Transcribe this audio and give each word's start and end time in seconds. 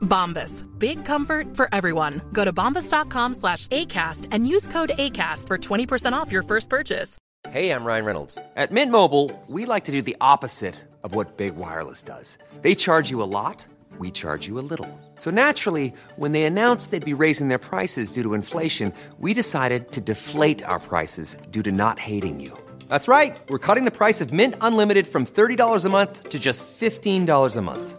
Bombas. 0.00 0.64
Big 0.78 1.04
comfort 1.04 1.56
for 1.56 1.68
everyone. 1.72 2.20
Go 2.32 2.44
to 2.44 2.52
bombas.com 2.52 3.34
slash 3.34 3.66
ACAST 3.68 4.26
and 4.32 4.46
use 4.46 4.66
code 4.68 4.92
ACAST 4.98 5.46
for 5.46 5.58
20% 5.58 6.12
off 6.12 6.32
your 6.32 6.42
first 6.42 6.68
purchase. 6.68 7.16
Hey, 7.48 7.70
I'm 7.70 7.84
Ryan 7.84 8.04
Reynolds. 8.04 8.38
At 8.54 8.70
Mint 8.70 8.92
Mobile, 8.92 9.30
we 9.48 9.64
like 9.64 9.84
to 9.84 9.92
do 9.92 10.02
the 10.02 10.16
opposite 10.20 10.74
of 11.02 11.14
what 11.14 11.38
Big 11.38 11.56
Wireless 11.56 12.02
does. 12.02 12.36
They 12.60 12.74
charge 12.74 13.10
you 13.10 13.22
a 13.22 13.24
lot, 13.24 13.64
we 13.98 14.10
charge 14.10 14.46
you 14.46 14.58
a 14.58 14.66
little. 14.72 14.88
So 15.16 15.30
naturally, 15.30 15.92
when 16.16 16.32
they 16.32 16.42
announced 16.42 16.90
they'd 16.90 17.04
be 17.04 17.14
raising 17.14 17.48
their 17.48 17.58
prices 17.58 18.12
due 18.12 18.22
to 18.22 18.34
inflation, 18.34 18.92
we 19.18 19.32
decided 19.32 19.90
to 19.92 20.00
deflate 20.02 20.62
our 20.64 20.78
prices 20.78 21.36
due 21.50 21.62
to 21.62 21.72
not 21.72 21.98
hating 21.98 22.40
you. 22.40 22.52
That's 22.88 23.08
right. 23.08 23.38
We're 23.48 23.58
cutting 23.58 23.84
the 23.84 23.90
price 23.90 24.20
of 24.20 24.32
Mint 24.32 24.54
Unlimited 24.60 25.06
from 25.06 25.24
$30 25.24 25.84
a 25.84 25.88
month 25.88 26.28
to 26.28 26.38
just 26.38 26.64
$15 26.80 27.56
a 27.56 27.62
month. 27.62 27.98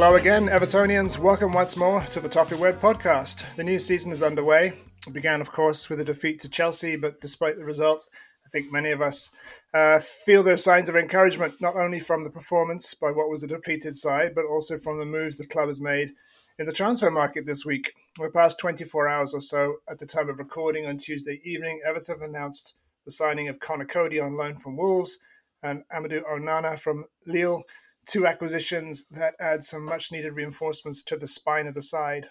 Hello 0.00 0.16
again, 0.16 0.46
Evertonians. 0.46 1.18
Welcome 1.18 1.52
once 1.52 1.76
more 1.76 2.00
to 2.04 2.20
the 2.20 2.28
Toffee 2.28 2.54
Web 2.54 2.80
podcast. 2.80 3.44
The 3.56 3.64
new 3.64 3.78
season 3.78 4.12
is 4.12 4.22
underway. 4.22 4.72
It 5.06 5.12
began, 5.12 5.42
of 5.42 5.52
course, 5.52 5.90
with 5.90 6.00
a 6.00 6.04
defeat 6.06 6.40
to 6.40 6.48
Chelsea, 6.48 6.96
but 6.96 7.20
despite 7.20 7.58
the 7.58 7.66
result, 7.66 8.06
I 8.46 8.48
think 8.48 8.72
many 8.72 8.92
of 8.92 9.02
us 9.02 9.30
uh, 9.74 9.98
feel 9.98 10.42
there 10.42 10.54
are 10.54 10.56
signs 10.56 10.88
of 10.88 10.96
encouragement, 10.96 11.60
not 11.60 11.76
only 11.76 12.00
from 12.00 12.24
the 12.24 12.30
performance 12.30 12.94
by 12.94 13.10
what 13.10 13.28
was 13.28 13.42
a 13.42 13.46
depleted 13.46 13.94
side, 13.94 14.34
but 14.34 14.46
also 14.46 14.78
from 14.78 14.98
the 14.98 15.04
moves 15.04 15.36
the 15.36 15.46
club 15.46 15.68
has 15.68 15.82
made 15.82 16.14
in 16.58 16.64
the 16.64 16.72
transfer 16.72 17.10
market 17.10 17.44
this 17.44 17.66
week. 17.66 17.92
In 18.18 18.24
the 18.24 18.30
past 18.30 18.58
24 18.58 19.06
hours 19.06 19.34
or 19.34 19.42
so, 19.42 19.76
at 19.90 19.98
the 19.98 20.06
time 20.06 20.30
of 20.30 20.38
recording 20.38 20.86
on 20.86 20.96
Tuesday 20.96 21.42
evening, 21.44 21.78
Everton 21.86 22.22
announced 22.22 22.74
the 23.04 23.10
signing 23.10 23.48
of 23.48 23.60
Conor 23.60 23.84
Coady 23.84 24.18
on 24.18 24.34
loan 24.34 24.56
from 24.56 24.78
Wolves 24.78 25.18
and 25.62 25.84
Amadou 25.94 26.22
Onana 26.22 26.80
from 26.80 27.04
Lille 27.26 27.62
two 28.06 28.26
acquisitions 28.26 29.06
that 29.10 29.34
add 29.40 29.64
some 29.64 29.84
much 29.84 30.10
needed 30.12 30.34
reinforcements 30.34 31.02
to 31.04 31.16
the 31.16 31.26
spine 31.26 31.66
of 31.66 31.74
the 31.74 31.82
side. 31.82 32.28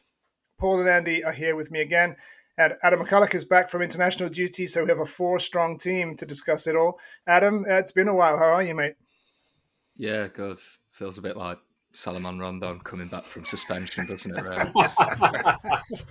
Paul 0.59 0.79
and 0.79 0.89
Andy 0.89 1.23
are 1.23 1.31
here 1.31 1.55
with 1.55 1.71
me 1.71 1.79
again. 1.81 2.15
And 2.57 2.73
Adam 2.83 2.99
McCulloch 2.99 3.33
is 3.33 3.45
back 3.45 3.69
from 3.69 3.81
international 3.81 4.27
duty, 4.27 4.67
so 4.67 4.83
we 4.83 4.89
have 4.89 4.99
a 4.99 5.05
four 5.05 5.39
strong 5.39 5.77
team 5.77 6.15
to 6.17 6.25
discuss 6.25 6.67
it 6.67 6.75
all. 6.75 6.99
Adam, 7.25 7.63
uh, 7.69 7.75
it's 7.75 7.93
been 7.93 8.09
a 8.09 8.13
while. 8.13 8.37
How 8.37 8.51
are 8.51 8.63
you, 8.63 8.75
mate? 8.75 8.95
Yeah, 9.95 10.27
good. 10.27 10.57
Feels 10.91 11.17
a 11.17 11.21
bit 11.21 11.37
like 11.37 11.57
Salomon 11.93 12.37
Rondon 12.37 12.79
coming 12.81 13.07
back 13.07 13.23
from 13.23 13.45
suspension, 13.45 14.05
doesn't 14.07 14.37
it, 14.37 14.43
really? 14.43 14.71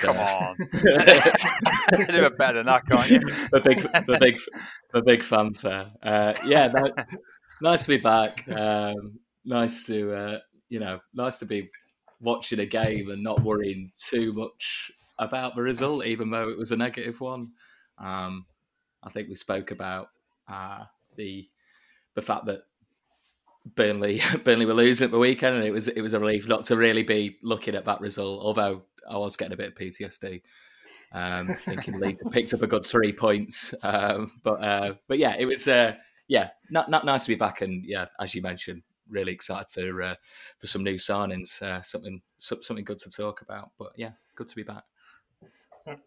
Come 0.00 0.16
on, 0.16 0.56
do 0.72 0.78
it 0.82 2.38
better 2.38 2.54
than 2.54 2.66
that, 2.66 2.82
can't 2.90 3.08
you? 3.08 3.20
the 3.52 3.60
big, 3.62 3.78
the 3.78 4.18
big, 4.20 4.36
the 4.92 5.00
big 5.00 5.22
fanfare. 5.22 5.92
Uh, 6.02 6.34
yeah, 6.44 6.66
that, 6.66 7.06
nice 7.60 7.82
to 7.82 7.88
be 7.88 7.98
back. 7.98 8.44
Um, 8.48 9.18
nice 9.44 9.84
to 9.86 10.14
uh, 10.14 10.38
you 10.68 10.80
know, 10.80 11.00
nice 11.14 11.38
to 11.38 11.46
be 11.46 11.70
watching 12.20 12.60
a 12.60 12.66
game 12.66 13.10
and 13.10 13.22
not 13.22 13.42
worrying 13.42 13.92
too 13.98 14.32
much 14.32 14.90
about 15.18 15.54
the 15.54 15.62
result, 15.62 16.04
even 16.04 16.30
though 16.30 16.48
it 16.48 16.58
was 16.58 16.72
a 16.72 16.76
negative 16.76 17.20
one. 17.20 17.52
Um, 17.98 18.46
I 19.02 19.10
think 19.10 19.28
we 19.28 19.34
spoke 19.34 19.70
about 19.70 20.08
uh, 20.48 20.84
the 21.16 21.48
the 22.14 22.22
fact 22.22 22.46
that 22.46 22.62
Burnley 23.74 24.20
Burnley 24.44 24.66
were 24.66 24.74
losing 24.74 25.06
at 25.06 25.10
the 25.10 25.18
weekend, 25.18 25.56
and 25.56 25.64
it 25.64 25.72
was 25.72 25.88
it 25.88 26.00
was 26.00 26.12
a 26.12 26.20
relief 26.20 26.48
not 26.48 26.66
to 26.66 26.76
really 26.76 27.02
be 27.02 27.38
looking 27.42 27.74
at 27.74 27.84
that 27.86 28.00
result. 28.00 28.42
Although 28.42 28.82
I 29.08 29.18
was 29.18 29.36
getting 29.36 29.54
a 29.54 29.56
bit 29.56 29.68
of 29.68 29.74
PTSD, 29.74 30.42
um, 31.12 31.48
thinking 31.64 31.98
Leeds 32.00 32.22
picked 32.30 32.54
up 32.54 32.62
a 32.62 32.66
good 32.66 32.86
three 32.86 33.12
points. 33.12 33.74
Um, 33.82 34.32
but 34.42 34.62
uh, 34.62 34.94
but 35.08 35.18
yeah, 35.18 35.36
it 35.38 35.46
was. 35.46 35.66
Uh, 35.68 35.94
yeah, 36.28 36.50
not 36.70 36.90
not 36.90 37.04
nice 37.04 37.24
to 37.24 37.28
be 37.28 37.36
back, 37.36 37.60
and 37.60 37.84
yeah, 37.84 38.06
as 38.20 38.34
you 38.34 38.42
mentioned, 38.42 38.82
really 39.08 39.32
excited 39.32 39.70
for 39.70 40.02
uh, 40.02 40.14
for 40.58 40.66
some 40.66 40.82
new 40.82 40.96
signings, 40.96 41.62
uh, 41.62 41.82
something 41.82 42.22
something 42.38 42.84
good 42.84 42.98
to 42.98 43.10
talk 43.10 43.42
about. 43.42 43.70
But 43.78 43.92
yeah, 43.96 44.12
good 44.34 44.48
to 44.48 44.56
be 44.56 44.62
back. 44.62 44.84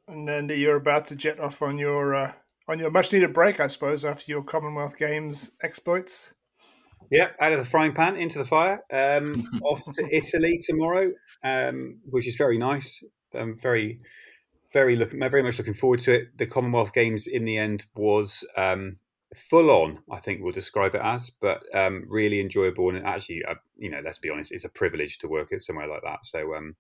And 0.09 0.27
then 0.27 0.49
you're 0.49 0.75
about 0.75 1.05
to 1.07 1.15
jet 1.15 1.39
off 1.39 1.61
on 1.61 1.77
your 1.77 2.13
uh, 2.13 2.33
on 2.67 2.79
your 2.79 2.91
much 2.91 3.13
needed 3.13 3.33
break, 3.33 3.59
I 3.59 3.67
suppose, 3.67 4.03
after 4.03 4.31
your 4.31 4.43
Commonwealth 4.43 4.97
Games 4.97 5.51
exploits. 5.63 6.33
Yep, 7.11 7.37
out 7.39 7.53
of 7.53 7.59
the 7.59 7.65
frying 7.65 7.93
pan 7.93 8.17
into 8.17 8.37
the 8.37 8.45
fire. 8.45 8.83
Um, 8.91 9.43
off 9.63 9.83
to 9.95 10.15
Italy 10.15 10.59
tomorrow, 10.63 11.11
um, 11.43 11.99
which 12.11 12.27
is 12.27 12.35
very 12.35 12.57
nice. 12.57 13.03
I'm 13.33 13.55
very, 13.55 14.01
very 14.71 14.95
looking, 14.95 15.19
very 15.19 15.41
much 15.41 15.57
looking 15.57 15.73
forward 15.73 16.01
to 16.01 16.13
it. 16.13 16.37
The 16.37 16.45
Commonwealth 16.45 16.93
Games 16.93 17.25
in 17.25 17.45
the 17.45 17.57
end 17.57 17.85
was 17.95 18.43
um, 18.57 18.97
full 19.35 19.69
on. 19.69 19.99
I 20.11 20.19
think 20.19 20.41
we'll 20.41 20.51
describe 20.51 20.95
it 20.95 21.01
as, 21.03 21.29
but 21.29 21.63
um, 21.75 22.05
really 22.07 22.39
enjoyable 22.39 22.89
and 22.89 23.05
actually, 23.05 23.43
uh, 23.45 23.55
you 23.77 23.89
know, 23.89 24.01
let's 24.03 24.19
be 24.19 24.29
honest, 24.29 24.51
it's 24.51 24.65
a 24.65 24.69
privilege 24.69 25.17
to 25.19 25.27
work 25.27 25.53
at 25.53 25.61
somewhere 25.61 25.87
like 25.87 26.01
that. 26.03 26.25
So, 26.25 26.55
um, 26.55 26.75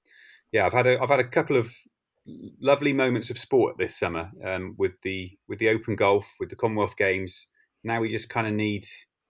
yeah, 0.51 0.65
I've 0.65 0.73
had 0.73 0.87
a 0.87 1.01
I've 1.01 1.09
had 1.09 1.19
a 1.19 1.27
couple 1.27 1.57
of 1.57 1.71
lovely 2.59 2.93
moments 2.93 3.29
of 3.29 3.37
sport 3.37 3.77
this 3.77 3.97
summer 3.97 4.31
um, 4.43 4.75
with 4.77 4.99
the 5.01 5.37
with 5.47 5.59
the 5.59 5.69
Open 5.69 5.95
Golf, 5.95 6.35
with 6.39 6.49
the 6.49 6.55
Commonwealth 6.55 6.97
Games. 6.97 7.47
Now 7.83 8.01
we 8.01 8.11
just 8.11 8.29
kind 8.29 8.47
of 8.47 8.53
need 8.53 8.85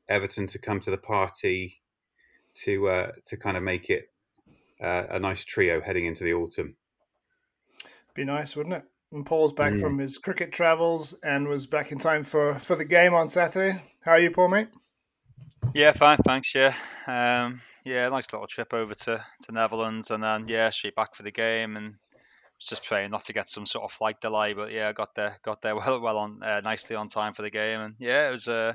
Everton 0.08 0.48
to 0.48 0.60
come 0.60 0.80
to 0.82 0.92
the 0.92 0.98
party 0.98 1.82
to 2.64 2.88
uh, 2.88 3.12
to 3.26 3.38
kind 3.38 3.58
of 3.58 3.64
make 3.64 3.90
it 3.90 4.10
uh, 4.82 5.04
a 5.10 5.20
nice 5.20 5.44
trio 5.44 5.82
heading 5.82 6.06
into 6.06 6.24
the 6.24 6.34
autumn. 6.34 6.76
Be 8.14 8.24
nice, 8.24 8.56
wouldn't 8.56 8.76
it? 8.76 8.84
And 9.12 9.26
Paul's 9.26 9.54
back 9.54 9.74
mm. 9.74 9.82
from 9.82 9.98
his 9.98 10.18
cricket 10.20 10.52
travels 10.52 11.14
and 11.24 11.48
was 11.48 11.66
back 11.66 11.92
in 11.92 11.98
time 11.98 12.24
for, 12.24 12.56
for 12.56 12.76
the 12.76 12.86
game 12.86 13.14
on 13.16 13.30
Saturday. 13.30 13.82
How 14.02 14.12
are 14.12 14.20
you, 14.20 14.30
Paul, 14.30 14.50
mate? 14.50 14.68
Yeah, 15.74 15.92
fine, 15.94 16.18
thanks. 16.18 16.54
Yeah, 16.54 16.74
um, 17.08 17.62
yeah, 17.86 18.08
nice 18.10 18.32
little 18.32 18.48
trip 18.48 18.74
over 18.74 18.94
to, 18.94 19.24
to 19.44 19.52
Netherlands, 19.52 20.12
and 20.12 20.24
then 20.24 20.48
yeah, 20.48 20.70
straight 20.70 20.96
back 20.96 21.16
for 21.16 21.24
the 21.24 21.32
game, 21.32 21.76
and 21.76 21.96
was 22.60 22.68
just 22.68 22.86
praying 22.86 23.12
not 23.12 23.24
to 23.26 23.34
get 23.34 23.48
some 23.48 23.66
sort 23.66 23.86
of 23.86 23.92
flight 23.92 24.20
delay. 24.20 24.54
But 24.54 24.72
yeah, 24.72 24.90
I 24.90 24.94
got 24.94 25.16
there, 25.16 25.38
got 25.44 25.62
there 25.62 25.76
well, 25.76 26.02
well 26.02 26.18
on, 26.18 26.44
uh, 26.44 26.62
nicely 26.62 26.96
on 26.96 27.08
time 27.08 27.34
for 27.34 27.42
the 27.42 27.50
game, 27.50 27.80
and 27.80 27.96
yeah, 28.00 28.28
it 28.28 28.32
was 28.32 28.48
uh, 28.48 28.74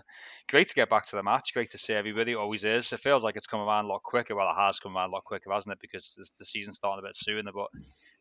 great 0.49 0.69
to 0.69 0.75
get 0.75 0.91
back 0.91 1.05
to 1.07 1.17
the 1.17 1.23
match. 1.23 1.53
Great 1.53 1.71
to 1.71 1.79
see 1.79 1.93
everybody. 1.93 2.33
It 2.33 2.37
always 2.37 2.65
is. 2.65 2.93
It 2.93 3.01
feels 3.01 3.23
like 3.23 3.37
it's 3.37 3.47
come 3.47 3.61
around 3.61 3.85
a 3.85 3.89
lot 3.89 4.03
quicker. 4.03 4.35
Well, 4.35 4.51
it 4.51 4.61
has 4.61 4.81
come 4.81 4.97
around 4.97 5.11
a 5.11 5.13
lot 5.13 5.25
quicker, 5.25 5.53
hasn't 5.53 5.73
it? 5.73 5.81
Because 5.81 6.33
the 6.39 6.45
season's 6.45 6.77
starting 6.77 7.05
a 7.05 7.07
bit 7.07 7.17
sooner, 7.17 7.53
but 7.53 7.69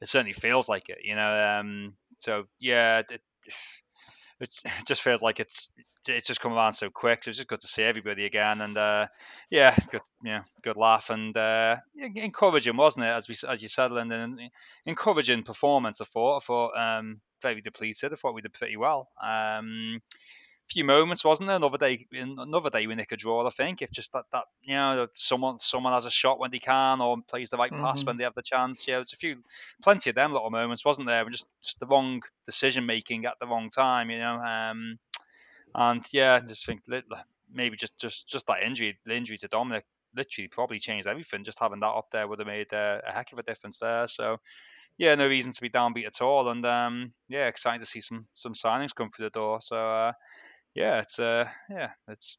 it 0.01 0.07
certainly 0.07 0.33
feels 0.33 0.68
like 0.68 0.89
it. 0.89 1.00
You 1.04 1.16
know, 1.16 1.59
um, 1.59 1.94
so 2.19 2.45
yeah, 2.60 3.00
it, 3.00 3.21
it 4.39 4.51
just 4.88 5.01
feels 5.01 5.21
like 5.21 5.39
it's 5.39 5.71
it's 6.07 6.27
just 6.27 6.42
come 6.42 6.54
around 6.54 6.74
so 6.74 6.89
quick. 6.89 7.24
So 7.24 7.30
it's 7.30 7.38
just 7.38 7.48
good 7.48 7.60
to 7.60 7.68
see 7.68 7.83
everybody 7.83 8.25
again, 8.25 8.62
and 8.62 8.77
uh, 8.77 9.07
yeah, 9.50 9.75
good 9.92 10.01
yeah, 10.24 10.42
good 10.63 10.77
laugh 10.77 11.10
and 11.10 11.36
uh, 11.38 11.77
encouraging, 11.98 12.75
wasn't 12.77 13.06
it? 13.06 13.10
As 13.10 13.30
we 13.30 13.36
as 13.48 13.62
you 13.62 13.69
said, 13.69 13.92
Lyndon, 13.92 14.50
encouraging 14.86 15.44
performance. 15.44 16.01
I 16.01 16.06
thought. 16.06 16.38
I 16.38 16.45
thought 16.45 16.71
um, 16.77 17.21
very 17.42 17.62
depleted. 17.62 18.12
I 18.12 18.16
thought 18.16 18.36
we 18.36 18.42
did 18.42 18.54
pretty 18.54 18.77
well. 18.77 19.09
Um, 19.21 20.01
few 20.69 20.83
moments, 20.83 21.24
wasn't 21.24 21.48
there? 21.48 21.57
Another 21.57 21.77
day, 21.77 22.06
another 22.12 22.69
day 22.69 22.88
we 22.88 22.95
nick 22.95 23.12
a 23.12 23.18
draw. 23.18 23.45
I 23.45 23.50
think 23.50 23.81
if 23.81 23.92
just 23.92 24.13
that 24.13 24.25
that 24.31 24.45
you 24.62 24.75
know 24.75 25.07
someone 25.13 25.60
someone 25.60 25.94
has 25.94 26.06
a 26.06 26.12
shot 26.12 26.39
when 26.39 26.51
they 26.51 26.60
can 26.60 27.01
or 27.01 27.18
plays 27.27 27.50
the 27.50 27.57
right 27.57 27.71
mm-hmm. 27.71 27.83
pass 27.83 28.04
when 28.04 28.18
they 28.18 28.24
have 28.24 28.36
the 28.36 28.44
chance. 28.44 28.88
Yeah, 28.88 28.95
there's 28.95 29.13
a 29.13 29.18
few, 29.18 29.44
plenty 29.81 30.10
of 30.10 30.15
them 30.15 30.33
little 30.33 30.50
moments, 30.50 30.86
wasn't 30.86 31.07
there? 31.07 31.27
Just 31.30 31.45
just 31.62 31.80
the 31.80 31.88
wrong 31.88 32.21
decision 32.45 32.86
making 32.86 33.25
at 33.25 33.39
the 33.39 33.48
wrong 33.48 33.69
time, 33.69 34.10
you 34.10 34.19
know. 34.19 34.36
Um, 34.36 35.00
and 35.75 36.04
yeah, 36.12 36.39
just 36.39 36.66
think 36.66 36.81
maybe 37.51 37.77
just 37.77 37.98
just 37.98 38.27
just 38.27 38.48
that 38.48 38.63
injury, 38.63 38.98
the 39.06 39.16
injury 39.16 39.38
to 39.38 39.48
Dominic, 39.48 39.86
literally 40.16 40.48
probably 40.48 40.80
changed 40.80 41.07
everything. 41.07 41.44
Just 41.44 41.59
having 41.59 41.80
that 41.81 41.88
up 41.88 42.09
there 42.12 42.27
would 42.27 42.39
have 42.39 42.48
made 42.48 42.74
uh, 42.74 43.00
a 43.06 43.12
heck 43.12 43.31
of 43.31 43.39
a 43.39 43.44
difference 43.44 43.80
there. 43.80 44.07
So 44.07 44.38
yeah, 44.98 45.16
no 45.16 45.27
reason 45.27 45.51
to 45.51 45.62
be 45.62 45.69
downbeat 45.69 46.06
at 46.06 46.21
all. 46.21 46.50
And 46.50 46.66
um, 46.66 47.13
yeah, 47.27 47.48
exciting 47.48 47.80
to 47.80 47.86
see 47.86 48.01
some 48.01 48.27
some 48.33 48.54
signings 48.54 48.95
come 48.95 49.09
through 49.09 49.25
the 49.25 49.31
door. 49.31 49.62
So 49.62 49.75
uh, 49.75 50.12
yeah, 50.75 50.99
it's 50.99 51.19
uh, 51.19 51.47
yeah, 51.69 51.91
it's 52.07 52.37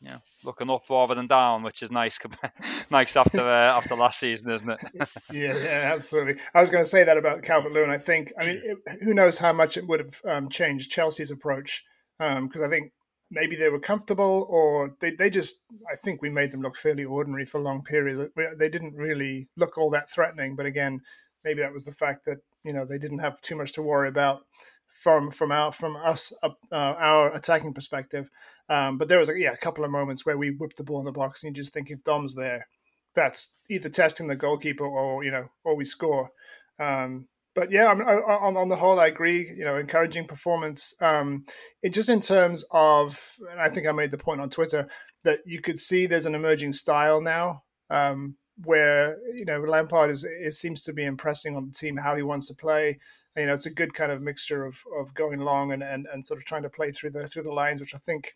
you 0.00 0.10
know, 0.10 0.18
looking 0.44 0.70
up 0.70 0.88
rather 0.88 1.14
than 1.14 1.26
down, 1.26 1.62
which 1.62 1.82
is 1.82 1.90
nice. 1.90 2.18
nice 2.90 3.16
after 3.16 3.40
uh, 3.40 3.76
after 3.76 3.96
last 3.96 4.20
season, 4.20 4.50
isn't 4.50 4.70
it? 4.70 4.80
yeah, 5.32 5.56
yeah, 5.56 5.92
absolutely. 5.92 6.40
I 6.54 6.60
was 6.60 6.70
going 6.70 6.84
to 6.84 6.88
say 6.88 7.04
that 7.04 7.16
about 7.16 7.42
Calvert 7.42 7.72
Lewin. 7.72 7.90
I 7.90 7.98
think, 7.98 8.32
I 8.38 8.46
mean, 8.46 8.60
it, 8.62 9.02
who 9.02 9.12
knows 9.12 9.38
how 9.38 9.52
much 9.52 9.76
it 9.76 9.86
would 9.88 10.00
have 10.00 10.20
um, 10.24 10.48
changed 10.48 10.90
Chelsea's 10.90 11.30
approach 11.30 11.84
because 12.18 12.62
um, 12.62 12.64
I 12.64 12.68
think 12.68 12.92
maybe 13.30 13.56
they 13.56 13.68
were 13.68 13.80
comfortable 13.80 14.46
or 14.48 14.96
they, 15.00 15.12
they 15.12 15.30
just 15.30 15.60
I 15.90 15.96
think 15.96 16.22
we 16.22 16.30
made 16.30 16.52
them 16.52 16.62
look 16.62 16.76
fairly 16.76 17.04
ordinary 17.04 17.46
for 17.46 17.60
long 17.60 17.82
periods. 17.82 18.30
They 18.56 18.68
didn't 18.68 18.94
really 18.94 19.48
look 19.56 19.76
all 19.76 19.90
that 19.90 20.10
threatening, 20.10 20.54
but 20.54 20.66
again, 20.66 21.00
maybe 21.44 21.60
that 21.62 21.72
was 21.72 21.84
the 21.84 21.92
fact 21.92 22.24
that 22.26 22.38
you 22.64 22.72
know 22.72 22.84
they 22.84 22.98
didn't 22.98 23.18
have 23.18 23.40
too 23.40 23.56
much 23.56 23.72
to 23.72 23.82
worry 23.82 24.08
about 24.08 24.42
from 24.88 25.30
from 25.30 25.52
our 25.52 25.72
from 25.72 25.96
us 25.96 26.32
uh, 26.42 26.50
our 26.72 27.34
attacking 27.34 27.74
perspective. 27.74 28.28
Um, 28.68 28.98
but 28.98 29.08
there 29.08 29.18
was 29.18 29.28
a, 29.28 29.38
yeah 29.38 29.52
a 29.52 29.56
couple 29.56 29.84
of 29.84 29.90
moments 29.90 30.26
where 30.26 30.38
we 30.38 30.50
whipped 30.50 30.76
the 30.76 30.84
ball 30.84 31.00
in 31.00 31.04
the 31.04 31.12
box, 31.12 31.42
and 31.42 31.56
you 31.56 31.62
just 31.62 31.72
think 31.72 31.90
if 31.90 32.02
Dom's 32.04 32.34
there, 32.34 32.66
that's 33.14 33.54
either 33.70 33.88
testing 33.88 34.26
the 34.26 34.36
goalkeeper 34.36 34.86
or 34.86 35.24
you 35.24 35.30
know 35.30 35.44
or 35.64 35.76
we 35.76 35.84
score. 35.84 36.30
Um, 36.78 37.28
but 37.54 37.70
yeah, 37.70 37.88
I 37.88 37.94
mean, 37.94 38.06
on 38.06 38.56
on 38.56 38.68
the 38.68 38.76
whole, 38.76 39.00
I 39.00 39.08
agree. 39.08 39.46
You 39.56 39.64
know, 39.64 39.76
encouraging 39.76 40.26
performance. 40.26 40.94
Um, 41.00 41.44
it 41.82 41.92
just 41.92 42.08
in 42.08 42.20
terms 42.20 42.64
of, 42.70 43.36
and 43.50 43.60
I 43.60 43.68
think 43.68 43.86
I 43.86 43.92
made 43.92 44.10
the 44.10 44.18
point 44.18 44.40
on 44.40 44.50
Twitter 44.50 44.88
that 45.24 45.40
you 45.44 45.60
could 45.60 45.78
see 45.78 46.06
there's 46.06 46.26
an 46.26 46.34
emerging 46.34 46.72
style 46.72 47.20
now. 47.20 47.62
Um, 47.90 48.36
where 48.64 49.16
you 49.34 49.44
know 49.44 49.60
Lampard 49.60 50.10
is 50.10 50.24
it 50.24 50.52
seems 50.52 50.82
to 50.82 50.92
be 50.92 51.04
impressing 51.04 51.56
on 51.56 51.66
the 51.66 51.72
team 51.72 51.96
how 51.96 52.16
he 52.16 52.22
wants 52.22 52.46
to 52.46 52.54
play 52.54 52.98
you 53.38 53.46
know, 53.46 53.54
it's 53.54 53.66
a 53.66 53.70
good 53.70 53.94
kind 53.94 54.10
of 54.10 54.22
mixture 54.22 54.64
of, 54.64 54.82
of 54.98 55.14
going 55.14 55.40
long 55.40 55.72
and, 55.72 55.82
and, 55.82 56.06
and 56.12 56.24
sort 56.24 56.38
of 56.38 56.44
trying 56.44 56.62
to 56.62 56.70
play 56.70 56.90
through 56.90 57.10
the 57.10 57.28
through 57.28 57.42
the 57.42 57.52
lines, 57.52 57.80
which 57.80 57.94
I 57.94 57.98
think, 57.98 58.34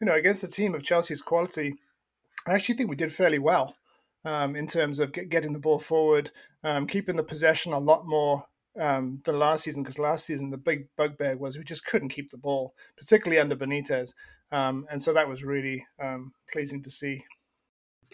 you 0.00 0.06
know, 0.06 0.14
against 0.14 0.44
a 0.44 0.48
team 0.48 0.74
of 0.74 0.82
Chelsea's 0.82 1.22
quality, 1.22 1.74
I 2.46 2.54
actually 2.54 2.76
think 2.76 2.90
we 2.90 2.96
did 2.96 3.12
fairly 3.12 3.38
well 3.38 3.76
um, 4.24 4.56
in 4.56 4.66
terms 4.66 4.98
of 4.98 5.12
get, 5.12 5.28
getting 5.28 5.52
the 5.52 5.58
ball 5.58 5.78
forward, 5.78 6.30
um, 6.64 6.86
keeping 6.86 7.16
the 7.16 7.22
possession 7.22 7.72
a 7.72 7.78
lot 7.78 8.06
more 8.06 8.44
um, 8.78 9.22
than 9.24 9.38
last 9.38 9.64
season. 9.64 9.82
Because 9.82 9.98
last 9.98 10.26
season 10.26 10.50
the 10.50 10.58
big 10.58 10.86
bugbear 10.96 11.36
was 11.36 11.56
we 11.56 11.64
just 11.64 11.86
couldn't 11.86 12.10
keep 12.10 12.30
the 12.30 12.38
ball, 12.38 12.74
particularly 12.96 13.40
under 13.40 13.56
Benitez, 13.56 14.12
um, 14.52 14.86
and 14.90 15.00
so 15.00 15.12
that 15.12 15.28
was 15.28 15.44
really 15.44 15.86
um, 16.00 16.32
pleasing 16.52 16.82
to 16.82 16.90
see. 16.90 17.24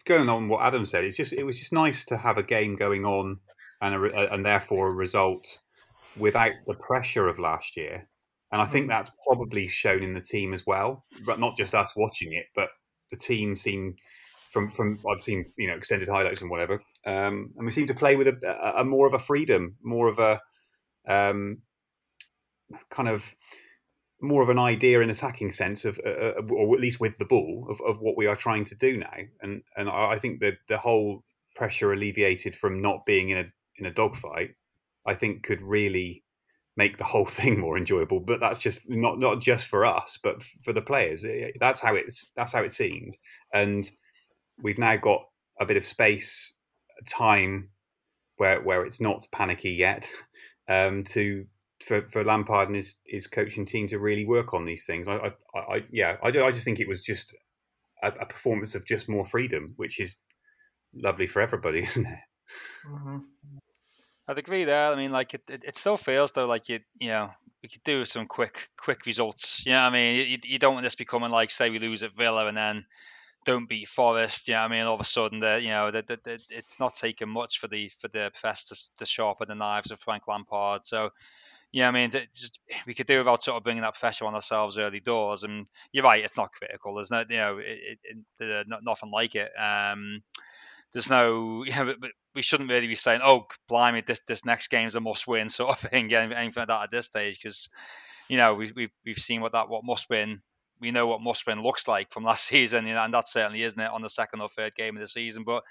Going 0.06 0.28
on 0.30 0.48
what 0.48 0.62
Adam 0.62 0.86
said, 0.86 1.04
it's 1.04 1.16
just 1.16 1.32
it 1.32 1.44
was 1.44 1.58
just 1.58 1.72
nice 1.72 2.04
to 2.06 2.16
have 2.16 2.38
a 2.38 2.42
game 2.42 2.76
going 2.76 3.04
on 3.04 3.40
and 3.82 3.94
a, 3.94 4.32
and 4.32 4.46
therefore 4.46 4.88
a 4.88 4.94
result 4.94 5.58
without 6.18 6.52
the 6.66 6.74
pressure 6.74 7.28
of 7.28 7.38
last 7.38 7.76
year. 7.76 8.08
And 8.50 8.60
I 8.60 8.66
think 8.66 8.86
mm. 8.86 8.90
that's 8.90 9.10
probably 9.26 9.66
shown 9.66 10.02
in 10.02 10.12
the 10.12 10.20
team 10.20 10.52
as 10.52 10.66
well, 10.66 11.04
but 11.24 11.38
not 11.38 11.56
just 11.56 11.74
us 11.74 11.92
watching 11.96 12.32
it, 12.34 12.46
but 12.54 12.68
the 13.10 13.16
team 13.16 13.56
seem 13.56 13.96
from 14.50 14.68
from 14.68 14.98
I've 15.10 15.22
seen 15.22 15.46
you 15.56 15.68
know 15.68 15.76
extended 15.76 16.08
highlights 16.08 16.42
and 16.42 16.50
whatever, 16.50 16.82
um, 17.06 17.52
and 17.56 17.64
we 17.64 17.72
seem 17.72 17.86
to 17.86 17.94
play 17.94 18.16
with 18.16 18.28
a, 18.28 18.36
a, 18.44 18.80
a, 18.80 18.84
more 18.84 19.06
of 19.06 19.14
a 19.14 19.18
freedom, 19.18 19.76
more 19.82 20.08
of 20.08 20.18
a 20.18 20.40
um, 21.08 21.62
kind 22.90 23.08
of 23.08 23.34
more 24.20 24.42
of 24.42 24.50
an 24.50 24.58
idea 24.58 25.00
in 25.00 25.10
attacking 25.10 25.50
sense 25.50 25.84
of, 25.84 25.98
uh, 26.06 26.10
uh, 26.10 26.42
or 26.50 26.74
at 26.74 26.80
least 26.80 27.00
with 27.00 27.18
the 27.18 27.24
ball 27.24 27.66
of, 27.68 27.80
of 27.80 28.00
what 28.00 28.16
we 28.16 28.26
are 28.26 28.36
trying 28.36 28.64
to 28.66 28.74
do 28.74 28.98
now, 28.98 29.16
and 29.40 29.62
and 29.76 29.88
I 29.88 30.18
think 30.18 30.40
that 30.40 30.58
the 30.68 30.78
whole 30.78 31.24
pressure 31.56 31.92
alleviated 31.92 32.54
from 32.54 32.80
not 32.82 33.06
being 33.06 33.30
in 33.30 33.38
a 33.38 33.44
in 33.78 33.86
a 33.86 33.92
dogfight 33.92 34.50
I 35.06 35.14
think 35.14 35.42
could 35.42 35.62
really 35.62 36.24
make 36.76 36.96
the 36.96 37.04
whole 37.04 37.26
thing 37.38 37.58
more 37.58 37.76
enjoyable. 37.76 38.20
But 38.20 38.40
that's 38.40 38.58
just 38.58 38.88
not 38.88 39.18
not 39.18 39.40
just 39.40 39.66
for 39.66 39.84
us, 39.84 40.18
but 40.22 40.42
for 40.62 40.72
the 40.72 40.82
players. 40.82 41.24
That's 41.60 41.80
how 41.80 41.94
it's 41.94 42.26
that's 42.36 42.52
how 42.52 42.62
it 42.62 42.72
seemed, 42.72 43.16
and 43.52 43.90
we've 44.62 44.78
now 44.78 44.96
got 44.96 45.22
a 45.60 45.66
bit 45.66 45.76
of 45.76 45.84
space, 45.84 46.52
time 47.06 47.68
where 48.36 48.60
where 48.62 48.84
it's 48.84 49.00
not 49.00 49.26
panicky 49.32 49.72
yet 49.72 50.10
um, 50.68 51.04
to 51.04 51.46
for, 51.82 52.02
for 52.08 52.24
Lampard 52.24 52.68
and 52.68 52.76
his, 52.76 52.94
his 53.06 53.26
coaching 53.26 53.66
team 53.66 53.88
to 53.88 53.98
really 53.98 54.24
work 54.24 54.54
on 54.54 54.64
these 54.64 54.86
things. 54.86 55.08
I, 55.08 55.16
I, 55.54 55.58
I 55.58 55.84
yeah, 55.90 56.16
I, 56.22 56.28
I 56.28 56.50
just 56.50 56.64
think 56.64 56.80
it 56.80 56.88
was 56.88 57.02
just 57.02 57.34
a, 58.02 58.08
a, 58.08 58.26
performance 58.26 58.74
of 58.74 58.86
just 58.86 59.08
more 59.08 59.24
freedom, 59.24 59.74
which 59.76 60.00
is 60.00 60.16
lovely 60.94 61.26
for 61.26 61.42
everybody, 61.42 61.80
isn't 61.84 62.06
it? 62.06 62.18
Mm-hmm. 62.88 63.18
I'd 64.28 64.38
agree 64.38 64.64
there. 64.64 64.88
I 64.88 64.96
mean, 64.96 65.10
like 65.10 65.34
it, 65.34 65.42
it, 65.48 65.64
it, 65.64 65.76
still 65.76 65.96
feels 65.96 66.32
though 66.32 66.46
like 66.46 66.68
you 66.68 66.80
you 67.00 67.08
know 67.08 67.30
we 67.62 67.68
could 67.68 67.82
do 67.84 68.04
some 68.04 68.26
quick 68.26 68.70
quick 68.76 69.04
results. 69.06 69.64
You 69.66 69.72
know, 69.72 69.80
I 69.80 69.90
mean, 69.90 70.30
you, 70.30 70.38
you 70.44 70.58
don't 70.58 70.74
want 70.74 70.84
this 70.84 70.94
becoming 70.94 71.30
like 71.30 71.50
say 71.50 71.70
we 71.70 71.78
lose 71.78 72.02
at 72.02 72.16
Villa 72.16 72.46
and 72.46 72.56
then 72.56 72.84
don't 73.44 73.68
beat 73.68 73.88
Forest. 73.88 74.48
You 74.48 74.54
know, 74.54 74.60
I 74.60 74.68
mean, 74.68 74.82
all 74.82 74.94
of 74.94 75.00
a 75.00 75.04
sudden 75.04 75.40
the 75.40 75.60
you 75.60 75.68
know 75.68 75.90
the, 75.90 76.20
it's 76.50 76.78
not 76.78 76.94
taking 76.94 77.28
much 77.28 77.54
for 77.60 77.66
the 77.66 77.88
for 78.00 78.08
the 78.08 78.30
press 78.40 78.64
to, 78.66 78.98
to 78.98 79.06
sharpen 79.06 79.48
the 79.48 79.54
knives 79.54 79.90
of 79.90 80.00
Frank 80.00 80.28
Lampard. 80.28 80.84
So. 80.84 81.10
Yeah, 81.74 81.88
I 81.88 81.90
mean, 81.90 82.10
just, 82.10 82.58
we 82.86 82.92
could 82.92 83.06
do 83.06 83.16
without 83.16 83.42
sort 83.42 83.56
of 83.56 83.64
bringing 83.64 83.80
that 83.80 83.94
pressure 83.94 84.26
on 84.26 84.34
ourselves 84.34 84.76
early 84.76 85.00
doors. 85.00 85.42
And 85.42 85.66
you're 85.90 86.04
right, 86.04 86.22
it's 86.22 86.36
not 86.36 86.52
critical. 86.52 86.94
There's 86.94 87.10
no, 87.10 87.24
you 87.26 87.36
know, 87.38 87.56
it, 87.56 87.98
it, 88.04 88.18
it, 88.40 88.66
nothing 88.82 89.10
like 89.10 89.34
it. 89.36 89.50
Um, 89.58 90.22
there's 90.92 91.10
no, 91.10 91.64
know, 91.68 91.94
but 91.98 92.10
we 92.34 92.42
shouldn't 92.42 92.70
really 92.70 92.86
be 92.86 92.94
saying, 92.94 93.20
"Oh, 93.22 93.46
blimey, 93.68 94.02
this 94.02 94.20
this 94.26 94.44
next 94.44 94.68
game's 94.68 94.94
a 94.94 95.00
must-win" 95.00 95.48
sort 95.48 95.70
of 95.70 95.78
thing, 95.90 96.12
anything 96.12 96.52
like 96.56 96.68
that 96.68 96.84
at 96.84 96.90
this 96.90 97.06
stage, 97.06 97.38
because 97.40 97.68
you 98.28 98.36
know 98.36 98.54
we, 98.54 98.72
we 98.74 98.88
we've 99.04 99.18
seen 99.18 99.40
what 99.40 99.52
that 99.52 99.68
what 99.68 99.84
must-win. 99.84 100.42
We 100.80 100.90
know 100.90 101.06
what 101.06 101.20
must-win 101.20 101.62
looks 101.62 101.86
like 101.86 102.12
from 102.12 102.24
last 102.24 102.44
season, 102.48 102.88
you 102.88 102.94
know, 102.94 103.04
and 103.04 103.14
that 103.14 103.28
certainly 103.28 103.62
isn't 103.62 103.78
it 103.78 103.90
on 103.90 104.02
the 104.02 104.08
second 104.08 104.40
or 104.40 104.48
third 104.48 104.74
game 104.74 104.96
of 104.96 105.00
the 105.00 105.06
season. 105.06 105.44
But 105.44 105.62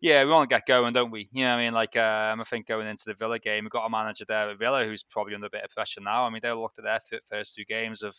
yeah, 0.00 0.22
we 0.22 0.30
want 0.30 0.48
to 0.48 0.54
get 0.54 0.66
going, 0.66 0.92
don't 0.92 1.10
we? 1.10 1.28
You 1.32 1.44
know, 1.44 1.56
I 1.56 1.64
mean, 1.64 1.72
like 1.72 1.96
um, 1.96 2.40
I 2.40 2.44
think 2.44 2.68
going 2.68 2.86
into 2.86 3.04
the 3.06 3.14
Villa 3.14 3.40
game, 3.40 3.64
we've 3.64 3.72
got 3.72 3.86
a 3.86 3.90
manager 3.90 4.24
there 4.24 4.50
at 4.50 4.58
Villa 4.58 4.84
who's 4.84 5.02
probably 5.02 5.34
under 5.34 5.48
a 5.48 5.50
bit 5.50 5.64
of 5.64 5.70
pressure 5.70 6.00
now. 6.00 6.26
I 6.26 6.30
mean, 6.30 6.40
they 6.42 6.52
looked 6.52 6.78
at 6.78 6.84
their 6.84 7.00
th- 7.10 7.22
first 7.28 7.56
two 7.56 7.64
games 7.64 8.02
of 8.02 8.14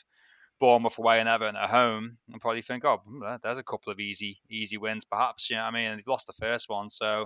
Bournemouth 0.63 0.98
away 0.98 1.20
and 1.20 1.27
Everton 1.27 1.58
at 1.58 1.70
home, 1.70 2.17
and 2.32 2.39
probably 2.39 2.62
think, 2.62 2.86
oh, 2.86 3.01
hmm, 3.05 3.36
there's 3.43 3.58
a 3.58 3.63
couple 3.63 3.91
of 3.91 4.00
easy 4.00 4.39
easy 4.50 4.77
wins, 4.77 5.03
perhaps. 5.03 5.50
You 5.50 5.58
know, 5.58 5.63
I 5.63 5.72
mean, 5.72 5.88
and 5.88 6.00
they've 6.00 6.08
lost 6.08 6.27
the 6.27 6.34
first 6.34 6.70
one, 6.70 6.88
so 6.88 7.25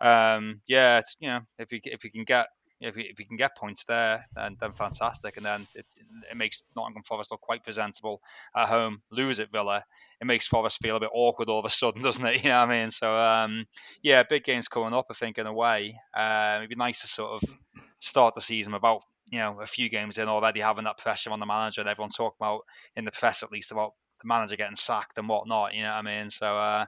um, 0.00 0.62
yeah, 0.66 1.02
you 1.20 1.28
know, 1.28 1.40
if 1.58 1.70
we 1.70 1.82
if 1.84 2.02
we 2.02 2.08
can 2.10 2.24
get 2.24 2.46
if 2.80 2.96
we, 2.96 3.02
if 3.02 3.18
we 3.18 3.26
can 3.26 3.36
get 3.36 3.58
points 3.58 3.84
there, 3.84 4.26
then, 4.34 4.56
then 4.58 4.72
fantastic. 4.72 5.36
And 5.36 5.44
then 5.44 5.66
it, 5.74 5.84
it 6.30 6.36
makes 6.36 6.62
Nottingham 6.74 7.02
Forest 7.04 7.30
look 7.30 7.42
quite 7.42 7.62
presentable 7.62 8.22
at 8.56 8.68
home. 8.68 9.02
Lose 9.10 9.38
at 9.38 9.52
Villa, 9.52 9.84
it 10.20 10.24
makes 10.26 10.46
Forest 10.46 10.80
feel 10.80 10.96
a 10.96 11.00
bit 11.00 11.10
awkward 11.12 11.50
all 11.50 11.58
of 11.58 11.66
a 11.66 11.70
sudden, 11.70 12.00
doesn't 12.02 12.24
it? 12.24 12.42
You 12.42 12.50
know 12.50 12.60
what 12.60 12.70
I 12.70 12.80
mean? 12.80 12.90
So 12.90 13.14
um, 13.14 13.66
yeah, 14.02 14.22
big 14.22 14.44
games 14.44 14.68
coming 14.68 14.94
up. 14.94 15.06
I 15.10 15.14
think 15.14 15.36
in 15.36 15.46
a 15.46 15.52
way, 15.52 15.94
uh, 16.14 16.54
it'd 16.56 16.70
be 16.70 16.74
nice 16.76 17.02
to 17.02 17.06
sort 17.06 17.42
of 17.42 17.50
start 18.00 18.34
the 18.34 18.40
season 18.40 18.72
about 18.72 19.02
you 19.32 19.40
know 19.40 19.60
a 19.60 19.66
few 19.66 19.88
games 19.88 20.18
in 20.18 20.28
already 20.28 20.60
having 20.60 20.84
that 20.84 20.98
pressure 20.98 21.30
on 21.30 21.40
the 21.40 21.46
manager 21.46 21.80
and 21.80 21.90
everyone 21.90 22.10
talking 22.10 22.36
about 22.38 22.60
in 22.94 23.04
the 23.04 23.10
press 23.10 23.42
at 23.42 23.50
least 23.50 23.72
about 23.72 23.94
the 24.20 24.28
manager 24.28 24.54
getting 24.54 24.76
sacked 24.76 25.18
and 25.18 25.28
whatnot. 25.28 25.74
You 25.74 25.82
know 25.82 25.88
what 25.88 26.06
I 26.06 26.20
mean? 26.20 26.30
So. 26.30 26.56
Uh, 26.56 26.86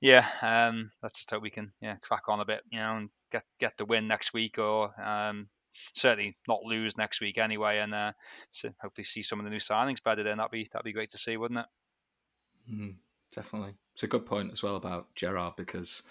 yeah, 0.00 0.26
um, 0.42 0.90
let's 1.02 1.16
just 1.16 1.30
hope 1.30 1.42
we 1.42 1.50
can 1.50 1.72
yeah 1.80 1.96
crack 1.96 2.28
on 2.28 2.40
a 2.40 2.44
bit, 2.44 2.60
you 2.70 2.78
know, 2.78 2.96
and 2.96 3.10
get 3.32 3.44
get 3.58 3.76
the 3.76 3.84
win 3.84 4.06
next 4.06 4.32
week, 4.32 4.58
or 4.58 4.90
um, 5.00 5.48
certainly 5.94 6.36
not 6.46 6.62
lose 6.62 6.96
next 6.96 7.20
week 7.20 7.38
anyway, 7.38 7.78
and 7.78 7.94
uh, 7.94 8.12
so 8.50 8.70
hopefully 8.80 9.04
see 9.04 9.22
some 9.22 9.40
of 9.40 9.44
the 9.44 9.50
new 9.50 9.58
signings 9.58 10.02
better. 10.02 10.22
Then 10.22 10.38
that'd 10.38 10.52
be 10.52 10.68
that'd 10.72 10.84
be 10.84 10.92
great 10.92 11.10
to 11.10 11.18
see, 11.18 11.36
wouldn't 11.36 11.60
it? 11.60 12.72
Mm, 12.72 12.94
definitely, 13.34 13.74
it's 13.94 14.04
a 14.04 14.08
good 14.08 14.26
point 14.26 14.52
as 14.52 14.62
well 14.62 14.76
about 14.76 15.14
Gerrard 15.16 15.54
because, 15.56 16.04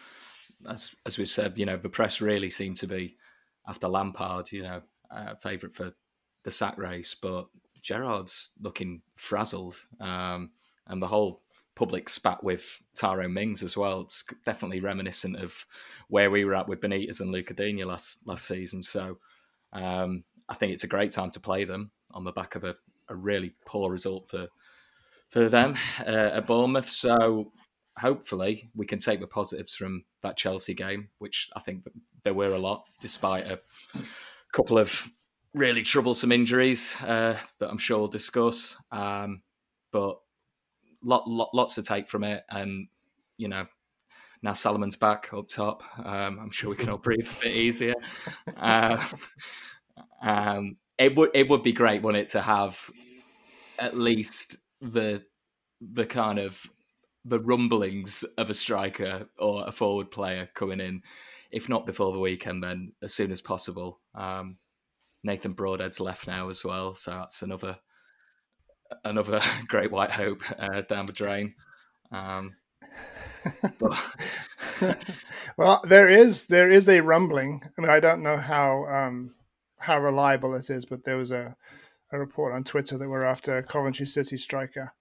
as 0.70 0.94
as 1.06 1.18
we've 1.18 1.30
said, 1.30 1.58
you 1.58 1.66
know, 1.66 1.78
the 1.78 1.90
press 1.90 2.20
really 2.20 2.50
seemed 2.50 2.78
to 2.78 2.88
be 2.88 3.16
after 3.68 3.88
Lampard, 3.88 4.52
you 4.52 4.64
know, 4.64 4.82
uh, 5.12 5.36
favourite 5.36 5.76
for 5.76 5.94
the 6.44 6.52
sack 6.52 6.78
race, 6.78 7.16
but 7.16 7.48
Gerrard's 7.82 8.52
looking 8.62 9.02
frazzled, 9.16 9.76
um, 10.00 10.52
and 10.88 11.02
the 11.02 11.08
whole 11.08 11.42
public 11.76 12.10
spat 12.10 12.44
with 12.44 12.82
Tyrone 12.96 13.34
Mings 13.34 13.62
as 13.62 13.78
well. 13.78 14.02
It's 14.02 14.26
definitely 14.46 14.80
reminiscent 14.80 15.38
of 15.38 15.66
where 16.08 16.32
we 16.32 16.44
were 16.44 16.56
at 16.56 16.68
with 16.68 16.82
Benitez 16.82 17.22
and 17.22 17.32
Lucas 17.32 17.56
Digne 17.56 17.84
last 17.84 18.26
last 18.26 18.48
season. 18.48 18.82
So 18.82 19.20
um, 19.74 20.24
I 20.50 20.56
think 20.56 20.74
it's 20.74 20.84
a 20.84 20.88
great 20.88 21.12
time 21.12 21.32
to 21.32 21.40
play 21.40 21.66
them 21.66 21.92
on 22.14 22.24
the 22.24 22.32
back 22.32 22.56
of 22.56 22.64
a, 22.64 22.74
a 23.10 23.16
really 23.16 23.54
poor 23.66 23.92
result 23.92 24.28
for 24.28 24.48
for 25.30 25.50
them 25.50 25.76
uh, 26.00 26.32
at 26.34 26.48
Bournemouth. 26.48 26.90
So 26.90 27.52
hopefully 28.00 28.70
we 28.76 28.86
can 28.86 29.00
take 29.00 29.20
the 29.20 29.28
positives 29.28 29.76
from 29.76 30.06
that 30.22 30.38
Chelsea 30.38 30.74
game, 30.74 31.10
which 31.20 31.50
I 31.56 31.60
think 31.60 31.84
there 32.24 32.34
were 32.34 32.54
a 32.54 32.60
lot, 32.60 32.86
despite 33.02 33.46
a 33.46 33.60
couple 34.54 34.78
of 34.78 35.12
really 35.54 35.84
troublesome 35.84 36.32
injuries 36.32 36.96
uh, 37.02 37.38
that 37.60 37.70
I'm 37.70 37.78
sure 37.78 38.00
we'll 38.00 38.08
discuss. 38.08 38.76
Um, 38.92 39.42
but 39.92 40.18
lot, 41.04 41.28
lot, 41.28 41.50
lots 41.54 41.76
to 41.76 41.84
take 41.84 42.10
from 42.10 42.24
it, 42.24 42.44
and 42.50 42.88
you 43.38 43.48
know. 43.48 43.66
Now 44.44 44.54
Salomon's 44.54 44.96
back 44.96 45.34
up 45.34 45.48
top. 45.48 45.82
Um, 45.98 46.38
I'm 46.40 46.52
sure 46.52 46.70
we 46.70 46.76
can 46.76 46.90
all 46.90 47.00
breathe 47.00 47.28
a 47.28 47.44
bit 47.44 47.56
easier. 47.56 47.96
Uh, 48.56 49.04
um, 50.22 50.78
it 50.98 51.16
would 51.16 51.32
it 51.34 51.50
would 51.50 51.64
be 51.64 51.74
great, 51.74 52.02
wouldn't 52.02 52.24
it, 52.24 52.30
to 52.30 52.42
have 52.42 52.80
at 53.80 53.98
least 53.98 54.58
the 54.82 55.24
the 55.82 56.06
kind 56.06 56.40
of 56.40 56.66
the 57.26 57.40
rumblings 57.40 58.24
of 58.38 58.50
a 58.50 58.54
striker 58.54 59.28
or 59.38 59.68
a 59.68 59.72
forward 59.72 60.12
player 60.12 60.50
coming 60.54 60.80
in, 60.80 61.02
if 61.52 61.70
not 61.70 61.86
before 61.86 62.12
the 62.12 62.20
weekend, 62.20 62.64
then 62.64 62.94
as 63.02 63.14
soon 63.14 63.32
as 63.32 63.42
possible. 63.42 64.00
Um, 64.16 64.58
Nathan 65.24 65.54
Broadhead's 65.54 66.00
left 66.00 66.28
now 66.28 66.50
as 66.50 66.64
well, 66.64 66.96
so 66.96 67.12
that's 67.12 67.42
another 67.42 67.78
another 69.04 69.42
great 69.68 69.92
white 69.92 70.12
hope 70.12 70.44
uh, 70.58 70.82
down 70.82 71.06
the 71.06 71.14
drain. 71.14 71.56
Um, 72.12 72.56
well, 75.58 75.82
there 75.84 76.10
is 76.10 76.48
there 76.48 76.70
is 76.70 76.88
a 76.88 77.02
rumbling. 77.02 77.62
I 77.78 77.82
mean, 77.82 77.90
I 77.90 78.00
don't 78.00 78.24
know 78.24 78.38
how 78.38 78.86
um, 78.86 79.36
how 79.80 80.00
reliable 80.00 80.56
it 80.56 80.70
is, 80.70 80.86
but 80.86 81.04
there 81.04 81.18
was 81.18 81.32
a, 81.32 81.56
a 82.12 82.20
report 82.20 82.54
on 82.54 82.64
Twitter 82.64 82.98
that 82.98 83.10
we're 83.10 83.26
after 83.26 83.62
Coventry 83.64 84.06
City 84.06 84.38
striker 84.38 84.94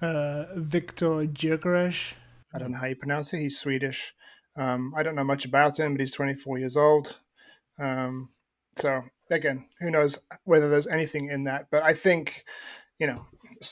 uh, 0.00 0.44
Viktor 0.56 1.26
Gyökeres. 1.26 2.14
I 2.54 2.58
don't 2.58 2.72
know 2.72 2.78
how 2.78 2.86
you 2.86 2.96
pronounce 2.96 3.32
it. 3.34 3.40
He's 3.40 3.58
Swedish. 3.58 4.14
Um, 4.56 4.92
I 4.96 5.02
don't 5.02 5.14
know 5.14 5.24
much 5.24 5.44
about 5.44 5.78
him, 5.78 5.94
but 5.94 6.00
he's 6.00 6.14
24 6.14 6.58
years 6.58 6.76
old. 6.76 7.18
Um, 7.78 8.30
so 8.76 9.02
again, 9.30 9.66
who 9.80 9.90
knows 9.90 10.20
whether 10.44 10.68
there's 10.68 10.86
anything 10.86 11.28
in 11.28 11.44
that? 11.44 11.68
But 11.70 11.82
I 11.82 11.94
think, 11.94 12.44
you 12.98 13.06
know, 13.06 13.26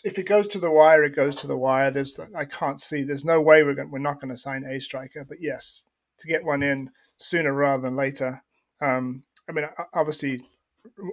if 0.05 0.19
it 0.19 0.27
goes 0.27 0.47
to 0.49 0.59
the 0.59 0.71
wire, 0.71 1.05
it 1.05 1.17
goes 1.17 1.35
to 1.37 1.47
the 1.47 1.57
wire. 1.57 1.91
There's 1.91 2.19
I 2.37 2.45
can't 2.45 2.81
see. 2.81 3.03
There's 3.03 3.25
no 3.25 3.41
way 3.41 3.63
we're 3.63 3.75
going, 3.75 3.91
we're 3.91 3.99
not 3.99 4.21
going 4.21 4.33
to 4.33 4.39
sign 4.39 4.65
a 4.65 4.81
striker. 4.81 5.25
But 5.29 5.39
yes, 5.41 5.85
to 6.19 6.29
get 6.29 6.45
one 6.45 6.63
in 6.63 6.91
sooner 7.19 7.53
rather 7.53 7.83
than 7.83 7.97
later. 7.97 8.43
Um, 8.81 9.25
I 9.49 9.53
mean, 9.53 9.67
obviously, 9.95 10.45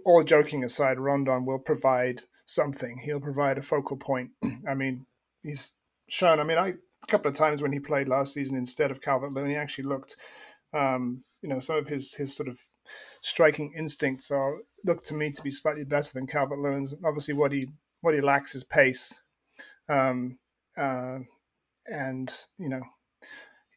all 0.06 0.24
joking 0.24 0.64
aside, 0.64 1.00
Rondon 1.00 1.46
will 1.46 1.60
provide 1.60 2.22
something. 2.46 3.00
He'll 3.04 3.20
provide 3.20 3.58
a 3.58 3.62
focal 3.62 3.98
point. 3.98 4.32
I 4.70 4.74
mean, 4.74 5.06
he's 5.42 5.76
shown. 6.10 6.40
I 6.40 6.44
mean, 6.44 6.58
I 6.58 6.74
couple 7.10 7.30
of 7.30 7.38
times 7.38 7.62
when 7.62 7.72
he 7.72 7.80
played 7.80 8.08
last 8.08 8.34
season 8.34 8.58
instead 8.58 8.92
of 8.92 9.02
Calvert 9.02 9.34
Lewin, 9.34 9.50
he 9.50 9.56
actually 9.56 9.86
looked, 9.86 10.16
um, 10.74 11.24
you 11.42 11.50
know, 11.50 11.60
some 11.60 11.78
of 11.78 11.88
his 11.88 12.14
his 12.14 12.36
sort 12.36 12.50
of 12.50 12.60
striking 13.22 13.74
instincts 13.76 14.32
are 14.32 14.58
look 14.86 15.04
to 15.06 15.14
me 15.14 15.32
to 15.32 15.42
be 15.42 15.52
slightly 15.52 15.84
better 15.84 16.12
than 16.14 16.28
Calvert 16.28 16.60
Lewin's. 16.60 16.94
Obviously, 17.06 17.34
what 17.34 17.52
he 17.52 17.68
what 18.02 18.14
he 18.14 18.22
lacks 18.22 18.56
is 18.56 18.64
pace, 18.64 19.22
um, 19.90 20.38
uh, 20.78 21.20
and 21.88 22.34
you 22.58 22.70
know. 22.70 22.82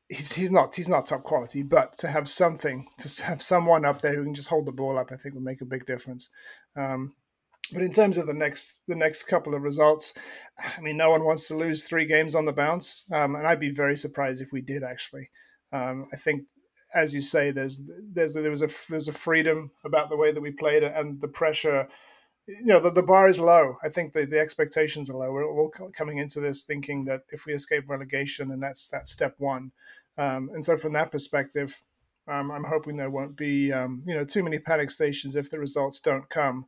He's, 0.08 0.32
he's 0.34 0.50
not 0.50 0.74
he's 0.74 0.90
not 0.90 1.06
top 1.06 1.22
quality, 1.22 1.62
but 1.62 1.96
to 1.98 2.08
have 2.08 2.28
something 2.28 2.86
to 2.98 3.24
have 3.24 3.40
someone 3.40 3.86
up 3.86 4.02
there 4.02 4.14
who 4.14 4.24
can 4.24 4.34
just 4.34 4.48
hold 4.48 4.66
the 4.66 4.72
ball 4.72 4.98
up, 4.98 5.10
I 5.10 5.16
think 5.16 5.34
would 5.34 5.42
make 5.42 5.62
a 5.62 5.64
big 5.64 5.86
difference. 5.86 6.28
Um, 6.76 7.14
but 7.70 7.82
in 7.82 7.92
terms 7.92 8.18
of 8.18 8.26
the 8.26 8.34
next 8.34 8.80
the 8.86 8.96
next 8.96 9.24
couple 9.24 9.54
of 9.54 9.62
results, 9.62 10.14
I 10.58 10.80
mean, 10.80 10.96
no 10.96 11.10
one 11.10 11.24
wants 11.24 11.48
to 11.48 11.56
lose 11.56 11.84
three 11.84 12.06
games 12.06 12.34
on 12.34 12.44
the 12.44 12.52
bounce, 12.52 13.04
um, 13.12 13.34
and 13.34 13.46
I'd 13.46 13.60
be 13.60 13.70
very 13.70 13.96
surprised 13.96 14.42
if 14.42 14.52
we 14.52 14.60
did. 14.60 14.82
Actually, 14.82 15.30
um, 15.72 16.08
I 16.12 16.16
think, 16.16 16.44
as 16.94 17.14
you 17.14 17.20
say, 17.20 17.50
there's 17.50 17.80
there's 18.12 18.34
there 18.34 18.50
was 18.50 18.62
a 18.62 18.68
there's 18.90 19.08
a 19.08 19.12
freedom 19.12 19.70
about 19.84 20.10
the 20.10 20.16
way 20.16 20.32
that 20.32 20.40
we 20.40 20.50
played 20.50 20.82
and 20.82 21.20
the 21.20 21.28
pressure. 21.28 21.88
You 22.46 22.66
know, 22.66 22.80
the, 22.80 22.90
the 22.90 23.04
bar 23.04 23.28
is 23.28 23.38
low. 23.38 23.76
I 23.84 23.88
think 23.88 24.12
the, 24.12 24.26
the 24.26 24.40
expectations 24.40 25.08
are 25.08 25.16
low. 25.16 25.30
We're 25.30 25.46
all 25.46 25.72
coming 25.96 26.18
into 26.18 26.40
this 26.40 26.64
thinking 26.64 27.04
that 27.04 27.22
if 27.30 27.46
we 27.46 27.52
escape 27.52 27.88
relegation, 27.88 28.48
then 28.48 28.60
that's 28.60 28.88
that's 28.88 29.12
step 29.12 29.36
one. 29.38 29.70
Um, 30.18 30.50
and 30.52 30.64
so, 30.64 30.76
from 30.76 30.92
that 30.94 31.12
perspective, 31.12 31.80
um, 32.28 32.50
I'm 32.50 32.64
hoping 32.64 32.96
there 32.96 33.10
won't 33.10 33.36
be 33.36 33.72
um, 33.72 34.02
you 34.06 34.14
know 34.14 34.24
too 34.24 34.42
many 34.42 34.58
panic 34.58 34.90
stations 34.90 35.36
if 35.36 35.50
the 35.50 35.58
results 35.58 36.00
don't 36.00 36.28
come. 36.28 36.66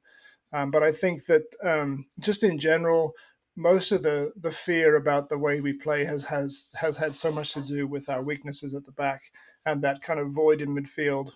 Um, 0.54 0.70
but 0.70 0.84
I 0.84 0.92
think 0.92 1.26
that 1.26 1.42
um, 1.64 2.06
just 2.20 2.44
in 2.44 2.58
general, 2.61 3.14
most 3.56 3.90
of 3.90 4.04
the 4.04 4.32
the 4.37 4.52
fear 4.52 4.94
about 4.96 5.28
the 5.28 5.38
way 5.38 5.61
we 5.61 5.73
play 5.73 6.04
has 6.04 6.25
has 6.26 6.73
has 6.80 6.96
had 6.96 7.14
so 7.14 7.32
much 7.32 7.52
to 7.54 7.61
do 7.61 7.88
with 7.88 8.08
our 8.08 8.23
weaknesses 8.23 8.73
at 8.73 8.84
the 8.84 8.92
back 8.92 9.23
and 9.66 9.82
that 9.82 10.00
kind 10.00 10.20
of 10.20 10.32
void 10.32 10.62
in 10.62 10.75
midfield. 10.75 11.32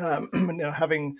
Um, 0.00 0.28
you 0.34 0.52
know, 0.52 0.70
having 0.70 1.16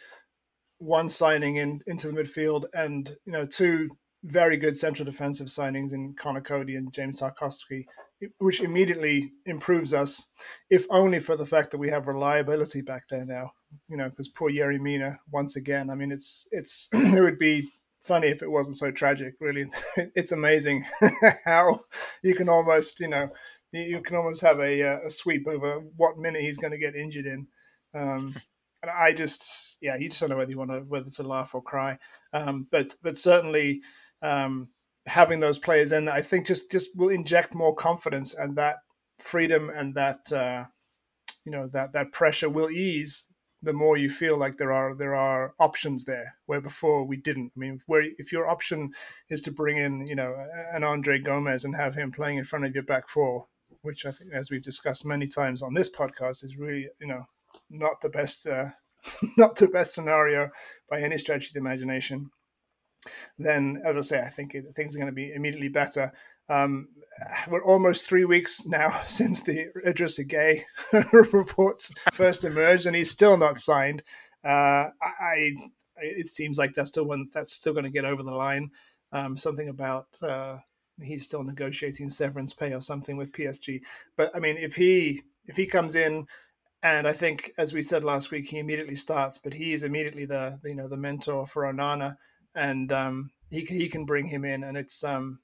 one 0.79 1.11
signing 1.11 1.57
in 1.57 1.81
into 1.89 2.11
the 2.11 2.21
midfield 2.21 2.67
and 2.75 3.11
you 3.27 3.33
know 3.33 3.45
two 3.45 3.91
very 4.23 4.57
good 4.57 4.77
central 4.77 5.05
defensive 5.05 5.49
signings 5.49 5.93
in 5.93 6.15
Conor 6.15 6.41
Coady 6.43 6.77
and 6.77 6.93
James 6.93 7.21
Tarkowski, 7.21 7.87
which 8.39 8.61
immediately 8.61 9.33
improves 9.47 9.93
us, 9.93 10.25
if 10.71 10.87
only 10.91 11.19
for 11.19 11.37
the 11.37 11.45
fact 11.45 11.73
that 11.73 11.79
we 11.79 11.91
have 11.91 12.07
reliability 12.07 12.83
back 12.83 13.09
there 13.09 13.25
now 13.25 13.53
you 13.89 13.97
know, 13.97 14.09
because 14.09 14.29
poor 14.29 14.51
Yerry 14.51 14.81
Mina 14.81 15.19
once 15.31 15.57
again. 15.57 15.91
I 15.91 15.95
mean, 15.95 16.13
it's 16.13 16.49
it's 16.51 16.89
it 16.93 17.21
would 17.21 17.39
be 17.39 17.71
funny 18.03 18.29
if 18.29 18.43
it 18.43 18.51
wasn't 18.51 18.77
so 18.77 18.91
tragic. 18.91 19.35
Really, 19.41 19.67
it's 20.15 20.33
amazing 20.33 20.85
how 21.45 21.81
you 22.23 22.35
can 22.35 22.49
almost 22.49 23.01
you 23.01 23.09
know 23.09 23.31
you 23.73 24.01
can 24.01 24.17
almost 24.17 24.41
have 24.43 24.61
a, 24.61 24.83
uh, 24.83 24.99
a 25.05 25.11
sweep 25.11 25.49
over 25.49 25.81
what 25.97 26.17
minute 26.17 26.43
he's 26.43 26.59
going 26.59 26.73
to 26.73 26.79
get 26.79 26.95
injured 26.95 27.27
in. 27.27 27.49
Um, 27.93 28.37
and 28.83 28.91
I 28.91 29.13
just 29.13 29.79
yeah, 29.81 29.97
you 29.97 30.09
just 30.09 30.21
don't 30.21 30.31
know 30.31 30.37
whether 30.37 30.51
you 30.51 30.59
want 30.59 30.71
to 30.71 30.81
whether 30.81 31.11
to 31.11 31.23
laugh 31.23 31.55
or 31.55 31.63
cry. 31.63 31.99
Um, 32.33 32.69
but 32.71 32.95
but 33.03 33.19
certainly. 33.19 33.83
Um, 34.23 34.71
having 35.07 35.41
those 35.41 35.59
players 35.59 35.93
in, 35.93 36.09
I 36.09 36.23
think 36.23 36.47
just 36.47 36.71
just 36.71 36.97
will 36.97 37.11
inject 37.11 37.55
more 37.55 37.75
confidence 37.75 38.33
and 38.33 38.57
that 38.57 38.77
freedom 39.19 39.71
and 39.71 39.95
that 39.95 40.33
uh, 40.33 40.65
you 41.45 41.53
know 41.53 41.69
that 41.69 41.93
that 41.93 42.13
pressure 42.13 42.49
will 42.49 42.71
ease 42.71 43.29
the 43.65 43.73
more 43.73 43.97
you 43.97 44.09
feel 44.09 44.37
like 44.37 44.57
there 44.57 44.73
are 44.73 44.95
there 44.95 45.15
are 45.15 45.55
options 45.59 46.05
there 46.05 46.37
where 46.47 46.61
before 46.61 47.05
we 47.05 47.17
didn't. 47.17 47.53
I 47.57 47.59
mean, 47.59 47.81
where 47.87 48.05
if 48.19 48.33
your 48.33 48.49
option 48.49 48.93
is 49.31 49.41
to 49.43 49.53
bring 49.53 49.79
in 49.79 50.07
you 50.07 50.15
know 50.15 50.35
an 50.73 50.85
Andre 50.85 51.19
Gomes 51.19 51.65
and 51.65 51.75
have 51.75 51.95
him 51.95 52.13
playing 52.13 52.39
in 52.39 52.45
front 52.45 52.65
of 52.65 52.75
your 52.75 52.85
back 52.85 53.09
four, 53.09 53.47
which 53.83 54.07
I 54.07 54.13
think, 54.13 54.33
as 54.33 54.51
we've 54.51 54.63
discussed 54.63 55.07
many 55.07 55.27
times 55.27 55.63
on 55.63 55.75
this 55.75 55.91
podcast, 55.91 56.45
is 56.45 56.57
really 56.57 56.89
you 57.01 57.07
know 57.07 57.25
not 57.71 58.01
the 58.01 58.11
best 58.11 58.47
uh, 58.47 58.71
not 59.37 59.57
the 59.57 59.69
best 59.69 59.95
scenario 59.95 60.51
by 60.89 61.01
any 61.01 61.19
stretch 61.19 61.49
of 61.49 61.55
the 61.55 61.61
imagination. 61.61 62.31
Then, 63.39 63.83
as 63.85 63.97
I 63.97 64.01
say, 64.01 64.21
I 64.21 64.31
think 64.31 64.57
things 64.75 64.95
are 64.95 64.99
going 64.99 65.11
to 65.11 65.13
be 65.13 65.33
immediately 65.33 65.69
better. 65.69 66.13
Um, 66.49 66.89
we're 67.49 67.65
almost 67.65 68.05
three 68.05 68.25
weeks 68.25 68.67
now 68.67 69.03
since 69.07 69.43
the 69.43 69.69
Idrissa 69.87 70.29
Gueye 70.29 71.33
reports 71.33 71.93
first 72.13 72.45
emerged, 72.45 72.87
and 72.87 72.97
he's 72.97 73.11
still 73.11 73.37
not 73.37 73.59
signed. 73.59 74.03
Uh, 74.45 74.91
I, 75.01 75.53
it 75.97 76.29
seems 76.29 76.59
like 76.59 76.75
that's 76.75 76.89
still 76.89 77.05
one 77.05 77.27
that's 77.33 77.53
still 77.53 77.73
going 77.73 77.85
to 77.85 77.91
get 77.91 78.05
over 78.05 78.23
the 78.23 78.35
line. 78.35 78.71
Um, 79.13 79.37
something 79.37 79.69
about 79.69 80.09
uh, 80.23 80.59
he's 81.01 81.25
still 81.25 81.43
negotiating 81.43 82.09
severance 82.09 82.53
pay 82.53 82.73
or 82.73 82.83
something 82.83 83.17
with 83.17 83.33
PSG. 83.33 83.81
But 84.17 84.35
I 84.35 84.41
mean, 84.41 84.57
if 84.57 84.75
he 84.77 85.23
if 85.47 85.57
he 85.57 85.67
comes 85.67 85.95
in, 85.95 86.27
and 86.83 87.07
I 87.07 87.13
think 87.13 87.53
as 87.57 87.73
we 87.73 87.81
said 87.81 88.05
last 88.05 88.31
week, 88.31 88.49
he 88.49 88.59
immediately 88.59 88.97
starts, 88.97 89.39
but 89.39 89.55
he 89.55 89.73
is 89.73 89.83
immediately 89.83 90.27
the 90.27 90.59
you 90.65 90.75
know 90.75 90.89
the 90.89 90.97
mentor 90.97 91.47
for 91.47 91.63
Onana, 91.63 92.17
and 92.55 92.93
um, 92.93 93.31
he 93.51 93.61
he 93.61 93.89
can 93.89 94.05
bring 94.05 94.27
him 94.27 94.45
in, 94.45 94.65
and 94.65 94.77
it's 94.77 95.03
um, 95.05 95.41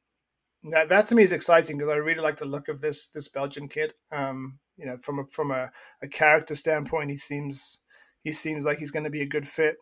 that, 0.65 0.89
that 0.89 1.07
to 1.07 1.15
me 1.15 1.23
is 1.23 1.33
exciting 1.33 1.79
because 1.79 1.91
I 1.91 1.97
really 1.97 2.21
like 2.21 2.37
the 2.37 2.45
look 2.45 2.69
of 2.69 2.81
this 2.81 3.09
this 3.09 3.29
Belgian 3.29 3.69
kid. 3.69 3.95
Um, 4.13 4.59
you 4.77 4.87
know, 4.87 4.97
from 4.99 5.19
a 5.19 5.25
from 5.31 5.51
a, 5.51 5.71
a 6.03 6.09
character 6.09 6.55
standpoint, 6.55 7.11
he 7.11 7.17
seems 7.17 7.81
he 8.21 8.33
seems 8.33 8.65
like 8.65 8.79
he's 8.79 8.91
going 8.91 9.05
to 9.05 9.11
be 9.11 9.23
a 9.23 9.27
good 9.27 9.47
fit. 9.47 9.77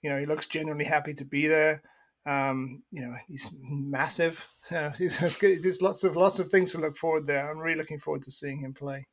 You 0.00 0.10
know, 0.10 0.18
he 0.18 0.26
looks 0.26 0.46
genuinely 0.46 0.84
happy 0.84 1.14
to 1.14 1.24
be 1.24 1.46
there. 1.46 1.82
Um, 2.26 2.82
you 2.90 3.02
know, 3.02 3.14
he's 3.26 3.50
massive. 3.62 4.46
You 4.70 4.78
know, 4.78 4.92
he's, 4.96 5.18
there's 5.18 5.82
lots 5.82 6.04
of 6.04 6.16
lots 6.16 6.38
of 6.38 6.48
things 6.48 6.72
to 6.72 6.78
look 6.78 6.96
forward 6.96 7.26
there. 7.26 7.50
I'm 7.50 7.58
really 7.58 7.76
looking 7.76 7.98
forward 7.98 8.22
to 8.22 8.30
seeing 8.30 8.60
him 8.60 8.72
play. 8.72 9.06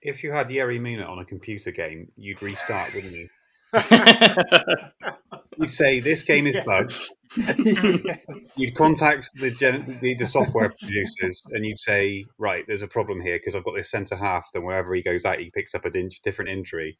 If 0.00 0.24
you 0.24 0.32
had 0.32 0.48
Yerry 0.48 0.80
Mina 0.80 1.04
on 1.04 1.20
a 1.20 1.24
computer 1.24 1.70
game, 1.70 2.10
you'd 2.16 2.42
restart, 2.42 2.92
wouldn't 2.92 3.12
you? 3.12 3.28
you'd 5.58 5.70
say 5.70 6.00
this 6.00 6.22
game 6.22 6.46
is 6.46 6.62
bugged. 6.64 6.94
yes. 7.36 8.54
You'd 8.58 8.74
contact 8.74 9.30
the, 9.36 9.50
gen- 9.50 9.98
the 10.00 10.14
the 10.14 10.26
software 10.26 10.68
producers 10.68 11.42
and 11.50 11.64
you'd 11.64 11.78
say, 11.78 12.24
right, 12.38 12.64
there's 12.66 12.82
a 12.82 12.88
problem 12.88 13.20
here 13.20 13.38
because 13.38 13.54
I've 13.54 13.64
got 13.64 13.74
this 13.74 13.90
centre 13.90 14.16
half. 14.16 14.46
Then 14.52 14.64
wherever 14.64 14.94
he 14.94 15.02
goes 15.02 15.24
out, 15.24 15.38
he 15.38 15.50
picks 15.54 15.74
up 15.74 15.84
a 15.84 15.90
din- 15.90 16.10
different 16.22 16.50
injury. 16.50 16.98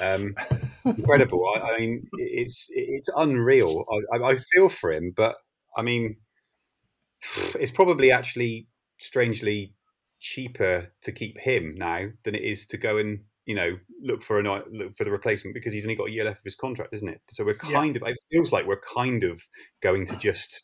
Um, 0.00 0.34
incredible. 0.84 1.46
I, 1.54 1.60
I 1.60 1.78
mean, 1.78 2.08
it's 2.14 2.68
it's 2.70 3.10
unreal. 3.16 3.84
I, 4.12 4.16
I, 4.16 4.30
I 4.30 4.36
feel 4.52 4.68
for 4.68 4.92
him, 4.92 5.12
but 5.14 5.36
I 5.76 5.82
mean, 5.82 6.16
it's 7.58 7.70
probably 7.70 8.10
actually 8.10 8.68
strangely 8.98 9.74
cheaper 10.20 10.92
to 11.02 11.12
keep 11.12 11.38
him 11.38 11.74
now 11.76 12.06
than 12.24 12.34
it 12.34 12.42
is 12.42 12.66
to 12.66 12.78
go 12.78 12.96
and 12.96 13.20
you 13.46 13.54
know 13.54 13.76
look 14.02 14.22
for 14.22 14.40
a 14.40 14.42
look 14.42 14.94
for 14.94 15.04
the 15.04 15.10
replacement 15.10 15.54
because 15.54 15.72
he's 15.72 15.84
only 15.84 15.96
got 15.96 16.08
a 16.08 16.12
year 16.12 16.24
left 16.24 16.38
of 16.38 16.44
his 16.44 16.54
contract, 16.56 16.94
isn't 16.94 17.08
it? 17.08 17.20
So 17.30 17.44
we're 17.44 17.54
kind 17.54 17.94
yeah. 17.94 18.02
of 18.02 18.08
it 18.08 18.18
feels 18.30 18.52
like 18.52 18.66
we're 18.66 18.80
kind 18.80 19.24
of 19.24 19.42
going 19.80 20.06
to 20.06 20.16
just 20.16 20.62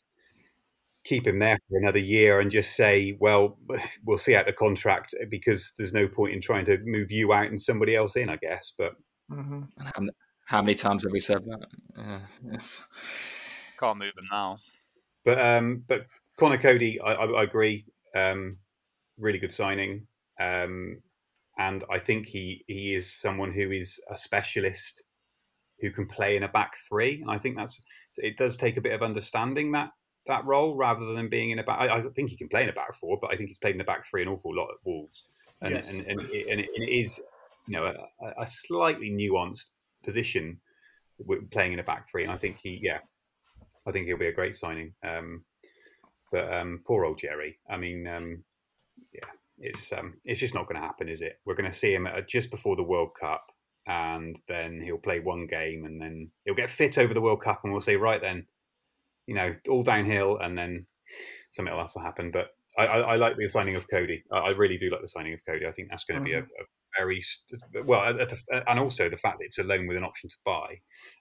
keep 1.03 1.25
him 1.25 1.39
there 1.39 1.57
for 1.67 1.77
another 1.77 1.99
year 1.99 2.39
and 2.39 2.51
just 2.51 2.75
say, 2.75 3.17
well, 3.19 3.57
we'll 4.05 4.17
see 4.17 4.35
out 4.35 4.45
the 4.45 4.53
contract 4.53 5.13
because 5.29 5.73
there's 5.77 5.93
no 5.93 6.07
point 6.07 6.33
in 6.33 6.41
trying 6.41 6.65
to 6.65 6.77
move 6.83 7.11
you 7.11 7.33
out 7.33 7.47
and 7.47 7.59
somebody 7.59 7.95
else 7.95 8.15
in, 8.15 8.29
I 8.29 8.37
guess. 8.37 8.73
But 8.77 8.93
mm-hmm. 9.31 9.61
how, 9.79 10.05
how, 10.45 10.61
many 10.61 10.75
times 10.75 11.03
have 11.03 11.11
we 11.11 11.19
said 11.19 11.43
that? 11.45 11.67
Uh, 11.97 12.19
yes. 12.51 12.81
Can't 13.79 13.97
move 13.97 14.13
him 14.17 14.27
now. 14.31 14.59
But 15.23 15.39
um, 15.39 15.83
but 15.87 16.07
Conor 16.37 16.57
Coady, 16.57 16.99
I, 16.99 17.13
I, 17.13 17.25
I 17.25 17.43
agree. 17.43 17.85
Um, 18.15 18.57
really 19.17 19.39
good 19.39 19.51
signing. 19.51 20.07
Um, 20.39 21.01
and 21.57 21.83
I 21.91 21.99
think 21.99 22.25
he 22.25 22.63
he 22.67 22.93
is 22.93 23.13
someone 23.13 23.51
who 23.51 23.71
is 23.71 23.99
a 24.09 24.17
specialist 24.17 25.03
who 25.79 25.89
can 25.89 26.05
play 26.05 26.37
in 26.37 26.43
a 26.43 26.47
back 26.47 26.77
three. 26.87 27.21
And 27.21 27.29
I 27.29 27.37
think 27.37 27.57
that's 27.57 27.81
it 28.17 28.37
does 28.37 28.55
take 28.55 28.77
a 28.77 28.81
bit 28.81 28.93
of 28.93 29.01
understanding 29.01 29.71
that 29.73 29.89
that 30.27 30.45
role 30.45 30.75
rather 30.75 31.13
than 31.13 31.29
being 31.29 31.49
in 31.51 31.59
a 31.59 31.63
back. 31.63 31.79
I, 31.79 31.97
I 31.97 32.01
think 32.01 32.29
he 32.29 32.37
can 32.37 32.47
play 32.47 32.63
in 32.63 32.69
a 32.69 32.73
back 32.73 32.93
four, 32.93 33.17
but 33.19 33.33
I 33.33 33.35
think 33.35 33.49
he's 33.49 33.57
played 33.57 33.75
in 33.75 33.81
a 33.81 33.85
back 33.85 34.05
three 34.05 34.21
an 34.21 34.27
awful 34.27 34.55
lot 34.55 34.69
at 34.69 34.77
Wolves, 34.85 35.25
and 35.61 35.73
yes. 35.73 35.91
and, 35.91 36.05
and, 36.05 36.21
and, 36.21 36.29
it, 36.29 36.47
and, 36.49 36.59
it 36.61 36.91
is 36.91 37.21
you 37.67 37.73
know 37.73 37.85
a, 37.85 38.41
a 38.41 38.47
slightly 38.47 39.09
nuanced 39.09 39.67
position 40.03 40.59
playing 41.51 41.73
in 41.73 41.79
a 41.79 41.83
back 41.83 42.07
three. 42.09 42.23
And 42.23 42.31
I 42.31 42.37
think 42.37 42.57
he 42.57 42.79
yeah, 42.81 42.99
I 43.85 43.91
think 43.91 44.05
he'll 44.05 44.17
be 44.17 44.27
a 44.27 44.33
great 44.33 44.55
signing. 44.55 44.93
Um, 45.03 45.43
but 46.31 46.51
um, 46.53 46.81
poor 46.85 47.03
old 47.05 47.19
Yerry. 47.19 47.55
I 47.69 47.77
mean, 47.77 48.07
um, 48.07 48.43
yeah, 49.11 49.29
it's 49.61 49.93
um, 49.93 50.15
it's 50.25 50.39
just 50.39 50.53
not 50.53 50.67
going 50.67 50.79
to 50.79 50.85
happen, 50.85 51.07
is 51.07 51.21
it? 51.21 51.39
We're 51.45 51.55
going 51.55 51.69
to 51.69 51.77
see 51.77 51.93
him 51.93 52.07
at, 52.07 52.27
just 52.27 52.51
before 52.51 52.75
the 52.75 52.83
World 52.83 53.11
Cup, 53.19 53.51
and 53.87 54.39
then 54.47 54.81
he'll 54.83 54.97
play 54.97 55.19
one 55.19 55.47
game, 55.47 55.85
and 55.85 56.01
then 56.01 56.31
he'll 56.45 56.55
get 56.55 56.69
fit 56.69 56.97
over 56.97 57.13
the 57.13 57.21
World 57.21 57.41
Cup, 57.41 57.61
and 57.63 57.71
we'll 57.71 57.81
say, 57.81 57.95
right 57.95 58.21
then, 58.21 58.47
you 59.27 59.35
know, 59.35 59.55
all 59.69 59.83
downhill, 59.83 60.37
and 60.37 60.57
then 60.57 60.81
something 61.51 61.73
else 61.73 61.95
will 61.95 62.03
happen. 62.03 62.31
But 62.31 62.49
I, 62.77 62.85
I, 62.85 62.99
I 62.99 63.15
like 63.17 63.37
the 63.37 63.49
signing 63.49 63.75
of 63.75 63.89
Coady. 63.89 64.23
I, 64.31 64.37
I, 64.37 64.49
really 64.51 64.77
do 64.77 64.89
like 64.89 65.01
the 65.01 65.07
signing 65.07 65.33
of 65.33 65.45
Coady. 65.45 65.67
I 65.67 65.71
think 65.71 65.89
that's 65.89 66.05
going 66.05 66.23
to 66.23 66.29
mm-hmm. 66.29 66.39
be 66.39 66.39
a, 66.39 66.41
mm-hmm. 66.41 66.61
a 66.61 66.65
very 66.97 67.23
well, 67.85 68.19
and 68.67 68.79
also 68.79 69.09
the 69.09 69.17
fact 69.17 69.39
that 69.39 69.45
it's 69.45 69.57
a 69.59 69.63
loan 69.63 69.87
with 69.87 69.97
an 69.97 70.03
option 70.03 70.29
to 70.29 70.35
buy. 70.43 70.79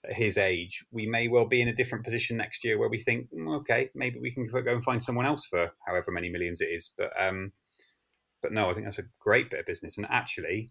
At 0.09 0.17
his 0.17 0.39
age, 0.39 0.85
we 0.91 1.07
may 1.07 1.29
well 1.29 1.47
be 1.47 1.61
in 1.61 1.69
a 1.69 1.75
different 1.75 2.05
position 2.05 2.37
next 2.37 2.65
year 2.65 2.79
where 2.79 2.89
we 2.89 2.99
think, 2.99 3.29
mm, 3.33 3.61
okay, 3.61 3.91
maybe 3.95 4.19
we 4.21 4.33
can 4.33 4.49
go 4.51 4.63
and 4.67 4.83
find 4.83 5.03
someone 5.03 5.27
else 5.27 5.47
for 5.47 5.71
however 5.87 6.11
many 6.11 6.29
millions 6.29 6.61
it 6.61 6.71
is. 6.71 6.91
But 6.97 7.11
um, 7.19 7.53
but 8.43 8.53
no, 8.53 8.71
I 8.71 8.75
think 8.75 8.87
that's 8.87 8.99
a 8.99 9.05
great 9.21 9.51
bit 9.51 9.61
of 9.61 9.67
business. 9.67 9.97
And 9.97 10.07
actually, 10.11 10.71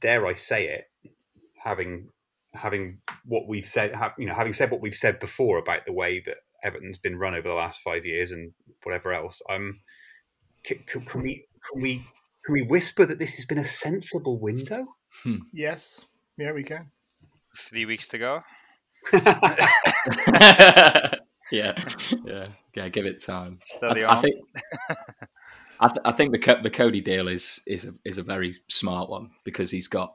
dare 0.00 0.26
I 0.26 0.34
say 0.34 0.66
it, 0.68 0.84
having 1.62 2.08
having 2.52 2.98
what 3.24 3.46
we've 3.46 3.66
said, 3.66 3.94
have, 3.94 4.12
you 4.18 4.26
know, 4.26 4.34
having 4.34 4.52
said 4.52 4.70
what 4.70 4.80
we've 4.80 4.94
said 4.94 5.18
before 5.20 5.58
about 5.58 5.86
the 5.86 5.92
way 5.92 6.22
that 6.26 6.38
Everton's 6.64 6.98
been 6.98 7.18
run 7.18 7.34
over 7.34 7.48
the 7.48 7.54
last 7.54 7.80
five 7.80 8.04
years 8.04 8.32
and 8.32 8.52
whatever 8.82 9.12
else, 9.12 9.40
um, 9.48 9.80
can, 10.64 10.78
can 10.86 11.22
we 11.22 11.46
can 11.70 11.82
we 11.82 12.04
can 12.44 12.52
we 12.54 12.62
whisper 12.62 13.06
that 13.06 13.18
this 13.18 13.36
has 13.36 13.44
been 13.44 13.58
a 13.58 13.66
sensible 13.66 14.38
window? 14.38 14.86
Hmm. 15.22 15.38
Yes, 15.52 16.06
yeah, 16.36 16.52
we 16.52 16.62
can. 16.62 16.90
Three 17.56 17.86
weeks 17.86 18.08
to 18.08 18.18
go. 18.18 18.42
yeah, 19.12 19.68
yeah, 22.24 22.46
yeah. 22.74 22.88
Give 22.88 23.06
it 23.06 23.22
time. 23.22 23.60
I, 23.82 24.04
I, 24.04 24.20
think, 24.20 24.36
I, 25.80 25.88
th- 25.88 26.02
I 26.04 26.12
think 26.12 26.32
the 26.32 26.60
the 26.62 26.70
Coady 26.70 27.00
deal 27.00 27.26
is 27.26 27.60
is 27.66 27.86
a, 27.86 27.92
is 28.04 28.18
a 28.18 28.22
very 28.22 28.54
smart 28.68 29.08
one 29.08 29.30
because 29.44 29.70
he's 29.70 29.88
got 29.88 30.14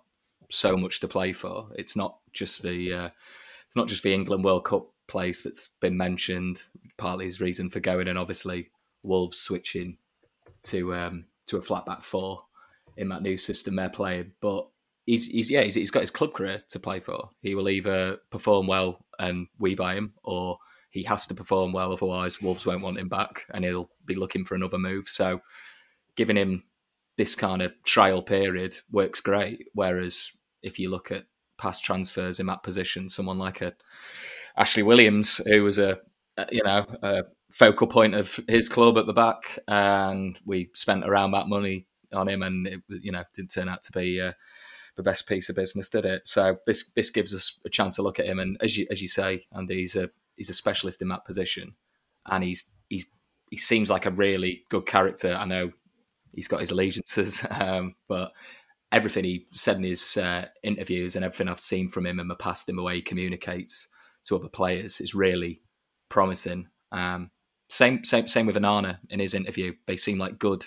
so 0.49 0.78
much 0.78 0.99
to 0.99 1.08
play 1.08 1.34
for. 1.34 1.67
It's 1.75 1.95
not 1.95 2.19
just 2.34 2.62
the 2.62 2.93
uh, 2.93 3.10
it's 3.65 3.75
not 3.75 3.88
just 3.88 4.04
the 4.04 4.13
England 4.13 4.43
World 4.43 4.65
Cup 4.65 4.88
place 5.08 5.41
that's 5.41 5.69
been 5.80 5.97
mentioned. 5.97 6.62
Partly 6.97 7.25
his 7.25 7.41
reason 7.41 7.69
for 7.69 7.80
going, 7.80 8.08
and 8.08 8.17
obviously 8.17 8.69
Wolves 9.04 9.39
switching 9.39 9.97
to 10.63 10.93
um, 10.93 11.25
to 11.47 11.58
a 11.58 11.62
flat 11.62 11.86
back 11.86 12.04
four 12.04 12.43
in 12.95 13.10
that 13.10 13.23
new 13.23 13.38
system 13.38 13.75
they're 13.75 13.89
playing. 13.89 14.34
But 14.41 14.67
he's, 15.06 15.25
he's 15.25 15.49
yeah 15.49 15.63
he's, 15.63 15.75
he's 15.75 15.91
got 15.91 16.01
his 16.01 16.12
club 16.12 16.34
career 16.34 16.63
to 16.69 16.80
play 16.80 16.99
for. 16.99 17.30
He 17.41 17.56
will 17.56 17.69
either 17.69 18.17
perform 18.30 18.67
well 18.67 19.04
and 19.17 19.47
we 19.58 19.73
buy 19.73 19.95
him, 19.95 20.13
or 20.23 20.60
he 20.96 21.04
has 21.04 21.28
to 21.28 21.36
perform 21.36 21.74
well, 21.74 21.92
otherwise 21.92 22.42
Wolves 22.42 22.66
won't 22.66 22.82
want 22.82 22.98
him 22.98 23.10
back, 23.10 23.46
and 23.54 23.66
he'll 23.66 23.90
be 24.06 24.16
looking 24.16 24.46
for 24.46 24.56
another 24.56 24.78
move. 24.78 25.10
So, 25.10 25.42
giving 26.16 26.38
him 26.38 26.64
this 27.18 27.36
kind 27.36 27.62
of 27.62 27.74
trial 27.84 28.22
period 28.22 28.78
works 28.90 29.20
great. 29.20 29.68
Whereas 29.74 30.32
if 30.64 30.80
you 30.80 30.90
look 30.90 31.12
at 31.12 31.26
past 31.58 31.84
transfers 31.84 32.40
in 32.40 32.46
that 32.46 32.64
position, 32.64 33.10
someone 33.10 33.38
like 33.38 33.60
a 33.60 33.74
Ashley 34.56 34.84
Williams, 34.84 35.42
who 35.46 35.64
was 35.64 35.78
a 35.78 36.00
you 36.50 36.64
know 36.64 36.86
a 37.04 37.26
focal 37.52 37.88
point 37.88 38.16
of 38.16 38.40
his 38.48 38.70
club 38.70 38.98
at 38.98 39.06
the 39.06 39.12
back, 39.12 39.60
and 39.68 40.40
we 40.46 40.70
spent 40.74 41.04
around 41.04 41.32
that 41.32 41.50
money 41.50 41.88
on 42.14 42.30
him, 42.30 42.42
and 42.42 42.68
it 42.68 42.82
you 42.88 43.12
know 43.12 43.26
didn't 43.36 43.52
turn 43.52 43.68
out 43.68 43.84
to 43.84 43.92
be. 43.92 44.22
Uh, 44.22 44.32
the 44.96 45.04
best 45.04 45.28
piece 45.28 45.50
of 45.50 45.58
business, 45.58 45.90
did 45.90 46.06
it? 46.06 46.26
So 46.26 46.60
this 46.66 46.90
this 46.92 47.10
gives 47.10 47.34
us 47.36 47.60
a 47.66 47.70
chance 47.70 47.98
to 47.98 48.02
look 48.02 48.18
at 48.18 48.28
him, 48.28 48.40
and 48.40 48.56
as 48.62 48.78
you 48.78 48.88
as 48.90 49.02
you 49.02 49.10
say, 49.10 49.46
Andy, 49.54 49.76
he's 49.76 49.98
a 49.98 50.10
he's 50.36 50.50
a 50.50 50.54
specialist 50.54 51.02
in 51.02 51.10
that 51.10 51.26
position, 51.26 51.76
and 52.28 52.43
he's 52.43 52.76
he's 52.89 53.08
he 53.50 53.58
seems 53.58 53.89
like 53.89 54.06
a 54.06 54.12
really 54.12 54.63
good 54.69 54.86
character. 54.86 55.34
I 55.34 55.45
know 55.45 55.71
he's 56.34 56.48
got 56.48 56.60
his 56.60 56.71
allegiances, 56.71 57.45
um, 57.52 57.95
but 58.08 58.32
everything 58.91 59.24
he 59.24 59.48
said 59.52 59.78
in 59.78 59.84
his 59.84 60.17
uh, 60.17 60.45
interviews 60.63 61.15
and 61.15 61.26
everything 61.26 61.48
I've 61.48 61.60
seen 61.60 61.89
from 61.89 62.06
him 62.06 62.19
in 62.19 62.28
the 62.28 62.36
past, 62.36 62.69
in 62.69 62.76
the 62.76 62.84
way 62.84 62.95
he 62.95 63.02
communicates 63.02 63.88
to 64.26 64.36
other 64.36 64.50
players, 64.50 65.02
is 65.02 65.15
really 65.15 65.62
promising. 66.10 66.67
Um, 66.91 67.32
same 67.69 68.04
same 68.04 68.28
same 68.28 68.45
with 68.45 68.56
Onana 68.56 69.00
in 69.10 69.19
his 69.19 69.34
interview. 69.34 69.74
They 69.88 69.98
seem 69.98 70.17
like 70.17 70.39
good 70.39 70.65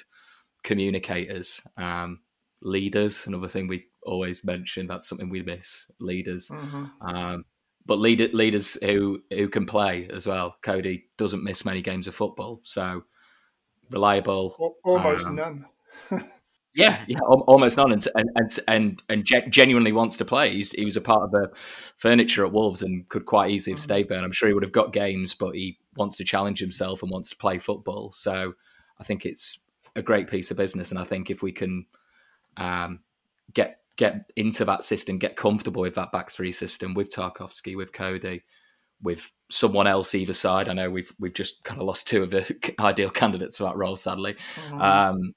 communicators, 0.64 1.60
um, 1.76 2.20
leaders. 2.62 3.26
Another 3.26 3.48
thing 3.48 3.68
we 3.68 3.86
always 4.02 4.44
mention. 4.44 4.86
That's 4.86 5.08
something 5.08 5.28
we 5.28 5.42
miss. 5.42 5.90
Leaders. 6.00 6.48
Mm-hmm. 6.48 7.06
But 7.88 7.98
leader, 7.98 8.28
leaders 8.34 8.74
who 8.84 9.22
who 9.30 9.48
can 9.48 9.66
play 9.66 10.08
as 10.12 10.26
well. 10.26 10.56
Coady 10.62 11.06
doesn't 11.16 11.42
miss 11.42 11.64
many 11.64 11.80
games 11.82 12.06
of 12.06 12.14
football, 12.14 12.60
so 12.62 13.04
reliable. 13.90 14.76
Almost 14.84 15.26
um, 15.26 15.36
none. 15.36 15.66
yeah, 16.74 17.02
yeah, 17.08 17.18
almost 17.20 17.78
none, 17.78 17.90
and 17.92 18.06
and 18.14 18.58
and 18.68 19.02
and 19.08 19.24
genuinely 19.50 19.92
wants 19.92 20.18
to 20.18 20.26
play. 20.26 20.52
He's, 20.52 20.70
he 20.72 20.84
was 20.84 20.98
a 20.98 21.00
part 21.00 21.22
of 21.22 21.30
the 21.30 21.50
furniture 21.96 22.44
at 22.44 22.52
Wolves 22.52 22.82
and 22.82 23.08
could 23.08 23.24
quite 23.24 23.50
easily 23.50 23.72
have 23.72 23.80
mm. 23.80 23.84
stayed 23.84 24.08
there. 24.08 24.18
And 24.18 24.26
I'm 24.26 24.32
sure 24.32 24.48
he 24.48 24.54
would 24.54 24.64
have 24.64 24.72
got 24.72 24.92
games, 24.92 25.32
but 25.32 25.54
he 25.54 25.78
wants 25.96 26.16
to 26.18 26.24
challenge 26.24 26.60
himself 26.60 27.02
and 27.02 27.10
wants 27.10 27.30
to 27.30 27.36
play 27.36 27.58
football. 27.58 28.12
So 28.12 28.52
I 29.00 29.04
think 29.04 29.24
it's 29.24 29.60
a 29.96 30.02
great 30.02 30.28
piece 30.28 30.50
of 30.50 30.58
business, 30.58 30.90
and 30.90 31.00
I 31.00 31.04
think 31.04 31.30
if 31.30 31.42
we 31.42 31.52
can 31.52 31.86
um, 32.58 33.00
get 33.54 33.80
get 33.98 34.30
into 34.36 34.64
that 34.64 34.84
system, 34.84 35.18
get 35.18 35.36
comfortable 35.36 35.82
with 35.82 35.96
that 35.96 36.12
back 36.12 36.30
three 36.30 36.52
system 36.52 36.94
with 36.94 37.14
Tarkowski, 37.14 37.76
with 37.76 37.92
Coady, 37.92 38.44
with 39.02 39.30
someone 39.50 39.86
else 39.86 40.14
either 40.14 40.32
side. 40.32 40.68
I 40.68 40.72
know 40.72 40.90
we've 40.90 41.12
we've 41.18 41.34
just 41.34 41.64
kind 41.64 41.80
of 41.80 41.86
lost 41.86 42.06
two 42.06 42.22
of 42.22 42.30
the 42.30 42.74
ideal 42.80 43.10
candidates 43.10 43.58
for 43.58 43.64
that 43.64 43.76
role, 43.76 43.96
sadly. 43.96 44.36
Mm-hmm. 44.70 44.80
Um, 44.80 45.34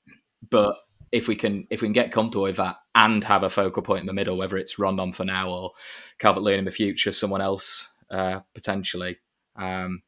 but 0.50 0.76
if 1.12 1.28
we 1.28 1.36
can 1.36 1.67
if 1.69 1.82
we 1.82 1.88
can 1.88 1.93
get 1.93 2.12
comfortable 2.12 2.43
with 2.43 2.58
that 2.58 2.78
and 2.95 3.24
have 3.26 3.43
a 3.43 3.50
focal 3.50 3.82
point 3.82 4.02
in 4.02 4.08
the 4.08 4.13
middle, 4.13 4.38
whether 4.38 4.58
it's 4.58 4.80
Rondon 4.80 5.12
for 5.12 5.26
now 5.26 5.50
or 5.50 5.71
Calvert 6.19 6.43
Lewin 6.43 6.60
in 6.60 6.65
the 6.65 6.71
future, 6.71 7.12
someone 7.12 7.41
else 7.41 7.89
uh, 8.12 8.41
potentially, 8.54 9.17
um, 9.56 10.04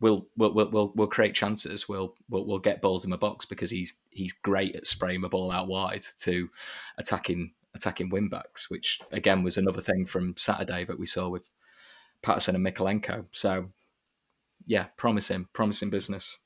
we'll, 0.00 0.26
we'll 0.36 0.52
we'll 0.54 0.92
we'll 0.94 1.06
create 1.06 1.34
chances. 1.34 1.88
We'll, 1.88 2.14
we'll 2.28 2.46
we'll 2.46 2.58
get 2.58 2.80
balls 2.80 3.04
in 3.04 3.10
the 3.10 3.18
box 3.18 3.44
because 3.44 3.70
he's 3.70 4.00
he's 4.10 4.32
great 4.32 4.74
at 4.76 4.86
spraying 4.86 5.20
the 5.20 5.28
ball 5.28 5.50
out 5.50 5.68
wide 5.68 6.06
to 6.20 6.48
attacking 6.98 7.52
attacking 7.78 8.10
wingbacks, 8.10 8.68
which 8.68 9.00
again 9.10 9.42
was 9.42 9.56
another 9.56 9.80
thing 9.80 10.06
from 10.06 10.34
Saturday 10.36 10.84
that 10.84 10.98
we 10.98 11.06
saw 11.06 11.28
with 11.28 11.48
Patterson 12.22 12.54
and 12.56 12.66
Mykolenko. 12.66 13.26
So, 13.32 13.70
yeah, 14.66 14.86
promising, 14.96 15.46
promising 15.52 15.90
business. 15.90 16.38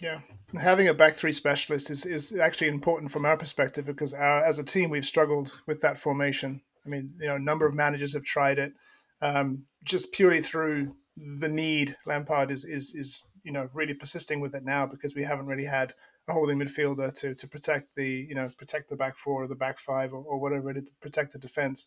Yeah, 0.00 0.20
having 0.60 0.88
a 0.88 0.94
back 0.94 1.14
three 1.14 1.32
specialist 1.32 1.90
is, 1.90 2.04
is 2.04 2.38
actually 2.38 2.68
important 2.68 3.10
from 3.10 3.24
our 3.24 3.36
perspective 3.36 3.84
because 3.86 4.12
our, 4.14 4.44
as 4.44 4.58
a 4.58 4.64
team 4.64 4.90
we've 4.90 5.06
struggled 5.06 5.60
with 5.66 5.80
that 5.82 5.98
formation. 5.98 6.60
I 6.84 6.88
mean, 6.88 7.14
you 7.20 7.28
know, 7.28 7.36
a 7.36 7.40
number 7.50 7.66
of 7.66 7.74
managers 7.74 8.12
have 8.14 8.24
tried 8.24 8.58
it. 8.58 8.72
um, 9.20 9.64
just 9.84 10.12
purely 10.12 10.42
through 10.42 10.94
the 11.16 11.48
need. 11.48 11.96
Lampard 12.06 12.50
is 12.50 12.64
is 12.64 12.94
is 12.94 13.22
you 13.44 13.52
know 13.52 13.68
really 13.74 13.94
persisting 13.94 14.40
with 14.40 14.54
it 14.54 14.64
now 14.64 14.86
because 14.86 15.14
we 15.14 15.22
haven't 15.24 15.46
really 15.46 15.64
had 15.64 15.94
a 16.28 16.32
holding 16.32 16.58
midfielder 16.58 17.12
to 17.14 17.34
to 17.34 17.48
protect 17.48 17.94
the 17.94 18.26
you 18.28 18.34
know 18.34 18.50
protect 18.58 18.90
the 18.90 18.96
back 18.96 19.16
four 19.16 19.42
or 19.44 19.46
the 19.46 19.54
back 19.54 19.78
five 19.78 20.12
or, 20.12 20.22
or 20.22 20.38
whatever 20.38 20.70
it 20.70 20.76
is 20.76 20.84
to 20.84 20.92
protect 21.00 21.32
the 21.32 21.38
defense. 21.38 21.86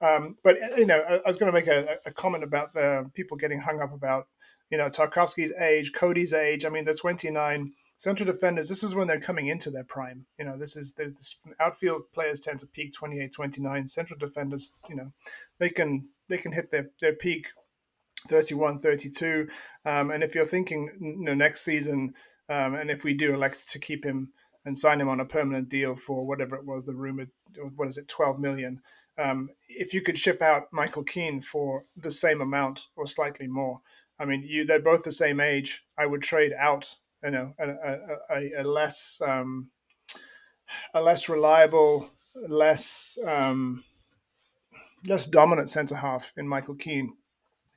Um, 0.00 0.36
but 0.42 0.58
you 0.76 0.86
know, 0.86 1.00
I, 1.00 1.16
I 1.16 1.22
was 1.26 1.36
going 1.36 1.52
to 1.52 1.58
make 1.58 1.68
a, 1.68 1.98
a, 2.04 2.12
comment 2.12 2.44
about 2.44 2.74
the 2.74 3.10
people 3.14 3.36
getting 3.36 3.60
hung 3.60 3.80
up 3.80 3.92
about 3.92 4.26
you 4.70 4.78
know 4.78 4.88
Tarkowski's 4.88 5.52
age, 5.52 5.92
Coady's 5.92 6.32
age. 6.32 6.64
I 6.64 6.68
mean, 6.68 6.84
they're 6.84 6.94
29 6.94 7.72
central 7.96 8.26
defenders. 8.26 8.68
This 8.68 8.82
is 8.82 8.94
when 8.94 9.06
they're 9.06 9.20
coming 9.20 9.46
into 9.46 9.70
their 9.70 9.84
prime. 9.84 10.26
You 10.38 10.46
know, 10.46 10.58
this 10.58 10.76
is 10.76 10.92
this 10.92 11.36
outfield 11.60 12.10
players 12.12 12.40
tend 12.40 12.60
to 12.60 12.66
peak 12.66 12.92
28, 12.92 13.32
29. 13.32 13.88
Central 13.88 14.18
defenders, 14.18 14.72
you 14.88 14.96
know, 14.96 15.12
they 15.58 15.70
can 15.70 16.08
they 16.28 16.38
can 16.38 16.52
hit 16.52 16.70
their 16.70 16.90
their 17.00 17.14
peak 17.14 17.48
31, 18.28 18.80
32. 18.80 19.48
Um, 19.84 20.10
and 20.10 20.22
if 20.22 20.34
you're 20.34 20.46
thinking, 20.46 20.90
you 20.98 21.24
know, 21.24 21.34
next 21.34 21.62
season 21.62 22.14
um, 22.48 22.74
and 22.74 22.90
if 22.90 23.04
we 23.04 23.14
do 23.14 23.32
elect 23.32 23.70
to 23.70 23.78
keep 23.78 24.04
him 24.04 24.32
and 24.64 24.76
sign 24.76 25.00
him 25.00 25.08
on 25.08 25.20
a 25.20 25.24
permanent 25.24 25.68
deal 25.68 25.94
for 25.94 26.26
whatever 26.26 26.56
it 26.56 26.64
was, 26.64 26.84
the 26.84 26.94
rumored, 26.94 27.30
what 27.76 27.88
is 27.88 27.98
it, 27.98 28.08
12 28.08 28.38
million. 28.38 28.80
Um, 29.18 29.50
if 29.68 29.94
you 29.94 30.00
could 30.00 30.18
ship 30.18 30.42
out 30.42 30.72
Michael 30.72 31.04
Keane 31.04 31.40
for 31.40 31.84
the 31.96 32.10
same 32.10 32.40
amount 32.40 32.88
or 32.96 33.06
slightly 33.06 33.46
more, 33.46 33.80
I 34.18 34.24
mean, 34.24 34.42
you 34.46 34.64
they're 34.64 34.80
both 34.80 35.02
the 35.02 35.12
same 35.12 35.40
age. 35.40 35.84
I 35.98 36.06
would 36.06 36.22
trade 36.22 36.52
out, 36.58 36.96
you 37.22 37.30
know, 37.30 37.54
a, 37.58 37.98
a, 38.30 38.50
a 38.58 38.64
less 38.64 39.20
um, 39.26 39.70
a 40.94 41.02
less 41.02 41.28
reliable, 41.28 42.10
less 42.34 43.18
um, 43.26 43.84
less 45.06 45.26
dominant 45.26 45.70
centre 45.70 45.96
half 45.96 46.32
in 46.36 46.48
Michael 46.48 46.76
Keane 46.76 47.16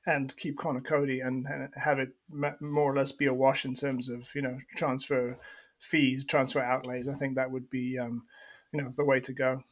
and 0.08 0.36
keep 0.38 0.58
Conor 0.58 0.82
Coady 0.82 1.20
and, 1.20 1.46
and, 1.46 1.70
have 1.76 2.00
it 2.00 2.13
more 2.62 2.91
or 2.91 2.96
less 2.96 3.12
be 3.12 3.26
a 3.26 3.34
wash 3.34 3.65
in 3.65 3.74
terms 3.74 4.10
of 4.10 4.30
you 4.34 4.41
know 4.41 4.58
transfer 4.76 5.38
fees, 5.80 6.26
transfer 6.26 6.62
outlays. 6.62 7.08
I 7.08 7.15
think 7.15 7.36
that 7.36 7.52
would 7.52 7.70
be 7.70 8.00
um, 8.00 8.24
you 8.72 8.82
know 8.82 8.91
the 8.96 9.06
way 9.06 9.20
to 9.20 9.34
go. 9.34 9.63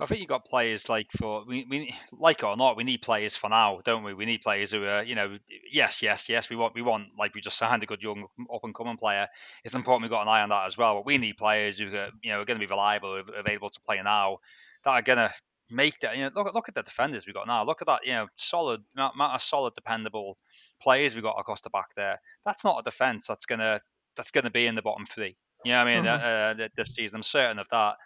I 0.00 0.06
think 0.06 0.20
you've 0.20 0.28
got 0.28 0.44
players 0.44 0.88
like 0.88 1.10
for 1.10 1.44
we, 1.44 1.66
we 1.68 1.92
like 2.12 2.44
or 2.44 2.56
not, 2.56 2.76
we 2.76 2.84
need 2.84 3.02
players 3.02 3.36
for 3.36 3.50
now, 3.50 3.80
don't 3.84 4.04
we? 4.04 4.14
We 4.14 4.26
need 4.26 4.42
players 4.42 4.70
who 4.70 4.84
are, 4.84 5.02
you 5.02 5.16
know, 5.16 5.38
yes, 5.72 6.02
yes, 6.02 6.28
yes. 6.28 6.48
We 6.48 6.54
want 6.54 6.76
we 6.76 6.82
want 6.82 7.08
like 7.18 7.34
we 7.34 7.40
just 7.40 7.58
signed 7.58 7.82
a 7.82 7.86
good 7.86 8.00
young 8.00 8.26
up 8.52 8.62
and 8.62 8.74
coming 8.74 8.96
player. 8.96 9.26
It's 9.64 9.74
important 9.74 10.02
we've 10.02 10.12
got 10.12 10.22
an 10.22 10.28
eye 10.28 10.42
on 10.42 10.50
that 10.50 10.66
as 10.66 10.78
well. 10.78 10.94
But 10.94 11.06
we 11.06 11.18
need 11.18 11.36
players 11.36 11.78
who 11.78 11.92
are, 11.96 12.10
you 12.22 12.30
know, 12.30 12.40
are 12.40 12.44
going 12.44 12.60
to 12.60 12.64
be 12.64 12.70
reliable, 12.70 13.20
available 13.36 13.70
to 13.70 13.80
play 13.80 14.00
now, 14.04 14.38
that 14.84 14.90
are 14.90 15.02
going 15.02 15.18
to 15.18 15.32
make 15.70 16.00
that. 16.00 16.16
You 16.16 16.24
know, 16.24 16.30
look 16.34 16.54
look 16.54 16.68
at 16.68 16.74
the 16.74 16.82
defenders 16.82 17.26
we 17.26 17.32
got 17.32 17.46
now. 17.46 17.64
Look 17.64 17.82
at 17.82 17.86
that. 17.86 18.06
You 18.06 18.12
know, 18.12 18.28
solid 18.36 18.82
amount 18.96 19.34
of 19.34 19.40
solid, 19.40 19.74
dependable 19.74 20.36
players 20.80 21.14
we 21.14 21.22
got 21.22 21.38
across 21.38 21.60
the 21.62 21.70
back 21.70 21.94
there. 21.96 22.20
That's 22.44 22.64
not 22.64 22.80
a 22.80 22.82
defense 22.82 23.26
that's 23.26 23.46
gonna 23.46 23.80
that's 24.16 24.30
gonna 24.30 24.50
be 24.50 24.66
in 24.66 24.74
the 24.74 24.82
bottom 24.82 25.06
three. 25.06 25.36
You 25.64 25.72
know 25.72 25.78
what 25.78 25.88
I 25.88 25.94
mean? 25.94 26.04
Mm-hmm. 26.04 26.60
Uh, 26.60 26.64
uh, 26.64 26.68
this 26.76 26.94
season, 26.94 27.16
I'm 27.16 27.22
certain 27.22 27.58
of 27.58 27.68
that. 27.70 27.96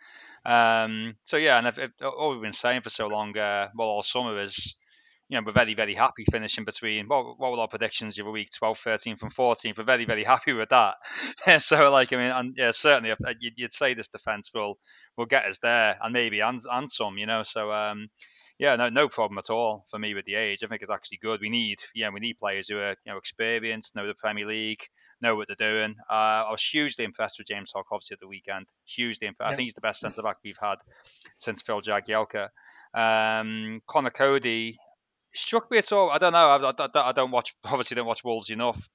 Um, 0.44 1.16
so 1.24 1.36
yeah, 1.36 1.58
and 1.58 1.66
if, 1.66 1.78
if, 1.78 1.90
all 2.02 2.32
we've 2.32 2.42
been 2.42 2.52
saying 2.52 2.82
for 2.82 2.90
so 2.90 3.06
long, 3.06 3.36
uh, 3.36 3.68
well, 3.74 3.88
all 3.88 4.02
summer 4.02 4.40
is 4.40 4.74
you 5.28 5.38
know, 5.38 5.44
we're 5.46 5.52
very, 5.52 5.74
very 5.74 5.94
happy 5.94 6.24
finishing 6.30 6.64
between 6.64 7.06
what, 7.06 7.38
what 7.38 7.52
were 7.52 7.58
our 7.58 7.68
predictions 7.68 8.16
the 8.16 8.22
other 8.22 8.30
week, 8.30 8.50
12, 8.54 8.78
13th, 8.78 9.22
and 9.22 9.34
14th. 9.34 9.78
We're 9.78 9.84
very, 9.84 10.04
very 10.04 10.24
happy 10.24 10.52
with 10.52 10.68
that. 10.70 10.96
so, 11.62 11.90
like, 11.90 12.12
I 12.12 12.16
mean, 12.16 12.30
and 12.30 12.54
yeah, 12.56 12.70
certainly, 12.72 13.10
if, 13.10 13.20
uh, 13.24 13.32
you'd, 13.40 13.54
you'd, 13.56 13.72
say 13.72 13.94
this 13.94 14.08
defense 14.08 14.50
will 14.54 14.78
will 15.16 15.26
get 15.26 15.46
us 15.46 15.58
there, 15.62 15.96
and 16.02 16.12
maybe 16.12 16.40
and, 16.40 16.60
and 16.70 16.90
some, 16.90 17.16
you 17.16 17.26
know. 17.26 17.42
So, 17.42 17.72
um, 17.72 18.08
yeah, 18.58 18.76
no, 18.76 18.88
no 18.90 19.08
problem 19.08 19.38
at 19.38 19.50
all 19.50 19.84
for 19.88 19.98
me 19.98 20.14
with 20.14 20.24
the 20.24 20.34
age. 20.34 20.62
I 20.62 20.66
think 20.66 20.82
it's 20.82 20.90
actually 20.90 21.18
good. 21.22 21.40
We 21.40 21.48
need, 21.48 21.78
yeah, 21.94 22.10
we 22.10 22.20
need 22.20 22.38
players 22.38 22.68
who 22.68 22.78
are, 22.78 22.94
you 23.04 23.12
know, 23.12 23.16
experienced, 23.16 23.96
know 23.96 24.06
the 24.06 24.14
Premier 24.14 24.46
League, 24.46 24.82
know 25.20 25.34
what 25.34 25.48
they're 25.48 25.56
doing. 25.56 25.96
Uh, 26.08 26.44
I 26.46 26.50
was 26.50 26.62
hugely 26.62 27.04
impressed 27.04 27.38
with 27.38 27.48
James 27.48 27.72
Tarkowski 27.72 28.12
at 28.12 28.20
the 28.20 28.28
weekend. 28.28 28.66
Hugely 28.84 29.26
impressed. 29.26 29.48
Yeah. 29.48 29.52
I 29.54 29.56
think 29.56 29.66
he's 29.66 29.74
the 29.74 29.80
best 29.80 30.00
centre 30.00 30.22
back 30.22 30.36
we've 30.44 30.58
had 30.60 30.76
since 31.38 31.62
Phil 31.62 31.80
Jagielka. 31.80 32.48
Um, 32.94 33.80
Conor 33.86 34.10
Coady, 34.10 34.78
struck 35.34 35.70
me 35.70 35.78
at 35.78 35.92
all. 35.92 36.10
I 36.10 36.18
don't 36.18 36.32
know. 36.32 36.38
I, 36.38 36.70
I, 36.70 37.08
I, 37.08 37.12
don't 37.12 37.30
watch. 37.30 37.54
Obviously, 37.64 37.94
don't 37.94 38.06
watch 38.06 38.24
Wolves 38.24 38.50
enough 38.50 38.88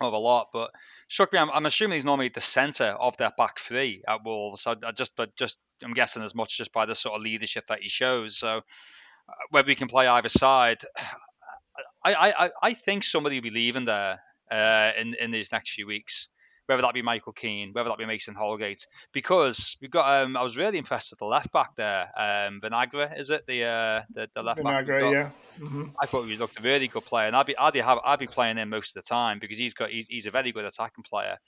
of 0.00 0.12
a 0.12 0.18
lot, 0.18 0.48
but 0.52 0.70
struck 1.08 1.32
me. 1.32 1.38
I'm, 1.38 1.50
I'm 1.50 1.66
assuming 1.66 1.96
he's 1.96 2.04
normally 2.04 2.28
the 2.28 2.40
centre 2.40 2.96
of 2.98 3.16
their 3.16 3.32
back 3.36 3.58
three 3.58 4.02
at 4.06 4.24
Wolves. 4.24 4.66
I, 4.66 4.76
I 4.84 4.92
just, 4.92 5.14
but 5.16 5.36
just, 5.36 5.58
I'm 5.82 5.94
guessing 5.94 6.22
as 6.22 6.34
much 6.34 6.58
just 6.58 6.72
by 6.72 6.86
the 6.86 6.94
sort 6.94 7.16
of 7.16 7.22
leadership 7.22 7.66
that 7.68 7.80
he 7.80 7.88
shows. 7.88 8.38
So 8.38 8.58
uh, 8.58 9.32
whether 9.50 9.68
he 9.68 9.74
can 9.74 9.88
play 9.88 10.06
either 10.06 10.28
side, 10.28 10.78
I, 12.04 12.14
I, 12.14 12.50
I 12.62 12.74
think 12.74 13.04
somebody 13.04 13.36
will 13.36 13.42
be 13.42 13.50
leaving 13.50 13.84
there 13.84 14.20
uh, 14.50 14.92
in 14.98 15.14
in 15.14 15.30
these 15.30 15.52
next 15.52 15.72
few 15.72 15.86
weeks 15.86 16.28
whether 16.70 16.82
that 16.82 16.94
be 16.94 17.02
Michael 17.02 17.32
Keane, 17.32 17.72
whether 17.72 17.88
that 17.88 17.98
be 17.98 18.06
Mason 18.06 18.34
Holgate, 18.34 18.86
because 19.12 19.76
we've 19.82 19.90
got. 19.90 20.22
Um, 20.22 20.36
I 20.36 20.42
was 20.42 20.56
really 20.56 20.78
impressed 20.78 21.10
with 21.10 21.18
the 21.18 21.24
left 21.24 21.50
back 21.52 21.74
there, 21.74 22.10
um, 22.16 22.60
Vinagre, 22.60 23.20
is 23.20 23.28
it 23.28 23.44
the 23.46 23.64
uh, 23.64 24.02
the, 24.14 24.28
the 24.34 24.42
left 24.42 24.60
Vinagre, 24.60 25.00
back? 25.00 25.12
yeah. 25.12 25.30
Mm-hmm. 25.58 25.84
I 26.00 26.06
thought 26.06 26.22
he 26.22 26.36
looked 26.36 26.58
a 26.58 26.62
really 26.62 26.86
good 26.86 27.04
player, 27.04 27.26
and 27.26 27.34
I'd 27.34 27.46
be 27.46 27.56
I'd 27.58 27.72
be, 27.72 27.80
have, 27.80 27.98
I'd 28.04 28.20
be 28.20 28.28
playing 28.28 28.56
him 28.56 28.70
most 28.70 28.96
of 28.96 29.02
the 29.02 29.08
time 29.08 29.40
because 29.40 29.58
he's 29.58 29.74
got 29.74 29.90
he's, 29.90 30.06
he's 30.06 30.26
a 30.26 30.30
very 30.30 30.52
good 30.52 30.64
attacking 30.64 31.04
player. 31.04 31.38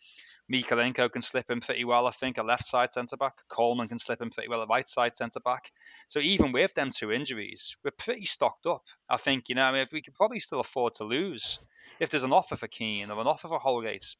Mykolenko 0.52 1.10
can 1.10 1.22
slip 1.22 1.48
him 1.48 1.60
pretty 1.60 1.84
well, 1.84 2.06
I 2.06 2.10
think, 2.10 2.36
a 2.36 2.42
left 2.42 2.64
side 2.64 2.90
centre 2.90 3.16
back. 3.16 3.34
Coleman 3.48 3.88
can 3.88 3.98
slip 3.98 4.20
him 4.20 4.30
pretty 4.30 4.48
well, 4.48 4.60
a 4.60 4.66
right 4.66 4.86
side 4.86 5.14
centre 5.14 5.40
back. 5.40 5.70
So 6.08 6.18
even 6.18 6.52
with 6.52 6.74
them 6.74 6.90
two 6.90 7.12
injuries, 7.12 7.76
we're 7.84 7.92
pretty 7.92 8.24
stocked 8.24 8.66
up. 8.66 8.84
I 9.08 9.18
think, 9.18 9.48
you 9.48 9.54
know, 9.54 9.62
I 9.62 9.72
mean, 9.72 9.82
if 9.82 9.92
we 9.92 10.02
could 10.02 10.14
probably 10.14 10.40
still 10.40 10.60
afford 10.60 10.94
to 10.94 11.04
lose. 11.04 11.58
If 12.00 12.10
there's 12.10 12.24
an 12.24 12.32
offer 12.32 12.56
for 12.56 12.66
Keane 12.66 13.10
or 13.10 13.20
an 13.20 13.26
offer 13.26 13.48
for 13.48 13.58
Holgate, 13.58 14.16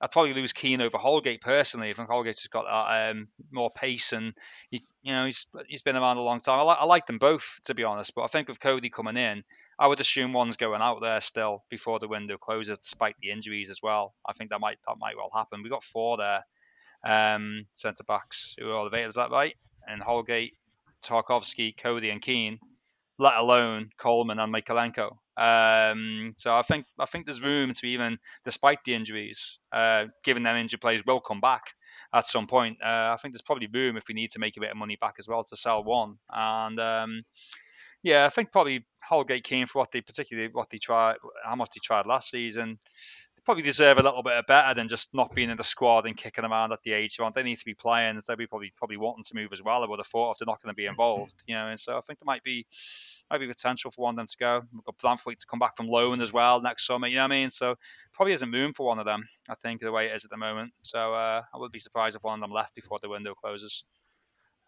I'd 0.00 0.10
probably 0.10 0.32
lose 0.32 0.54
Keane 0.54 0.80
over 0.80 0.96
Holgate 0.96 1.42
personally. 1.42 1.90
I 1.90 1.92
think 1.92 2.08
Holgate's 2.08 2.46
got 2.46 2.64
that 2.64 3.10
um, 3.10 3.28
more 3.50 3.70
pace 3.70 4.12
and 4.14 4.32
he, 4.70 4.82
you 5.02 5.12
know 5.12 5.26
he's 5.26 5.46
he's 5.68 5.82
been 5.82 5.96
around 5.96 6.16
a 6.16 6.22
long 6.22 6.40
time. 6.40 6.58
I 6.58 6.62
like 6.62 6.78
I 6.80 6.84
like 6.86 7.06
them 7.06 7.18
both 7.18 7.58
to 7.64 7.74
be 7.74 7.84
honest, 7.84 8.14
but 8.14 8.22
I 8.22 8.28
think 8.28 8.48
with 8.48 8.60
Coady 8.60 8.88
coming 8.88 9.18
in, 9.18 9.44
I 9.78 9.86
would 9.86 10.00
assume 10.00 10.32
one's 10.32 10.56
going 10.56 10.80
out 10.80 11.00
there 11.02 11.20
still 11.20 11.64
before 11.68 11.98
the 11.98 12.08
window 12.08 12.38
closes, 12.38 12.78
despite 12.78 13.16
the 13.20 13.30
injuries 13.30 13.70
as 13.70 13.82
well. 13.82 14.14
I 14.26 14.32
think 14.32 14.50
that 14.50 14.60
might 14.60 14.78
that 14.86 14.96
might 14.98 15.16
well 15.16 15.30
happen. 15.34 15.62
We've 15.62 15.72
got 15.72 15.84
four 15.84 16.16
there, 16.16 16.44
um, 17.04 17.66
centre 17.74 18.04
backs 18.04 18.56
who 18.58 18.70
are 18.70 18.76
all 18.76 18.86
available. 18.86 19.10
Is 19.10 19.16
that 19.16 19.30
right? 19.30 19.54
And 19.86 20.00
Holgate, 20.02 20.56
Tarkowski, 21.02 21.76
Coady, 21.76 22.08
and 22.08 22.22
Keane, 22.22 22.58
let 23.18 23.36
alone 23.36 23.90
Coleman 23.98 24.38
and 24.38 24.54
Mykolenko. 24.54 25.18
Um, 25.40 26.34
so 26.36 26.54
I 26.54 26.62
think 26.62 26.84
I 26.98 27.06
think 27.06 27.24
there's 27.24 27.40
room 27.40 27.72
to 27.72 27.86
even, 27.86 28.18
despite 28.44 28.84
the 28.84 28.94
injuries, 28.94 29.58
uh, 29.72 30.06
given 30.22 30.42
them 30.42 30.56
injured 30.56 30.82
players 30.82 31.02
will 31.06 31.20
come 31.20 31.40
back 31.40 31.62
at 32.12 32.26
some 32.26 32.46
point. 32.46 32.78
Uh, 32.82 33.14
I 33.14 33.16
think 33.20 33.32
there's 33.32 33.42
probably 33.42 33.68
room 33.72 33.96
if 33.96 34.04
we 34.06 34.14
need 34.14 34.32
to 34.32 34.38
make 34.38 34.58
a 34.58 34.60
bit 34.60 34.70
of 34.70 34.76
money 34.76 34.98
back 35.00 35.14
as 35.18 35.26
well 35.26 35.42
to 35.44 35.56
sell 35.56 35.82
one. 35.82 36.16
And 36.28 36.78
um, 36.78 37.22
yeah, 38.02 38.26
I 38.26 38.28
think 38.28 38.52
probably 38.52 38.84
Holgate 39.02 39.44
came 39.44 39.66
for 39.66 39.78
what 39.78 39.90
they 39.92 40.02
particularly 40.02 40.50
what 40.52 40.68
they 40.68 40.76
tried, 40.76 41.16
how 41.42 41.56
much 41.56 41.70
they 41.74 41.80
tried 41.82 42.04
last 42.04 42.30
season. 42.30 42.78
They 43.36 43.42
probably 43.46 43.62
deserve 43.62 43.96
a 43.96 44.02
little 44.02 44.22
bit 44.22 44.34
of 44.34 44.44
better 44.46 44.74
than 44.74 44.88
just 44.88 45.14
not 45.14 45.34
being 45.34 45.48
in 45.48 45.56
the 45.56 45.64
squad 45.64 46.04
and 46.04 46.18
kicking 46.18 46.44
around 46.44 46.72
at 46.72 46.82
the 46.82 46.92
age 46.92 47.16
they 47.16 47.22
want. 47.22 47.34
They 47.34 47.42
need 47.42 47.56
to 47.56 47.64
be 47.64 47.72
playing, 47.72 48.20
so 48.20 48.34
they 48.36 48.44
probably 48.44 48.74
probably 48.76 48.98
wanting 48.98 49.24
to 49.24 49.36
move 49.36 49.54
as 49.54 49.62
well. 49.62 49.82
I 49.82 49.86
would 49.86 50.00
have 50.00 50.06
thought 50.06 50.32
if 50.32 50.38
they're 50.38 50.52
not 50.52 50.62
going 50.62 50.74
to 50.74 50.76
be 50.76 50.84
involved, 50.84 51.32
you 51.46 51.54
know. 51.54 51.68
And 51.68 51.80
so 51.80 51.96
I 51.96 52.02
think 52.02 52.18
there 52.18 52.26
might 52.26 52.44
be 52.44 52.66
might 53.30 53.38
be 53.38 53.46
potential 53.46 53.90
for 53.90 54.02
one 54.02 54.14
of 54.14 54.16
them 54.16 54.26
to 54.26 54.36
go. 54.38 54.62
We've 54.72 54.84
got 54.84 54.98
Branthwaite 54.98 55.38
to 55.38 55.46
come 55.46 55.58
back 55.58 55.76
from 55.76 55.88
loan 55.88 56.20
as 56.20 56.32
well 56.32 56.60
next 56.60 56.86
summer. 56.86 57.06
You 57.06 57.16
know 57.16 57.22
what 57.22 57.32
I 57.32 57.36
mean? 57.36 57.50
So 57.50 57.76
probably 58.12 58.32
isn't 58.32 58.50
room 58.50 58.72
for 58.72 58.86
one 58.86 58.98
of 58.98 59.04
them. 59.04 59.24
I 59.48 59.54
think 59.54 59.80
the 59.80 59.92
way 59.92 60.06
it 60.06 60.14
is 60.14 60.24
at 60.24 60.30
the 60.30 60.36
moment. 60.36 60.72
So 60.82 61.14
uh, 61.14 61.42
I 61.54 61.58
would 61.58 61.72
be 61.72 61.78
surprised 61.78 62.16
if 62.16 62.22
one 62.22 62.34
of 62.34 62.40
them 62.40 62.52
left 62.52 62.74
before 62.74 62.98
the 63.00 63.08
window 63.08 63.34
closes. 63.34 63.84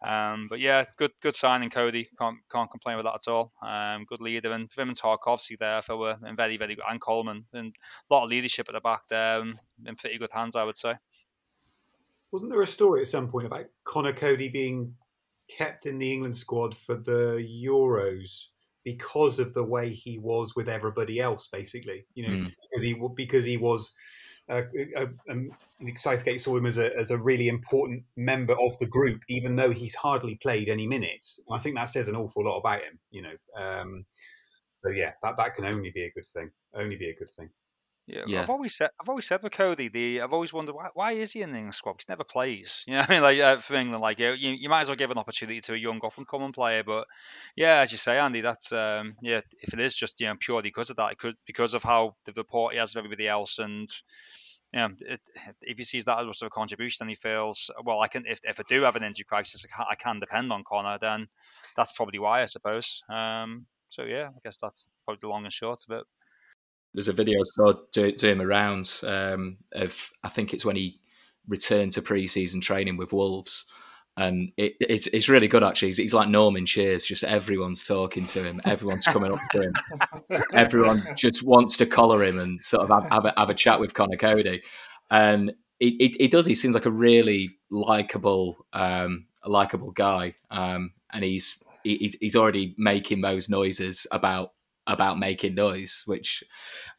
Um, 0.03 0.47
but 0.49 0.59
yeah, 0.59 0.83
good 0.97 1.11
good 1.21 1.33
signing, 1.33 1.69
Coady. 1.69 2.09
Can't 2.19 2.37
can't 2.51 2.69
complain 2.69 2.97
with 2.97 3.05
that 3.05 3.15
at 3.15 3.31
all. 3.31 3.53
Um, 3.65 4.03
good 4.05 4.19
leader 4.19 4.51
and 4.51 4.69
him 4.75 4.89
and 4.89 4.99
Tarkowski 4.99 5.57
there 5.57 5.81
for 5.81 5.95
were 5.95 6.17
very 6.35 6.57
very 6.57 6.75
good 6.75 6.83
and 6.89 6.99
Coleman 6.99 7.45
and 7.53 7.73
a 8.09 8.13
lot 8.13 8.25
of 8.25 8.29
leadership 8.29 8.67
at 8.67 8.73
the 8.73 8.81
back 8.81 9.03
there 9.09 9.39
and 9.39 9.57
in 9.85 9.95
pretty 9.95 10.17
good 10.17 10.31
hands, 10.33 10.57
I 10.57 10.65
would 10.65 10.75
say. 10.75 10.95
Wasn't 12.33 12.51
there 12.51 12.61
a 12.61 12.67
story 12.67 13.01
at 13.01 13.07
some 13.07 13.29
point 13.29 13.45
about 13.45 13.67
Conor 13.85 14.11
Coady 14.11 14.49
being 14.49 14.95
kept 15.49 15.85
in 15.85 15.99
the 15.99 16.11
England 16.11 16.35
squad 16.35 16.75
for 16.75 16.95
the 16.95 17.47
Euros 17.65 18.47
because 18.83 19.39
of 19.39 19.53
the 19.53 19.63
way 19.63 19.91
he 19.91 20.17
was 20.17 20.55
with 20.55 20.69
everybody 20.69 21.19
else, 21.19 21.47
basically. 21.51 22.05
You 22.15 22.27
know, 22.27 22.33
mm. 22.33 22.53
because 22.69 22.83
he 22.83 22.95
because 23.15 23.45
he 23.45 23.57
was. 23.57 23.91
Uh, 24.49 24.63
uh, 24.97 25.05
um, 25.29 25.49
Southgate 25.95 26.41
saw 26.41 26.57
him 26.57 26.65
as 26.65 26.77
a 26.77 26.93
as 26.97 27.11
a 27.11 27.17
really 27.17 27.47
important 27.47 28.03
member 28.17 28.53
of 28.59 28.77
the 28.79 28.85
group, 28.85 29.21
even 29.29 29.55
though 29.55 29.71
he's 29.71 29.95
hardly 29.95 30.35
played 30.35 30.67
any 30.67 30.85
minutes. 30.85 31.39
I 31.49 31.59
think 31.59 31.77
that 31.77 31.89
says 31.89 32.09
an 32.09 32.17
awful 32.17 32.43
lot 32.43 32.57
about 32.57 32.81
him. 32.81 32.99
You 33.09 33.21
know, 33.21 33.35
um, 33.57 34.05
so 34.83 34.89
yeah, 34.89 35.11
that 35.23 35.37
that 35.37 35.55
can 35.55 35.63
only 35.63 35.91
be 35.91 36.03
a 36.03 36.11
good 36.11 36.27
thing. 36.27 36.51
Only 36.75 36.97
be 36.97 37.09
a 37.09 37.15
good 37.15 37.29
thing. 37.37 37.49
Yeah, 38.05 38.25
Yeah. 38.25 38.37
I've 38.37 38.49
always 38.49 38.73
said 38.77 38.89
I've 38.99 39.07
always 39.07 39.25
said 39.25 39.41
with 39.43 39.53
Coady, 39.53 39.87
the 39.87 40.21
I've 40.21 40.33
always 40.33 40.51
wondered 40.51 40.75
why, 40.75 40.89
why 40.93 41.11
is 41.13 41.31
he 41.31 41.41
in 41.41 41.51
the 41.51 41.57
England 41.57 41.75
squad? 41.75 41.93
'Cause 41.93 42.05
he 42.05 42.11
never 42.11 42.25
plays. 42.25 42.83
You 42.87 42.93
know, 42.93 42.99
what 42.99 43.09
I 43.09 43.13
mean, 43.13 43.21
like 43.23 43.39
uh, 43.39 43.59
for 43.59 43.75
England, 43.75 44.01
like 44.01 44.19
you, 44.19 44.31
you 44.33 44.67
might 44.67 44.81
as 44.81 44.87
well 44.89 44.97
give 44.97 45.11
an 45.11 45.17
opportunity 45.17 45.61
to 45.61 45.73
a 45.73 45.77
young 45.77 46.03
up 46.03 46.17
and 46.17 46.27
coming 46.27 46.51
player. 46.51 46.83
But 46.83 47.07
yeah, 47.55 47.79
as 47.79 47.93
you 47.93 47.97
say, 47.97 48.17
Andy, 48.19 48.41
that's 48.41 48.73
um, 48.73 49.15
yeah. 49.21 49.41
If 49.61 49.73
it 49.73 49.79
is 49.79 49.95
just 49.95 50.19
you 50.19 50.27
know 50.27 50.35
purely 50.37 50.63
because 50.63 50.89
of 50.89 50.97
that, 50.97 51.13
it 51.13 51.17
could 51.17 51.35
because 51.45 51.73
of 51.75 51.83
how 51.83 52.17
the 52.25 52.33
report 52.33 52.73
he 52.73 52.79
has 52.79 52.93
of 52.93 52.97
everybody 52.99 53.27
else, 53.27 53.57
and 53.59 53.89
yeah, 54.73 54.89
it, 54.99 55.21
if 55.61 55.77
he 55.77 55.83
sees 55.83 56.05
that 56.05 56.19
as 56.19 56.25
much 56.25 56.41
of 56.41 56.47
a 56.47 56.49
contribution, 56.49 57.05
then 57.05 57.09
he 57.09 57.15
feels 57.15 57.69
well. 57.83 57.99
I 58.01 58.07
can 58.07 58.25
if 58.25 58.39
if 58.43 58.59
I 58.59 58.63
do 58.67 58.81
have 58.83 58.95
an 58.95 59.03
injury 59.03 59.25
crisis, 59.25 59.65
I 59.65 59.75
can, 59.75 59.85
I 59.91 59.95
can 59.95 60.19
depend 60.19 60.51
on 60.51 60.63
Conor. 60.67 60.97
Then 60.99 61.27
that's 61.75 61.93
probably 61.93 62.19
why 62.19 62.43
I 62.43 62.47
suppose. 62.47 63.03
Um, 63.09 63.67
so 63.89 64.03
yeah, 64.03 64.29
I 64.29 64.39
guess 64.43 64.57
that's 64.57 64.87
probably 65.05 65.19
the 65.21 65.27
long 65.29 65.43
and 65.45 65.53
short 65.53 65.79
of 65.87 65.99
it. 65.99 66.05
There's 66.93 67.07
a 67.07 67.13
video 67.13 67.39
I 67.39 67.43
saw 67.45 67.73
doing 67.91 68.37
the 68.37 68.47
rounds 68.47 69.03
um, 69.03 69.57
of 69.71 70.11
I 70.23 70.29
think 70.29 70.53
it's 70.53 70.65
when 70.65 70.75
he 70.75 70.99
returned 71.47 71.93
to 71.93 72.01
pre-season 72.01 72.61
training 72.61 72.97
with 72.97 73.13
Wolves, 73.13 73.65
and 74.15 74.51
it, 74.57 74.73
it's 74.79 75.07
it's 75.07 75.27
really 75.27 75.47
good 75.47 75.63
actually. 75.63 75.89
He's, 75.89 75.97
he's 75.97 76.13
like 76.13 76.29
Norm 76.29 76.55
in 76.55 76.65
Cheers, 76.65 77.05
just 77.05 77.23
everyone's 77.23 77.85
talking 77.85 78.25
to 78.27 78.43
him, 78.43 78.61
everyone's 78.65 79.05
coming 79.05 79.33
up 79.33 79.39
to 79.53 79.61
him, 79.63 79.73
everyone 80.53 81.03
just 81.15 81.43
wants 81.43 81.77
to 81.77 81.85
collar 81.85 82.23
him 82.23 82.39
and 82.39 82.61
sort 82.61 82.83
of 82.83 82.89
have, 82.89 83.11
have, 83.11 83.25
a, 83.25 83.33
have 83.37 83.49
a 83.49 83.55
chat 83.55 83.79
with 83.79 83.93
Conor 83.93 84.17
Coady, 84.17 84.61
and 85.09 85.53
he, 85.79 85.97
he, 85.99 86.15
he 86.19 86.27
does. 86.27 86.45
He 86.45 86.55
seems 86.55 86.75
like 86.75 86.85
a 86.85 86.91
really 86.91 87.57
likable, 87.71 88.65
um, 88.71 89.25
a 89.41 89.49
likable 89.49 89.91
guy, 89.91 90.35
um, 90.51 90.91
and 91.11 91.23
he's 91.23 91.63
he, 91.83 91.97
he's 91.97 92.15
he's 92.19 92.35
already 92.35 92.75
making 92.77 93.21
those 93.21 93.49
noises 93.49 94.05
about 94.11 94.51
about 94.87 95.19
making 95.19 95.55
noise, 95.55 96.03
which 96.05 96.43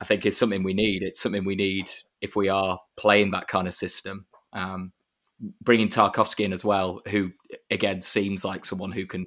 I 0.00 0.04
think 0.04 0.24
is 0.24 0.36
something 0.36 0.62
we 0.62 0.74
need. 0.74 1.02
It's 1.02 1.20
something 1.20 1.44
we 1.44 1.56
need 1.56 1.90
if 2.20 2.36
we 2.36 2.48
are 2.48 2.78
playing 2.96 3.32
that 3.32 3.48
kind 3.48 3.68
of 3.68 3.74
system. 3.74 4.26
Um, 4.52 4.92
bringing 5.60 5.88
Tarkowski 5.88 6.44
in 6.44 6.52
as 6.52 6.64
well, 6.64 7.00
who 7.08 7.32
again 7.70 8.00
seems 8.00 8.44
like 8.44 8.64
someone 8.64 8.92
who 8.92 9.06
can 9.06 9.26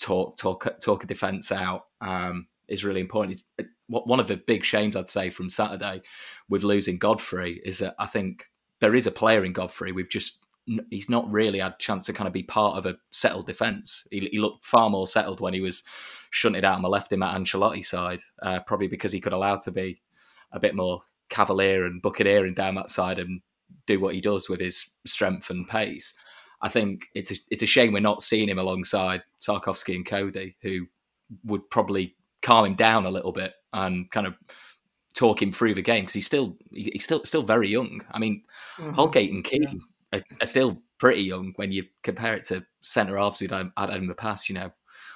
talk 0.00 0.36
talk 0.36 0.80
talk 0.80 1.04
a 1.04 1.06
defense 1.06 1.52
out, 1.52 1.86
um, 2.00 2.46
is 2.68 2.84
really 2.84 3.00
important. 3.00 3.42
It's, 3.58 3.68
one 3.88 4.20
of 4.20 4.26
the 4.26 4.38
big 4.38 4.64
shames 4.64 4.96
I'd 4.96 5.10
say 5.10 5.28
from 5.28 5.50
Saturday 5.50 6.00
with 6.48 6.64
losing 6.64 6.96
Godfrey 6.96 7.60
is 7.62 7.80
that 7.80 7.94
I 7.98 8.06
think 8.06 8.46
there 8.80 8.94
is 8.94 9.06
a 9.06 9.10
player 9.10 9.44
in 9.44 9.52
Godfrey. 9.52 9.92
We've 9.92 10.08
just 10.08 10.44
he's 10.90 11.10
not 11.10 11.30
really 11.30 11.58
had 11.58 11.72
a 11.72 11.76
chance 11.78 12.06
to 12.06 12.12
kind 12.12 12.26
of 12.26 12.32
be 12.32 12.42
part 12.42 12.78
of 12.78 12.86
a 12.86 12.96
settled 13.10 13.46
defence. 13.46 14.06
He, 14.10 14.28
he, 14.30 14.38
looked 14.38 14.64
far 14.64 14.88
more 14.88 15.06
settled 15.06 15.40
when 15.40 15.54
he 15.54 15.60
was 15.60 15.82
shunted 16.32 16.64
out 16.64 16.76
on 16.76 16.82
the 16.82 16.88
left 16.88 17.12
in 17.12 17.20
that 17.20 17.36
Ancelotti 17.36 17.84
side, 17.84 18.20
uh, 18.42 18.58
probably 18.60 18.88
because 18.88 19.12
he 19.12 19.20
could 19.20 19.34
allow 19.34 19.56
to 19.56 19.70
be 19.70 20.00
a 20.50 20.58
bit 20.58 20.74
more 20.74 21.02
cavalier 21.28 21.84
and 21.84 22.02
buccaneering 22.02 22.54
down 22.54 22.74
that 22.74 22.90
side 22.90 23.18
and 23.18 23.42
do 23.86 24.00
what 24.00 24.14
he 24.14 24.20
does 24.20 24.48
with 24.48 24.58
his 24.58 24.86
strength 25.06 25.50
and 25.50 25.68
pace. 25.68 26.14
I 26.62 26.68
think 26.68 27.06
it's 27.14 27.30
a, 27.30 27.34
it's 27.50 27.62
a 27.62 27.66
shame 27.66 27.92
we're 27.92 28.00
not 28.00 28.22
seeing 28.22 28.48
him 28.48 28.58
alongside 28.58 29.22
Tarkowski 29.40 29.94
and 29.94 30.06
Coady, 30.06 30.56
who 30.62 30.86
would 31.44 31.68
probably 31.70 32.16
calm 32.40 32.64
him 32.64 32.74
down 32.74 33.04
a 33.04 33.10
little 33.10 33.32
bit 33.32 33.52
and 33.72 34.10
kind 34.10 34.26
of 34.26 34.34
talk 35.14 35.42
him 35.42 35.52
through 35.52 35.74
the 35.74 35.82
game 35.82 36.02
because 36.02 36.14
he's 36.14 36.26
still 36.26 36.56
he's 36.70 37.04
still 37.04 37.24
still 37.24 37.42
very 37.42 37.68
young. 37.68 38.02
I 38.10 38.18
mean, 38.18 38.42
mm-hmm. 38.78 38.92
Holgate 38.92 39.32
and 39.32 39.44
Keane 39.44 39.82
yeah. 40.12 40.18
are, 40.18 40.22
are, 40.40 40.46
still 40.46 40.82
pretty 40.98 41.22
young 41.22 41.52
when 41.56 41.72
you 41.72 41.84
compare 42.02 42.34
it 42.34 42.44
to 42.46 42.64
centre 42.80 43.18
halves 43.18 43.38
who'd 43.40 43.50
had, 43.50 43.70
had 43.76 43.90
in 43.90 44.06
the 44.06 44.14
past. 44.14 44.48
You 44.48 44.54
know, 44.54 44.72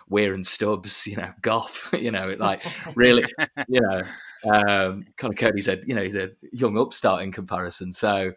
Weir 0.09 0.35
and 0.35 0.47
Stubbs, 0.47 1.07
you 1.07 1.17
know, 1.17 1.33
Gough, 1.43 1.91
you 1.99 2.11
know, 2.11 2.35
like 2.39 2.63
really, 2.95 3.25
you 3.69 3.81
know, 3.81 4.03
um, 4.51 5.07
kind 5.17 5.33
of 5.33 5.37
Coady's 5.37 5.69
a, 5.69 5.81
you 5.87 5.95
know, 5.95 6.03
he's 6.03 6.15
a 6.15 6.31
young 6.53 6.79
upstart 6.79 7.23
in 7.23 7.33
comparison. 7.33 7.93
So 7.93 8.33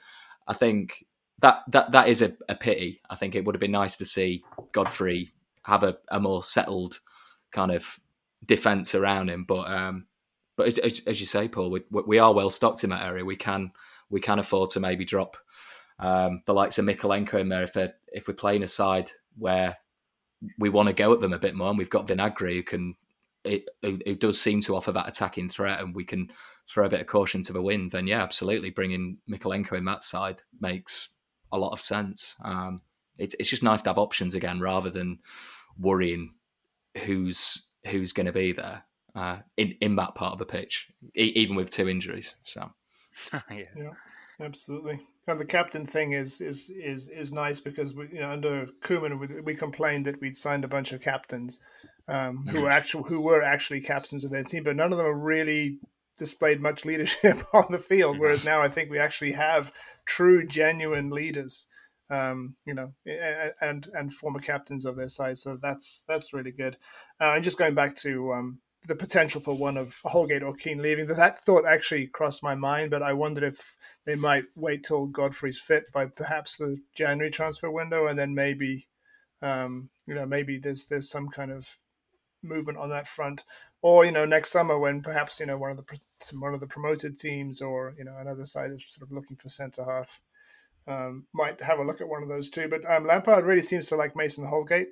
I 0.48 0.54
think 0.54 1.06
that 1.42 1.62
that 1.70 1.92
that 1.92 2.08
is 2.08 2.22
a, 2.22 2.34
a 2.48 2.56
pity. 2.56 3.02
I 3.10 3.16
think 3.16 3.36
it 3.36 3.46
would 3.46 3.56
have 3.56 3.62
been 3.62 3.72
nice 3.72 3.98
to 3.98 4.06
see 4.06 4.44
Godfrey 4.72 5.32
have 5.64 5.84
a, 5.84 5.98
a 6.10 6.20
more 6.20 6.44
settled 6.44 7.00
kind 7.52 7.72
of 7.72 8.00
defense 8.46 8.96
around 8.96 9.30
him. 9.30 9.46
But 9.48 9.72
um, 9.72 10.08
but 10.56 10.68
as, 10.68 11.02
as, 11.06 11.22
you 11.22 11.28
say, 11.28 11.48
Paul, 11.48 11.70
we, 11.70 11.82
we 11.90 12.20
are 12.20 12.34
well 12.34 12.50
stocked 12.50 12.84
in 12.84 12.90
that 12.90 13.06
area. 13.06 13.24
We 13.24 13.36
can 13.36 13.72
we 14.10 14.20
can 14.20 14.40
afford 14.40 14.72
to 14.72 14.80
maybe 14.80 15.06
drop 15.06 15.38
um, 16.00 16.42
the 16.46 16.54
likes 16.54 16.78
of 16.78 16.86
Mykolenko 16.86 17.36
in 17.36 17.50
there 17.50 17.64
if 17.64 17.78
if 18.12 18.28
we're 18.28 18.34
playing 18.34 18.64
a 18.64 18.68
side 18.68 19.12
where 19.38 19.78
we 20.58 20.69
want 20.69 20.88
to 20.88 20.93
go 20.93 21.13
at 21.13 21.21
them 21.21 21.34
a 21.34 21.39
bit 21.39 21.56
more, 21.56 21.69
and 21.69 21.78
we've 21.78 21.89
got 21.89 22.08
Vinagre 22.08 22.54
who 22.54 22.63
can. 22.63 22.95
It, 23.45 23.69
it, 23.82 24.02
it 24.06 24.19
does 24.19 24.39
seem 24.39 24.60
to 24.62 24.75
offer 24.75 24.91
that 24.91 25.08
attacking 25.08 25.49
threat, 25.49 25.80
and 25.80 25.95
we 25.95 26.04
can 26.04 26.30
throw 26.69 26.86
a 26.86 26.89
bit 26.89 27.02
of 27.02 27.08
caution 27.08 27.41
to 27.43 27.54
the 27.54 27.62
wind. 27.62 27.91
Then 27.91 28.06
yeah, 28.06 28.21
absolutely, 28.21 28.69
bringing 28.69 29.17
Mykolenko 29.30 29.73
in 29.73 29.86
that 29.86 30.04
side 30.04 30.41
makes 30.60 31.17
a 31.52 31.58
lot 31.58 31.71
of 31.71 31.82
sense. 31.82 32.36
Um, 32.43 32.82
it's 33.17 33.36
it's 33.39 33.49
just 33.49 33.63
nice 33.63 33.82
to 33.84 33.89
have 33.89 33.97
options 33.97 34.36
again 34.36 34.60
rather 34.60 34.89
than 34.89 35.19
worrying 35.78 36.34
who's 37.06 37.71
who's 37.86 38.13
going 38.13 38.25
to 38.25 38.32
be 38.32 38.52
there 38.52 38.84
uh, 39.15 39.38
in 39.58 39.75
in 39.82 39.95
that 39.95 40.15
part 40.15 40.34
of 40.34 40.39
the 40.39 40.45
pitch, 40.45 40.88
e- 41.15 41.34
even 41.36 41.56
with 41.56 41.69
two 41.69 41.89
injuries. 41.89 42.36
So 42.43 42.69
yeah. 43.52 43.63
yeah, 43.75 43.91
absolutely. 44.39 44.99
And 45.30 45.39
the 45.39 45.46
captain 45.46 45.86
thing 45.86 46.13
is 46.13 46.42
is 46.42 46.70
is 46.72 47.08
is 47.08 47.32
nice 47.32 47.60
because 47.60 47.94
we, 47.94 48.08
you 48.12 48.20
know 48.20 48.32
under 48.32 48.68
Koeman 48.82 49.20
we, 49.20 49.42
we 49.42 49.56
complained 49.56 50.06
that 50.06 50.20
we'd 50.20 50.36
signed 50.36 50.65
a 50.65 50.68
bunch 50.68 50.92
of 50.92 51.02
captains 51.02 51.60
um, 52.08 52.39
mm-hmm. 52.39 52.50
who 52.50 52.62
were 52.62 52.72
actual 52.72 53.04
who 53.04 53.22
were 53.22 53.44
actually 53.44 53.82
captains 53.82 54.24
of 54.24 54.32
their 54.32 54.44
team, 54.44 54.63
but 54.63 54.76
none 54.76 54.92
of 54.92 54.98
them 54.98 55.08
are 55.08 55.18
really 55.18 55.80
displayed 56.18 56.62
much 56.62 56.86
leadership 56.86 57.38
on 57.54 57.65
the 57.70 57.78
field. 57.78 58.20
Whereas 58.20 58.44
now 58.44 58.62
I 58.62 58.68
think 58.68 58.89
we 58.89 59.00
actually 59.00 59.32
have 59.34 59.72
true, 60.06 60.46
genuine 60.46 61.10
leaders, 61.10 61.68
um, 62.10 62.56
you 62.65 62.74
know, 62.74 62.94
and 63.62 63.88
and 63.94 64.13
former 64.13 64.39
captains 64.39 64.86
of 64.86 64.96
their 64.96 65.10
side. 65.10 65.38
So 65.38 65.58
that's 65.62 66.04
that's 66.08 66.34
really 66.34 66.52
good. 66.52 66.78
Uh, 67.22 67.34
and 67.36 67.44
just 67.44 67.58
going 67.58 67.76
back 67.76 67.96
to 67.98 68.34
um, 68.34 68.60
the 68.88 68.96
potential 68.96 69.42
for 69.42 69.54
one 69.54 69.78
of 69.78 70.00
Holgate 70.04 70.44
or 70.44 70.54
Keane 70.54 70.82
leaving, 70.82 71.08
that 71.08 71.44
thought 71.44 71.65
actually 71.65 72.08
crossed 72.08 72.44
my 72.44 72.56
mind. 72.56 72.92
But 72.92 73.04
I 73.04 73.13
wondered 73.13 73.44
if 73.44 73.78
they 74.10 74.15
might 74.15 74.45
wait 74.56 74.84
till 74.84 75.06
Godfrey's 75.06 75.60
fit 75.60 75.91
by 75.93 76.08
perhaps 76.08 76.58
the 76.58 76.78
January 76.95 77.30
transfer 77.30 77.69
window, 77.69 78.08
and 78.08 78.17
then 78.17 78.34
maybe, 78.34 78.88
um, 79.43 79.91
you 80.08 80.15
know, 80.15 80.26
maybe 80.26 80.58
there's 80.58 80.88
there's 80.88 81.08
some 81.08 81.30
kind 81.30 81.52
of 81.52 81.78
movement 82.41 82.80
on 82.80 82.89
that 82.89 83.08
front 83.08 83.43
or 83.84 84.06
you 84.06 84.12
know 84.12 84.26
next 84.26 84.50
summer 84.50 84.80
when 84.80 85.02
perhaps 85.02 85.39
you 85.39 85.45
know 85.45 85.58
one 85.58 85.69
of 85.69 85.78
the 85.78 86.00
one 86.39 86.56
of 86.56 86.60
the 86.60 86.65
promoted 86.65 87.19
teams 87.19 87.62
or 87.62 87.93
you 88.00 88.04
know 88.04 88.15
another 88.17 88.45
side 88.45 88.72
is 88.72 88.84
sort 88.84 89.08
of 89.08 89.12
looking 89.12 89.38
for 89.38 89.48
centre 89.48 89.84
half 89.84 90.22
um, 90.88 91.28
might 91.32 91.62
have 91.62 91.78
a 91.78 91.84
look 91.84 92.02
at 92.02 92.08
one 92.10 92.24
of 92.24 92.30
those 92.30 92.50
two. 92.50 92.67
But 92.67 92.89
um, 92.89 93.06
Lampard 93.06 93.45
really 93.45 93.62
seems 93.62 93.89
to 93.89 93.95
like 93.95 94.15
Mason 94.15 94.43
Holgate, 94.43 94.88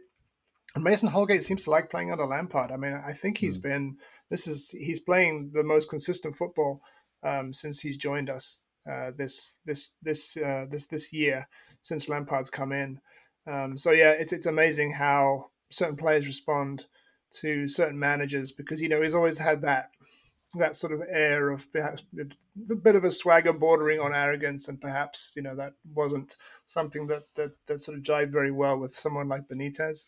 and 0.75 0.83
Mason 0.83 1.09
Holgate 1.09 1.41
seems 1.41 1.63
to 1.63 1.71
like 1.71 1.89
playing 1.89 2.11
under 2.11 2.25
Lampard. 2.25 2.71
I 2.71 2.77
mean, 2.77 2.93
I 2.93 3.13
think 3.13 3.39
he's 3.39 3.57
mm. 3.57 3.63
been 3.63 3.97
this 4.29 4.45
is 4.45 4.75
he's 4.77 4.99
playing 4.99 5.53
the 5.55 5.63
most 5.63 5.89
consistent 5.89 6.35
football 6.35 6.81
um, 7.23 7.51
since 7.51 7.79
he's 7.79 7.97
joined 7.97 8.29
us 8.29 8.59
uh, 8.89 9.11
this 9.15 9.59
this 9.65 9.93
this 10.01 10.37
uh, 10.37 10.65
this 10.69 10.85
this 10.85 11.11
year 11.11 11.47
since 11.81 12.09
Lampard's 12.09 12.49
come 12.49 12.71
in. 12.71 12.99
Um, 13.45 13.77
so 13.77 13.91
yeah, 13.91 14.11
it's 14.11 14.33
it's 14.33 14.45
amazing 14.45 14.93
how 14.93 15.51
certain 15.69 15.97
players 15.97 16.25
respond 16.25 16.87
to 17.29 17.67
certain 17.67 17.99
managers 17.99 18.51
because 18.51 18.81
you 18.81 18.89
know 18.89 19.01
he's 19.01 19.13
always 19.13 19.37
had 19.37 19.61
that 19.61 19.91
that 20.55 20.77
sort 20.77 20.93
of 20.93 21.01
air 21.09 21.49
of 21.49 21.71
perhaps 21.73 22.03
a 22.69 22.75
bit 22.75 22.95
of 22.95 23.03
a 23.03 23.11
swagger 23.11 23.51
bordering 23.51 23.99
on 23.99 24.15
arrogance 24.15 24.69
and 24.69 24.79
perhaps 24.79 25.33
you 25.35 25.41
know 25.41 25.55
that 25.55 25.73
wasn't 25.93 26.37
something 26.65 27.07
that 27.07 27.23
that, 27.35 27.51
that 27.65 27.79
sort 27.79 27.97
of 27.97 28.03
jived 28.03 28.31
very 28.31 28.51
well 28.51 28.79
with 28.79 28.95
someone 28.95 29.27
like 29.27 29.47
Benitez. 29.47 30.05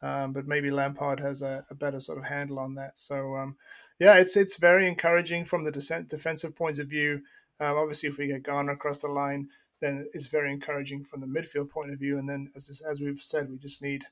Um, 0.00 0.32
but 0.32 0.46
maybe 0.46 0.70
Lampard 0.70 1.18
has 1.18 1.42
a, 1.42 1.64
a, 1.70 1.74
better 1.74 1.98
sort 1.98 2.18
of 2.18 2.24
handle 2.24 2.60
on 2.60 2.76
that. 2.76 2.96
So 2.96 3.34
um, 3.34 3.56
yeah 3.98 4.14
it's 4.18 4.36
it's 4.36 4.56
very 4.56 4.86
encouraging 4.86 5.44
from 5.44 5.64
the 5.64 5.72
defensive 6.08 6.54
point 6.54 6.78
of 6.78 6.88
view 6.88 7.22
um, 7.60 7.76
obviously 7.76 8.08
if 8.08 8.18
we 8.18 8.28
get 8.28 8.42
Garner 8.42 8.72
across 8.72 8.98
the 8.98 9.08
line 9.08 9.48
then 9.80 10.08
it's 10.12 10.26
very 10.26 10.52
encouraging 10.52 11.04
from 11.04 11.20
the 11.20 11.26
midfield 11.26 11.70
point 11.70 11.92
of 11.92 11.98
view 11.98 12.18
and 12.18 12.28
then 12.28 12.50
as 12.56 12.82
as 12.88 13.00
we've 13.00 13.20
said 13.20 13.48
we 13.50 13.58
just 13.58 13.82
need 13.82 14.04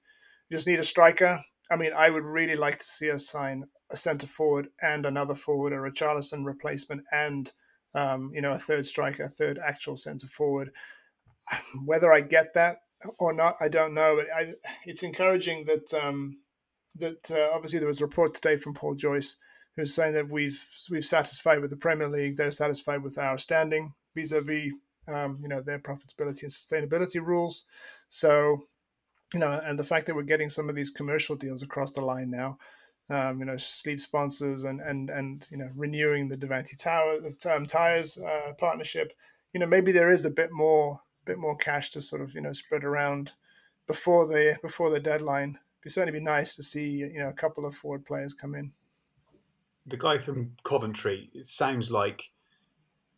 we 0.49 0.57
just 0.57 0.67
need 0.67 0.79
a 0.79 0.85
striker 0.85 1.43
I 1.71 1.77
mean, 1.77 1.93
I 1.97 2.11
would 2.11 2.25
really 2.25 2.57
like 2.57 2.79
to 2.79 2.85
see 2.85 3.11
us 3.11 3.29
sign 3.29 3.65
a 3.91 3.97
centre 3.97 4.27
forward 4.27 4.69
and 4.81 5.05
another 5.05 5.35
forward, 5.35 5.73
or 5.73 5.85
a 5.85 5.91
Richarlison 5.91 6.45
replacement, 6.45 7.05
and 7.13 7.53
um, 7.95 8.31
you 8.33 8.41
know 8.41 8.53
a 8.53 8.59
third 8.59 8.87
striker, 8.87 9.25
a 9.25 9.29
third 9.29 9.59
actual 9.59 9.97
centre 9.97 10.29
forward. 10.29 10.71
Whether 11.85 12.13
I 12.13 12.21
get 12.21 12.55
that 12.55 12.79
or 13.19 13.33
not, 13.33 13.57
I 13.61 13.69
don't 13.69 13.95
know. 13.95 14.17
But 14.17 14.27
I, 14.35 14.55
it's 14.85 15.03
encouraging 15.03 15.65
that 15.67 15.93
um, 15.95 16.39
that 16.97 17.31
uh, 17.31 17.51
obviously 17.53 17.79
there 17.79 17.89
was 17.89 18.01
a 18.01 18.07
report 18.07 18.35
today 18.35 18.57
from 18.57 18.75
Paul 18.75 18.95
Joyce 18.95 19.37
who's 19.77 19.95
saying 19.95 20.15
that 20.15 20.29
we've 20.29 20.63
we've 20.91 21.05
satisfied 21.05 21.61
with 21.61 21.71
the 21.71 21.77
Premier 21.77 22.09
League. 22.09 22.37
They're 22.37 22.51
satisfied 22.51 23.03
with 23.03 23.19
our 23.19 23.39
standing 23.39 23.95
vis-a-vis 24.15 24.73
um, 25.09 25.39
you 25.41 25.49
know 25.49 25.61
their 25.61 25.79
profitability 25.79 26.43
and 26.43 26.51
sustainability 26.51 27.25
rules. 27.25 27.65
So 28.09 28.65
you 29.35 29.41
know, 29.41 29.61
and 29.65 29.79
the 29.79 29.85
fact 29.85 30.07
that 30.07 30.15
we're 30.15 30.23
getting 30.23 30.49
some 30.49 30.69
of 30.69 30.77
these 30.77 30.91
commercial 30.91 31.37
deals 31.37 31.63
across 31.63 31.91
the 31.91 32.01
line 32.01 32.31
now, 32.31 32.59
um, 33.11 33.41
you 33.41 33.45
know, 33.45 33.57
sleeve 33.57 34.01
sponsors 34.01 34.65
and 34.65 34.81
and 34.81 35.11
and 35.11 35.49
you 35.51 35.59
know, 35.59 35.69
renewing 35.75 36.29
the 36.29 36.37
Davanti 36.37 36.77
Tower 36.79 37.19
um, 37.53 37.67
tires 37.67 38.19
uh, 38.19 38.53
partnership. 38.59 39.13
You 39.53 39.61
know, 39.61 39.67
maybe 39.67 39.93
there 39.93 40.11
is 40.11 40.25
a 40.25 40.31
bit 40.31 40.51
more 40.53 41.01
bit 41.25 41.39
more 41.39 41.57
cash 41.57 41.91
to 41.91 42.01
sort 42.01 42.23
of 42.23 42.35
you 42.35 42.41
know 42.41 42.53
spread 42.53 42.85
around 42.85 43.33
before 43.87 44.27
the 44.27 44.57
before 44.63 44.91
the 44.91 45.01
deadline. 45.01 45.59
It'd 45.83 45.93
certainly 45.93 46.19
be 46.19 46.25
nice 46.25 46.57
to 46.57 46.63
see 46.63 46.89
you 46.89 47.19
know 47.19 47.29
a 47.29 47.33
couple 47.33 47.65
of 47.65 47.75
forward 47.75 48.05
players 48.05 48.35
come 48.35 48.55
in. 48.55 48.73
The 49.87 49.97
guy 49.97 50.19
from 50.19 50.53
Coventry 50.65 51.31
it 51.35 51.47
sounds 51.47 51.91
like 51.91 52.23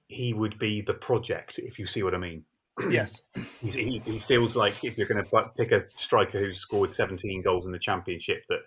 he 0.09 0.33
would 0.33 0.59
be 0.59 0.81
the 0.81 0.94
project, 0.94 1.59
if 1.59 1.78
you 1.78 1.87
see 1.87 2.02
what 2.02 2.14
I 2.14 2.18
mean. 2.18 2.44
Yes, 2.90 3.22
he, 3.61 4.00
he 4.04 4.20
feels 4.20 4.54
like 4.54 4.85
if 4.85 4.96
you're 4.96 5.09
going 5.09 5.24
to 5.24 5.50
pick 5.57 5.72
a 5.72 5.85
striker 5.96 6.38
who's 6.38 6.61
scored 6.61 6.94
17 6.94 7.42
goals 7.42 7.66
in 7.66 7.72
the 7.72 7.78
championship, 7.78 8.44
that 8.48 8.61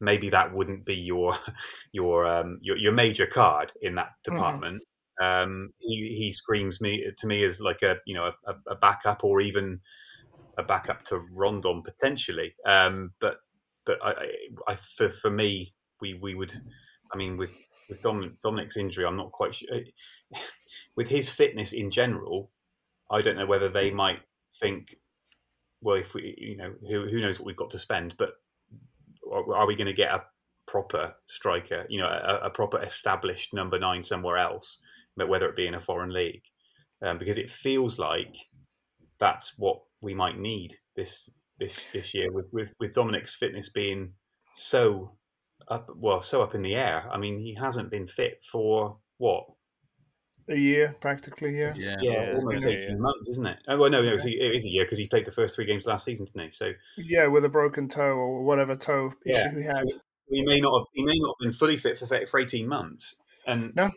maybe 0.00 0.28
that 0.28 0.52
wouldn't 0.52 0.84
be 0.84 0.94
your 0.94 1.36
your 1.92 2.26
um, 2.26 2.58
your, 2.60 2.76
your 2.76 2.92
major 2.92 3.26
card 3.26 3.72
in 3.80 3.94
that 3.94 4.08
mm-hmm. 4.08 4.34
department. 4.34 4.82
Mm. 4.82 4.84
Um, 5.22 5.70
he, 5.78 6.14
he 6.16 6.32
screams 6.32 6.80
me 6.80 7.06
to 7.16 7.26
me 7.26 7.44
as 7.44 7.60
like 7.60 7.82
a 7.82 7.96
you 8.04 8.14
know 8.14 8.32
a, 8.46 8.54
a 8.66 8.74
backup 8.76 9.24
or 9.24 9.40
even 9.40 9.80
a 10.58 10.62
backup 10.62 11.04
to 11.04 11.18
Rondon 11.32 11.82
potentially. 11.82 12.54
Um, 12.66 13.12
but 13.20 13.38
but 13.86 13.98
I, 14.04 14.14
I, 14.68 14.74
for 14.74 15.10
for 15.10 15.30
me 15.30 15.72
we 16.00 16.14
we 16.14 16.34
would 16.34 16.52
I 17.14 17.16
mean 17.16 17.36
with 17.36 17.54
with 17.88 18.02
Dominic, 18.02 18.32
Dominic's 18.42 18.76
injury 18.76 19.06
I'm 19.06 19.16
not 19.16 19.32
quite 19.32 19.54
sure 19.54 19.68
with 20.96 21.08
his 21.08 21.28
fitness 21.28 21.72
in 21.72 21.90
general 21.90 22.50
I 23.10 23.20
don't 23.20 23.36
know 23.36 23.46
whether 23.46 23.68
they 23.68 23.90
might 23.90 24.20
think 24.60 24.96
well 25.80 25.96
if 25.96 26.14
we 26.14 26.34
you 26.36 26.56
know 26.56 26.74
who 26.88 27.06
who 27.08 27.20
knows 27.20 27.38
what 27.38 27.46
we've 27.46 27.56
got 27.56 27.70
to 27.70 27.78
spend 27.78 28.16
but 28.18 28.34
are 29.32 29.66
we 29.66 29.76
going 29.76 29.86
to 29.86 29.92
get 29.92 30.12
a 30.12 30.22
proper 30.66 31.14
striker, 31.28 31.86
you 31.88 32.00
know, 32.00 32.06
a, 32.06 32.46
a, 32.46 32.50
proper 32.50 32.82
established 32.82 33.52
number 33.54 33.78
nine 33.78 34.02
somewhere 34.02 34.36
else, 34.36 34.78
but 35.16 35.28
whether 35.28 35.48
it 35.48 35.56
be 35.56 35.66
in 35.66 35.74
a 35.74 35.80
foreign 35.80 36.12
league, 36.12 36.42
um, 37.02 37.18
because 37.18 37.38
it 37.38 37.50
feels 37.50 37.98
like 37.98 38.34
that's 39.20 39.54
what 39.58 39.80
we 40.00 40.14
might 40.14 40.38
need 40.38 40.76
this 40.96 41.30
this 41.60 41.86
this 41.92 42.14
year 42.14 42.32
with 42.32 42.46
with, 42.52 42.72
with 42.80 42.94
Dominic's 42.94 43.34
fitness 43.34 43.68
being 43.68 44.12
so 44.52 45.16
up 45.68 45.88
well 45.96 46.20
so 46.20 46.42
up 46.42 46.54
in 46.54 46.62
the 46.62 46.74
air. 46.74 47.08
I 47.10 47.18
mean, 47.18 47.38
he 47.38 47.54
hasn't 47.54 47.90
been 47.90 48.06
fit 48.06 48.44
for 48.44 48.98
what 49.18 49.44
a 50.48 50.56
year 50.56 50.94
practically, 51.00 51.58
yeah. 51.58 51.72
Yeah, 51.76 51.96
yeah 52.00 52.32
almost 52.34 52.66
18 52.66 52.90
yeah. 52.90 52.96
months, 52.96 53.28
isn't 53.30 53.46
it? 53.46 53.58
Oh, 53.68 53.78
well, 53.78 53.90
no, 53.90 54.02
no, 54.02 54.12
it 54.12 54.24
is 54.24 54.64
a 54.64 54.68
year 54.68 54.84
because 54.84 54.98
he 54.98 55.06
played 55.06 55.24
the 55.24 55.32
first 55.32 55.54
three 55.54 55.64
games 55.64 55.86
last 55.86 56.04
season, 56.04 56.26
didn't 56.26 56.46
he? 56.46 56.50
So 56.50 56.72
Yeah, 56.98 57.28
with 57.28 57.44
a 57.44 57.48
broken 57.48 57.88
toe 57.88 58.14
or 58.16 58.44
whatever 58.44 58.76
toe 58.76 59.12
yeah. 59.24 59.48
issue 59.48 59.58
he 59.58 59.64
had. 59.64 59.90
So 59.90 59.98
he 60.28 60.42
may 60.44 60.60
not 60.60 60.78
have, 60.78 60.86
he 60.92 61.04
may 61.04 61.18
not 61.18 61.36
have 61.40 61.46
been 61.46 61.52
fully 61.52 61.76
fit 61.76 61.98
for, 61.98 62.06
for 62.26 62.40
18 62.40 62.68
months. 62.68 63.16
And 63.46 63.74
No, 63.74 63.90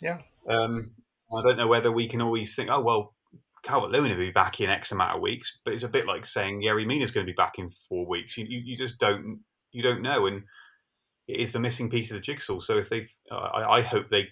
yeah. 0.00 0.18
Um, 0.48 0.90
I 1.34 1.42
don't 1.42 1.56
know 1.56 1.68
whether 1.68 1.90
we 1.90 2.06
can 2.06 2.20
always 2.20 2.54
think, 2.54 2.68
oh, 2.70 2.80
well, 2.80 3.14
Calvert 3.62 3.90
Lewin 3.90 4.10
will 4.10 4.18
be 4.18 4.30
back 4.30 4.60
in 4.60 4.68
X 4.68 4.92
amount 4.92 5.16
of 5.16 5.22
weeks, 5.22 5.58
but 5.64 5.72
it's 5.72 5.82
a 5.82 5.88
bit 5.88 6.06
like 6.06 6.26
saying 6.26 6.62
Yerry 6.62 6.86
Mina's 6.86 7.10
going 7.10 7.26
to 7.26 7.32
be 7.32 7.34
back 7.34 7.58
in 7.58 7.70
four 7.70 8.06
weeks. 8.06 8.36
You, 8.36 8.44
you, 8.46 8.60
you, 8.62 8.76
just 8.76 8.98
don't 8.98 9.40
you 9.72 9.82
don't 9.82 10.02
know, 10.02 10.26
and 10.26 10.36
it 10.36 10.44
is 11.28 11.52
the 11.52 11.60
missing 11.60 11.90
piece 11.90 12.10
of 12.10 12.16
the 12.16 12.22
jigsaw. 12.22 12.60
So 12.60 12.78
if 12.78 12.88
they, 12.88 13.06
uh, 13.30 13.36
I, 13.36 13.78
I 13.78 13.80
hope 13.82 14.08
they 14.10 14.28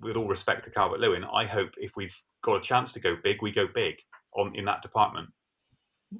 with 0.00 0.16
all 0.16 0.28
respect 0.28 0.64
to 0.64 0.70
Calvert 0.70 1.00
Lewin, 1.00 1.24
I 1.24 1.44
hope 1.44 1.74
if 1.76 1.92
we've 1.96 2.16
got 2.42 2.56
a 2.56 2.62
chance 2.62 2.92
to 2.92 3.00
go 3.00 3.16
big, 3.22 3.42
we 3.42 3.52
go 3.52 3.66
big 3.66 3.96
on 4.34 4.54
in 4.54 4.64
that 4.64 4.82
department. 4.82 5.28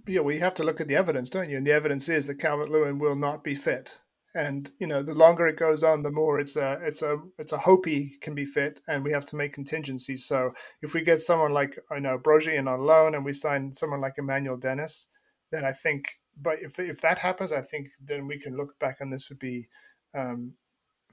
Yeah, 0.07 0.21
well, 0.21 0.35
you 0.35 0.41
have 0.41 0.55
to 0.55 0.65
look 0.65 0.81
at 0.81 0.89
the 0.89 0.97
evidence, 0.97 1.31
don't 1.31 1.49
you? 1.49 1.57
And 1.57 1.67
the 1.67 1.73
evidence 1.73 2.09
is 2.09 2.27
that 2.27 2.41
Calvert 2.41 2.69
Lewin 2.69 2.99
will 2.99 3.17
not 3.17 3.45
be 3.45 3.55
fit. 3.55 3.99
And 4.35 4.71
you 4.79 4.87
know, 4.87 5.03
the 5.03 5.15
longer 5.15 5.47
it 5.47 5.57
goes 5.57 5.83
on, 5.83 6.03
the 6.03 6.11
more 6.11 6.39
it's 6.39 6.57
a 6.57 6.79
it's 6.83 7.01
a 7.01 7.17
it's 7.39 7.53
a 7.53 7.59
hope 7.59 7.87
he 7.87 8.19
can 8.21 8.35
be 8.35 8.45
fit, 8.45 8.81
and 8.87 9.03
we 9.03 9.13
have 9.13 9.25
to 9.27 9.37
make 9.37 9.55
contingencies. 9.55 10.27
So 10.27 10.53
if 10.83 10.93
we 10.93 11.01
get 11.03 11.21
someone 11.21 11.53
like 11.53 11.79
I 11.91 12.01
know 12.01 12.19
Broja 12.19 12.53
in 12.53 12.69
on 12.69 12.81
loan, 12.81 13.15
and 13.15 13.25
we 13.25 13.33
sign 13.33 13.73
someone 13.73 14.03
like 14.03 14.15
Emmanuel 14.19 14.59
Dennis, 14.59 15.09
then 15.51 15.65
I 15.65 15.73
think. 15.73 16.05
But 16.37 16.59
if 16.61 16.79
if 16.79 17.01
that 17.01 17.19
happens, 17.19 17.53
I 17.53 17.63
think 17.63 17.89
then 18.01 18.27
we 18.27 18.39
can 18.39 18.57
look 18.57 18.79
back, 18.79 18.99
and 19.01 19.13
this 19.13 19.29
would 19.29 19.39
be 19.39 19.69
um, 20.15 20.57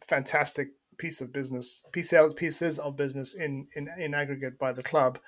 fantastic 0.05 0.69
piece 0.97 1.21
of 1.21 1.33
business, 1.33 1.85
pieces 1.91 2.33
pieces 2.33 2.79
of 2.79 2.95
business 2.95 3.33
in, 3.33 3.67
in 3.75 3.89
in 3.97 4.13
aggregate 4.13 4.57
by 4.59 4.73
the 4.73 4.83
club, 4.83 5.19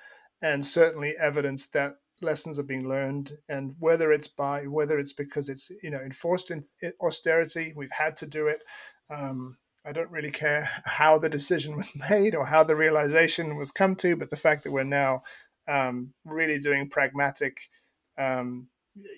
and 0.42 0.66
certainly 0.66 1.14
evidence 1.20 1.66
that 1.68 1.94
lessons 2.22 2.58
are 2.58 2.64
being 2.64 2.88
learned. 2.88 3.38
And 3.48 3.74
whether 3.78 4.12
it's 4.12 4.28
by 4.28 4.64
whether 4.66 4.98
it's 4.98 5.12
because 5.12 5.48
it's 5.48 5.70
you 5.82 5.90
know 5.90 6.00
enforced 6.00 6.50
in 6.50 6.64
austerity, 7.00 7.72
we've 7.76 7.90
had 7.90 8.16
to 8.18 8.26
do 8.26 8.46
it. 8.48 8.62
Um, 9.10 9.56
I 9.86 9.92
don't 9.92 10.10
really 10.10 10.32
care 10.32 10.68
how 10.84 11.16
the 11.18 11.28
decision 11.28 11.76
was 11.76 11.90
made 12.10 12.34
or 12.34 12.44
how 12.44 12.64
the 12.64 12.76
realization 12.76 13.56
was 13.56 13.70
come 13.70 13.94
to, 13.96 14.16
but 14.16 14.30
the 14.30 14.36
fact 14.36 14.64
that 14.64 14.72
we're 14.72 14.84
now 14.84 15.22
um, 15.68 16.12
really 16.24 16.58
doing 16.58 16.88
pragmatic, 16.88 17.58
um, 18.18 18.68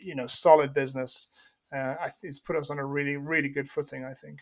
you 0.03 0.15
know, 0.15 0.27
solid 0.27 0.75
business, 0.75 1.29
uh, 1.73 1.95
it's 2.23 2.39
put 2.39 2.57
us 2.57 2.71
on 2.71 2.79
a 2.79 2.85
really, 2.85 3.17
really 3.17 3.49
good 3.49 3.69
footing. 3.69 4.05
I 4.05 4.15
think. 4.15 4.41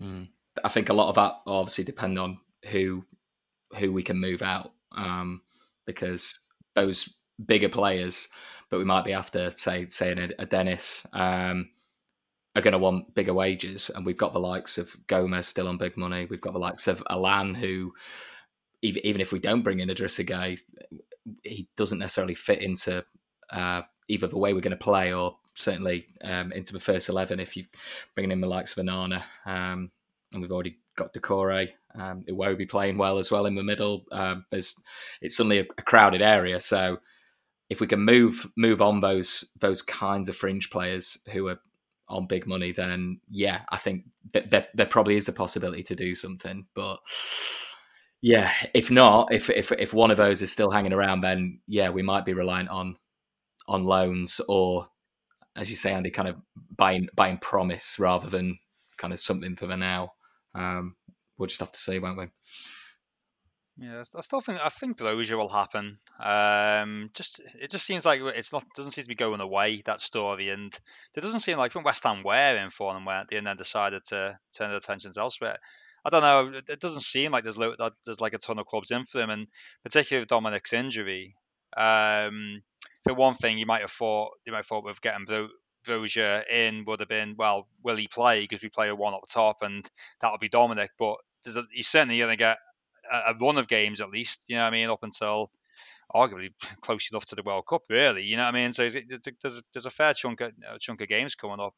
Mm. 0.00 0.28
I 0.64 0.68
think 0.68 0.88
a 0.88 0.94
lot 0.94 1.08
of 1.08 1.14
that 1.16 1.34
obviously 1.46 1.84
depend 1.84 2.18
on 2.18 2.38
who 2.66 3.04
who 3.76 3.92
we 3.92 4.02
can 4.02 4.18
move 4.18 4.42
out 4.42 4.72
um, 4.96 5.42
because 5.86 6.38
those 6.74 7.18
bigger 7.44 7.68
players, 7.68 8.28
but 8.70 8.78
we 8.78 8.84
might 8.84 9.04
be 9.04 9.12
after 9.12 9.50
say 9.56 9.86
saying 9.86 10.18
a, 10.18 10.42
a 10.42 10.46
Dennis 10.46 11.06
um, 11.12 11.70
are 12.56 12.62
going 12.62 12.72
to 12.72 12.78
want 12.78 13.14
bigger 13.14 13.34
wages, 13.34 13.90
and 13.90 14.04
we've 14.04 14.16
got 14.16 14.32
the 14.32 14.40
likes 14.40 14.78
of 14.78 14.96
Gomes 15.06 15.46
still 15.46 15.68
on 15.68 15.78
big 15.78 15.96
money. 15.96 16.26
We've 16.28 16.40
got 16.40 16.52
the 16.52 16.58
likes 16.58 16.88
of 16.88 17.02
Allan, 17.10 17.54
who. 17.54 17.92
Even, 18.80 19.04
even 19.04 19.20
if 19.20 19.32
we 19.32 19.40
don't 19.40 19.62
bring 19.62 19.80
in 19.80 19.88
Idrissa 19.88 20.24
Gueye, 20.24 20.60
he 21.42 21.68
doesn't 21.76 21.98
necessarily 21.98 22.36
fit 22.36 22.62
into 22.62 23.04
uh, 23.50 23.82
either 24.08 24.26
the 24.26 24.38
way 24.38 24.52
we're 24.52 24.60
going 24.60 24.70
to 24.70 24.76
play 24.76 25.12
or 25.12 25.36
certainly 25.54 26.06
um, 26.22 26.52
into 26.52 26.72
the 26.72 26.80
first 26.80 27.08
11 27.08 27.40
if 27.40 27.56
you're 27.56 27.66
bringing 28.14 28.32
in 28.32 28.40
the 28.40 28.46
likes 28.46 28.76
of 28.76 28.84
Onana. 28.84 29.22
Um, 29.44 29.90
and 30.32 30.42
we've 30.42 30.52
already 30.52 30.78
got 30.96 31.14
Doucouré, 31.14 31.70
um, 31.94 32.24
Iwobi 32.28 32.68
playing 32.68 32.98
well 32.98 33.18
as 33.18 33.30
well 33.30 33.46
in 33.46 33.54
the 33.54 33.62
middle. 33.62 34.04
Um, 34.12 34.44
there's 34.50 34.82
it's 35.20 35.36
suddenly 35.36 35.60
a, 35.60 35.62
a, 35.62 35.82
crowded 35.82 36.20
area, 36.20 36.60
so 36.60 36.98
if 37.70 37.80
we 37.80 37.86
can 37.86 38.00
move 38.00 38.46
move 38.56 38.82
on 38.82 39.00
those 39.00 39.52
those 39.58 39.80
kinds 39.80 40.28
of 40.28 40.36
fringe 40.36 40.70
players 40.70 41.18
who 41.32 41.48
are 41.48 41.60
on 42.08 42.26
big 42.26 42.46
money, 42.46 42.72
then 42.72 43.20
yeah, 43.30 43.60
I 43.70 43.76
think 43.76 44.04
that, 44.32 44.50
that 44.50 44.68
there 44.74 44.86
probably 44.86 45.16
is 45.16 45.28
a 45.28 45.32
possibility 45.32 45.82
to 45.84 45.94
do 45.94 46.14
something. 46.14 46.66
But 46.74 46.98
yeah, 48.20 48.52
if 48.74 48.90
not, 48.90 49.32
if 49.32 49.48
if 49.50 49.72
if 49.72 49.94
one 49.94 50.10
of 50.10 50.16
those 50.16 50.42
is 50.42 50.52
still 50.52 50.70
hanging 50.70 50.92
around, 50.92 51.22
then 51.22 51.60
yeah, 51.66 51.90
we 51.90 52.02
might 52.02 52.24
be 52.24 52.34
reliant 52.34 52.68
on 52.68 52.96
on 53.68 53.84
loans 53.84 54.40
or, 54.48 54.88
as 55.54 55.70
you 55.70 55.76
say, 55.76 55.92
Andy, 55.92 56.10
kind 56.10 56.28
of 56.28 56.36
buying 56.76 57.08
buying 57.14 57.38
promise 57.38 57.98
rather 57.98 58.28
than 58.28 58.58
kind 58.96 59.12
of 59.12 59.20
something 59.20 59.54
for 59.54 59.66
the 59.66 59.76
now. 59.76 60.12
Um, 60.54 60.96
we'll 61.36 61.46
just 61.46 61.60
have 61.60 61.72
to 61.72 61.78
see, 61.78 61.98
won't 61.98 62.18
we? 62.18 62.26
Yeah, 63.80 64.02
I 64.16 64.22
still 64.22 64.40
think 64.40 64.58
I 64.60 64.70
think 64.70 64.98
Broja 64.98 65.36
will 65.36 65.48
happen. 65.48 65.98
Um, 66.18 67.10
just 67.14 67.40
it 67.60 67.70
just 67.70 67.86
seems 67.86 68.04
like 68.04 68.20
it's 68.20 68.52
not 68.52 68.64
doesn't 68.74 68.90
seem 68.90 69.04
to 69.04 69.08
be 69.08 69.14
going 69.14 69.40
away 69.40 69.82
that 69.86 70.00
story, 70.00 70.48
and 70.48 70.74
it 71.14 71.20
doesn't 71.20 71.40
seem 71.40 71.58
like 71.58 71.70
from 71.70 71.84
West 71.84 72.02
Ham 72.02 72.24
were 72.24 72.56
in 72.56 72.70
for 72.70 72.92
them 72.92 73.04
went 73.04 73.28
and 73.30 73.46
then 73.46 73.56
decided 73.56 74.02
to 74.08 74.36
turn 74.56 74.70
their 74.70 74.78
attentions 74.78 75.16
elsewhere. 75.16 75.58
I 76.04 76.10
don't 76.10 76.22
know. 76.22 76.60
It 76.68 76.80
doesn't 76.80 77.02
seem 77.02 77.30
like 77.30 77.44
there's 77.44 77.56
that 77.56 77.92
there's 78.04 78.20
like 78.20 78.32
a 78.32 78.38
ton 78.38 78.58
of 78.58 78.66
clubs 78.66 78.90
in 78.90 79.06
for 79.06 79.18
them, 79.18 79.30
and 79.30 79.46
particularly 79.84 80.22
with 80.22 80.28
Dominic's 80.28 80.72
injury. 80.72 81.36
Um, 81.76 82.62
for 83.04 83.14
one 83.14 83.34
thing, 83.34 83.58
you 83.58 83.66
might 83.66 83.82
have 83.82 83.90
thought 83.90 84.30
you 84.46 84.52
might 84.52 84.58
have 84.58 84.66
thought 84.66 84.84
with 84.84 85.00
getting 85.00 85.24
Bro- 85.24 85.48
in 86.50 86.84
would 86.86 87.00
have 87.00 87.08
been, 87.08 87.34
well, 87.38 87.68
will 87.82 87.96
he 87.96 88.08
play? 88.08 88.42
Because 88.42 88.62
we 88.62 88.68
play 88.68 88.88
a 88.88 88.94
one 88.94 89.14
up 89.14 89.26
top, 89.28 89.58
and 89.62 89.88
that 90.20 90.30
would 90.30 90.40
be 90.40 90.48
Dominic. 90.48 90.90
But 90.98 91.16
a, 91.46 91.62
he's 91.72 91.88
certainly 91.88 92.18
going 92.18 92.30
to 92.30 92.36
get 92.36 92.58
a, 93.10 93.32
a, 93.32 93.36
run 93.40 93.58
of 93.58 93.68
games 93.68 94.00
at 94.00 94.10
least. 94.10 94.42
You 94.48 94.56
know 94.56 94.62
what 94.62 94.68
I 94.68 94.76
mean? 94.76 94.90
Up 94.90 95.02
until 95.02 95.50
arguably 96.14 96.50
close 96.80 97.10
enough 97.10 97.26
to 97.26 97.36
the 97.36 97.42
World 97.42 97.66
Cup, 97.66 97.82
really. 97.88 98.24
You 98.24 98.36
know 98.36 98.44
what 98.44 98.54
I 98.54 98.60
mean? 98.60 98.72
So 98.72 98.88
there's 98.88 99.26
a, 99.26 99.62
there's 99.72 99.86
a 99.86 99.90
fair 99.90 100.14
chunk 100.14 100.40
of, 100.40 100.52
a 100.68 100.78
chunk 100.78 101.00
of 101.00 101.08
games 101.08 101.34
coming 101.34 101.60
up, 101.60 101.74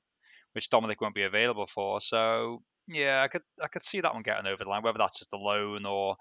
which 0.52 0.70
Dominic 0.70 1.00
won't 1.00 1.14
be 1.14 1.22
available 1.22 1.66
for. 1.66 2.00
So 2.00 2.62
yeah, 2.88 3.22
I 3.22 3.28
could 3.28 3.42
I 3.62 3.68
could 3.68 3.82
see 3.82 4.00
that 4.00 4.14
one 4.14 4.22
getting 4.22 4.46
over 4.46 4.64
the 4.64 4.70
line, 4.70 4.82
whether 4.82 4.98
that's 4.98 5.18
just 5.18 5.32
a 5.32 5.36
loan 5.36 5.86
or 5.86 6.16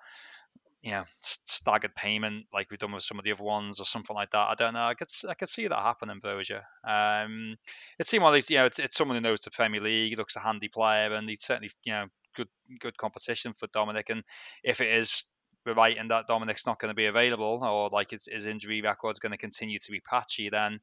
you 0.82 0.92
know 0.92 1.04
staggered 1.22 1.94
payment 1.94 2.46
like 2.54 2.70
we've 2.72 2.80
done 2.80 2.94
with 2.94 3.04
some 3.04 3.20
of 3.20 3.26
the 3.26 3.32
other 3.32 3.44
ones 3.44 3.80
or 3.80 3.86
something 3.86 4.16
like 4.16 4.32
that. 4.32 4.48
I 4.50 4.56
don't 4.56 4.74
know. 4.74 4.84
I 4.84 4.94
could 4.94 5.10
I 5.28 5.34
could 5.34 5.50
see 5.50 5.68
that 5.68 5.78
happening, 5.78 6.22
Broja. 6.24 6.62
Um, 6.88 7.58
it 8.00 8.08
seemed 8.08 8.24
like 8.24 8.50
you 8.50 8.58
know 8.58 8.66
it's, 8.66 8.80
it's 8.80 8.96
someone 8.96 9.18
who 9.18 9.22
knows 9.22 9.42
the 9.42 9.52
Premier 9.52 9.82
League, 9.82 10.18
looks 10.18 10.36
a 10.36 10.40
handy 10.40 10.70
player, 10.70 11.14
and 11.14 11.30
he's 11.30 11.44
certainly 11.44 11.72
you 11.84 11.94
know 11.94 12.06
good 12.36 12.48
good 12.80 12.98
competition 12.98 13.54
for 13.54 13.68
Dominic. 13.74 14.10
And 14.10 14.24
if 14.64 14.82
it 14.82 14.94
is 14.94 15.26
right 15.66 15.98
and 15.98 16.10
that 16.12 16.28
Dominic's 16.28 16.66
not 16.66 16.80
going 16.80 16.90
to 16.90 16.96
be 16.96 17.06
available 17.06 17.60
or 17.62 17.90
like 17.90 18.12
his, 18.12 18.28
his 18.32 18.46
injury 18.46 18.82
record 18.82 19.12
is 19.12 19.20
going 19.20 19.34
to 19.34 19.38
continue 19.38 19.78
to 19.80 19.92
be 19.92 20.00
patchy, 20.00 20.50
then 20.50 20.80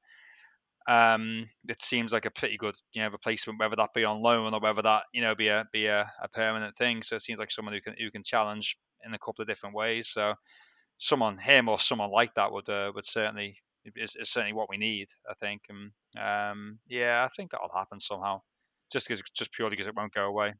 um, 0.88 1.48
it 1.68 1.82
seems 1.82 2.12
like 2.12 2.26
a 2.26 2.30
pretty 2.30 2.56
good 2.56 2.74
you 2.92 3.02
know 3.02 3.08
replacement, 3.10 3.58
whether 3.60 3.76
that 3.76 3.94
be 3.94 4.04
on 4.04 4.22
loan 4.22 4.54
or 4.54 4.60
whether 4.60 4.82
that 4.82 5.04
you 5.12 5.22
know 5.22 5.34
be 5.34 5.48
a 5.48 5.64
be 5.72 5.86
a, 5.86 6.10
a 6.22 6.28
permanent 6.28 6.76
thing. 6.76 7.02
So 7.02 7.16
it 7.16 7.22
seems 7.22 7.38
like 7.38 7.50
someone 7.50 7.74
who 7.74 7.80
can 7.80 7.94
who 7.98 8.10
can 8.10 8.22
challenge 8.24 8.76
in 9.04 9.14
a 9.14 9.18
couple 9.18 9.42
of 9.42 9.48
different 9.48 9.74
ways. 9.74 10.08
So 10.08 10.34
someone 10.98 11.38
him 11.38 11.68
or 11.68 11.78
someone 11.80 12.10
like 12.10 12.34
that 12.34 12.52
would 12.52 12.68
uh, 12.68 12.92
would 12.94 13.04
certainly 13.06 13.58
is, 13.96 14.16
is, 14.16 14.30
certainly 14.30 14.54
what 14.54 14.70
we 14.70 14.76
need. 14.78 15.08
I 15.30 15.34
think, 15.34 15.62
and 15.68 15.92
um, 16.22 16.78
yeah, 16.88 17.24
I 17.24 17.28
think 17.34 17.50
that'll 17.52 17.70
happen 17.74 18.00
somehow. 18.00 18.42
Just 18.92 19.08
because, 19.08 19.22
just 19.36 19.52
purely 19.52 19.72
because 19.76 19.88
it 19.88 19.96
won't 19.96 20.14
go 20.14 20.26
away. 20.26 20.54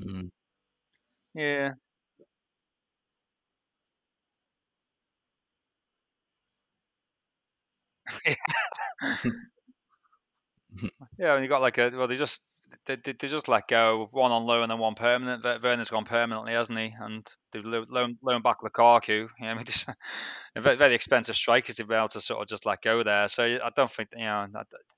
Mm. 0.00 0.28
Yeah. 1.34 1.74
Yeah, 8.26 9.16
yeah 11.18 11.34
and 11.34 11.42
you 11.42 11.48
got 11.48 11.62
like 11.62 11.78
a 11.78 11.90
well, 11.94 12.08
they 12.08 12.16
just 12.16 12.42
they, 12.86 12.96
they, 12.96 13.12
just 13.12 13.48
let 13.48 13.68
go 13.68 14.08
one 14.10 14.32
on 14.32 14.44
loan 14.44 14.62
and 14.62 14.70
then 14.70 14.78
one 14.78 14.94
permanent. 14.94 15.44
Werner's 15.62 15.90
gone 15.90 16.04
permanently, 16.04 16.52
hasn't 16.52 16.78
he? 16.78 16.94
And 16.98 17.26
they've 17.52 17.64
loaned, 17.64 18.18
loaned 18.22 18.42
back 18.42 18.58
Lukaku. 18.62 19.28
Yeah, 19.40 19.50
I 19.50 19.54
mean, 19.54 19.64
just, 19.64 19.86
very, 20.56 20.76
very 20.76 20.94
expensive 20.94 21.36
strikers 21.36 21.76
to 21.76 21.84
be 21.84 21.94
able 21.94 22.08
to 22.08 22.20
sort 22.20 22.42
of 22.42 22.48
just 22.48 22.66
let 22.66 22.82
go 22.82 23.02
there. 23.02 23.28
So 23.28 23.44
I 23.44 23.70
don't 23.74 23.90
think 23.90 24.10
you 24.16 24.24
know 24.24 24.46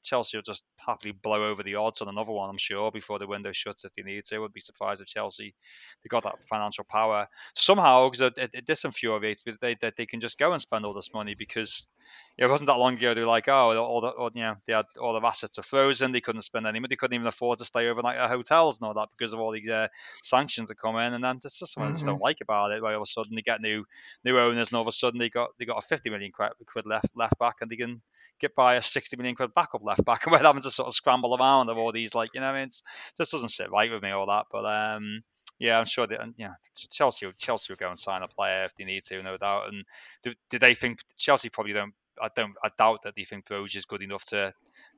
Chelsea 0.02 0.36
will 0.36 0.42
just 0.42 0.64
happily 0.76 1.12
blow 1.12 1.44
over 1.44 1.62
the 1.62 1.76
odds 1.76 2.00
on 2.00 2.08
another 2.08 2.32
one. 2.32 2.50
I'm 2.50 2.58
sure 2.58 2.90
before 2.90 3.18
the 3.18 3.26
window 3.26 3.52
shuts 3.52 3.84
if 3.84 3.92
they 3.94 4.02
need 4.02 4.24
to. 4.24 4.36
I 4.36 4.38
would 4.38 4.52
be 4.52 4.60
surprised 4.60 5.02
if 5.02 5.08
Chelsea 5.08 5.54
they 6.02 6.08
got 6.08 6.24
that 6.24 6.38
financial 6.48 6.84
power 6.84 7.28
somehow 7.54 8.08
because 8.08 8.20
it, 8.20 8.38
it, 8.38 8.50
it 8.54 8.66
disinfuriates 8.66 9.46
me 9.46 9.52
that 9.52 9.60
they 9.60 9.76
that 9.80 9.96
they 9.96 10.06
can 10.06 10.20
just 10.20 10.38
go 10.38 10.52
and 10.52 10.60
spend 10.60 10.84
all 10.84 10.94
this 10.94 11.14
money 11.14 11.34
because 11.34 11.92
it 12.38 12.46
wasn't 12.46 12.66
that 12.66 12.74
long 12.74 12.94
ago 12.94 13.14
they 13.14 13.22
were 13.22 13.26
like, 13.26 13.48
oh, 13.48 13.76
all 13.76 14.00
the 14.00 14.08
all, 14.08 14.30
you 14.34 14.42
know 14.42 14.56
they 14.66 14.74
had 14.74 14.84
all 15.00 15.18
the 15.18 15.26
assets 15.26 15.58
are 15.58 15.62
frozen, 15.62 16.12
they 16.12 16.20
couldn't 16.20 16.42
spend 16.42 16.66
any 16.66 16.78
money, 16.78 16.88
they 16.90 16.96
couldn't 16.96 17.14
even 17.14 17.26
afford 17.26 17.58
to 17.58 17.64
stay 17.64 17.88
overnight 17.88 18.18
at 18.18 18.30
hotels 18.30 18.78
and 18.78 18.86
all 18.86 18.94
that 18.94 19.08
because 19.16 19.32
of 19.32 19.40
all 19.40 19.52
the 19.52 19.70
uh, 19.70 19.88
sanctions 20.22 20.68
that 20.68 20.78
come 20.78 20.96
in, 20.96 21.14
and 21.14 21.24
then 21.24 21.36
it's 21.36 21.58
just 21.58 21.72
something 21.72 21.88
mm-hmm. 21.88 21.88
I 21.88 21.92
just 21.92 22.04
don't 22.04 22.16
mm-hmm. 22.16 22.24
like 22.24 22.38
about 22.42 22.72
it. 22.72 22.82
Where 22.82 22.92
all 22.92 23.02
of 23.02 23.08
a 23.08 23.10
sudden 23.10 23.34
they 23.34 23.42
get 23.42 23.62
new 23.62 23.84
new 24.24 24.38
owners, 24.38 24.68
and 24.68 24.76
all 24.76 24.82
of 24.82 24.88
a 24.88 24.92
sudden 24.92 25.18
they 25.18 25.30
got 25.30 25.50
they 25.58 25.64
got 25.64 25.82
a 25.82 25.86
50 25.86 26.10
million 26.10 26.32
quid 26.32 26.86
left 26.86 27.08
left 27.14 27.38
back, 27.38 27.56
and 27.60 27.70
they 27.70 27.76
can 27.76 28.02
get 28.38 28.54
by 28.54 28.74
a 28.74 28.82
60 28.82 29.16
million 29.16 29.34
quid 29.34 29.54
backup 29.54 29.82
left 29.82 30.04
back, 30.04 30.24
and 30.26 30.32
we're 30.32 30.38
having 30.38 30.62
to 30.62 30.70
sort 30.70 30.88
of 30.88 30.94
scramble 30.94 31.36
around 31.36 31.70
of 31.70 31.78
all 31.78 31.92
these 31.92 32.14
like 32.14 32.30
you 32.34 32.40
know, 32.40 32.48
I 32.48 32.52
mean, 32.52 32.64
it 32.64 32.82
just 33.16 33.32
doesn't 33.32 33.48
sit 33.48 33.70
right 33.70 33.90
with 33.90 34.02
me 34.02 34.10
all 34.10 34.26
that, 34.26 34.46
but 34.52 34.66
um 34.66 35.22
yeah, 35.58 35.78
I'm 35.78 35.86
sure 35.86 36.06
that 36.06 36.20
yeah, 36.36 36.54
Chelsea 36.90 37.32
Chelsea 37.38 37.72
will 37.72 37.78
go 37.78 37.90
and 37.90 37.98
sign 37.98 38.22
a 38.22 38.28
player 38.28 38.64
if 38.64 38.72
they 38.76 38.84
need 38.84 39.04
to, 39.06 39.22
no 39.22 39.38
doubt. 39.38 39.68
And 39.68 39.84
do, 40.22 40.34
do 40.50 40.58
they 40.58 40.74
think 40.74 40.98
Chelsea 41.18 41.48
probably 41.48 41.72
don't 41.72 41.94
I 42.22 42.28
don't 42.34 42.54
I 42.62 42.70
doubt 42.76 43.02
that 43.02 43.14
they 43.16 43.24
think 43.24 43.46
Broja 43.46 43.76
is 43.76 43.84
good 43.84 44.02
enough 44.02 44.24
to 44.26 44.52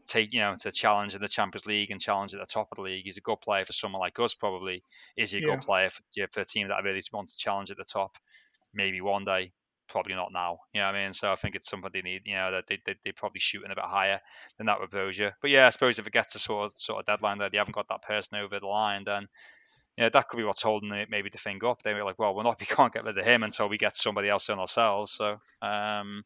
take 0.06 0.32
you 0.32 0.40
know 0.40 0.54
to 0.60 0.70
challenge 0.70 1.14
in 1.14 1.20
the 1.20 1.28
Champions 1.28 1.66
League 1.66 1.90
and 1.90 2.00
challenge 2.00 2.34
at 2.34 2.40
the 2.40 2.46
top 2.46 2.68
of 2.72 2.76
the 2.76 2.82
league. 2.82 3.04
He's 3.04 3.16
a 3.16 3.22
good 3.22 3.40
player 3.40 3.64
for 3.64 3.72
someone 3.72 4.00
like 4.00 4.18
us, 4.18 4.34
probably. 4.34 4.82
Is 5.16 5.32
he 5.32 5.38
a 5.38 5.40
yeah. 5.40 5.54
good 5.54 5.64
player 5.64 5.90
for, 5.90 6.00
yeah, 6.14 6.26
for 6.30 6.40
a 6.40 6.44
team 6.44 6.68
that 6.68 6.82
really 6.84 7.02
wants 7.12 7.34
to 7.34 7.38
challenge 7.38 7.70
at 7.70 7.76
the 7.76 7.84
top? 7.84 8.16
Maybe 8.74 9.00
one 9.00 9.24
day, 9.24 9.52
probably 9.88 10.14
not 10.14 10.32
now. 10.32 10.58
You 10.72 10.80
know 10.80 10.86
what 10.86 10.96
I 10.96 11.04
mean? 11.04 11.12
So 11.12 11.32
I 11.32 11.36
think 11.36 11.54
it's 11.54 11.68
something 11.68 11.90
they 11.92 12.02
need. 12.02 12.22
You 12.24 12.36
know 12.36 12.52
that 12.52 12.64
they 12.68 12.78
they, 12.84 12.94
they 13.04 13.12
probably 13.12 13.40
shooting 13.40 13.70
a 13.70 13.74
bit 13.74 13.84
higher 13.84 14.20
than 14.56 14.66
that 14.66 14.80
with 14.80 14.90
Broja. 14.90 15.32
But 15.40 15.50
yeah, 15.50 15.66
I 15.66 15.70
suppose 15.70 15.98
if 15.98 16.06
it 16.06 16.12
gets 16.12 16.34
a 16.34 16.38
sort 16.38 16.66
of 16.66 16.76
sort 16.76 17.00
of 17.00 17.06
deadline 17.06 17.38
that 17.38 17.52
they 17.52 17.58
haven't 17.58 17.74
got 17.74 17.88
that 17.88 18.02
person 18.02 18.38
over 18.38 18.58
the 18.60 18.66
line, 18.66 19.04
then 19.04 19.28
yeah, 19.98 20.08
that 20.10 20.28
could 20.28 20.36
be 20.36 20.44
what's 20.44 20.62
holding 20.62 20.92
it 20.92 21.10
maybe 21.10 21.28
the 21.28 21.38
thing 21.38 21.58
up. 21.64 21.82
They 21.82 21.92
were 21.92 22.04
like, 22.04 22.20
well, 22.20 22.32
we're 22.32 22.44
not, 22.44 22.60
we 22.60 22.66
can't 22.66 22.92
get 22.92 23.04
rid 23.04 23.18
of 23.18 23.24
him 23.24 23.42
until 23.42 23.68
we 23.68 23.78
get 23.78 23.96
somebody 23.96 24.28
else 24.28 24.48
in 24.48 24.58
ourselves. 24.58 25.10
So, 25.10 25.38
um, 25.60 26.22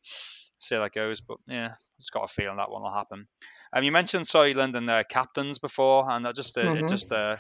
see 0.62 0.74
how 0.74 0.82
that 0.82 0.94
goes. 0.94 1.20
But 1.20 1.38
yeah, 1.46 1.74
just 1.98 2.12
got 2.12 2.24
a 2.24 2.28
feeling 2.28 2.56
that 2.56 2.70
one 2.70 2.82
will 2.82 2.92
happen. 2.92 3.26
Um, 3.72 3.84
you 3.84 3.92
mentioned 3.92 4.24
Soylent 4.24 4.76
and 4.76 4.88
their 4.88 5.04
captains 5.04 5.58
before, 5.58 6.10
and 6.10 6.26
I 6.26 6.32
just 6.32 6.56
uh, 6.58 6.62
mm-hmm. 6.62 6.88
just 6.88 7.12
uh, 7.12 7.36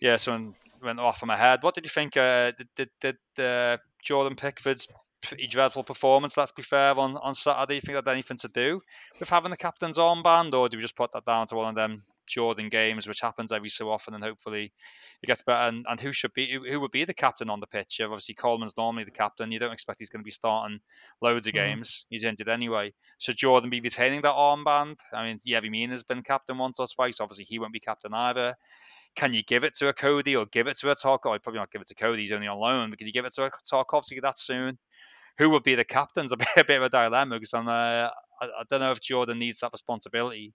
yeah, 0.00 0.16
someone 0.16 0.54
went 0.82 1.00
off 1.00 1.22
of 1.22 1.28
my 1.28 1.36
head. 1.36 1.62
What 1.62 1.74
did 1.74 1.84
you 1.84 1.90
think? 1.90 2.16
Uh, 2.16 2.52
did 2.52 2.68
did, 2.76 3.16
did 3.36 3.44
uh, 3.44 3.78
Jordan 4.02 4.36
Pickford's 4.36 4.88
pretty 5.22 5.46
dreadful 5.46 5.82
performance, 5.82 6.34
let's 6.36 6.52
be 6.52 6.62
fair, 6.62 6.96
on, 6.96 7.16
on 7.16 7.34
Saturday. 7.34 7.76
You 7.76 7.80
think 7.80 7.94
that 7.96 8.06
had 8.06 8.12
anything 8.12 8.36
to 8.38 8.48
do 8.48 8.80
with 9.18 9.28
having 9.28 9.50
the 9.50 9.56
captain's 9.56 9.96
armband, 9.96 10.54
or 10.54 10.68
do 10.68 10.76
we 10.76 10.82
just 10.82 10.96
put 10.96 11.12
that 11.12 11.24
down 11.24 11.46
to 11.46 11.56
one 11.56 11.70
of 11.70 11.74
them 11.74 12.02
Jordan 12.26 12.68
games, 12.68 13.06
which 13.06 13.20
happens 13.20 13.52
every 13.52 13.68
so 13.68 13.90
often, 13.90 14.14
and 14.14 14.22
hopefully 14.22 14.72
it 15.22 15.26
gets 15.26 15.42
better. 15.42 15.68
And, 15.68 15.86
and 15.88 16.00
who 16.00 16.12
should 16.12 16.32
be 16.32 16.52
who 16.52 16.80
would 16.80 16.90
be 16.90 17.04
the 17.04 17.14
captain 17.14 17.50
on 17.50 17.60
the 17.60 17.66
pitch? 17.66 18.00
Obviously, 18.02 18.34
Coleman's 18.34 18.76
normally 18.76 19.04
the 19.04 19.10
captain. 19.10 19.52
You 19.52 19.58
don't 19.58 19.72
expect 19.72 20.00
he's 20.00 20.10
going 20.10 20.22
to 20.22 20.24
be 20.24 20.30
starting 20.30 20.80
loads 21.20 21.46
of 21.46 21.52
mm. 21.52 21.56
games. 21.56 22.06
He's 22.10 22.24
injured 22.24 22.48
anyway. 22.48 22.92
Should 23.18 23.36
Jordan 23.36 23.70
be 23.70 23.80
retaining 23.80 24.22
that 24.22 24.34
armband? 24.34 24.96
I 25.12 25.26
mean, 25.26 25.38
Yerry 25.46 25.70
Mina 25.70 25.92
has 25.92 26.02
been 26.02 26.22
captain 26.22 26.58
once 26.58 26.78
or 26.78 26.86
twice. 26.86 27.20
Obviously, 27.20 27.44
he 27.44 27.58
won't 27.58 27.72
be 27.72 27.80
captain 27.80 28.14
either. 28.14 28.56
Can 29.16 29.32
you 29.32 29.42
give 29.42 29.64
it 29.64 29.74
to 29.76 29.88
a 29.88 29.94
Coady 29.94 30.36
or 30.36 30.44
give 30.44 30.66
it 30.66 30.76
to 30.78 30.90
a 30.90 30.94
Tarkov? 30.94 31.34
I'd 31.34 31.42
probably 31.42 31.60
not 31.60 31.72
give 31.72 31.80
it 31.80 31.88
to 31.88 31.94
Coady. 31.94 32.22
He's 32.22 32.32
only 32.32 32.48
on 32.48 32.58
loan. 32.58 32.90
But 32.90 32.98
can 32.98 33.06
you 33.06 33.14
give 33.14 33.24
it 33.24 33.32
to 33.34 33.44
a 33.44 33.50
Tarkowski 33.72 34.20
that 34.20 34.38
soon? 34.38 34.78
Who 35.38 35.50
would 35.50 35.62
be 35.62 35.74
the 35.74 35.84
captains? 35.84 36.32
A 36.32 36.36
bit, 36.36 36.48
a 36.56 36.64
bit 36.64 36.76
of 36.78 36.84
a 36.84 36.88
dilemma 36.88 37.36
because 37.36 37.54
I'm, 37.54 37.68
uh, 37.68 38.08
I, 38.40 38.44
I 38.44 38.62
don't 38.68 38.80
know 38.80 38.90
if 38.90 39.00
Jordan 39.00 39.38
needs 39.38 39.60
that 39.60 39.72
responsibility. 39.72 40.52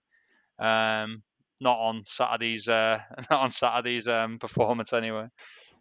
Um, 0.58 1.22
not 1.62 1.78
on 1.78 2.02
Saturday's 2.04 2.68
uh, 2.68 2.98
not 3.30 3.40
on 3.40 3.50
Saturday's 3.50 4.08
um, 4.08 4.38
performance 4.38 4.92
anyway. 4.92 5.28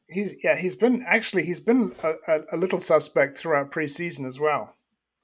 He's 0.10 0.44
yeah 0.44 0.56
he's 0.56 0.76
been 0.76 1.04
actually 1.08 1.44
he's 1.44 1.60
been 1.60 1.94
a, 2.28 2.40
a, 2.52 2.58
little 2.58 2.80
suspect 2.80 3.38
throughout 3.38 3.72
preseason 3.72 4.26
as 4.26 4.40
well, 4.40 4.76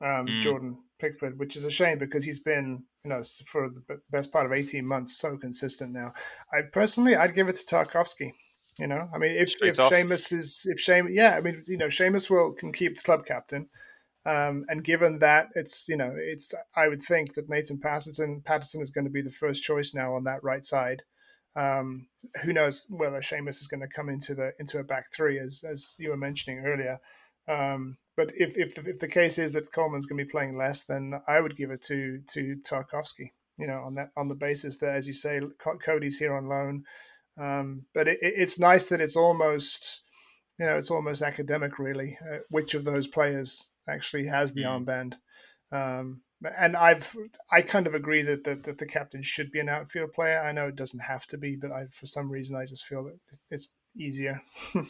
um, 0.02 0.28
mm. 0.28 0.42
Jordan 0.42 0.82
Pickford, 1.00 1.40
which 1.40 1.56
is 1.56 1.66
a 1.66 1.72
shame 1.72 2.00
because 2.00 2.24
he's 2.24 2.40
been 2.40 2.86
you 3.04 3.10
know 3.10 3.22
for 3.48 3.70
the 3.70 4.02
best 4.10 4.32
part 4.32 4.46
of 4.46 4.54
eighteen 4.54 4.86
months 4.86 5.18
so 5.18 5.38
consistent 5.38 5.94
now. 5.94 6.14
I 6.54 6.62
personally 6.72 7.16
I'd 7.16 7.36
give 7.36 7.48
it 7.48 7.56
to 7.56 7.66
Tarkowski. 7.66 8.32
You 8.80 8.86
know, 8.86 9.10
I 9.14 9.18
mean, 9.18 9.32
if 9.32 9.50
Straight 9.50 9.74
if 9.74 9.80
off. 9.80 9.92
Seamus 9.92 10.32
is 10.32 10.68
if 10.70 10.78
Seamus, 10.78 11.10
yeah, 11.12 11.36
I 11.36 11.42
mean, 11.42 11.64
you 11.66 11.78
know, 11.78 11.88
Seamus 11.88 12.30
will 12.30 12.54
can 12.54 12.72
keep 12.72 12.96
the 12.96 13.04
club 13.04 13.26
captain. 13.26 13.70
Um, 14.28 14.66
and 14.68 14.84
given 14.84 15.20
that 15.20 15.48
it's 15.56 15.88
you 15.88 15.96
know 15.96 16.14
it's 16.16 16.54
I 16.76 16.88
would 16.90 17.02
think 17.02 17.34
that 17.36 17.50
Nathan 17.50 17.80
Patterson 17.80 18.42
Patterson 18.46 18.82
is 18.82 18.90
going 18.90 19.06
to 19.06 19.12
be 19.12 19.22
the 19.22 19.30
first 19.32 19.64
choice 19.64 19.94
now 19.94 20.14
on 20.14 20.26
that 20.26 20.44
right 20.44 20.66
side. 20.66 21.04
Um, 21.56 22.10
who 22.44 22.54
knows 22.54 22.86
whether 22.90 23.20
Seamus 23.22 23.62
is 23.62 23.68
going 23.68 23.82
to 23.82 23.88
come 23.88 24.10
into 24.10 24.36
the 24.36 24.52
into 24.60 24.80
a 24.80 24.84
back 24.84 25.06
three 25.16 25.40
as 25.40 25.64
as 25.68 25.96
you 25.98 26.10
were 26.10 26.18
mentioning 26.18 26.66
earlier. 26.66 27.00
Um, 27.48 27.98
but 28.18 28.32
if 28.36 28.58
if 28.58 28.76
the, 28.76 28.90
if 28.90 29.00
the 29.00 29.08
case 29.08 29.38
is 29.38 29.54
that 29.54 29.72
Coleman's 29.72 30.06
going 30.06 30.18
to 30.18 30.26
be 30.26 30.30
playing 30.30 30.58
less, 30.58 30.84
then 30.84 31.14
I 31.28 31.40
would 31.40 31.56
give 31.56 31.72
it 31.72 31.82
to 31.84 32.20
to 32.34 32.58
Tarkowski. 32.70 33.32
You 33.58 33.68
know, 33.68 33.82
on 33.86 33.96
that 33.96 34.10
on 34.18 34.28
the 34.28 34.36
basis 34.36 34.78
that, 34.80 34.94
as 34.94 35.08
you 35.08 35.14
say, 35.14 35.40
Coady's 35.84 36.20
here 36.20 36.34
on 36.34 36.48
loan. 36.48 36.84
Um, 37.40 37.86
but 37.94 38.08
it, 38.08 38.18
it's 38.22 38.60
nice 38.60 38.88
that 38.88 39.02
it's 39.02 39.16
almost, 39.16 40.04
you 40.60 40.66
know, 40.66 40.78
it's 40.78 40.92
almost 40.92 41.22
academic, 41.22 41.80
really. 41.80 42.18
Uh, 42.22 42.40
which 42.50 42.74
of 42.74 42.86
those 42.86 43.08
players 43.08 43.70
actually 43.88 44.28
has 44.28 44.54
the 44.54 44.64
mm. 44.64 44.86
armband. 44.86 45.16
Um, 45.72 46.22
and 46.58 46.76
I've 46.76 47.16
I 47.52 47.62
kind 47.62 47.88
of 47.88 47.96
agree 47.96 48.22
that, 48.22 48.44
that 48.44 48.64
that 48.64 48.78
the 48.78 48.86
captain 48.86 49.24
should 49.24 49.52
be 49.52 49.60
an 49.60 49.70
outfield 49.70 50.14
player. 50.14 50.40
I 50.40 50.52
know 50.52 50.68
it 50.68 50.76
doesn't 50.76 51.00
have 51.00 51.26
to 51.28 51.38
be, 51.38 51.56
but 51.56 51.72
I 51.72 51.86
for 51.92 52.06
some 52.06 52.32
reason 52.32 52.56
I 52.56 52.66
just 52.66 52.86
feel 52.86 53.04
that 53.06 53.18
it's 53.50 53.68
easier. 53.96 54.42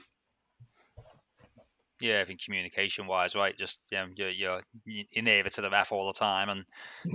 yeah, 1.99 2.21
I 2.21 2.25
think 2.25 2.41
communication 2.43 3.07
wise, 3.07 3.35
right? 3.35 3.57
Just 3.57 3.81
you 3.91 3.97
know, 3.97 4.07
you're 4.15 4.29
you're 4.29 4.61
you're 4.85 5.23
near 5.23 5.43
to 5.43 5.61
the 5.61 5.69
ref 5.69 5.91
all 5.91 6.07
the 6.07 6.17
time, 6.17 6.49
and 6.49 6.65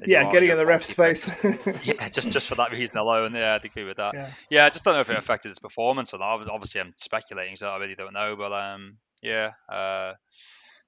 yeah, 0.07 0.30
getting 0.30 0.51
in 0.51 0.57
the 0.57 0.66
ref's 0.66 0.93
face. 0.93 1.28
yeah, 1.85 2.09
just 2.09 2.33
just 2.33 2.47
for 2.47 2.57
that 2.57 2.72
reason 2.72 2.99
alone, 2.99 3.35
yeah, 3.35 3.55
I'd 3.55 3.64
agree 3.64 3.85
with 3.85 3.99
that. 3.99 4.14
Yeah. 4.14 4.33
yeah, 4.51 4.66
I 4.66 4.70
just 4.70 4.85
don't 4.85 4.95
know 4.95 5.01
if 5.01 5.11
it 5.11 5.16
affected 5.16 5.49
his 5.49 5.59
performance 5.59 6.12
or 6.14 6.18
not. 6.18 6.49
Obviously, 6.49 6.80
I'm 6.80 6.95
speculating, 6.97 7.57
so 7.57 7.68
I 7.68 7.78
really 7.78 7.95
don't 7.95 8.12
know. 8.12 8.35
But 8.37 8.53
um, 8.53 8.97
yeah, 9.22 9.53
uh, 9.68 10.14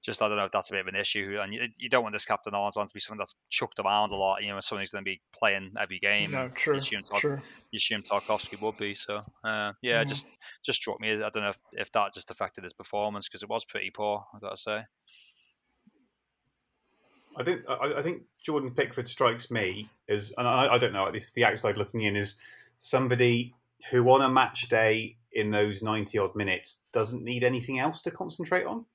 just 0.05 0.21
I 0.21 0.27
don't 0.27 0.37
know 0.37 0.45
if 0.45 0.51
that's 0.51 0.69
a 0.69 0.73
bit 0.73 0.81
of 0.81 0.87
an 0.87 0.95
issue. 0.95 1.37
And 1.41 1.53
you, 1.53 1.67
you 1.77 1.89
don't 1.89 2.03
want 2.03 2.13
this 2.13 2.25
captain 2.25 2.53
always 2.53 2.75
wants 2.75 2.91
to 2.91 2.93
be 2.93 2.99
something 2.99 3.17
that's 3.17 3.35
chucked 3.49 3.79
around 3.79 4.11
a 4.11 4.15
lot. 4.15 4.41
You 4.43 4.49
know, 4.49 4.59
someone 4.59 4.83
who's 4.83 4.91
going 4.91 5.03
to 5.03 5.09
be 5.09 5.19
playing 5.33 5.73
every 5.79 5.99
game. 5.99 6.31
No, 6.31 6.49
true. 6.49 6.75
You 6.75 6.81
assume, 6.81 7.03
true. 7.15 7.39
You 7.71 7.79
assume 7.79 8.03
Tarkowski 8.03 8.61
would 8.61 8.77
be. 8.77 8.95
So 8.99 9.21
uh, 9.43 9.73
yeah, 9.81 10.03
mm. 10.03 10.07
just 10.07 10.27
just 10.65 10.81
struck 10.81 10.99
me. 10.99 11.11
I 11.11 11.29
don't 11.29 11.43
know 11.43 11.49
if, 11.49 11.61
if 11.73 11.91
that 11.93 12.13
just 12.13 12.31
affected 12.31 12.63
his 12.63 12.73
performance 12.73 13.27
because 13.27 13.43
it 13.43 13.49
was 13.49 13.65
pretty 13.65 13.91
poor. 13.91 14.25
I 14.33 14.39
got 14.39 14.51
to 14.51 14.57
say. 14.57 14.81
I 17.37 17.43
think 17.43 17.61
I, 17.67 17.95
I, 17.97 18.01
think 18.01 18.23
Jordan 18.41 18.71
Pickford 18.71 19.07
strikes 19.07 19.51
me 19.51 19.89
as, 20.07 20.33
and 20.37 20.47
I, 20.47 20.73
I 20.73 20.77
don't 20.77 20.93
know, 20.93 21.11
this 21.11 21.31
the 21.31 21.45
outside 21.45 21.77
looking 21.77 22.01
in 22.01 22.15
is 22.15 22.35
somebody 22.77 23.53
who 23.91 24.09
on 24.09 24.21
a 24.21 24.29
match 24.29 24.69
day 24.69 25.17
in 25.33 25.51
those 25.51 25.83
ninety 25.83 26.17
odd 26.17 26.33
minutes 26.35 26.79
doesn't 26.93 27.23
need 27.23 27.43
anything 27.43 27.79
else 27.79 28.01
to 28.01 28.11
concentrate 28.11 28.65
on. 28.65 28.85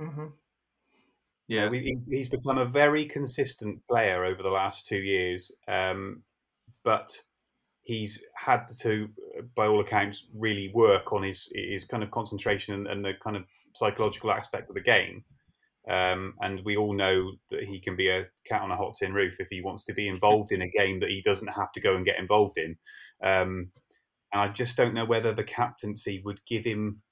Mm-hmm. 0.00 0.26
Yeah, 1.48 1.70
you 1.70 1.94
know, 1.94 2.00
he's 2.10 2.28
become 2.28 2.58
a 2.58 2.64
very 2.64 3.04
consistent 3.04 3.86
player 3.86 4.24
over 4.24 4.42
the 4.42 4.48
last 4.48 4.86
two 4.86 4.98
years, 4.98 5.52
um, 5.68 6.22
but 6.82 7.22
he's 7.82 8.20
had 8.34 8.66
to, 8.80 9.08
by 9.54 9.66
all 9.66 9.80
accounts, 9.80 10.26
really 10.34 10.70
work 10.74 11.12
on 11.12 11.22
his 11.22 11.50
his 11.54 11.84
kind 11.84 12.02
of 12.02 12.10
concentration 12.10 12.74
and, 12.74 12.86
and 12.86 13.04
the 13.04 13.14
kind 13.14 13.36
of 13.36 13.44
psychological 13.74 14.30
aspect 14.30 14.68
of 14.68 14.74
the 14.74 14.80
game. 14.80 15.24
Um, 15.88 16.34
and 16.40 16.62
we 16.64 16.76
all 16.76 16.94
know 16.94 17.32
that 17.50 17.62
he 17.62 17.78
can 17.78 17.94
be 17.94 18.08
a 18.08 18.26
cat 18.44 18.62
on 18.62 18.72
a 18.72 18.76
hot 18.76 18.94
tin 18.98 19.14
roof 19.14 19.38
if 19.38 19.48
he 19.48 19.60
wants 19.60 19.84
to 19.84 19.94
be 19.94 20.08
involved 20.08 20.50
in 20.50 20.60
a 20.60 20.68
game 20.68 20.98
that 21.00 21.10
he 21.10 21.22
doesn't 21.22 21.52
have 21.52 21.70
to 21.72 21.80
go 21.80 21.94
and 21.94 22.04
get 22.04 22.18
involved 22.18 22.58
in. 22.58 22.76
Um, 23.22 23.70
and 24.32 24.42
I 24.42 24.48
just 24.48 24.76
don't 24.76 24.94
know 24.94 25.04
whether 25.04 25.32
the 25.32 25.44
captaincy 25.44 26.20
would 26.24 26.44
give 26.44 26.64
him 26.64 27.02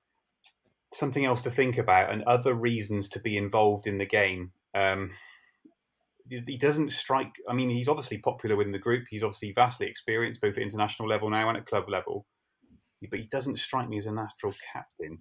something 0.92 1.24
else 1.24 1.42
to 1.42 1.50
think 1.50 1.78
about 1.78 2.12
and 2.12 2.22
other 2.24 2.52
reasons 2.52 3.08
to 3.10 3.20
be 3.20 3.36
involved 3.36 3.86
in 3.86 3.98
the 3.98 4.06
game. 4.06 4.50
Um, 4.74 5.12
he 6.28 6.56
doesn't 6.56 6.90
strike. 6.90 7.34
I 7.48 7.54
mean, 7.54 7.68
he's 7.68 7.88
obviously 7.88 8.18
popular 8.18 8.56
within 8.56 8.72
the 8.72 8.78
group. 8.78 9.04
He's 9.08 9.22
obviously 9.22 9.52
vastly 9.52 9.86
experienced, 9.86 10.40
both 10.40 10.56
at 10.56 10.62
international 10.62 11.08
level 11.08 11.30
now 11.30 11.48
and 11.48 11.58
at 11.58 11.66
club 11.66 11.88
level. 11.88 12.26
But 13.10 13.20
he 13.20 13.26
doesn't 13.26 13.56
strike 13.56 13.88
me 13.88 13.98
as 13.98 14.06
a 14.06 14.12
natural 14.12 14.54
captain. 14.72 15.18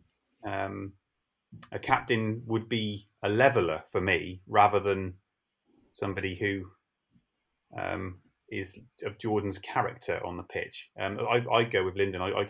Um, 0.48 0.94
a 1.72 1.80
captain 1.80 2.44
would 2.46 2.70
be 2.70 3.06
a 3.22 3.30
leveler 3.30 3.84
for 3.92 4.02
me 4.02 4.42
rather 4.48 4.80
than 4.80 5.16
somebody 5.92 6.36
who 6.36 6.66
um, 7.78 8.20
is 8.50 8.80
of 9.04 9.18
Jordan's 9.18 9.58
character 9.58 10.26
on 10.26 10.38
the 10.38 10.44
pitch. 10.44 10.90
Um, 11.00 11.20
I, 11.30 11.44
I 11.52 11.64
go 11.64 11.84
with 11.84 11.96
Lyndon. 11.96 12.22
I, 12.22 12.30
I, 12.30 12.46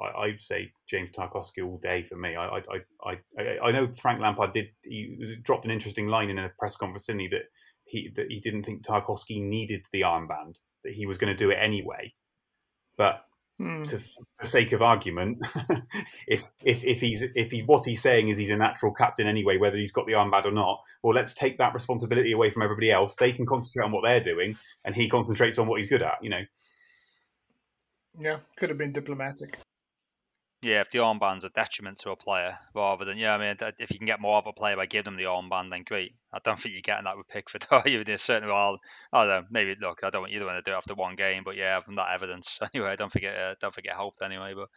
I, 0.00 0.22
I'd 0.24 0.40
say 0.40 0.72
James 0.88 1.10
Tarkowski 1.16 1.64
all 1.64 1.78
day 1.78 2.02
for 2.02 2.16
me. 2.16 2.36
I, 2.36 2.46
I, 2.46 2.60
I, 3.04 3.18
I, 3.38 3.58
I 3.64 3.72
know 3.72 3.90
Frank 4.00 4.20
Lampard 4.20 4.52
did. 4.52 4.68
He 4.82 5.36
dropped 5.42 5.64
an 5.64 5.70
interesting 5.70 6.08
line 6.08 6.30
in 6.30 6.38
a 6.38 6.50
press 6.58 6.76
conference, 6.76 7.06
didn't 7.06 7.20
he? 7.20 7.28
That 7.28 7.42
he 7.86 8.10
that 8.16 8.26
he 8.28 8.40
didn't 8.40 8.64
think 8.64 8.84
Tarkowski 8.84 9.40
needed 9.40 9.84
the 9.92 10.02
armband. 10.02 10.56
That 10.84 10.92
he 10.94 11.06
was 11.06 11.18
going 11.18 11.32
to 11.32 11.36
do 11.36 11.50
it 11.50 11.58
anyway. 11.60 12.14
But 12.96 13.22
Hmm. 13.58 13.84
To, 13.84 13.98
for 13.98 14.46
sake 14.46 14.72
of 14.72 14.82
argument, 14.82 15.38
if 16.28 16.50
if 16.62 16.84
if 16.84 17.00
he's 17.00 17.22
if 17.22 17.50
he 17.50 17.62
what 17.62 17.86
he's 17.86 18.02
saying 18.02 18.28
is 18.28 18.36
he's 18.36 18.50
a 18.50 18.56
natural 18.56 18.92
captain 18.92 19.26
anyway, 19.26 19.56
whether 19.56 19.78
he's 19.78 19.92
got 19.92 20.06
the 20.06 20.12
armband 20.12 20.44
or 20.44 20.50
not, 20.50 20.82
well, 21.02 21.14
let's 21.14 21.32
take 21.32 21.56
that 21.56 21.72
responsibility 21.72 22.32
away 22.32 22.50
from 22.50 22.60
everybody 22.60 22.90
else. 22.90 23.16
They 23.16 23.32
can 23.32 23.46
concentrate 23.46 23.86
on 23.86 23.92
what 23.92 24.04
they're 24.04 24.20
doing, 24.20 24.56
and 24.84 24.94
he 24.94 25.08
concentrates 25.08 25.58
on 25.58 25.68
what 25.68 25.80
he's 25.80 25.88
good 25.88 26.02
at. 26.02 26.18
You 26.20 26.28
know. 26.28 26.42
Yeah, 28.20 28.40
could 28.58 28.68
have 28.68 28.78
been 28.78 28.92
diplomatic 28.92 29.58
yeah, 30.62 30.80
if 30.80 30.90
the 30.90 30.98
armband's 30.98 31.44
a 31.44 31.50
detriment 31.50 31.98
to 32.00 32.10
a 32.10 32.16
player 32.16 32.58
rather 32.74 33.04
than 33.04 33.18
yeah, 33.18 33.34
I 33.34 33.38
mean, 33.38 33.56
if 33.78 33.90
you 33.90 33.98
can 33.98 34.06
get 34.06 34.20
more 34.20 34.36
of 34.38 34.46
a 34.46 34.52
player 34.52 34.76
by 34.76 34.86
giving 34.86 35.04
them 35.04 35.16
the 35.16 35.24
armband, 35.24 35.70
then 35.70 35.84
great. 35.84 36.14
I 36.32 36.38
don't 36.42 36.58
think 36.58 36.74
you're 36.74 36.82
getting 36.82 37.04
that 37.04 37.16
with 37.16 37.28
Pickford, 37.28 37.66
are 37.70 37.82
you? 37.86 38.04
There's 38.04 38.22
certainly, 38.22 38.52
well, 38.52 38.78
I 39.12 39.24
don't 39.24 39.28
know, 39.28 39.46
maybe 39.50 39.76
look, 39.80 40.00
I 40.02 40.10
don't 40.10 40.22
want 40.22 40.32
you 40.32 40.40
to 40.40 40.46
want 40.46 40.64
to 40.64 40.68
do 40.68 40.74
it 40.74 40.78
after 40.78 40.94
one 40.94 41.14
game, 41.14 41.42
but 41.44 41.56
yeah, 41.56 41.80
from 41.80 41.96
that 41.96 42.12
evidence, 42.14 42.58
anyway, 42.74 42.96
don't 42.96 43.14
it, 43.14 43.24
uh, 43.24 43.54
don't 43.60 43.74
think 43.74 43.86
it 43.86 43.94
helped 43.94 44.22
anyway. 44.22 44.54
But 44.54 44.68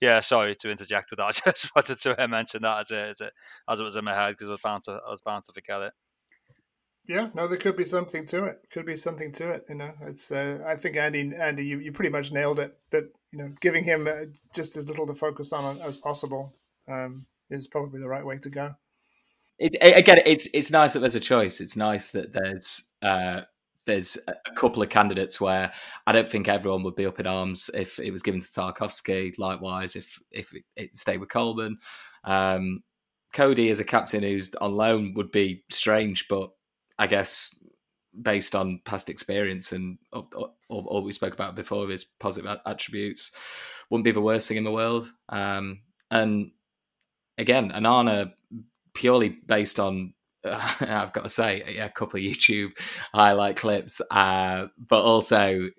yeah, 0.00 0.20
sorry 0.20 0.54
to 0.56 0.70
interject 0.70 1.10
with 1.10 1.18
that. 1.18 1.40
I 1.46 1.50
just 1.52 1.74
wanted 1.74 1.98
to 1.98 2.22
uh, 2.22 2.28
mention 2.28 2.62
that 2.62 2.80
as 2.80 2.90
it, 2.90 2.96
as 2.98 3.20
it 3.20 3.32
as 3.68 3.80
it 3.80 3.84
was 3.84 3.96
in 3.96 4.04
my 4.04 4.14
head 4.14 4.32
because 4.32 4.48
I 4.48 4.52
was 4.52 4.84
to 4.84 4.92
I 4.92 5.10
was 5.10 5.20
bound 5.24 5.44
to 5.44 5.52
forget 5.52 5.82
it. 5.82 5.92
Yeah, 7.08 7.30
no, 7.34 7.48
there 7.48 7.56
could 7.56 7.76
be 7.76 7.84
something 7.84 8.26
to 8.26 8.44
it. 8.44 8.66
Could 8.70 8.84
be 8.84 8.96
something 8.96 9.32
to 9.32 9.50
it. 9.50 9.64
You 9.70 9.76
know, 9.76 9.92
it's. 10.02 10.30
Uh, 10.30 10.62
I 10.66 10.76
think 10.76 10.96
Andy, 10.96 11.32
Andy, 11.40 11.64
you, 11.64 11.78
you 11.78 11.90
pretty 11.90 12.10
much 12.10 12.30
nailed 12.30 12.60
it. 12.60 12.76
That 12.90 13.04
you 13.32 13.38
know, 13.38 13.54
giving 13.60 13.82
him 13.82 14.06
uh, 14.06 14.26
just 14.54 14.76
as 14.76 14.86
little 14.86 15.06
to 15.06 15.14
focus 15.14 15.54
on 15.54 15.80
as 15.80 15.96
possible 15.96 16.54
um, 16.86 17.26
is 17.48 17.66
probably 17.66 18.00
the 18.00 18.08
right 18.08 18.24
way 18.24 18.36
to 18.36 18.50
go. 18.50 18.74
It, 19.58 19.74
again, 19.80 20.20
it's 20.26 20.48
it's 20.52 20.70
nice 20.70 20.92
that 20.92 21.00
there's 21.00 21.14
a 21.14 21.20
choice. 21.20 21.62
It's 21.62 21.76
nice 21.76 22.10
that 22.10 22.34
there's 22.34 22.90
uh, 23.00 23.40
there's 23.86 24.18
a 24.28 24.52
couple 24.54 24.82
of 24.82 24.90
candidates 24.90 25.40
where 25.40 25.72
I 26.06 26.12
don't 26.12 26.30
think 26.30 26.46
everyone 26.46 26.82
would 26.82 26.94
be 26.94 27.06
up 27.06 27.18
in 27.18 27.26
arms 27.26 27.70
if 27.72 27.98
it 27.98 28.10
was 28.10 28.22
given 28.22 28.40
to 28.40 28.46
Tarkowski. 28.46 29.32
Likewise, 29.38 29.96
if 29.96 30.20
if 30.30 30.52
it 30.76 30.96
stayed 30.96 31.20
with 31.20 31.30
Coleman, 31.30 31.78
um, 32.24 32.82
Coady 33.32 33.70
as 33.70 33.80
a 33.80 33.84
captain 33.84 34.22
who's 34.22 34.54
on 34.56 34.72
loan 34.74 35.14
would 35.14 35.32
be 35.32 35.64
strange, 35.70 36.28
but 36.28 36.50
I 36.98 37.06
guess 37.06 37.54
based 38.20 38.54
on 38.54 38.80
past 38.84 39.10
experience 39.10 39.72
and 39.72 39.98
all, 40.12 41.02
we 41.02 41.12
spoke 41.12 41.34
about 41.34 41.54
before 41.54 41.88
his 41.88 42.04
positive 42.04 42.58
attributes 42.66 43.32
wouldn't 43.90 44.04
be 44.04 44.10
the 44.10 44.20
worst 44.20 44.48
thing 44.48 44.56
in 44.56 44.64
the 44.64 44.72
world. 44.72 45.10
Um, 45.28 45.82
and 46.10 46.50
again 47.36 47.70
Onana 47.70 48.32
purely 48.94 49.28
based 49.28 49.78
on 49.78 50.14
uh, 50.44 50.74
I've 50.80 51.12
got 51.12 51.24
to 51.24 51.30
say 51.30 51.60
a 51.78 51.88
couple 51.88 52.18
of 52.18 52.24
YouTube 52.24 52.78
highlight 53.14 53.56
clips 53.56 54.00
uh, 54.10 54.66
but 54.78 55.02
also 55.02 55.70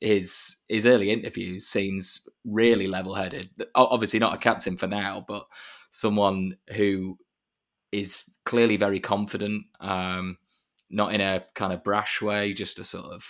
his 0.00 0.56
his 0.68 0.86
early 0.86 1.10
interviews 1.10 1.66
seems 1.66 2.28
really 2.44 2.88
level 2.88 3.14
headed 3.14 3.50
obviously 3.74 4.18
not 4.18 4.34
a 4.34 4.38
captain 4.38 4.76
for 4.76 4.86
now 4.86 5.24
but 5.26 5.46
someone 5.90 6.56
who 6.74 7.18
is 7.92 8.24
clearly 8.44 8.76
very 8.76 8.98
confident 8.98 9.64
um, 9.80 10.38
not 10.92 11.14
in 11.14 11.20
a 11.20 11.44
kind 11.54 11.72
of 11.72 11.82
brash 11.82 12.22
way, 12.22 12.52
just 12.52 12.78
a 12.78 12.84
sort 12.84 13.06
of 13.06 13.24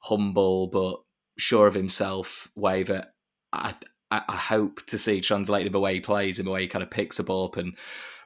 humble 0.00 0.66
but 0.66 0.96
sure 1.38 1.66
of 1.66 1.74
himself 1.74 2.50
way 2.54 2.82
that 2.82 3.12
I, 3.52 3.74
I 4.10 4.36
hope 4.36 4.84
to 4.86 4.98
see 4.98 5.20
translated 5.20 5.72
the 5.72 5.80
way 5.80 5.94
he 5.94 6.00
plays, 6.00 6.38
in 6.38 6.44
the 6.44 6.50
way 6.50 6.62
he 6.62 6.68
kind 6.68 6.82
of 6.82 6.90
picks 6.90 7.18
a 7.18 7.24
ball 7.24 7.46
up 7.46 7.56
and 7.56 7.76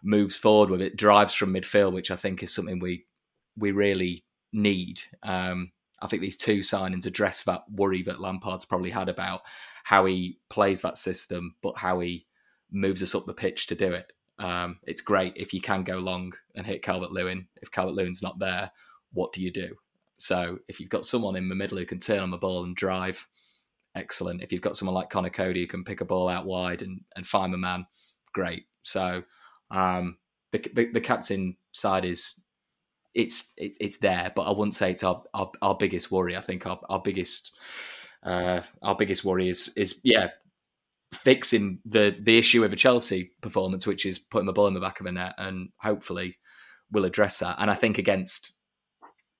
moves 0.02 0.36
forward 0.36 0.70
with 0.70 0.82
it, 0.82 0.96
drives 0.96 1.34
from 1.34 1.54
midfield, 1.54 1.92
which 1.92 2.10
I 2.10 2.16
think 2.16 2.42
is 2.42 2.54
something 2.54 2.78
we 2.78 3.06
we 3.56 3.72
really 3.72 4.24
need. 4.52 5.00
Um, 5.22 5.72
I 6.00 6.06
think 6.06 6.22
these 6.22 6.36
two 6.36 6.58
signings 6.58 7.06
address 7.06 7.42
that 7.44 7.62
worry 7.70 8.02
that 8.02 8.20
Lampard's 8.20 8.64
probably 8.64 8.90
had 8.90 9.08
about 9.08 9.42
how 9.84 10.04
he 10.04 10.38
plays 10.48 10.82
that 10.82 10.96
system, 10.96 11.56
but 11.62 11.78
how 11.78 12.00
he 12.00 12.26
moves 12.70 13.02
us 13.02 13.14
up 13.14 13.26
the 13.26 13.34
pitch 13.34 13.66
to 13.68 13.74
do 13.74 13.92
it. 13.92 14.12
Um, 14.38 14.78
it's 14.86 15.02
great 15.02 15.34
if 15.36 15.52
you 15.52 15.60
can 15.60 15.82
go 15.82 15.98
long 15.98 16.32
and 16.54 16.66
hit 16.66 16.82
Calvert 16.82 17.12
Lewin. 17.12 17.48
If 17.60 17.70
Calvert 17.70 17.94
Lewin's 17.94 18.22
not 18.22 18.38
there, 18.38 18.70
what 19.12 19.32
do 19.32 19.42
you 19.42 19.52
do? 19.52 19.76
So 20.18 20.58
if 20.68 20.80
you've 20.80 20.90
got 20.90 21.04
someone 21.04 21.36
in 21.36 21.48
the 21.48 21.54
middle 21.54 21.78
who 21.78 21.86
can 21.86 22.00
turn 22.00 22.20
on 22.20 22.30
the 22.30 22.36
ball 22.36 22.64
and 22.64 22.74
drive, 22.74 23.26
excellent. 23.94 24.42
If 24.42 24.52
you've 24.52 24.62
got 24.62 24.76
someone 24.76 24.94
like 24.94 25.10
Conor 25.10 25.30
Coady 25.30 25.60
who 25.60 25.66
can 25.66 25.84
pick 25.84 26.00
a 26.00 26.04
ball 26.04 26.28
out 26.28 26.46
wide 26.46 26.82
and, 26.82 27.00
and 27.16 27.26
find 27.26 27.52
the 27.52 27.58
man, 27.58 27.86
great. 28.32 28.66
So 28.82 29.22
um, 29.70 30.18
the, 30.50 30.58
the, 30.74 30.92
the 30.92 31.00
captain 31.00 31.56
side 31.72 32.04
is 32.04 32.42
it's 33.14 33.52
it's 33.56 33.98
there, 33.98 34.30
but 34.34 34.42
I 34.42 34.50
wouldn't 34.50 34.76
say 34.76 34.92
it's 34.92 35.02
our 35.02 35.22
our, 35.34 35.50
our 35.60 35.74
biggest 35.74 36.10
worry. 36.10 36.36
I 36.36 36.40
think 36.40 36.66
our 36.66 36.78
our 36.88 37.00
biggest 37.00 37.52
uh, 38.22 38.60
our 38.82 38.94
biggest 38.94 39.24
worry 39.24 39.48
is 39.48 39.72
is 39.76 40.00
yeah 40.04 40.28
fixing 41.12 41.80
the 41.84 42.16
the 42.20 42.38
issue 42.38 42.64
of 42.64 42.72
a 42.72 42.76
Chelsea 42.76 43.32
performance, 43.40 43.86
which 43.86 44.04
is 44.06 44.18
putting 44.18 44.46
the 44.46 44.52
ball 44.52 44.66
in 44.66 44.74
the 44.74 44.80
back 44.80 45.00
of 45.00 45.06
the 45.06 45.12
net, 45.12 45.34
and 45.38 45.70
hopefully 45.78 46.38
will 46.90 47.04
address 47.04 47.38
that. 47.38 47.56
And 47.58 47.70
I 47.70 47.74
think 47.74 47.98
against 47.98 48.52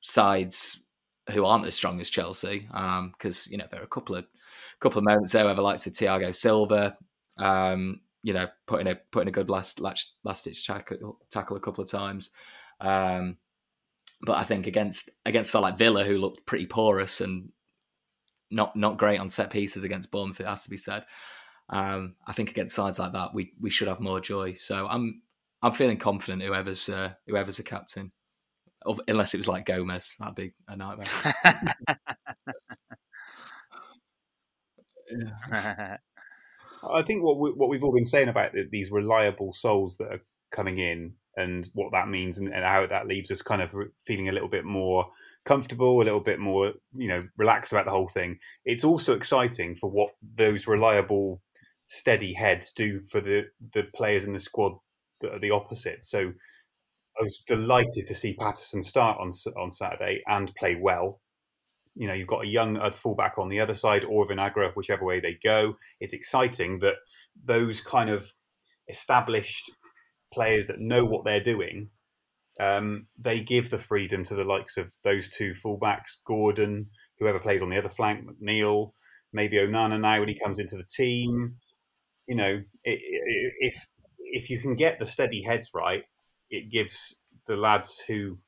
sides 0.01 0.87
who 1.31 1.45
aren't 1.45 1.67
as 1.67 1.75
strong 1.75 2.01
as 2.01 2.11
Chelsea, 2.11 2.67
because 2.69 3.47
um, 3.47 3.51
you 3.51 3.59
know 3.59 3.67
there 3.71 3.81
are 3.81 3.85
a 3.85 3.89
couple 3.89 4.17
of 4.17 4.27
couple 4.81 4.99
of 4.99 5.05
moments 5.05 5.33
there 5.33 5.45
where 5.45 5.55
the 5.55 5.63
likes 5.63 5.87
of 5.87 5.93
Thiago 5.93 6.35
Silva, 6.35 6.97
um, 7.39 8.01
you 8.23 8.33
know, 8.33 8.49
putting 8.67 8.87
a 8.87 8.97
putting 9.13 9.29
a 9.29 9.33
good 9.33 9.51
last 9.51 9.81
last 9.81 10.17
last 10.25 10.45
ditch 10.45 10.67
tackle, 10.67 11.19
tackle 11.31 11.57
a 11.57 11.61
couple 11.61 11.83
of 11.83 11.91
times. 11.91 12.31
Um, 12.81 13.37
but 14.23 14.37
I 14.37 14.45
think 14.45 14.67
against 14.67 15.11
against 15.27 15.55
like 15.55 15.79
Villa, 15.79 16.05
who 16.05 16.19
looked 16.19 16.47
pretty 16.47 16.67
porous 16.67 17.21
and 17.21 17.51
not 18.51 18.75
not 18.77 18.99
great 18.99 19.21
on 19.21 19.31
set 19.31 19.51
pieces 19.51 19.85
against 19.85 20.11
Bournemouth, 20.11 20.41
it 20.41 20.47
has 20.47 20.65
to 20.65 20.71
be 20.71 20.77
said. 20.77 21.05
Um, 21.71 22.15
I 22.27 22.33
think 22.33 22.51
against 22.51 22.75
sides 22.75 22.99
like 22.99 23.13
that, 23.13 23.35
we 23.35 23.53
we 23.61 23.71
should 23.71 23.89
have 23.89 24.01
more 24.01 24.21
joy. 24.21 24.55
So 24.55 24.87
I'm 24.87 25.23
I'm 25.63 25.73
feeling 25.73 25.99
confident. 25.99 26.43
Whoever's 26.43 26.89
uh, 26.89 27.13
whoever's 27.27 27.59
a 27.59 27.65
captain, 27.65 28.13
unless 29.07 29.35
it 29.35 29.39
was 29.39 29.49
like 29.49 29.67
Gomes, 29.67 30.15
that'd 30.19 30.35
be 30.35 30.55
a 30.69 30.77
nightmare. 30.77 31.07
I 36.91 37.03
think 37.03 37.23
what 37.23 37.39
we, 37.39 37.51
what 37.51 37.69
we've 37.69 37.83
all 37.83 37.93
been 37.93 38.05
saying 38.05 38.29
about 38.29 38.53
these 38.71 38.91
reliable 38.91 39.53
souls 39.53 39.97
that 39.99 40.13
are 40.13 40.23
coming 40.51 40.79
in 40.79 41.15
and 41.37 41.69
what 41.75 41.93
that 41.93 42.09
means 42.09 42.39
and, 42.39 42.53
and, 42.53 42.65
how 42.65 42.87
that 42.87 43.07
leaves 43.07 43.31
us 43.31 43.43
kind 43.43 43.63
of 43.63 43.75
feeling 44.05 44.29
a 44.29 44.33
little 44.33 44.49
bit 44.49 44.65
more 44.65 45.07
comfortable, 45.45 46.01
a 46.01 46.05
little 46.05 46.21
bit 46.21 46.39
more 46.39 46.73
you 46.95 47.09
know 47.09 47.25
relaxed 47.37 47.73
about 47.73 47.85
the 47.85 47.91
whole 47.91 48.09
thing. 48.09 48.39
It's 48.65 48.85
also 48.85 49.15
exciting 49.15 49.77
for 49.77 49.91
what 49.91 50.11
those 50.37 50.67
reliable 50.67 51.43
steady 51.89 52.35
heads 52.35 52.71
do 52.73 53.01
for 53.01 53.21
the 53.21 53.47
the 53.73 53.85
players 53.95 54.25
in 54.25 54.35
the 54.35 54.39
squad 54.39 54.73
that 55.21 55.33
are 55.33 55.41
the 55.41 55.51
opposite. 55.51 56.05
So 56.05 56.21
I 56.21 57.23
was 57.23 57.43
delighted 57.47 58.07
to 58.07 58.15
see 58.15 58.35
Patterson 58.35 58.83
start 58.83 59.19
on 59.19 59.31
on 59.57 59.71
Saturday 59.71 60.23
and 60.29 60.55
play 60.55 60.77
well. 60.77 61.21
You 61.95 62.07
know, 62.07 62.15
you've 62.15 62.29
got 62.29 62.45
a 62.45 62.49
young 62.49 62.79
fullback 62.93 63.39
on 63.39 63.49
the 63.49 63.59
other 63.59 63.75
side, 63.75 64.05
or 64.05 64.27
Vinagre, 64.27 64.71
whichever 64.75 65.05
way 65.05 65.19
they 65.19 65.39
go. 65.43 65.75
It's 65.99 66.13
exciting 66.13 66.79
that 66.81 66.97
those 67.45 67.81
kind 67.81 68.11
of 68.11 68.33
established 68.89 69.71
players 70.33 70.67
that 70.67 70.81
know 70.81 71.05
what 71.05 71.25
they're 71.25 71.41
doing, 71.41 71.89
um, 72.61 73.07
they 73.19 73.41
give 73.41 73.71
the 73.71 73.79
freedom 73.79 74.23
to 74.25 74.35
the 74.35 74.45
likes 74.45 74.77
of 74.77 74.93
those 75.03 75.29
two 75.31 75.53
fullbacks, 75.53 76.19
Gordon, 76.25 76.87
whoever 77.19 77.39
plays 77.39 77.63
on 77.63 77.71
the 77.71 77.79
other 77.79 77.89
flank, 77.89 78.27
McNeil, 78.27 78.93
maybe 79.33 79.57
Onana 79.57 79.99
now 79.99 80.21
when 80.21 80.29
he 80.29 80.39
comes 80.39 80.59
into 80.59 80.77
the 80.77 80.85
team 80.85 81.57
you 82.29 82.37
know, 82.37 82.63
if 82.85 83.87
if 84.19 84.51
you 84.51 84.61
can 84.61 84.75
get 84.75 84.99
the 84.99 85.07
steady 85.07 85.43
heads 85.43 85.71
right, 85.75 86.05
it 86.51 86.71
gives 86.71 87.17
the 87.47 87.57
lads 87.57 88.03
who 88.07 88.39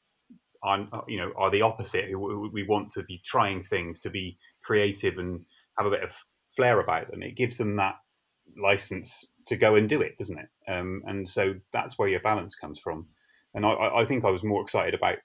are 0.63 0.87
you 1.09 1.19
know 1.19 1.33
are 1.37 1.51
the 1.51 1.63
opposite 1.63 2.11
who 2.11 2.51
we 2.53 2.63
want 2.65 2.91
to 2.91 3.03
be 3.05 3.21
trying 3.25 3.63
things 3.63 3.99
to 3.99 4.11
be 4.11 4.37
creative 4.63 5.19
and 5.19 5.41
have 5.79 5.87
a 5.87 5.91
bit 5.91 6.03
of 6.03 6.15
flair 6.51 6.81
about 6.81 7.11
them 7.11 7.23
it 7.23 7.35
gives 7.35 7.57
them 7.57 7.77
that 7.77 7.95
license 8.59 9.25
to 9.47 9.57
go 9.57 9.77
and 9.77 9.89
do 9.89 10.03
it 10.03 10.19
doesn't 10.19 10.39
it 10.39 10.51
um, 10.69 11.03
and 11.07 11.27
so 11.27 11.55
that's 11.73 11.99
where 11.99 12.09
your 12.09 12.21
balance 12.21 12.55
comes 12.55 12.79
from 12.79 13.07
and 13.55 13.65
I, 13.65 13.71
I 13.71 14.05
think 14.05 14.25
I 14.25 14.31
was 14.31 14.45
more 14.45 14.61
excited 14.61 14.93
about 14.93 15.17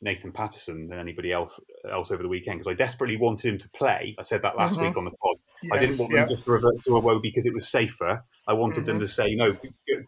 Nathan 0.00 0.32
Patterson 0.32 0.88
than 0.88 0.98
anybody 0.98 1.32
else 1.32 1.58
else 1.90 2.10
over 2.10 2.22
the 2.22 2.28
weekend 2.28 2.58
because 2.58 2.70
I 2.70 2.74
desperately 2.74 3.16
wanted 3.16 3.52
him 3.52 3.58
to 3.58 3.70
play. 3.70 4.16
I 4.18 4.22
said 4.22 4.42
that 4.42 4.56
last 4.56 4.76
mm-hmm. 4.76 4.88
week 4.88 4.96
on 4.96 5.04
the 5.04 5.12
pod. 5.12 5.31
Yes, 5.62 5.72
I 5.72 5.78
didn't 5.78 5.98
want 5.98 6.12
them 6.12 6.28
just 6.28 6.44
to 6.44 6.50
revert 6.50 6.82
to 6.82 6.90
Iwobi 6.90 7.22
because 7.22 7.46
it 7.46 7.54
was 7.54 7.68
safer. 7.68 8.24
I 8.46 8.52
wanted 8.52 8.80
mm-hmm. 8.80 8.86
them 8.86 9.00
to 9.00 9.08
say, 9.08 9.34
"No, 9.34 9.56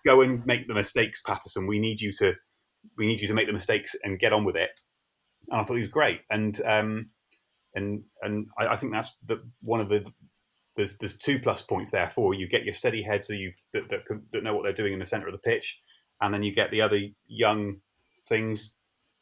go 0.07 0.23
and 0.23 0.45
make 0.47 0.67
the 0.67 0.75
mistakes, 0.75 1.21
Patterson. 1.21 1.67
We 1.67 1.79
need 1.79 2.01
you 2.01 2.13
to, 2.19 2.35
we 2.97 3.07
need 3.07 3.21
you 3.21 3.29
to 3.29 3.35
make 3.35 3.47
the 3.47 3.53
mistakes 3.53 3.95
and 4.03 4.19
get 4.19 4.33
on 4.33 4.45
with 4.45 4.57
it." 4.57 4.71
And 5.51 5.61
I 5.61 5.65
thought 5.65 5.75
he 5.75 5.81
was 5.81 5.89
great, 5.89 6.23
and 6.31 6.61
um, 6.65 7.11
and 7.75 8.03
and 8.23 8.47
I, 8.59 8.69
I 8.69 8.77
think 8.77 8.93
that's 8.93 9.17
the, 9.25 9.43
one 9.63 9.81
of 9.81 9.89
the 9.89 10.11
there's 10.77 10.97
there's 10.99 11.17
two 11.17 11.39
plus 11.39 11.63
points 11.63 11.91
there 11.91 12.11
for 12.11 12.35
you. 12.35 12.49
Get 12.49 12.65
your 12.65 12.75
steady 12.75 13.03
heads 13.03 13.29
so 13.29 13.35
you 13.35 13.53
that, 13.73 13.89
that, 13.89 14.03
that 14.33 14.43
know 14.43 14.55
what 14.55 14.65
they're 14.65 14.73
doing 14.73 14.93
in 14.93 14.99
the 14.99 15.07
center 15.07 15.27
of 15.27 15.33
the 15.33 15.39
pitch, 15.39 15.79
and 16.21 16.35
then 16.35 16.43
you 16.43 16.53
get 16.53 16.71
the 16.71 16.81
other 16.81 17.01
young 17.27 17.77
things 18.27 18.73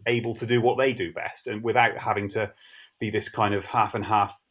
able 0.06 0.34
to 0.34 0.46
do 0.46 0.60
what 0.60 0.78
they 0.78 0.92
do 0.92 1.12
best 1.12 1.46
and 1.46 1.62
without 1.62 1.96
having 1.96 2.28
to 2.28 2.50
be 2.98 3.10
this 3.10 3.28
kind 3.28 3.54
of 3.54 3.64
half 3.64 3.94
and 3.94 4.04
half 4.04 4.42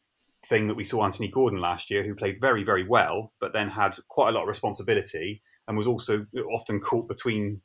thing 0.44 0.68
that 0.68 0.74
we 0.74 0.84
saw 0.84 1.04
Anthony 1.04 1.28
Gordon 1.28 1.60
last 1.60 1.90
year, 1.90 2.02
who 2.02 2.14
played 2.14 2.40
very, 2.40 2.64
very 2.64 2.86
well, 2.86 3.32
but 3.40 3.52
then 3.52 3.68
had 3.68 3.96
quite 4.08 4.30
a 4.30 4.32
lot 4.32 4.42
of 4.42 4.48
responsibility 4.48 5.40
and 5.66 5.76
was 5.76 5.86
also 5.86 6.26
often 6.52 6.80
caught 6.80 7.08
between, 7.08 7.60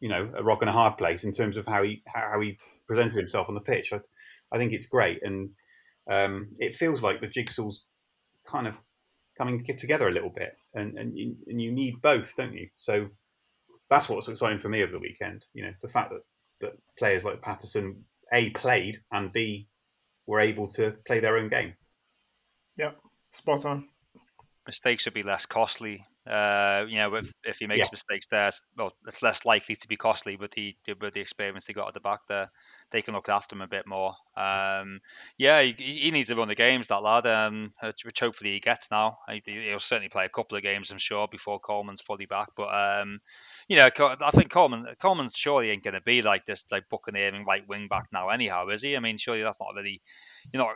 you 0.00 0.08
know, 0.08 0.30
a 0.36 0.42
rock 0.42 0.62
and 0.62 0.68
a 0.68 0.72
hard 0.72 0.96
place 0.96 1.24
in 1.24 1.32
terms 1.32 1.56
of 1.56 1.66
how 1.66 1.82
he 1.82 2.02
how 2.06 2.40
he 2.40 2.58
presented 2.86 3.16
himself 3.16 3.48
on 3.48 3.54
the 3.54 3.60
pitch. 3.60 3.92
I, 3.92 4.00
I 4.52 4.58
think 4.58 4.72
it's 4.72 4.86
great, 4.86 5.20
and 5.22 5.50
um, 6.10 6.48
it 6.58 6.74
feels 6.74 7.02
like 7.02 7.20
the 7.20 7.28
jigsaw's 7.28 7.84
kind 8.46 8.66
of 8.66 8.76
coming 9.38 9.64
together 9.64 10.08
a 10.08 10.12
little 10.12 10.30
bit, 10.30 10.56
and 10.74 10.98
and 10.98 11.16
you, 11.16 11.36
and 11.46 11.60
you 11.60 11.70
need 11.70 12.02
both, 12.02 12.34
don't 12.34 12.54
you? 12.54 12.68
So 12.74 13.08
that's 13.88 14.08
what's 14.08 14.28
exciting 14.28 14.58
for 14.58 14.68
me 14.68 14.82
over 14.82 14.92
the 14.92 14.98
weekend. 14.98 15.46
You 15.54 15.64
know, 15.64 15.72
the 15.80 15.88
fact 15.88 16.10
that 16.10 16.22
that 16.60 16.72
players 16.98 17.24
like 17.24 17.40
Patterson 17.40 18.04
a 18.32 18.50
played 18.50 18.98
and 19.10 19.32
b 19.32 19.68
were 20.26 20.40
able 20.40 20.68
to 20.68 20.94
play 21.06 21.20
their 21.20 21.36
own 21.36 21.48
game. 21.48 21.74
Yeah, 22.80 22.92
spot 23.28 23.66
on. 23.66 23.90
Mistakes 24.66 25.02
should 25.02 25.12
be 25.12 25.22
less 25.22 25.44
costly. 25.44 26.06
Uh, 26.26 26.86
you 26.88 26.96
know, 26.96 27.14
if, 27.16 27.30
if 27.44 27.58
he 27.58 27.66
makes 27.66 27.88
yeah. 27.88 27.92
mistakes 27.92 28.26
there, 28.28 28.50
well, 28.78 28.92
it's 29.06 29.22
less 29.22 29.44
likely 29.44 29.74
to 29.74 29.86
be 29.86 29.96
costly 29.96 30.36
with 30.36 30.50
the 30.52 30.74
with 30.98 31.12
the 31.12 31.20
experience 31.20 31.66
they 31.66 31.74
got 31.74 31.88
at 31.88 31.94
the 31.94 32.00
back 32.00 32.20
there. 32.26 32.50
They 32.90 33.02
can 33.02 33.12
look 33.12 33.28
after 33.28 33.54
him 33.54 33.60
a 33.60 33.66
bit 33.66 33.86
more. 33.86 34.14
Um, 34.34 35.00
yeah, 35.36 35.60
he, 35.60 35.74
he, 35.76 36.10
needs 36.10 36.28
to 36.28 36.36
run 36.36 36.48
the 36.48 36.54
games, 36.54 36.86
that 36.86 37.02
lad, 37.02 37.26
um, 37.26 37.74
which 38.02 38.18
hopefully 38.18 38.52
he 38.52 38.60
gets 38.60 38.90
now. 38.90 39.18
He'll 39.44 39.78
certainly 39.78 40.08
play 40.08 40.24
a 40.24 40.30
couple 40.30 40.56
of 40.56 40.62
games, 40.62 40.90
I'm 40.90 40.96
sure, 40.96 41.28
before 41.28 41.60
Coleman's 41.60 42.00
fully 42.00 42.26
back. 42.26 42.48
But 42.56 42.72
um, 42.72 43.20
you 43.68 43.76
know, 43.76 43.90
I 43.98 44.30
think 44.30 44.50
Coleman 44.50 44.86
Coleman's 45.02 45.36
surely 45.36 45.68
ain't 45.68 45.84
going 45.84 45.92
to 45.92 46.00
be 46.00 46.22
like 46.22 46.46
this, 46.46 46.64
like 46.70 46.88
buccaneering 46.88 47.44
right 47.44 47.68
wing 47.68 47.88
back 47.88 48.06
now, 48.10 48.30
anyhow, 48.30 48.68
is 48.68 48.80
he? 48.80 48.96
I 48.96 49.00
mean, 49.00 49.18
surely 49.18 49.42
that's 49.42 49.60
not 49.60 49.74
really, 49.76 50.00
you 50.50 50.58
know, 50.58 50.72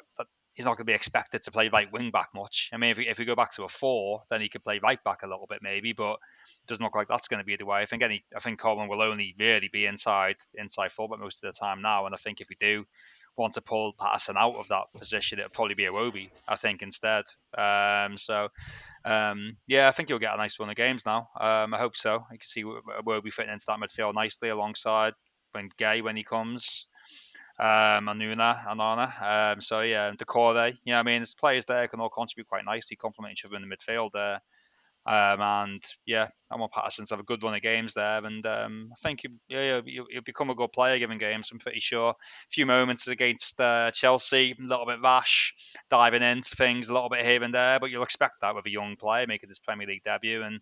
he's 0.54 0.64
not 0.64 0.76
going 0.76 0.86
to 0.86 0.90
be 0.90 0.94
expected 0.94 1.42
to 1.42 1.50
play 1.50 1.68
right 1.68 1.92
wing 1.92 2.10
back 2.10 2.30
much. 2.34 2.70
I 2.72 2.76
mean, 2.76 2.90
if 2.90 2.98
we, 2.98 3.08
if 3.08 3.18
we 3.18 3.24
go 3.24 3.34
back 3.34 3.52
to 3.54 3.64
a 3.64 3.68
four, 3.68 4.22
then 4.30 4.40
he 4.40 4.48
could 4.48 4.64
play 4.64 4.80
right 4.82 5.02
back 5.04 5.22
a 5.22 5.26
little 5.26 5.46
bit 5.48 5.58
maybe, 5.62 5.92
but 5.92 6.14
it 6.14 6.66
doesn't 6.68 6.82
look 6.82 6.94
like 6.94 7.08
that's 7.08 7.28
going 7.28 7.40
to 7.40 7.44
be 7.44 7.56
the 7.56 7.66
way. 7.66 7.80
I 7.80 7.86
think 7.86 8.02
any, 8.02 8.24
I 8.34 8.40
think 8.40 8.60
Coleman 8.60 8.88
will 8.88 9.02
only 9.02 9.34
really 9.38 9.68
be 9.72 9.86
inside 9.86 10.36
inside 10.54 10.92
fullback 10.92 11.20
most 11.20 11.44
of 11.44 11.52
the 11.52 11.58
time 11.58 11.82
now, 11.82 12.06
and 12.06 12.14
I 12.14 12.18
think 12.18 12.40
if 12.40 12.48
we 12.48 12.56
do 12.58 12.86
want 13.36 13.54
to 13.54 13.60
pull 13.60 13.92
Patterson 13.98 14.36
out 14.38 14.54
of 14.54 14.68
that 14.68 14.84
position, 14.96 15.38
it'll 15.38 15.50
probably 15.50 15.74
be 15.74 15.86
a 15.86 15.90
Iwobi, 15.90 16.30
I 16.46 16.56
think, 16.56 16.82
instead. 16.82 17.24
Um, 17.56 18.16
so, 18.16 18.48
um, 19.04 19.56
yeah, 19.66 19.88
I 19.88 19.90
think 19.90 20.08
you'll 20.08 20.20
get 20.20 20.34
a 20.34 20.36
nice 20.36 20.58
run 20.60 20.70
of 20.70 20.76
games 20.76 21.04
now. 21.04 21.28
Um, 21.38 21.74
I 21.74 21.78
hope 21.78 21.96
so. 21.96 22.24
You 22.30 22.38
can 22.38 22.42
see 22.42 22.62
Iwobi 22.62 23.32
fitting 23.32 23.52
into 23.52 23.64
that 23.66 23.80
midfield 23.80 24.14
nicely 24.14 24.50
alongside 24.50 25.14
when 25.50 25.68
Gueye 25.78 26.02
when 26.02 26.16
he 26.16 26.22
comes. 26.22 26.86
Um, 27.58 28.06
Anuna, 28.06 28.64
Anana. 28.66 29.52
Um, 29.52 29.60
so 29.60 29.80
yeah, 29.80 30.12
Doucouré. 30.12 30.76
Yeah, 30.84 30.98
I 30.98 31.02
mean, 31.02 31.20
there's 31.20 31.34
players 31.34 31.66
there 31.66 31.86
can 31.88 32.00
all 32.00 32.08
contribute 32.08 32.48
quite 32.48 32.64
nicely, 32.64 32.96
complement 32.96 33.32
each 33.32 33.44
other 33.44 33.56
in 33.56 33.68
the 33.68 33.76
midfield 33.76 34.10
there. 34.12 34.40
Um, 35.06 35.40
and 35.42 35.84
yeah, 36.06 36.28
I 36.50 36.56
want 36.56 36.72
Patterson 36.72 37.04
to 37.04 37.14
have 37.14 37.20
a 37.20 37.24
good 37.24 37.42
run 37.42 37.54
of 37.54 37.60
games 37.60 37.92
there, 37.92 38.24
and 38.24 38.44
um, 38.46 38.88
I 38.90 38.96
think 39.02 39.22
you, 39.22 39.30
yeah, 39.48 39.82
you, 39.84 40.06
will 40.14 40.22
become 40.22 40.48
a 40.48 40.54
good 40.54 40.72
player 40.72 40.98
given 40.98 41.18
games. 41.18 41.50
I'm 41.52 41.58
pretty 41.58 41.80
sure. 41.80 42.10
A 42.10 42.14
few 42.50 42.64
moments 42.64 43.06
against 43.06 43.60
uh, 43.60 43.90
Chelsea, 43.90 44.56
a 44.58 44.62
little 44.62 44.86
bit 44.86 45.02
rash, 45.02 45.54
diving 45.90 46.22
into 46.22 46.56
things 46.56 46.88
a 46.88 46.94
little 46.94 47.10
bit 47.10 47.24
here 47.24 47.42
and 47.42 47.52
there, 47.52 47.78
but 47.78 47.90
you'll 47.90 48.02
expect 48.02 48.40
that 48.40 48.54
with 48.54 48.64
a 48.64 48.70
young 48.70 48.96
player 48.96 49.26
making 49.26 49.50
his 49.50 49.60
Premier 49.60 49.86
League 49.86 50.04
debut. 50.04 50.42
And 50.42 50.60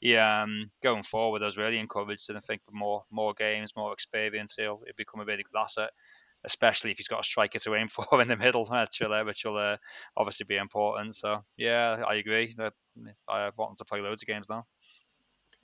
yeah, 0.00 0.42
um, 0.42 0.72
going 0.82 1.04
forward, 1.04 1.42
I 1.42 1.44
was 1.44 1.56
really 1.56 1.78
encouraged, 1.78 2.30
and 2.30 2.36
I 2.36 2.40
think 2.40 2.62
more 2.72 3.04
more 3.12 3.32
games, 3.32 3.76
more 3.76 3.92
experience, 3.92 4.54
he'll, 4.56 4.82
he'll 4.84 4.94
become 4.96 5.20
a 5.20 5.24
really 5.24 5.44
good 5.44 5.60
asset 5.60 5.90
especially 6.44 6.90
if 6.90 6.98
he's 6.98 7.08
got 7.08 7.20
a 7.20 7.24
striker 7.24 7.58
to 7.58 7.74
aim 7.74 7.88
for 7.88 8.20
in 8.20 8.28
the 8.28 8.36
middle, 8.36 8.64
which 8.64 9.00
will, 9.00 9.12
uh, 9.12 9.24
which 9.24 9.44
will 9.44 9.58
uh, 9.58 9.76
obviously 10.16 10.46
be 10.48 10.56
important. 10.56 11.14
So 11.14 11.44
yeah, 11.56 12.02
I 12.08 12.16
agree. 12.16 12.54
I 13.28 13.50
want 13.56 13.70
him 13.70 13.76
to 13.78 13.84
play 13.84 14.00
loads 14.00 14.22
of 14.22 14.28
games 14.28 14.48
now. 14.48 14.66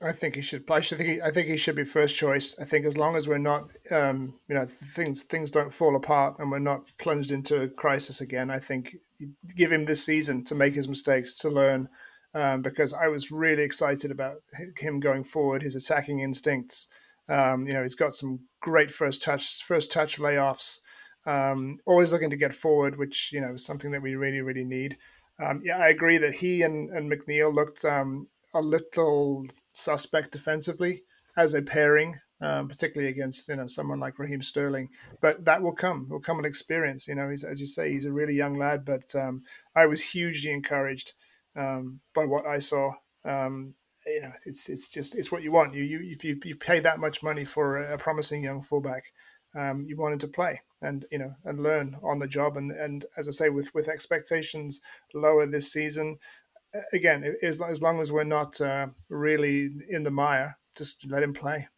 I 0.03 0.13
think 0.13 0.35
he 0.35 0.43
should. 0.43 0.71
I 0.71 0.81
think. 0.81 1.01
He, 1.01 1.21
I 1.21 1.31
think 1.31 1.49
he 1.49 1.59
should 1.59 1.77
be 1.77 1.85
first 1.85 2.17
choice. 2.17 2.59
I 2.59 2.65
think 2.65 2.87
as 2.87 2.97
long 2.97 3.17
as 3.17 3.29
we're 3.29 3.37
not, 3.39 3.65
um, 3.91 4.39
you 4.49 4.55
know, 4.55 4.65
things 4.65 5.25
things 5.25 5.51
don't 5.51 5.73
fall 5.73 5.95
apart 5.95 6.39
and 6.39 6.51
we're 6.51 6.59
not 6.59 6.85
plunged 6.99 7.31
into 7.31 7.69
crisis 7.69 8.23
again. 8.23 8.51
I 8.51 8.61
think 8.61 8.97
give 9.55 9.71
him 9.71 9.85
this 9.85 10.05
season 10.05 10.43
to 10.45 10.55
make 10.55 10.75
his 10.75 10.89
mistakes, 10.89 11.35
to 11.41 11.51
learn, 11.51 11.89
um, 12.33 12.63
because 12.63 12.95
I 12.95 13.09
was 13.09 13.31
really 13.31 13.63
excited 13.63 14.11
about 14.11 14.37
him 14.79 15.01
going 15.01 15.25
forward. 15.25 15.63
His 15.63 15.77
attacking 15.77 16.21
instincts, 16.21 16.89
um, 17.31 17.67
you 17.67 17.73
know, 17.73 17.83
he's 17.83 17.95
got 17.95 18.13
some 18.13 18.41
great 18.61 18.91
first 18.91 19.23
touch, 19.23 19.63
first 19.63 19.93
touch 19.93 20.19
layoffs. 20.19 20.81
Um, 21.27 21.79
always 21.87 22.13
looking 22.13 22.31
to 22.31 22.37
get 22.37 22.53
forward, 22.53 22.99
which 22.99 23.31
you 23.33 23.41
know 23.41 23.55
is 23.55 23.65
something 23.65 23.93
that 23.93 24.03
we 24.03 24.17
really, 24.17 24.41
really 24.41 24.65
need. 24.65 24.99
Um, 25.39 25.63
yeah, 25.65 25.79
I 25.79 25.89
agree 25.89 26.19
that 26.19 26.35
he 26.35 26.63
and, 26.63 26.91
and 26.91 27.11
McNeil 27.11 27.55
looked 27.55 27.85
um, 27.85 28.29
a 28.53 28.61
little 28.61 29.47
suspect 29.75 30.33
defensively 30.33 31.03
as 31.37 31.55
a 31.55 31.63
pairing, 31.63 32.19
um, 32.41 32.69
particularly 32.69 33.11
against 33.11 33.49
you 33.49 33.57
know 33.57 33.67
someone 33.67 34.01
like 34.01 34.19
Raheem 34.19 34.43
Sterling. 34.43 34.89
But 35.21 35.45
that 35.45 35.63
will 35.63 35.75
come. 35.75 36.09
Will 36.09 36.21
come 36.21 36.39
with 36.39 36.47
experience. 36.47 37.07
You 37.07 37.15
know, 37.15 37.29
he's 37.29 37.45
as 37.45 37.61
you 37.61 37.67
say, 37.67 37.91
he's 37.91 38.07
a 38.07 38.13
really 38.13 38.35
young 38.35 38.59
lad. 38.59 38.85
But 38.85 39.15
um, 39.15 39.45
I 39.77 39.87
was 39.87 40.03
hugely 40.03 40.51
encouraged 40.51 41.13
by 41.55 42.25
what 42.25 42.47
I 42.47 42.59
saw 42.59 42.93
um, 43.25 43.75
you 44.07 44.23
know, 44.23 44.33
it's 44.47 44.69
it's 44.69 44.89
just 44.89 45.15
it's 45.15 45.31
what 45.31 45.43
you 45.43 45.53
want. 45.53 45.75
You 45.75 45.85
you 45.85 46.01
if 46.03 46.25
you 46.25 46.39
you 46.45 46.57
pay 46.57 46.81
that 46.81 47.01
much 47.01 47.23
money 47.23 47.45
for 47.45 47.79
a 47.79 47.99
promising 47.99 48.43
young 48.43 48.63
fullback, 48.63 49.05
um, 49.55 49.85
you 49.87 49.97
want 49.97 50.15
him 50.15 50.19
to 50.21 50.29
play 50.29 50.61
and 50.83 51.05
you 51.11 51.19
know 51.19 51.35
and 51.45 51.61
learn 51.61 51.97
on 52.03 52.19
the 52.19 52.29
job. 52.29 52.57
And 52.57 52.71
and 52.73 53.05
as 53.17 53.29
I 53.29 53.33
say, 53.33 53.49
with 53.49 53.75
with 53.75 53.89
expectations 53.89 54.81
lower 55.15 55.47
this 55.47 55.73
season, 55.73 56.19
again, 56.93 57.35
as 57.43 57.61
as 57.61 57.83
long 57.83 58.01
as 58.01 58.13
we're 58.13 58.25
not 58.25 58.61
uh, 58.61 58.89
really 59.09 59.71
in 59.89 60.03
the 60.03 60.11
mire, 60.11 60.59
just 60.77 61.07
let 61.11 61.23
him 61.23 61.33
play. 61.33 61.69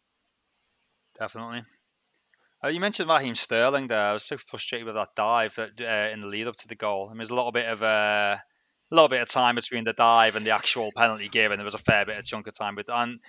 Definitely. 1.19 1.63
Uh, 2.63 2.69
you 2.69 2.79
mentioned 2.79 3.09
Raheem 3.09 3.35
Sterling 3.35 3.87
there. 3.87 3.99
I 3.99 4.13
was 4.13 4.23
so 4.29 4.37
frustrated 4.37 4.85
with 4.85 4.95
that 4.95 5.09
dive 5.17 5.55
that 5.55 5.71
uh, 5.81 6.13
in 6.13 6.21
the 6.21 6.27
lead 6.27 6.47
up 6.47 6.55
to 6.57 6.67
the 6.67 6.75
goal. 6.75 7.07
I 7.07 7.09
mean, 7.09 7.17
there's 7.17 7.29
a 7.29 7.35
little 7.35 7.51
bit 7.51 7.65
of 7.65 7.81
a 7.81 7.85
uh, 7.85 8.37
a 8.93 8.95
little 8.95 9.09
bit 9.09 9.21
of 9.21 9.29
time 9.29 9.55
between 9.55 9.83
the 9.83 9.93
dive 9.93 10.35
and 10.35 10.45
the 10.45 10.51
actual 10.51 10.91
penalty 10.95 11.27
given. 11.27 11.57
There 11.57 11.65
was 11.65 11.73
a 11.73 11.79
fair 11.79 12.05
bit 12.05 12.19
of 12.19 12.25
chunk 12.25 12.45
of 12.45 12.53
time, 12.53 12.75
but 12.75 12.85
and 12.87 13.19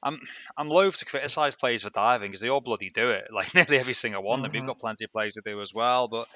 I'm 0.00 0.20
I'm 0.56 0.68
loath 0.68 0.98
to 0.98 1.04
criticise 1.04 1.56
players 1.56 1.82
for 1.82 1.90
diving 1.90 2.30
because 2.30 2.40
they 2.40 2.48
all 2.48 2.60
bloody 2.60 2.90
do 2.90 3.10
it. 3.10 3.28
Like 3.32 3.52
nearly 3.52 3.78
every 3.78 3.94
single 3.94 4.22
one. 4.22 4.42
Mm-hmm. 4.42 4.52
We've 4.52 4.66
got 4.66 4.78
plenty 4.78 5.04
of 5.04 5.12
players 5.12 5.34
to 5.34 5.42
do 5.44 5.60
as 5.60 5.74
well, 5.74 6.06
but 6.06 6.28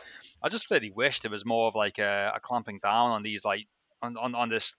I 0.43 0.49
just 0.49 0.69
really 0.71 0.91
wish 0.91 1.21
there 1.21 1.31
was 1.31 1.45
more 1.45 1.69
of 1.69 1.77
like 1.77 1.99
a, 1.99 2.33
a 2.35 2.41
clamping 2.41 2.81
down 2.83 3.13
on 3.13 3.23
these 3.23 3.45
like 3.45 3.67
on, 4.03 4.17
on, 4.17 4.35
on 4.35 4.49
this 4.49 4.75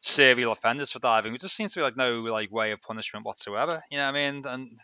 serial 0.00 0.52
offenders 0.52 0.90
for 0.90 0.98
diving. 0.98 1.34
It 1.34 1.42
just 1.42 1.54
seems 1.54 1.74
to 1.74 1.80
be 1.80 1.84
like 1.84 1.96
no 1.96 2.22
like 2.22 2.50
way 2.50 2.72
of 2.72 2.80
punishment 2.80 3.26
whatsoever. 3.26 3.82
You 3.90 3.98
know 3.98 4.06
what 4.06 4.16
I 4.16 4.30
mean? 4.30 4.42
And 4.46 4.78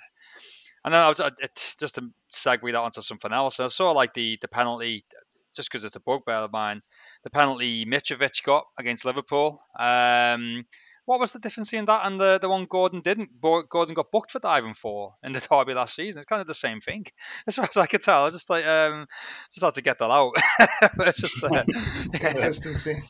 and 0.84 0.94
then 0.94 1.00
I 1.00 1.08
was 1.08 1.20
it, 1.20 1.76
just 1.80 1.94
to 1.94 2.10
segue 2.30 2.70
that 2.70 2.78
onto 2.78 3.00
something 3.00 3.32
else. 3.32 3.60
I 3.60 3.70
saw 3.70 3.92
like 3.92 4.12
the 4.12 4.38
the 4.42 4.48
penalty 4.48 5.06
just 5.56 5.70
because 5.72 5.86
it's 5.86 5.96
a 5.96 6.00
bugbear 6.00 6.44
of 6.44 6.52
mine 6.52 6.82
the 7.24 7.30
penalty 7.30 7.84
Mitrovic 7.84 8.42
got 8.42 8.64
against 8.78 9.04
Liverpool. 9.04 9.60
Um, 9.78 10.64
what 11.08 11.20
was 11.20 11.32
the 11.32 11.38
difference 11.38 11.72
in 11.72 11.86
that 11.86 12.06
and 12.06 12.20
the, 12.20 12.38
the 12.38 12.50
one 12.50 12.66
Gordon 12.66 13.00
didn't? 13.00 13.40
Gordon 13.40 13.94
got 13.94 14.12
booked 14.12 14.30
for 14.30 14.40
diving 14.40 14.74
for 14.74 15.14
in 15.22 15.32
the 15.32 15.40
derby 15.50 15.72
last 15.72 15.94
season. 15.94 16.20
It's 16.20 16.28
kind 16.28 16.42
of 16.42 16.46
the 16.46 16.52
same 16.52 16.80
thing, 16.80 17.06
as 17.48 17.54
far 17.54 17.64
as 17.64 17.80
I 17.80 17.86
could 17.86 18.02
tell. 18.02 18.26
I 18.26 18.28
just 18.28 18.50
like 18.50 18.66
um, 18.66 19.06
just 19.54 19.64
had 19.64 19.74
to 19.74 19.82
get 19.82 19.98
that 20.00 20.10
out. 20.10 20.32
it's 20.98 21.22
just 21.22 21.42
uh, 21.42 21.64
consistency. 22.12 23.00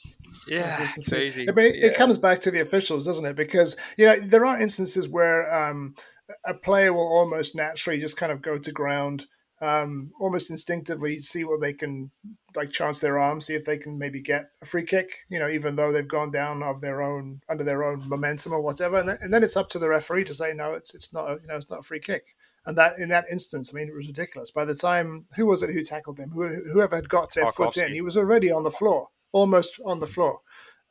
Yeah, 0.46 0.76
consistency. 0.76 1.46
mean, 1.52 1.66
it, 1.74 1.82
it 1.82 1.96
comes 1.96 2.18
back 2.18 2.38
to 2.40 2.52
the 2.52 2.60
officials, 2.60 3.04
doesn't 3.04 3.26
it? 3.26 3.34
Because 3.34 3.76
you 3.96 4.06
know 4.06 4.20
there 4.20 4.46
are 4.46 4.60
instances 4.60 5.08
where 5.08 5.52
um, 5.52 5.96
a 6.44 6.54
player 6.54 6.92
will 6.92 7.00
almost 7.00 7.56
naturally 7.56 7.98
just 7.98 8.16
kind 8.16 8.30
of 8.30 8.40
go 8.40 8.58
to 8.58 8.70
ground, 8.70 9.26
um, 9.60 10.12
almost 10.20 10.50
instinctively 10.50 11.18
see 11.18 11.44
what 11.44 11.60
they 11.60 11.72
can 11.72 12.10
like 12.54 12.70
chance 12.70 13.00
their 13.00 13.18
arm, 13.18 13.40
see 13.40 13.54
if 13.54 13.64
they 13.64 13.78
can 13.78 13.98
maybe 13.98 14.20
get 14.20 14.50
a 14.62 14.64
free 14.64 14.84
kick. 14.84 15.24
You 15.28 15.38
know, 15.38 15.48
even 15.48 15.76
though 15.76 15.92
they've 15.92 16.06
gone 16.06 16.30
down 16.30 16.62
of 16.62 16.80
their 16.80 17.02
own 17.02 17.40
under 17.48 17.64
their 17.64 17.84
own 17.84 18.08
momentum 18.08 18.52
or 18.52 18.60
whatever, 18.60 18.98
and 18.98 19.08
then, 19.08 19.18
and 19.20 19.32
then 19.32 19.42
it's 19.42 19.56
up 19.56 19.68
to 19.70 19.78
the 19.78 19.88
referee 19.88 20.24
to 20.24 20.34
say 20.34 20.52
no, 20.54 20.72
it's 20.72 20.94
it's 20.94 21.12
not 21.12 21.30
a, 21.30 21.38
you 21.40 21.48
know 21.48 21.56
it's 21.56 21.70
not 21.70 21.80
a 21.80 21.82
free 21.82 22.00
kick. 22.00 22.34
And 22.66 22.76
that 22.76 22.98
in 22.98 23.08
that 23.08 23.24
instance, 23.30 23.72
I 23.72 23.78
mean, 23.78 23.88
it 23.88 23.94
was 23.94 24.08
ridiculous. 24.08 24.50
By 24.50 24.64
the 24.64 24.74
time 24.74 25.26
who 25.36 25.46
was 25.46 25.62
it 25.62 25.70
who 25.70 25.82
tackled 25.82 26.18
him? 26.18 26.30
Who, 26.30 26.48
whoever 26.72 26.96
had 26.96 27.08
got 27.08 27.28
their 27.34 27.50
foot 27.52 27.76
in, 27.76 27.92
he 27.92 28.02
was 28.02 28.16
already 28.16 28.50
on 28.50 28.62
the 28.62 28.70
floor, 28.70 29.08
almost 29.32 29.80
on 29.84 30.00
the 30.00 30.06
floor. 30.06 30.40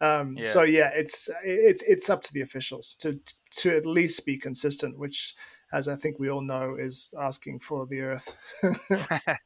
Um, 0.01 0.37
Yeah. 0.37 0.45
So 0.45 0.63
yeah, 0.63 0.91
it's 0.93 1.29
it's 1.43 1.83
it's 1.83 2.09
up 2.09 2.23
to 2.23 2.33
the 2.33 2.41
officials 2.41 2.95
to 2.99 3.19
to 3.57 3.75
at 3.75 3.85
least 3.85 4.25
be 4.25 4.37
consistent, 4.37 4.97
which, 4.97 5.33
as 5.73 5.87
I 5.87 5.95
think 5.95 6.19
we 6.19 6.29
all 6.29 6.41
know, 6.41 6.75
is 6.75 7.13
asking 7.19 7.59
for 7.59 7.85
the 7.87 8.01
earth. 8.01 8.35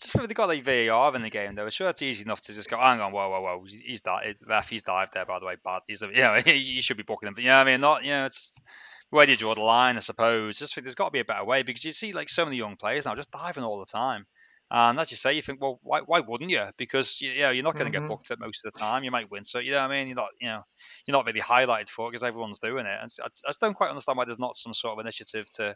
Just 0.00 0.14
whether 0.14 0.28
they 0.28 0.34
got 0.34 0.48
like 0.48 0.62
VAR 0.62 1.14
in 1.16 1.22
the 1.22 1.30
game, 1.30 1.56
though. 1.56 1.68
Sure, 1.70 1.88
it's 1.88 2.02
easy 2.02 2.22
enough 2.22 2.40
to 2.42 2.52
just 2.54 2.70
go, 2.70 2.76
hang 2.76 3.00
on, 3.00 3.10
whoa, 3.10 3.30
whoa, 3.30 3.40
whoa, 3.40 3.64
he's, 3.68 4.00
ref, 4.46 4.68
he's 4.68 4.84
dived 4.84 5.12
there, 5.12 5.26
by 5.26 5.40
the 5.40 5.46
way, 5.46 5.56
but 5.64 5.82
He's, 5.88 6.02
you 6.02 6.12
know, 6.12 6.36
you 6.46 6.82
should 6.84 6.96
be 6.96 7.02
booking 7.02 7.26
him. 7.26 7.34
But, 7.34 7.42
you 7.42 7.50
know 7.50 7.56
I 7.56 7.64
mean? 7.64 7.80
Not, 7.80 8.04
you 8.04 8.10
know, 8.10 8.24
it's 8.24 8.38
just, 8.38 8.62
where 9.10 9.26
do 9.26 9.32
you 9.32 9.38
draw 9.38 9.56
the 9.56 9.60
line, 9.60 9.98
I 9.98 10.02
suppose? 10.04 10.54
Just 10.54 10.74
think 10.74 10.84
there's 10.84 10.94
got 10.94 11.06
to 11.06 11.10
be 11.10 11.18
a 11.18 11.24
better 11.24 11.44
way 11.44 11.64
because 11.64 11.84
you 11.84 11.90
see, 11.90 12.12
like, 12.12 12.28
so 12.28 12.44
many 12.44 12.56
young 12.56 12.76
players 12.76 13.06
now 13.06 13.16
just 13.16 13.32
diving 13.32 13.64
all 13.64 13.80
the 13.80 13.86
time. 13.86 14.24
And 14.70 15.00
as 15.00 15.10
you 15.10 15.16
say, 15.16 15.32
you 15.34 15.42
think, 15.42 15.60
well, 15.62 15.78
why, 15.82 16.00
why 16.00 16.20
wouldn't 16.20 16.50
you? 16.50 16.66
Because 16.76 17.20
you, 17.20 17.30
you 17.30 17.40
know, 17.40 17.50
you're 17.50 17.64
not 17.64 17.76
going 17.76 17.90
to 17.90 17.90
Mhm. 17.90 17.98
get 17.98 18.06
booked 18.06 18.26
for 18.26 18.34
it 18.34 18.40
most 18.40 18.58
of 18.64 18.72
the 18.72 18.78
time. 18.78 19.02
You 19.04 19.10
might 19.10 19.30
win, 19.30 19.44
so 19.46 19.58
you 19.60 19.70
know 19.72 19.78
what 19.78 19.90
I 19.90 19.98
mean. 19.98 20.08
You're 20.08 20.16
not, 20.16 20.30
you 20.40 20.48
know, 20.48 20.62
you're 21.06 21.12
not 21.16 21.24
really 21.26 21.40
highlighted 21.40 21.88
for 21.88 22.06
it 22.08 22.10
because 22.12 22.22
everyone's 22.22 22.60
doing 22.60 22.84
it. 22.86 22.98
And 23.00 23.10
I, 23.22 23.26
I 23.26 23.48
just 23.48 23.60
don't 23.60 23.74
quite 23.74 23.88
understand 23.90 24.18
why 24.18 24.26
there's 24.26 24.38
not 24.38 24.56
some 24.56 24.74
sort 24.74 24.98
of 24.98 25.02
initiative 25.04 25.50
to 25.54 25.74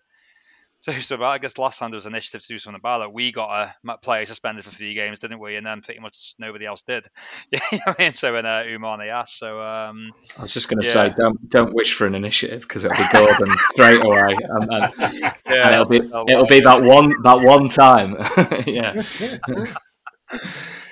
so, 0.83 0.91
so 0.95 1.22
I 1.22 1.39
guess 1.39 1.59
last 1.59 1.78
time 1.78 1.93
there 1.93 1.97
was 1.97 2.07
an 2.07 2.12
initiative 2.12 2.41
to 2.41 2.49
do 2.49 2.59
something 2.59 2.80
about 2.80 3.03
it, 3.03 3.12
we 3.12 3.30
got 3.30 3.72
a 3.87 3.99
player 3.99 4.26
suspended 4.26 4.64
for 4.64 4.72
three 4.72 4.95
games, 4.95 5.20
didn't 5.20 5.39
we? 5.39 5.55
And 5.55 5.64
then 5.64 5.80
pretty 5.80 6.01
much 6.01 6.35
nobody 6.41 6.66
else 6.66 6.83
did. 6.83 7.07
you 7.53 7.61
know 7.72 7.78
I 7.87 7.95
mean? 8.03 8.12
So 8.14 8.33
when 8.33 8.45
uh, 8.45 8.64
Umane 8.66 9.09
asked, 9.09 9.39
so 9.39 9.62
um, 9.62 10.11
I 10.37 10.43
was 10.43 10.53
just 10.53 10.68
going 10.68 10.83
to 10.83 10.89
Yeah. 10.89 11.07
say, 11.09 11.14
don't 11.16 11.49
don't 11.49 11.72
wish 11.72 11.95
for 11.95 12.09
an 12.09 12.16
initiative 12.16 12.62
because 12.62 12.83
it'll 12.83 12.97
be 12.97 13.05
Gordon 13.12 13.55
straight 13.70 14.05
away, 14.05 14.37
and, 14.43 14.72
and, 14.72 14.93
yeah, 14.99 15.68
and 15.68 15.74
it'll 15.74 15.85
be 15.85 16.01
that'll 16.01 16.28
it'll 16.28 16.47
be 16.47 16.59
that 16.59 16.83
one 16.83 17.14
that 17.22 17.41
one 17.41 17.68
time. 17.68 18.16
yeah. 18.66 19.05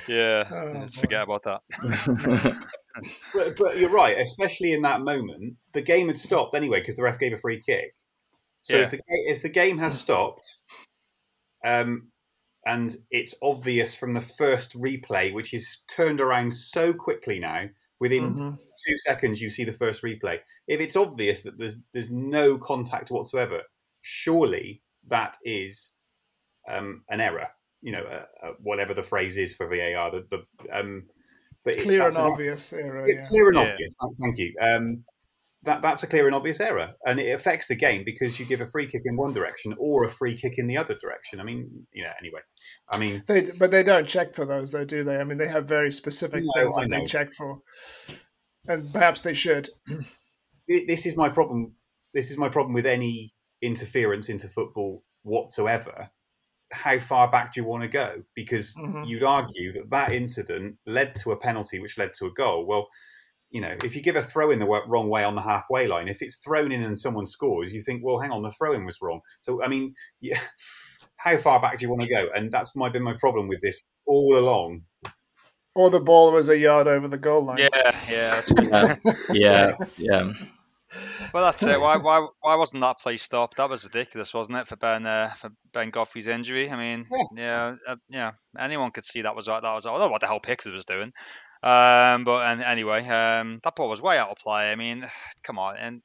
yeah. 0.07 0.45
Oh, 0.53 0.73
let's 0.79 0.99
forget 0.99 1.23
about 1.23 1.43
that. 1.43 1.63
But, 3.35 3.57
but 3.57 3.77
you're 3.77 3.91
right, 3.91 4.19
especially 4.21 4.73
in 4.73 4.83
that 4.83 5.01
moment, 5.01 5.55
the 5.73 5.83
game 5.83 6.07
had 6.07 6.19
stopped 6.19 6.55
anyway 6.55 6.79
because 6.79 6.95
the 6.95 7.03
ref 7.03 7.19
gave 7.19 7.33
a 7.33 7.37
free 7.37 7.61
kick. 7.61 7.93
So 8.63 8.77
Yeah. 8.77 8.85
if, 8.85 8.91
the, 8.91 9.01
if 9.09 9.43
the 9.43 9.49
game 9.49 9.79
has 9.79 9.99
stopped, 9.99 10.55
um, 11.65 12.11
and 12.67 12.95
it's 13.11 13.35
obvious 13.43 13.95
from 13.95 14.13
the 14.15 14.21
first 14.21 14.75
replay, 14.79 15.33
which 15.33 15.55
is 15.55 15.83
turned 15.89 16.21
around 16.21 16.53
so 16.55 16.93
quickly 16.93 17.39
now, 17.39 17.69
within 18.01 18.35
Mhm. 18.35 18.59
two 18.87 18.99
seconds 18.99 19.41
you 19.41 19.51
see 19.51 19.65
the 19.65 19.73
first 19.73 20.03
replay. 20.03 20.41
If 20.67 20.81
it's 20.81 20.97
obvious 20.97 21.43
that 21.43 21.57
there's 21.59 21.77
there's 21.93 22.11
no 22.11 22.59
contact 22.59 23.11
whatsoever, 23.11 23.63
surely 24.03 24.83
that 25.09 25.37
is 25.45 25.95
um, 26.69 27.03
an 27.09 27.21
error. 27.21 27.49
You 27.83 27.93
know, 27.93 28.05
uh, 28.05 28.27
uh, 28.47 28.53
whatever 28.63 28.93
the 28.93 29.03
phrase 29.03 29.39
is 29.39 29.55
for 29.55 29.67
VAR. 29.67 30.11
The, 30.11 30.27
the 30.31 30.79
um, 30.79 31.09
but 31.65 31.79
Clear 31.79 32.01
that's 32.01 32.17
and 32.17 32.27
obvious 32.27 32.73
error. 32.75 33.09
yeah, 33.09 33.27
clear 33.29 33.49
and 33.49 33.57
Yeah. 33.57 33.73
obvious. 33.73 33.97
Thank- 34.01 34.19
Thank 34.19 34.39
you. 34.39 34.55
Um, 34.61 35.05
that 35.65 35.83
that's 35.83 36.03
a 36.03 36.07
clear 36.07 36.27
and 36.27 36.35
obvious 36.35 36.61
error, 36.61 36.93
and 37.07 37.21
it 37.21 37.33
affects 37.33 37.69
the 37.69 37.75
game 37.75 38.03
because 38.05 38.39
you 38.41 38.47
give 38.47 38.61
a 38.61 38.67
free 38.67 38.87
kick 38.87 39.03
in 39.05 39.17
one 39.17 39.33
direction 39.35 39.75
or 39.79 40.05
a 40.05 40.11
free 40.11 40.37
kick 40.37 40.59
in 40.59 40.67
the 40.67 40.77
other 40.77 40.95
direction. 41.01 41.39
I 41.41 41.45
mean, 41.45 41.87
you 41.93 42.03
know. 42.05 42.13
Anyway, 42.19 42.41
I 42.89 42.99
mean, 42.99 43.23
They, 43.27 43.47
but 43.59 43.71
they 43.71 43.83
don't 43.83 44.09
check 44.09 44.35
for 44.35 44.47
those, 44.47 44.71
though, 44.71 44.85
do 44.87 45.05
they? 45.05 45.19
I 45.21 45.25
mean, 45.25 45.39
they 45.39 45.49
have 45.49 45.67
very 45.67 45.91
specific 45.91 46.45
No, 46.45 46.63
things 46.63 46.75
I 46.79 46.81
that 46.83 46.91
they 46.91 47.05
check 47.05 47.33
for, 47.35 47.59
and 48.67 48.93
perhaps 48.93 49.21
they 49.21 49.35
should. 49.35 49.69
this 50.69 51.05
is 51.07 51.17
my 51.17 51.29
problem. 51.29 51.75
This 52.15 52.31
is 52.31 52.39
my 52.39 52.49
problem 52.49 52.73
with 52.73 52.87
any 52.87 53.35
interference 53.63 54.29
into 54.31 54.49
football 54.49 55.05
whatsoever. 55.23 56.11
How 56.73 56.99
far 56.99 57.31
back 57.31 57.53
do 57.53 57.61
you 57.61 57.67
want 57.67 57.83
to 57.83 57.89
go? 57.89 58.23
Because 58.35 58.75
Mhm. 58.77 59.07
you'd 59.07 59.25
argue 59.25 59.73
that 59.75 59.91
that 59.91 60.13
incident 60.13 60.77
led 60.87 61.15
to 61.17 61.33
a 61.33 61.37
penalty, 61.37 61.81
which 61.81 61.99
led 61.99 62.15
to 62.15 62.27
a 62.27 62.31
goal. 62.33 62.65
Well, 62.65 62.89
you 63.51 63.61
know, 63.61 63.75
if 63.85 63.97
you 63.97 64.03
give 64.03 64.17
a 64.17 64.23
throw 64.23 64.51
in 64.51 64.59
the 64.59 64.67
wrong 64.67 65.09
way 65.09 65.25
on 65.25 65.35
the 65.35 65.43
halfway 65.43 65.87
line, 65.87 66.09
if 66.09 66.23
it's 66.23 66.37
thrown 66.37 66.71
in 66.71 66.83
and 66.83 66.99
someone 66.99 67.27
scores, 67.27 67.73
you 67.73 67.81
think, 67.81 68.03
well, 68.05 68.19
hang 68.19 68.31
on, 68.31 68.43
the 68.43 68.51
throw 68.51 68.75
in 68.75 68.85
was 68.85 68.99
wrong. 69.03 69.21
So, 69.41 69.63
I 69.63 69.69
mean, 69.69 69.95
yeah, 70.21 70.41
how 71.17 71.37
far 71.37 71.61
back 71.61 71.79
do 71.79 71.85
you 71.85 71.91
want 71.91 72.03
to 72.03 72.09
go? 72.09 72.29
And 72.35 72.51
that's 72.51 72.77
my 72.77 72.89
been 72.89 73.03
my 73.03 73.15
problem 73.15 73.49
with 73.49 73.61
this 73.61 73.83
all 74.07 74.39
along. 74.39 74.83
Or 75.75 75.91
the 75.91 76.01
ball 76.01 76.33
was 76.33 76.49
a 76.49 76.59
yard 76.59 76.89
over 76.89 77.07
the 77.07 77.19
goal 77.19 77.45
line. 77.45 77.59
Yeah, 77.59 77.93
yeah. 78.11 78.43
yeah, 78.51 78.97
yeah, 79.33 79.77
yeah. 79.99 80.33
Well, 81.33 81.45
that's 81.45 81.65
it. 81.65 81.81
Why, 81.81 81.97
why, 81.99 82.27
why 82.41 82.57
wasn't 82.57 82.81
that 82.81 82.99
play 82.99 83.17
stopped? 83.17 83.59
That 83.59 83.71
was 83.71 83.85
ridiculous, 83.85 84.35
wasn't 84.35 84.59
it, 84.59 84.67
for 84.67 84.75
Ben, 84.75 85.07
uh, 85.07 85.33
for 85.37 85.51
Ben 85.73 85.91
Godfrey's 85.91 86.27
injury? 86.27 86.69
I 86.69 86.77
mean, 86.77 87.07
yeah, 87.37 87.77
uh, 87.87 87.97
yeah. 88.09 88.33
Anyone 88.59 88.91
could 88.91 89.05
see 89.05 89.23
that 89.23 89.37
was 89.37 89.47
that 89.47 89.63
was. 89.63 89.87
I 89.87 89.91
don't 89.91 90.01
know 90.01 90.09
what 90.09 90.21
the 90.21 90.27
hell 90.27 90.41
Pickford 90.41 90.73
was 90.73 90.85
doing. 90.85 91.13
Um, 91.63 92.25
but 92.25 92.47
and 92.47 92.63
anyway, 92.63 93.07
um, 93.07 93.61
that 93.65 93.77
ball 93.77 93.89
was 93.91 94.01
way 94.01 94.17
out 94.19 94.31
of 94.31 94.39
play. 94.39 94.73
I 94.73 94.77
mean, 94.77 95.07
come 95.43 95.59
on, 95.59 95.77
and 95.77 96.03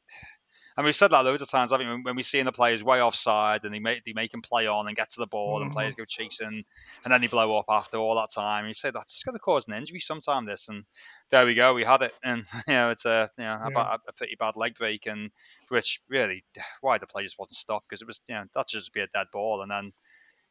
and 0.78 0.86
we 0.86 0.92
said 0.92 1.10
that 1.12 1.26
loads 1.26 1.42
of 1.42 1.50
times. 1.50 1.72
I 1.72 1.78
mean, 1.78 2.04
when, 2.04 2.16
we 2.16 2.24
see 2.24 2.40
in 2.40 2.46
the 2.46 2.52
players 2.52 2.84
way 2.84 3.02
offside 3.02 3.64
and 3.66 3.74
they 3.74 3.80
make 3.80 4.04
they 4.06 4.14
make 4.14 4.34
him 4.34 4.42
play 4.42 4.68
on 4.68 4.88
and 4.88 4.96
get 4.96 5.12
to 5.12 5.20
the 5.20 5.28
ball 5.28 5.62
and 5.62 5.70
Mhm. 5.70 5.72
players 5.72 5.96
go 5.96 6.06
chasing 6.06 6.64
and 7.06 7.14
then 7.14 7.22
they 7.22 7.28
blow 7.28 7.58
up 7.58 7.66
after 7.70 7.98
all 7.98 8.16
that 8.16 8.32
time. 8.34 8.68
You 8.68 8.74
say 8.74 8.92
that's 8.92 9.24
going 9.24 9.36
to 9.36 9.40
cause 9.40 9.68
an 9.68 9.74
injury 9.76 10.00
sometime. 10.02 10.46
This 10.46 10.68
and 10.70 10.86
there 11.32 11.46
we 11.46 11.56
go, 11.56 11.74
we 11.74 11.84
had 11.84 12.02
it, 12.04 12.14
and 12.24 12.46
you 12.68 12.74
know 12.74 12.90
it's 12.92 13.06
a 13.06 13.30
you 13.38 13.44
know 13.46 13.60
a, 13.66 13.72
Yeah. 13.72 13.72
ba- 13.72 14.00
a 14.08 14.14
pretty 14.14 14.36
bad 14.40 14.58
leg 14.58 14.76
break, 14.76 15.06
and 15.08 15.32
which 15.70 16.02
really 16.10 16.44
why 16.82 16.98
the 16.98 17.08
play 17.08 17.24
just 17.24 17.40
wasn't 17.40 17.58
stopped 17.58 17.88
because 17.90 18.02
it 18.02 18.08
was 18.08 18.22
you 18.28 18.36
know 18.36 18.46
that 18.54 18.70
should 18.70 18.80
just 18.80 18.94
be 18.94 19.02
a 19.02 19.08
dead 19.08 19.28
ball, 19.32 19.62
and 19.62 19.72
then 19.72 19.94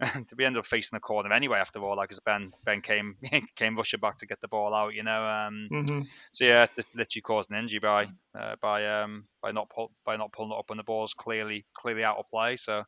to 0.27 0.37
be 0.37 0.45
end 0.45 0.57
up 0.57 0.67
facing 0.67 0.97
the 0.97 1.01
corner 1.01 1.33
anyway 1.33 1.59
after 1.59 1.81
all, 1.81 1.97
like 1.97 2.09
because 2.09 2.21
Ben 2.21 2.53
Ben 2.65 2.81
came 2.81 3.17
came 3.57 3.77
rushing 3.77 4.01
back 4.01 4.17
to 4.17 4.27
get 4.27 4.41
the 4.41 4.49
ball 4.49 4.75
out, 4.75 4.95
you 4.95 5.03
know. 5.03 5.25
Um, 5.25 5.69
hmm 5.69 6.01
so 6.33 6.45
yeah, 6.45 6.65
it 6.77 6.87
literally 6.95 7.23
caused 7.23 7.51
an 7.51 7.57
injury 7.57 7.79
by 7.79 8.07
uh, 8.39 8.57
by 8.61 8.87
um 8.87 9.25
by 9.41 9.53
not 9.53 9.71
pull, 9.71 9.93
by 10.05 10.17
not 10.17 10.33
pulling 10.33 10.53
it 10.53 10.59
up 10.59 10.69
when 10.69 10.79
the 10.79 10.85
ball's 10.85 11.15
clearly 11.15 11.65
clearly 11.75 12.05
out 12.05 12.19
of 12.19 12.29
play. 12.29 12.57
So 12.57 12.83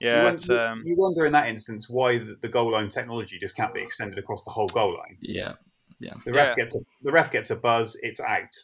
you, 0.00 0.08
yeah, 0.08 0.24
wonder, 0.24 0.60
um 0.60 0.82
you 0.86 0.96
wonder 0.96 1.26
in 1.26 1.32
that 1.32 1.48
instance 1.48 1.88
why 1.88 2.18
the, 2.18 2.36
the 2.40 2.48
goal 2.48 2.72
line 2.72 2.90
technology 2.90 3.38
just 3.38 3.56
can't 3.56 3.74
be 3.74 3.82
extended 3.82 4.18
across 4.18 4.42
the 4.44 4.50
whole 4.50 4.68
goal 4.68 4.96
line. 4.96 5.18
Yeah, 5.20 5.52
yeah. 6.00 6.14
The 6.24 6.32
ref 6.32 6.48
Yeah. 6.48 6.54
gets 6.54 6.76
a 6.76 6.80
the 7.02 7.12
ref 7.12 7.30
gets 7.30 7.50
a 7.50 7.56
buzz. 7.56 7.96
It's 8.02 8.20
out. 8.20 8.54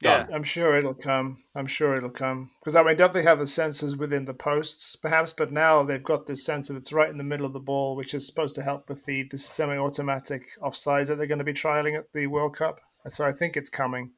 Yeah. 0.00 0.26
I'm 0.32 0.44
sure 0.44 0.76
it'll 0.76 0.94
come. 0.94 1.42
I'm 1.54 1.66
sure 1.66 1.94
it'll 1.94 2.10
come. 2.10 2.50
Because 2.60 2.76
I 2.76 2.82
mean, 2.82 2.96
don't 2.96 3.12
they 3.12 3.22
have 3.22 3.38
the 3.38 3.44
sensors 3.44 3.96
within 3.98 4.24
the 4.24 4.34
posts, 4.34 4.96
perhaps? 4.96 5.32
But 5.32 5.52
now 5.52 5.82
they've 5.82 6.02
got 6.02 6.26
this 6.26 6.44
sensor 6.44 6.72
that's 6.74 6.92
right 6.92 7.10
in 7.10 7.16
the 7.18 7.24
middle 7.24 7.46
of 7.46 7.52
the 7.52 7.60
ball, 7.60 7.96
which 7.96 8.14
is 8.14 8.26
supposed 8.26 8.54
to 8.56 8.62
help 8.62 8.88
with 8.88 9.04
the, 9.06 9.24
the 9.30 9.38
semi-automatic 9.38 10.42
offsides 10.62 11.08
that 11.08 11.16
they're 11.16 11.26
going 11.26 11.38
to 11.38 11.44
be 11.44 11.52
trialing 11.52 11.96
at 11.98 12.12
the 12.12 12.26
World 12.26 12.56
Cup. 12.56 12.80
So 13.06 13.24
I 13.24 13.32
think 13.32 13.56
it's 13.56 13.68
coming, 13.70 14.12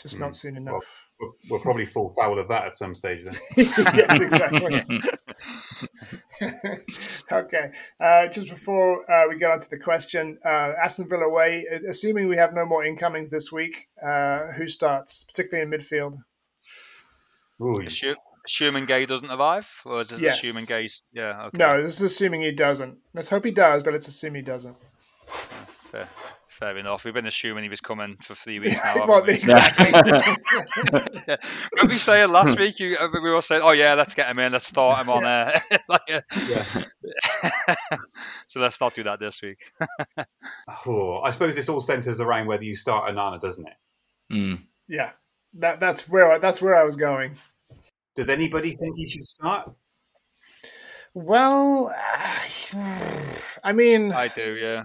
just 0.00 0.16
Hmm. 0.16 0.22
not 0.22 0.36
soon 0.36 0.56
enough. 0.56 1.06
We'll, 1.20 1.32
we'll 1.50 1.60
probably 1.60 1.84
fall 1.86 2.14
foul 2.18 2.38
of 2.38 2.48
that 2.48 2.64
at 2.64 2.76
some 2.76 2.94
stage 2.94 3.24
then. 3.24 3.34
yes, 3.56 4.20
exactly. 4.20 4.82
okay. 7.32 7.70
Uh, 8.00 8.28
just 8.28 8.48
before 8.48 9.10
uh, 9.10 9.28
we 9.28 9.38
get 9.38 9.50
on 9.50 9.60
to 9.60 9.70
the 9.70 9.78
question, 9.78 10.38
uh, 10.44 10.72
Aston 10.82 11.08
Villa 11.08 11.24
away, 11.24 11.64
assuming 11.88 12.28
we 12.28 12.36
have 12.36 12.52
no 12.54 12.64
more 12.64 12.84
incomings 12.84 13.30
this 13.30 13.52
week, 13.52 13.88
uh, 14.04 14.52
who 14.52 14.66
starts, 14.66 15.24
particularly 15.24 15.70
in 15.70 15.78
midfield? 15.78 16.16
Ooh, 17.62 17.82
assuming 18.48 18.86
Gueye 18.86 19.06
doesn't 19.06 19.30
arrive, 19.30 19.66
or 19.84 20.00
is 20.00 20.08
this 20.08 20.20
Yes. 20.20 20.38
assuming 20.42 20.66
Gueye? 20.66 20.90
Yeah, 21.12 21.46
okay. 21.46 21.58
No, 21.58 21.82
this 21.82 21.96
is 21.96 22.02
assuming 22.02 22.42
he 22.42 22.52
doesn't. 22.52 22.98
Let's 23.14 23.28
hope 23.28 23.44
he 23.44 23.50
does, 23.52 23.82
but 23.82 23.92
let's 23.92 24.08
assume 24.08 24.34
he 24.34 24.42
doesn't. 24.42 24.76
fair, 25.92 26.08
fair 26.60 26.76
enough. 26.76 27.04
We've 27.04 27.14
been 27.14 27.26
assuming 27.26 27.64
he 27.64 27.70
was 27.70 27.80
coming 27.80 28.16
for 28.22 28.34
three 28.34 28.58
weeks 28.60 28.76
now. 28.76 28.92
haven't 28.92 29.08
well, 29.08 29.24
we? 29.24 29.34
exactly. 29.34 29.90
yeah. 29.90 31.36
When 31.80 31.88
we 31.88 31.96
saying 31.96 32.30
last 32.30 32.58
week, 32.58 32.76
you, 32.78 32.96
uh, 32.98 33.08
we 33.12 33.30
were 33.30 33.42
saying, 33.42 33.62
"Oh 33.64 33.72
yeah, 33.72 33.94
let's 33.94 34.14
get 34.14 34.28
him 34.28 34.38
in. 34.38 34.52
Let's 34.52 34.66
start 34.66 35.00
him 35.00 35.10
on." 35.10 35.24
Uh, 35.24 35.58
like, 35.88 36.02
uh, 36.12 36.20
yeah. 36.46 36.84
so 38.46 38.60
let's 38.60 38.80
not 38.80 38.94
do 38.94 39.02
that 39.02 39.18
this 39.18 39.40
week. 39.42 39.58
Oh, 40.86 41.20
I 41.20 41.30
suppose 41.30 41.56
this 41.56 41.68
all 41.68 41.80
centres 41.80 42.20
around 42.20 42.46
whether 42.46 42.64
you 42.64 42.74
start 42.74 43.10
Onana, 43.10 43.40
doesn't 43.40 43.66
it? 43.66 43.74
Mm. 44.32 44.62
yeah, 44.88 45.12
that 45.54 45.80
that's 45.80 46.08
where 46.08 46.30
I, 46.30 46.38
that's 46.38 46.62
where 46.62 46.76
I 46.76 46.84
was 46.84 46.96
going. 46.96 47.34
Does 48.14 48.28
anybody 48.28 48.76
think 48.76 48.96
he 48.96 49.10
should 49.10 49.24
start? 49.24 49.72
Well, 51.14 51.92
I 53.64 53.72
mean, 53.72 54.12
I 54.12 54.28
do, 54.28 54.56
yeah. 54.60 54.84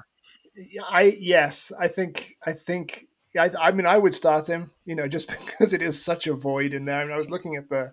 I 0.90 1.16
yes, 1.20 1.72
I 1.78 1.88
think 1.88 2.38
I 2.46 2.54
think 2.54 3.08
I, 3.38 3.52
I 3.60 3.72
mean, 3.72 3.86
I 3.86 3.98
would 3.98 4.14
start 4.14 4.48
him, 4.48 4.72
you 4.86 4.96
know, 4.96 5.08
just 5.08 5.28
because 5.46 5.74
it 5.74 5.82
is 5.82 6.04
such 6.04 6.28
a 6.28 6.34
void 6.34 6.74
in 6.74 6.86
there. 6.86 7.02
I 7.02 7.04
mean, 7.04 7.14
I 7.14 7.18
was 7.18 7.30
looking 7.30 7.56
at 7.56 7.70
the, 7.70 7.92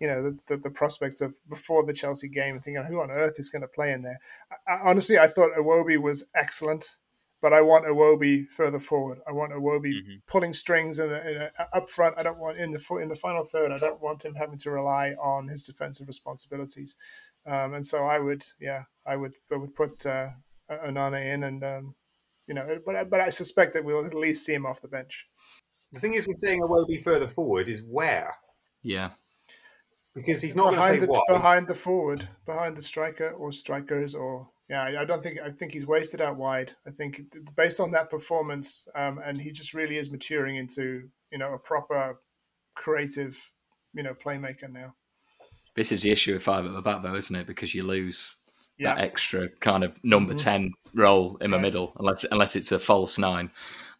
you 0.00 0.08
know, 0.08 0.22
the, 0.22 0.38
the, 0.46 0.56
the 0.58 0.70
prospects 0.70 1.20
of 1.20 1.34
before 1.48 1.84
the 1.84 1.92
Chelsea 1.92 2.28
game 2.28 2.54
and 2.54 2.64
thinking, 2.64 2.82
who 2.84 3.00
on 3.00 3.10
earth 3.10 3.38
is 3.38 3.50
going 3.50 3.62
to 3.62 3.68
play 3.68 3.92
in 3.92 4.02
there? 4.02 4.18
I, 4.68 4.78
honestly, 4.84 5.18
I 5.18 5.28
thought 5.28 5.50
Iwobi 5.58 6.00
was 6.00 6.26
excellent, 6.34 6.98
but 7.40 7.52
I 7.52 7.62
want 7.62 7.86
Iwobi 7.86 8.48
further 8.48 8.80
forward. 8.80 9.18
I 9.28 9.32
want 9.32 9.52
Iwobi 9.52 9.94
mm-hmm. 9.94 10.14
pulling 10.26 10.52
strings 10.52 10.98
in, 10.98 11.08
the, 11.08 11.30
in 11.30 11.42
a, 11.42 11.50
up 11.76 11.90
front. 11.90 12.16
I 12.18 12.22
don't 12.22 12.38
want 12.38 12.58
in 12.58 12.72
the 12.72 12.98
in 13.00 13.08
the 13.08 13.16
final 13.16 13.44
third. 13.44 13.72
I 13.72 13.78
don't 13.78 14.02
want 14.02 14.24
him 14.24 14.34
having 14.34 14.58
to 14.58 14.70
rely 14.70 15.10
on 15.12 15.48
his 15.48 15.64
defensive 15.64 16.08
responsibilities. 16.08 16.96
Um, 17.46 17.74
and 17.74 17.86
so 17.86 18.04
I 18.04 18.18
would, 18.18 18.44
yeah, 18.58 18.84
I 19.06 19.16
would, 19.16 19.34
I 19.52 19.56
would 19.56 19.74
put 19.74 20.06
uh, 20.06 20.28
Onana 20.70 21.22
in, 21.22 21.42
and 21.42 21.62
um, 21.62 21.94
you 22.46 22.54
know, 22.54 22.78
but 22.84 23.10
but 23.10 23.20
I 23.20 23.28
suspect 23.28 23.72
that 23.74 23.84
we'll 23.84 24.04
at 24.04 24.14
least 24.14 24.44
see 24.44 24.54
him 24.54 24.66
off 24.66 24.80
the 24.80 24.88
bench. 24.88 25.26
The 25.92 26.00
thing 26.00 26.14
is, 26.14 26.26
we're 26.26 26.34
saying 26.34 26.60
Iwobi 26.60 27.02
further 27.02 27.28
forward 27.28 27.68
is 27.68 27.82
where. 27.82 28.34
Yeah. 28.82 29.10
Because 30.14 30.42
he's 30.42 30.56
not 30.56 30.70
behind 30.70 31.02
the 31.02 31.08
wide. 31.08 31.22
behind 31.28 31.68
the 31.68 31.74
forward, 31.74 32.28
behind 32.46 32.76
the 32.76 32.82
striker 32.82 33.30
or 33.30 33.50
strikers, 33.50 34.14
or 34.14 34.48
yeah, 34.68 34.82
I 34.82 35.04
don't 35.04 35.22
think 35.22 35.38
I 35.44 35.50
think 35.50 35.72
he's 35.72 35.86
wasted 35.86 36.20
out 36.20 36.36
wide. 36.36 36.72
I 36.86 36.90
think 36.90 37.22
based 37.56 37.80
on 37.80 37.90
that 37.92 38.10
performance, 38.10 38.86
um, 38.94 39.20
and 39.24 39.40
he 39.40 39.50
just 39.50 39.74
really 39.74 39.96
is 39.96 40.10
maturing 40.10 40.56
into 40.56 41.08
you 41.30 41.38
know 41.38 41.52
a 41.52 41.58
proper 41.58 42.18
creative, 42.74 43.52
you 43.92 44.02
know, 44.02 44.14
playmaker 44.14 44.70
now. 44.70 44.94
This 45.74 45.90
is 45.90 46.02
the 46.02 46.12
issue 46.12 46.34
with 46.34 46.42
five 46.42 46.64
at 46.66 46.72
the 46.72 46.82
back, 46.82 47.02
though, 47.02 47.14
isn't 47.14 47.34
it? 47.34 47.46
Because 47.46 47.74
you 47.74 47.82
lose 47.82 48.36
yeah. 48.78 48.94
that 48.94 49.02
extra 49.02 49.48
kind 49.60 49.84
of 49.84 50.02
number 50.04 50.34
mm-hmm. 50.34 50.44
ten 50.44 50.72
role 50.94 51.36
in 51.40 51.50
the 51.50 51.58
middle, 51.58 51.92
unless 51.98 52.24
unless 52.24 52.56
it's 52.56 52.72
a 52.72 52.78
false 52.78 53.18
nine, 53.18 53.50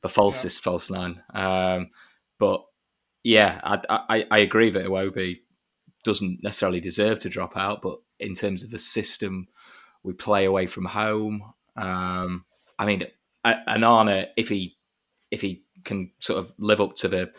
the 0.02 0.08
falsest 0.08 0.60
yeah. 0.60 0.70
false 0.70 0.90
nine. 0.90 1.22
Um, 1.32 1.90
but 2.38 2.64
yeah, 3.22 3.60
I, 3.64 3.80
I, 4.08 4.26
I 4.30 4.38
agree 4.38 4.70
that 4.70 4.84
Iwobi 4.84 5.40
doesn't 6.04 6.42
necessarily 6.42 6.80
deserve 6.80 7.18
to 7.20 7.30
drop 7.30 7.56
out, 7.56 7.80
but 7.80 7.98
in 8.20 8.34
terms 8.34 8.62
of 8.62 8.70
the 8.70 8.78
system 8.78 9.48
we 10.02 10.12
play 10.12 10.44
away 10.44 10.66
from 10.66 10.84
home, 10.84 11.54
um, 11.76 12.44
I 12.78 12.84
mean, 12.84 13.06
Onana, 13.44 14.28
if 14.36 14.48
he 14.48 14.76
if 15.30 15.40
he 15.40 15.64
can 15.84 16.10
sort 16.18 16.38
of 16.38 16.52
live 16.58 16.80
up 16.80 16.96
to 16.96 17.08
the 17.08 17.32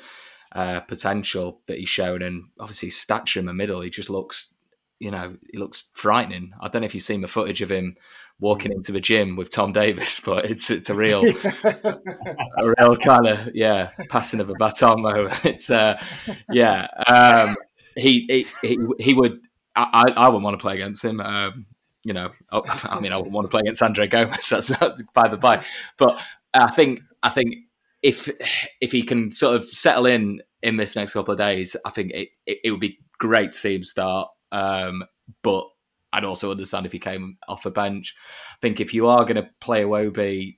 uh, 0.53 0.79
potential 0.81 1.61
that 1.67 1.77
he's 1.77 1.89
shown, 1.89 2.21
and 2.21 2.45
obviously 2.59 2.87
his 2.87 2.97
stature 2.97 3.39
in 3.39 3.45
the 3.45 3.53
middle, 3.53 3.81
he 3.81 3.89
just 3.89 4.09
looks, 4.09 4.53
you 4.99 5.11
know, 5.11 5.35
he 5.51 5.57
looks 5.57 5.91
frightening. 5.93 6.51
I 6.59 6.67
don't 6.67 6.81
know 6.81 6.85
if 6.85 6.95
you've 6.95 7.03
seen 7.03 7.21
the 7.21 7.27
footage 7.27 7.61
of 7.61 7.71
him 7.71 7.95
walking 8.39 8.71
into 8.71 8.91
the 8.91 8.99
gym 8.99 9.35
with 9.35 9.49
Tom 9.49 9.71
Davies, 9.71 10.19
but 10.25 10.45
it's 10.45 10.69
it's 10.69 10.89
a 10.89 10.95
real, 10.95 11.23
a 11.63 12.73
real 12.79 12.97
kind 12.97 13.27
of 13.27 13.51
yeah, 13.53 13.89
passing 14.09 14.39
of 14.39 14.49
a 14.49 14.53
baton 14.59 15.01
moment. 15.01 15.39
It's 15.45 15.69
uh, 15.69 16.01
yeah, 16.49 16.87
um, 17.07 17.55
he, 17.95 18.45
he 18.61 18.77
he 18.99 19.13
would. 19.13 19.39
I, 19.77 20.13
I 20.15 20.29
wouldn't 20.29 20.45
want 20.45 20.57
to 20.57 20.61
play 20.61 20.75
against 20.75 21.03
him. 21.03 21.19
Um, 21.19 21.65
you 22.05 22.13
know, 22.13 22.29
I 22.51 22.99
mean, 23.01 23.11
I 23.11 23.17
wouldn't 23.17 23.33
want 23.33 23.45
to 23.45 23.51
play 23.51 23.59
against 23.59 23.81
Andre 23.81 24.07
Gomes. 24.07 24.47
That's 24.49 24.69
not 24.69 25.01
by 25.13 25.27
the 25.27 25.37
by. 25.37 25.65
But 25.97 26.23
I 26.53 26.71
think 26.71 27.01
I 27.21 27.29
think 27.29 27.55
if 28.01 28.29
if 28.79 28.91
he 28.91 29.03
can 29.03 29.31
sort 29.31 29.55
of 29.55 29.65
settle 29.65 30.05
in 30.05 30.41
in 30.61 30.77
this 30.77 30.95
next 30.95 31.13
couple 31.13 31.33
of 31.33 31.37
days, 31.37 31.75
I 31.83 31.89
think 31.89 32.11
it, 32.11 32.29
it, 32.45 32.59
it 32.65 32.71
would 32.71 32.79
be 32.79 32.99
great 33.17 33.51
to 33.51 33.57
see 33.57 33.75
him 33.75 33.83
start. 33.83 34.29
Um, 34.51 35.03
but 35.41 35.67
I'd 36.13 36.23
also 36.23 36.51
understand 36.51 36.85
if 36.85 36.91
he 36.91 36.99
came 36.99 37.37
off 37.47 37.65
a 37.65 37.71
bench. 37.71 38.15
I 38.53 38.57
think 38.61 38.79
if 38.79 38.93
you 38.93 39.07
are 39.07 39.23
going 39.23 39.35
to 39.35 39.49
play 39.59 39.83
Iwobi, 39.83 40.57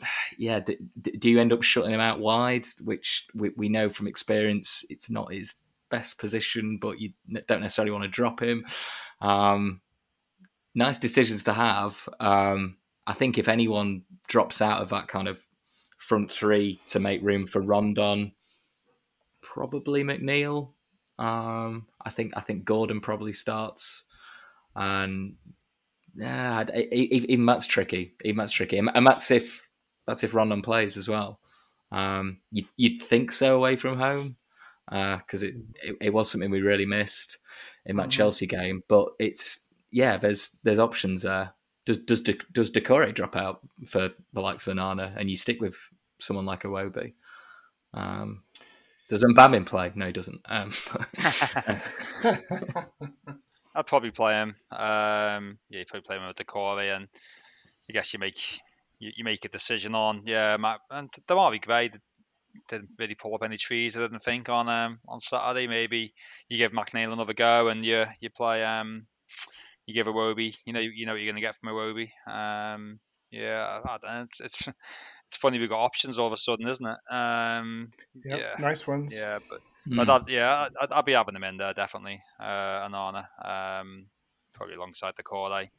yeah, 0.38 0.60
do, 0.60 0.76
do, 1.00 1.30
you 1.30 1.40
end 1.40 1.52
up 1.52 1.62
shutting 1.62 1.92
him 1.92 2.00
out 2.00 2.20
wide? 2.20 2.66
Which 2.82 3.26
we, 3.34 3.50
we 3.56 3.68
know 3.68 3.88
from 3.88 4.06
experience, 4.06 4.84
it's 4.90 5.10
not 5.10 5.32
his 5.32 5.56
best 5.90 6.18
position, 6.18 6.78
but 6.80 7.00
you 7.00 7.12
don't 7.46 7.60
necessarily 7.60 7.92
want 7.92 8.04
to 8.04 8.08
drop 8.08 8.40
him. 8.40 8.64
Um, 9.20 9.80
nice 10.74 10.98
decisions 10.98 11.44
to 11.44 11.52
have. 11.52 12.08
Um, 12.20 12.76
I 13.06 13.12
think 13.12 13.38
if 13.38 13.48
anyone 13.48 14.02
drops 14.28 14.62
out 14.62 14.80
of 14.80 14.90
that 14.90 15.08
kind 15.08 15.28
of 15.28 15.44
front 16.02 16.32
three 16.32 16.80
to 16.88 16.98
make 16.98 17.22
room 17.22 17.46
for 17.46 17.60
Rondon. 17.60 18.32
Probably 19.40 20.02
McNeil. 20.02 20.72
Um, 21.22 21.86
I 22.04 22.10
think 22.10 22.32
I 22.36 22.40
think 22.40 22.64
Gordon 22.64 23.00
probably 23.00 23.32
starts, 23.32 24.04
and 24.74 25.34
yeah, 26.16 26.64
even 26.92 27.46
that's 27.46 27.66
tricky. 27.66 28.14
Even 28.24 28.38
that's 28.38 28.52
tricky, 28.52 28.78
and 28.78 29.06
that's 29.06 29.30
if 29.30 29.68
that's 30.06 30.24
if 30.24 30.34
Rondon 30.34 30.62
plays 30.62 30.96
as 30.96 31.08
well. 31.08 31.40
Um, 31.92 32.38
you, 32.50 32.64
would 32.80 33.02
think 33.02 33.32
so 33.32 33.56
away 33.56 33.76
from 33.76 33.98
home 33.98 34.36
because 34.88 35.42
uh, 35.42 35.46
it, 35.46 35.54
it, 35.82 35.96
it 36.00 36.12
was 36.12 36.30
something 36.30 36.50
we 36.50 36.62
really 36.62 36.86
missed 36.86 37.38
in 37.84 37.96
that 37.96 38.04
mm-hmm. 38.04 38.10
Chelsea 38.10 38.46
game. 38.46 38.82
But 38.88 39.10
it's 39.18 39.68
yeah, 39.90 40.16
there's 40.16 40.58
there's 40.64 40.78
options 40.78 41.22
there 41.22 41.52
does 41.84 41.98
does 41.98 42.20
does 42.20 42.70
Doucouré 42.70 43.14
drop 43.14 43.36
out 43.36 43.60
for 43.86 44.10
the 44.32 44.40
likes 44.40 44.66
of 44.66 44.76
Onana, 44.76 45.12
and 45.16 45.30
you 45.30 45.36
stick 45.36 45.60
with 45.60 45.76
someone 46.18 46.46
like 46.46 46.62
Iwobi? 46.62 47.14
Um, 47.94 48.42
does 49.12 49.24
Mbamin 49.24 49.66
play? 49.66 49.92
No, 49.94 50.06
he 50.06 50.12
doesn't. 50.12 50.40
Um, 50.46 50.72
I'd 53.74 53.86
probably 53.86 54.10
play 54.10 54.36
him. 54.36 54.56
Um, 54.70 55.58
yeah, 55.68 55.80
you 55.80 55.84
probably 55.86 56.06
play 56.06 56.16
him 56.16 56.26
with 56.26 56.36
Doucouré, 56.36 56.96
and 56.96 57.08
I 57.90 57.92
guess 57.92 58.14
you 58.14 58.18
make 58.18 58.60
you, 58.98 59.10
you, 59.14 59.22
make 59.22 59.44
a 59.44 59.50
decision 59.50 59.94
on 59.94 60.22
yeah, 60.24 60.56
Matt, 60.56 60.80
and 60.90 61.10
they 61.28 61.34
might 61.34 61.50
be 61.50 61.58
great. 61.58 61.94
Didn't 62.70 62.88
really 62.98 63.14
pull 63.14 63.34
up 63.34 63.42
any 63.42 63.58
trees. 63.58 63.98
I 63.98 64.00
didn't 64.00 64.22
think 64.22 64.48
on 64.48 64.70
um 64.70 64.98
on 65.06 65.20
Saturday. 65.20 65.66
Maybe 65.66 66.14
you 66.48 66.56
give 66.56 66.72
McNeil 66.72 67.12
another 67.12 67.34
go, 67.34 67.68
and 67.68 67.84
you 67.84 68.06
you 68.18 68.30
play 68.30 68.64
um 68.64 69.06
you 69.86 69.92
give 69.92 70.06
Iwobi, 70.06 70.56
you 70.64 70.72
know, 70.72 70.80
you 70.80 71.04
know 71.04 71.12
what 71.12 71.20
you're 71.20 71.30
going 71.30 71.42
to 71.42 71.46
get 71.46 71.56
from 71.56 71.68
Iwobi. 71.74 72.08
Um, 72.26 72.98
yeah, 73.32 73.80
I 73.84 73.98
don't. 73.98 74.30
It's, 74.30 74.40
it's, 74.40 74.68
it's 75.26 75.36
funny 75.36 75.58
we 75.58 75.66
got 75.66 75.82
options 75.82 76.18
all 76.18 76.26
of 76.26 76.32
a 76.32 76.36
sudden, 76.36 76.68
isn't 76.68 76.86
it? 76.86 76.98
Um, 77.10 77.92
yep, 78.14 78.38
yeah, 78.38 78.62
nice 78.62 78.86
ones. 78.86 79.18
Yeah, 79.18 79.38
but 79.48 79.60
mm. 79.88 79.96
but 79.96 80.08
I'd, 80.08 80.28
yeah, 80.28 80.68
I'd, 80.80 80.92
I'd, 80.92 81.04
be 81.04 81.12
having 81.12 81.34
them 81.34 81.44
in 81.44 81.56
there 81.56 81.72
definitely. 81.72 82.22
Uh, 82.38 82.86
Onana, 82.88 83.26
um, 83.42 84.06
probably 84.52 84.76
alongside 84.76 85.14
Doucouré. 85.16 85.70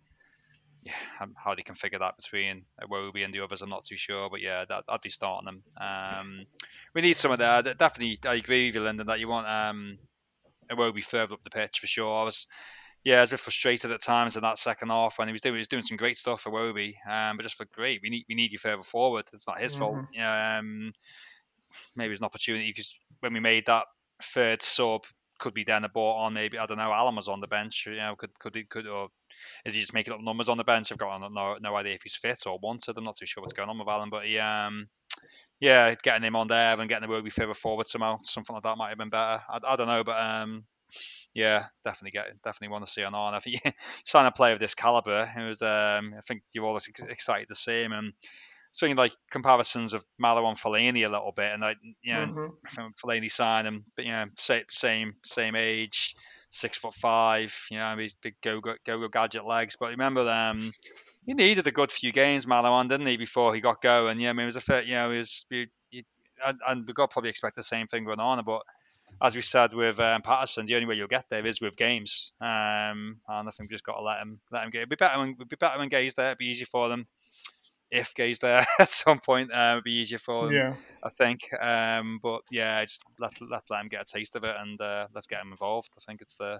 Yeah, 0.82 0.94
how 1.38 1.56
they 1.56 1.62
configure 1.62 2.00
that 2.00 2.18
between 2.18 2.66
Iwobi 2.82 3.24
and 3.24 3.34
the 3.34 3.40
others, 3.40 3.62
I'm 3.62 3.70
not 3.70 3.86
too 3.86 3.98
sure. 3.98 4.30
But 4.30 4.42
yeah, 4.42 4.66
that, 4.68 4.84
I'd 4.90 5.02
be 5.02 5.10
starting 5.10 5.46
them. 5.46 5.60
Um, 5.80 6.46
we 6.94 7.02
need 7.02 7.16
some 7.16 7.32
of 7.32 7.40
that. 7.40 7.78
Definitely, 7.78 8.18
I 8.28 8.36
agree 8.36 8.68
with 8.68 8.76
you, 8.76 8.82
Lyndon, 8.82 9.08
that 9.08 9.20
you 9.20 9.30
want 9.30 9.48
um, 9.48 9.98
Iwobi 10.70 11.04
further 11.04 11.36
up 11.36 11.44
the 11.44 11.52
pitch 11.52 11.80
for 11.80 11.88
sure. 11.88 12.22
I 12.22 12.24
was 12.26 12.48
yeah, 13.04 13.18
I 13.18 13.22
was 13.22 13.30
a 13.30 13.34
bit 13.34 13.40
frustrated 13.42 13.92
at 13.92 14.02
times 14.02 14.36
in 14.38 14.44
that 14.44 14.58
second 14.58 14.90
half 14.90 15.18
when 15.18 15.28
he 15.28 15.32
was 15.32 15.42
doing 15.42 15.56
he 15.56 15.60
was 15.60 15.68
doing 15.68 15.84
some 15.84 15.98
great 15.98 16.18
stuff 16.18 16.42
for 16.42 16.52
Wobi, 16.52 16.96
um, 17.10 17.38
but 17.38 17.44
just 17.44 17.56
for 17.56 17.66
great, 17.66 18.02
we 18.02 18.10
need 18.10 18.26
we 18.30 18.36
need 18.36 18.52
you 18.52 18.58
further 18.58 18.84
forward. 18.84 19.26
It's 19.34 19.48
not 19.48 19.60
his 19.60 19.74
mm-hmm. 19.74 19.82
fault. 19.82 20.06
You 20.14 20.22
know, 20.22 20.32
um, 20.60 20.94
maybe 21.96 22.12
it's 22.12 22.22
an 22.22 22.26
opportunity 22.26 22.70
because 22.70 22.96
when 23.20 23.34
we 23.34 23.40
made 23.40 23.66
that 23.66 23.86
third 24.22 24.62
sub, 24.62 25.04
could 25.40 25.54
be 25.54 25.66
then 25.66 25.84
a 25.84 25.90
bought 25.90 26.26
on. 26.26 26.34
Maybe 26.34 26.58
I 26.58 26.66
don't 26.66 26.78
know. 26.78 26.94
Allan 26.94 27.16
was 27.18 27.28
on 27.28 27.42
the 27.42 27.48
bench. 27.48 27.86
You 27.86 27.98
know, 27.98 28.16
could 28.18 28.38
could 28.40 28.56
he 28.56 28.64
could 28.64 28.88
or 28.88 29.10
is 29.66 29.74
he 29.74 29.82
just 29.82 29.94
making 29.94 30.14
up 30.14 30.22
numbers 30.22 30.48
on 30.48 30.58
the 30.58 30.64
bench? 30.64 30.92
I've 30.92 30.98
got 30.98 31.20
no 31.20 31.58
no 31.60 31.76
idea 31.76 31.94
if 31.94 32.04
he's 32.04 32.16
fit 32.16 32.44
or 32.46 32.58
wanted. 32.62 32.98
I'm 32.98 33.04
not 33.04 33.18
too 33.18 33.26
sure 33.26 33.42
what's 33.42 33.54
going 33.54 33.70
on 33.70 33.78
with 33.78 33.88
Allan, 33.88 34.10
but 34.10 34.26
he 34.26 34.40
um 34.40 34.88
yeah, 35.60 35.96
getting 36.02 36.24
him 36.24 36.36
on 36.36 36.48
there 36.48 36.80
and 36.80 36.90
getting 36.90 37.08
the 37.08 37.14
Wobi 37.14 37.32
further 37.32 37.54
forward 37.54 37.88
somehow, 37.88 38.20
something 38.24 38.54
like 38.54 38.64
that 38.64 38.78
might 38.78 38.90
have 38.90 38.98
been 38.98 39.10
better. 39.10 39.42
I, 39.50 39.60
I 39.66 39.76
don't 39.76 39.88
know, 39.88 40.04
but 40.04 40.20
um 40.20 40.64
yeah, 41.34 41.66
definitely 41.84 42.12
get 42.12 42.42
definitely 42.44 42.72
want 42.72 42.86
to 42.86 42.92
see 42.92 43.04
on 43.04 43.16
on. 43.16 43.34
I 43.34 43.40
think 43.40 43.62
sign 44.06 44.26
a 44.26 44.32
player 44.32 44.54
of 44.54 44.60
this 44.60 44.76
caliber. 44.76 45.32
It 45.36 45.48
was 45.48 45.62
um, 45.62 46.14
I 46.18 46.22
think 46.28 46.44
you're 46.54 46.66
all 46.66 46.78
excited 46.78 47.48
to 47.48 47.56
see 47.56 47.82
him 47.82 47.92
and 47.92 48.14
swinging 48.74 48.98
like 48.98 49.14
comparisons 49.32 49.94
of 49.94 50.04
Malo 50.20 50.48
and 50.48 50.58
Fellaini 50.58 51.06
a 51.06 51.10
little 51.10 51.32
bit, 51.36 51.52
and 51.52 51.62
like 51.62 51.78
you 52.04 52.14
know 52.14 52.26
mm-hmm. 52.26 52.88
Fellaini 53.04 53.32
signed 53.32 53.68
him, 53.68 53.86
but 53.96 54.06
you 54.06 54.12
know 54.12 54.26
same 54.74 55.14
same 55.30 55.56
age, 55.56 56.16
six 56.50 56.78
foot 56.78 56.94
five. 56.94 57.58
You 57.72 57.78
know 57.78 57.96
he's 57.98 58.16
big 58.16 58.36
go 58.44 58.60
go 58.60 58.76
go 58.86 59.08
gadget 59.08 59.46
legs. 59.46 59.78
But 59.80 59.92
remember 59.92 60.30
um, 60.30 60.72
he 61.26 61.34
needed 61.34 61.66
a 61.66 61.72
good 61.72 61.92
few 61.92 62.12
games 62.12 62.46
Malo 62.46 62.72
on, 62.72 62.90
didn't 62.90 63.08
he, 63.08 63.18
before 63.18 63.56
he 63.56 63.62
got 63.62 63.82
going? 63.82 64.20
Yeah, 64.20 64.32
I 64.32 64.34
mean 64.34 64.44
it 64.44 64.46
was 64.46 64.56
a 64.58 64.62
fit. 64.62 64.86
You 64.86 64.96
know 64.96 65.12
he 65.12 65.18
was. 65.18 65.46
He, 65.50 65.68
he, 65.90 66.06
and, 66.46 66.60
and 66.68 66.86
we 66.86 66.94
got 66.94 67.12
probably 67.12 67.30
expect 67.30 67.56
the 67.56 67.64
same 67.64 67.88
thing 67.88 68.04
going 68.06 68.20
on, 68.20 68.44
but 68.44 68.64
as 69.22 69.36
we 69.36 69.42
said 69.42 69.74
with 69.74 70.00
um, 70.00 70.22
Patterson, 70.22 70.66
the 70.66 70.76
only 70.76 70.88
way 70.88 70.96
you'll 70.96 71.08
get 71.08 71.30
there 71.30 71.46
is 71.46 71.62
with 71.62 71.78
games. 71.78 72.32
Um, 72.42 73.20
and 73.28 73.48
I 73.48 73.52
think 73.52 73.70
we've 73.70 73.72
just 73.72 73.86
got 73.86 73.96
to 73.96 74.02
let 74.02 74.20
him 74.20 74.40
let 74.52 74.64
him 74.64 74.70
get. 74.70 74.80
It'd 74.80 74.90
be 74.90 74.96
better 74.96 75.20
when 75.20 75.30
it'd 75.30 75.50
be 75.50 75.56
better 75.56 75.80
when 75.80 75.90
Gueye's 75.90 76.16
there. 76.16 76.28
It'd 76.28 76.38
be 76.38 76.48
easier 76.48 76.66
for 76.66 76.90
them. 76.90 77.08
If 77.92 78.14
Gueye's 78.16 78.40
there 78.40 78.66
at 78.80 78.90
some 78.90 79.20
point, 79.20 79.54
uh, 79.54 79.74
it'd 79.74 79.84
be 79.84 80.00
easier 80.00 80.18
for 80.18 80.48
them. 80.48 80.56
Yeah. 80.56 80.76
I 81.04 81.10
think. 81.10 81.42
Um, 81.60 82.20
but 82.22 82.42
yeah, 82.52 82.82
it's 82.82 83.00
let's 83.20 83.40
let's 83.42 83.70
let 83.70 83.82
him 83.82 83.90
get 83.90 84.02
a 84.02 84.18
taste 84.18 84.36
of 84.36 84.44
it 84.44 84.56
and 84.58 84.80
uh, 84.82 85.08
let's 85.14 85.28
get 85.28 85.42
him 85.42 85.52
involved. 85.52 85.90
I 85.98 86.02
think 86.06 86.22
it's 86.22 86.38
the 86.38 86.60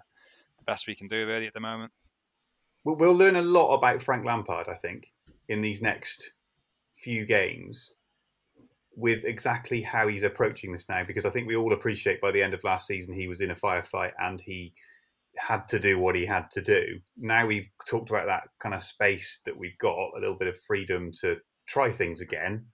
the 0.58 0.64
best 0.66 0.88
we 0.88 0.96
can 0.96 1.08
do 1.08 1.28
really 1.28 1.48
at 1.48 1.54
the 1.54 1.60
moment. 1.60 1.92
We'll 2.86 3.16
learn 3.16 3.38
a 3.38 3.42
lot 3.42 3.74
about 3.74 4.02
Frank 4.02 4.26
Lampard. 4.26 4.68
I 4.68 4.76
think 4.76 5.14
in 5.48 5.62
these 5.62 5.82
next 5.82 6.34
few 6.94 7.26
games 7.26 7.92
with 8.96 9.24
exactly 9.24 9.82
how 9.82 10.08
he's 10.08 10.24
approaching 10.24 10.72
this 10.72 10.88
now, 10.90 11.04
because 11.04 11.26
I 11.26 11.30
think 11.30 11.48
we 11.48 11.56
all 11.56 11.74
appreciate 11.74 12.22
by 12.22 12.32
the 12.32 12.44
end 12.44 12.54
of 12.54 12.64
last 12.64 12.88
season 12.88 13.14
he 13.14 13.28
was 13.28 13.42
in 13.42 13.52
a 13.52 13.56
firefight 13.56 14.12
and 14.20 14.40
he 14.40 14.74
had 15.38 15.68
to 15.68 15.80
do 15.80 15.98
what 15.98 16.16
he 16.16 16.26
had 16.26 16.50
to 16.52 16.62
do. 16.62 17.00
Now 17.18 17.46
we've 17.46 17.68
talked 17.90 18.10
about 18.10 18.28
that 18.28 18.44
kind 18.60 18.76
of 18.76 18.84
space 18.84 19.40
that 19.46 19.58
we've 19.58 19.78
got, 19.80 19.98
a 20.16 20.20
little 20.20 20.38
bit 20.38 20.48
of 20.48 20.60
freedom 20.60 21.12
to 21.22 21.38
try 21.68 21.92
things 21.92 22.22
again, 22.22 22.66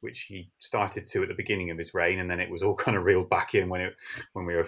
which 0.00 0.22
he 0.22 0.50
started 0.58 1.06
to 1.08 1.22
at 1.22 1.28
the 1.28 1.34
beginning 1.34 1.70
of 1.70 1.78
his 1.78 1.94
reign, 1.94 2.18
and 2.18 2.30
then 2.30 2.40
it 2.40 2.50
was 2.50 2.62
all 2.62 2.74
kind 2.76 2.96
of 2.96 3.04
reeled 3.04 3.28
back 3.28 3.54
in 3.54 3.68
when 3.68 3.80
it 3.80 3.94
when 4.32 4.46
we 4.46 4.54
were 4.54 4.66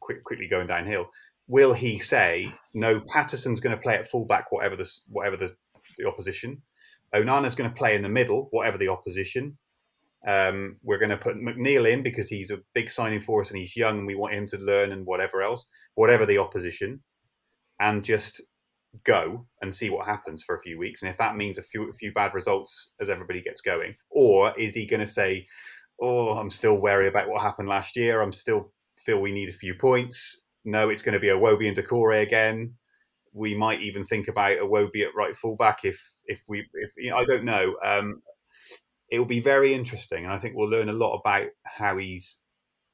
quick, 0.00 0.24
quickly 0.24 0.48
going 0.48 0.66
downhill. 0.66 1.06
Will 1.48 1.72
he 1.72 1.98
say 1.98 2.48
no? 2.74 3.00
Patterson's 3.12 3.60
going 3.60 3.76
to 3.76 3.80
play 3.80 3.94
at 3.94 4.08
fullback, 4.08 4.50
whatever 4.50 4.74
the 4.74 4.90
whatever 5.08 5.36
the, 5.36 5.54
the 5.98 6.08
opposition. 6.08 6.62
Onana's 7.14 7.54
going 7.54 7.70
to 7.70 7.76
play 7.76 7.94
in 7.94 8.02
the 8.02 8.08
middle, 8.08 8.48
whatever 8.50 8.76
the 8.76 8.88
opposition. 8.88 9.56
Um, 10.26 10.76
we're 10.82 10.98
going 10.98 11.10
to 11.10 11.16
put 11.16 11.36
McNeil 11.36 11.90
in 11.90 12.02
because 12.02 12.28
he's 12.28 12.50
a 12.50 12.60
big 12.74 12.90
signing 12.90 13.20
for 13.20 13.40
us 13.40 13.50
and 13.50 13.58
he's 13.58 13.76
young 13.76 13.98
and 13.98 14.06
we 14.06 14.16
want 14.16 14.34
him 14.34 14.46
to 14.48 14.58
learn 14.58 14.90
and 14.90 15.06
whatever 15.06 15.40
else, 15.40 15.66
whatever 15.94 16.26
the 16.26 16.38
opposition, 16.38 17.00
and 17.78 18.04
just 18.04 18.40
go 19.04 19.46
and 19.62 19.74
see 19.74 19.90
what 19.90 20.06
happens 20.06 20.42
for 20.42 20.56
a 20.56 20.60
few 20.60 20.78
weeks. 20.78 21.02
And 21.02 21.10
if 21.10 21.18
that 21.18 21.36
means 21.36 21.58
a 21.58 21.62
few 21.62 21.88
a 21.88 21.92
few 21.92 22.12
bad 22.12 22.34
results 22.34 22.90
as 23.00 23.08
everybody 23.08 23.40
gets 23.40 23.60
going, 23.60 23.94
or 24.10 24.58
is 24.58 24.74
he 24.74 24.86
going 24.86 25.00
to 25.00 25.06
say, 25.06 25.46
"Oh, 26.00 26.30
I'm 26.30 26.50
still 26.50 26.78
wary 26.80 27.08
about 27.08 27.28
what 27.28 27.42
happened 27.42 27.68
last 27.68 27.96
year. 27.96 28.20
I'm 28.20 28.32
still 28.32 28.72
feel 28.98 29.20
we 29.20 29.32
need 29.32 29.48
a 29.48 29.52
few 29.52 29.74
points." 29.74 30.42
No, 30.64 30.88
it's 30.88 31.02
going 31.02 31.12
to 31.12 31.20
be 31.20 31.28
Iwobi 31.28 31.68
and 31.68 31.76
Doucouré 31.76 32.22
again. 32.22 32.74
We 33.32 33.54
might 33.54 33.80
even 33.80 34.04
think 34.04 34.28
about 34.28 34.58
Iwobi 34.58 35.02
at 35.02 35.14
right 35.14 35.36
fullback 35.36 35.84
if 35.84 36.00
if 36.26 36.42
we 36.48 36.66
if 36.74 36.92
you 36.96 37.10
know, 37.10 37.18
I 37.18 37.24
don't 37.24 37.44
know. 37.44 37.76
Um, 37.84 38.22
it 39.10 39.18
will 39.18 39.26
be 39.26 39.40
very 39.40 39.72
interesting, 39.72 40.24
and 40.24 40.32
I 40.32 40.38
think 40.38 40.54
we'll 40.56 40.68
learn 40.68 40.88
a 40.88 40.94
lot 40.94 41.18
about 41.18 41.46
how 41.64 41.96
he's 41.98 42.40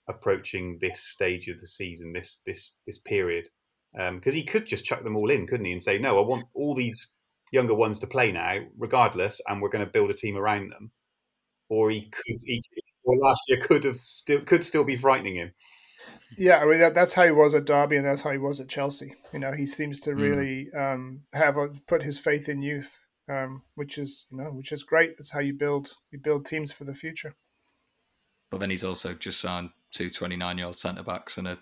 approaching 0.08 0.78
this 0.80 1.00
stage 1.00 1.48
of 1.48 1.58
the 1.58 1.66
season, 1.66 2.12
this 2.12 2.40
this 2.44 2.72
this 2.86 2.98
period, 2.98 3.48
because 3.92 4.34
um, 4.34 4.36
he 4.36 4.42
could 4.42 4.66
just 4.66 4.84
chuck 4.84 5.04
them 5.04 5.16
all 5.16 5.30
in, 5.30 5.46
couldn't 5.46 5.66
he, 5.66 5.72
and 5.72 5.82
say, 5.82 5.98
"No, 5.98 6.18
I 6.18 6.26
want 6.26 6.44
all 6.54 6.74
these 6.74 7.12
younger 7.50 7.74
ones 7.74 7.98
to 8.00 8.06
play 8.06 8.32
now, 8.32 8.58
regardless, 8.78 9.40
and 9.46 9.60
we're 9.60 9.70
going 9.70 9.84
to 9.84 9.90
build 9.90 10.10
a 10.10 10.14
team 10.14 10.36
around 10.36 10.70
them." 10.70 10.90
Or 11.68 11.90
he 11.90 12.02
could, 12.02 12.36
he, 12.44 12.62
or 13.04 13.16
last 13.16 13.40
year 13.48 13.60
could 13.62 13.84
have 13.84 13.96
still 13.96 14.40
could 14.40 14.64
still 14.64 14.84
be 14.84 14.96
frightening 14.96 15.36
him. 15.36 15.52
Yeah, 16.36 16.58
I 16.58 16.66
mean 16.66 16.80
that, 16.80 16.94
that's 16.94 17.14
how 17.14 17.24
he 17.24 17.32
was 17.32 17.54
at 17.54 17.64
Derby, 17.64 17.96
and 17.96 18.04
that's 18.04 18.22
how 18.22 18.30
he 18.30 18.38
was 18.38 18.60
at 18.60 18.68
Chelsea. 18.68 19.14
You 19.32 19.38
know, 19.38 19.52
he 19.52 19.64
seems 19.64 20.00
to 20.00 20.12
hmm. 20.12 20.20
really 20.20 20.66
mm. 20.74 20.94
um, 20.94 21.22
have 21.32 21.56
a, 21.56 21.68
put 21.86 22.02
his 22.02 22.18
faith 22.18 22.48
in 22.48 22.60
youth 22.60 23.01
um, 23.28 23.62
which 23.74 23.98
is 23.98 24.26
you 24.30 24.38
know 24.38 24.50
which 24.52 24.72
is 24.72 24.82
great. 24.82 25.16
That's 25.16 25.32
how 25.32 25.40
you 25.40 25.54
build 25.54 25.94
you 26.10 26.18
build 26.18 26.46
teams 26.46 26.72
for 26.72 26.84
the 26.84 26.94
future. 26.94 27.34
But 28.50 28.60
then 28.60 28.70
he's 28.70 28.84
also 28.84 29.14
just 29.14 29.40
signed 29.40 29.70
two 29.92 30.10
29 30.10 30.58
year 30.58 30.66
old 30.66 30.78
centre 30.78 31.02
backs 31.02 31.38
and 31.38 31.48
a 31.48 31.58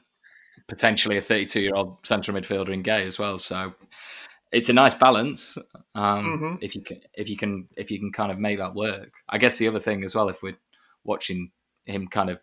potentially 0.69 1.17
a 1.17 1.21
32 1.21 1.61
year 1.61 1.75
old 1.75 1.99
central 2.05 2.37
midfielder 2.37 2.71
in 2.71 2.83
Gueye 2.83 3.07
as 3.07 3.19
well. 3.19 3.39
So 3.39 3.75
it's 4.53 4.69
a 4.69 4.73
nice 4.73 4.95
balance 4.95 5.57
um, 5.95 6.25
mm-hmm. 6.25 6.55
if 6.61 6.75
you 6.75 6.83
can 6.83 7.01
if 7.15 7.29
you 7.29 7.37
can 7.37 7.69
if 7.77 7.91
you 7.91 7.99
can 7.99 8.13
kind 8.13 8.33
of 8.33 8.39
make 8.39 8.59
that 8.59 8.75
work. 8.75 9.13
I 9.29 9.39
guess 9.39 9.59
the 9.59 9.69
other 9.69 9.81
thing 9.81 10.05
as 10.05 10.15
well, 10.15 10.29
if 10.29 10.43
we're 10.43 10.59
watching 11.05 11.51
him 11.85 12.09
kind 12.09 12.31
of 12.31 12.41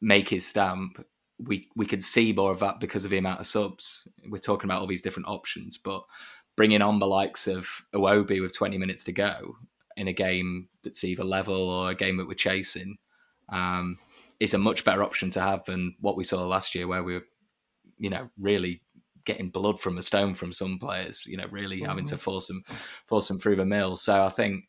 make 0.00 0.28
his 0.28 0.46
stamp, 0.46 1.04
we 1.38 1.68
we 1.76 1.86
could 1.86 2.02
see 2.02 2.32
more 2.32 2.50
of 2.50 2.60
that 2.60 2.80
because 2.80 3.04
of 3.04 3.10
the 3.10 3.18
amount 3.18 3.40
of 3.40 3.46
subs. 3.46 4.08
We're 4.28 4.38
talking 4.38 4.68
about 4.68 4.80
all 4.80 4.86
these 4.86 5.02
different 5.02 5.28
options, 5.28 5.78
but 5.78 6.02
bringing 6.56 6.82
on 6.82 6.98
the 6.98 7.06
likes 7.06 7.46
of 7.46 7.68
Iwobi 7.94 8.40
with 8.40 8.54
20 8.54 8.78
minutes 8.78 9.04
to 9.04 9.12
go 9.12 9.56
in 9.96 10.08
a 10.08 10.12
game 10.12 10.68
that's 10.82 11.04
either 11.04 11.24
level 11.24 11.54
or 11.54 11.90
a 11.90 11.94
game 11.94 12.16
that 12.16 12.28
we're 12.28 12.34
chasing 12.34 12.96
um, 13.48 13.98
is 14.40 14.54
a 14.54 14.58
much 14.58 14.84
better 14.84 15.02
option 15.02 15.30
to 15.30 15.40
have 15.40 15.64
than 15.64 15.94
what 16.00 16.16
we 16.16 16.24
saw 16.24 16.44
last 16.46 16.74
year, 16.74 16.86
where 16.86 17.02
we 17.02 17.14
were, 17.14 17.24
you 17.98 18.10
know, 18.10 18.28
really 18.38 18.82
getting 19.24 19.50
blood 19.50 19.78
from 19.78 19.98
a 19.98 20.02
stone 20.02 20.34
from 20.34 20.52
some 20.52 20.78
players. 20.78 21.26
You 21.26 21.36
know, 21.36 21.46
really 21.50 21.78
mm-hmm. 21.78 21.86
having 21.86 22.04
to 22.06 22.14
mm-hmm. 22.14 22.22
force 22.22 22.46
them, 22.46 22.64
force 23.06 23.28
them 23.28 23.38
through 23.38 23.56
the 23.56 23.64
mill. 23.64 23.96
So 23.96 24.24
I 24.24 24.30
think, 24.30 24.64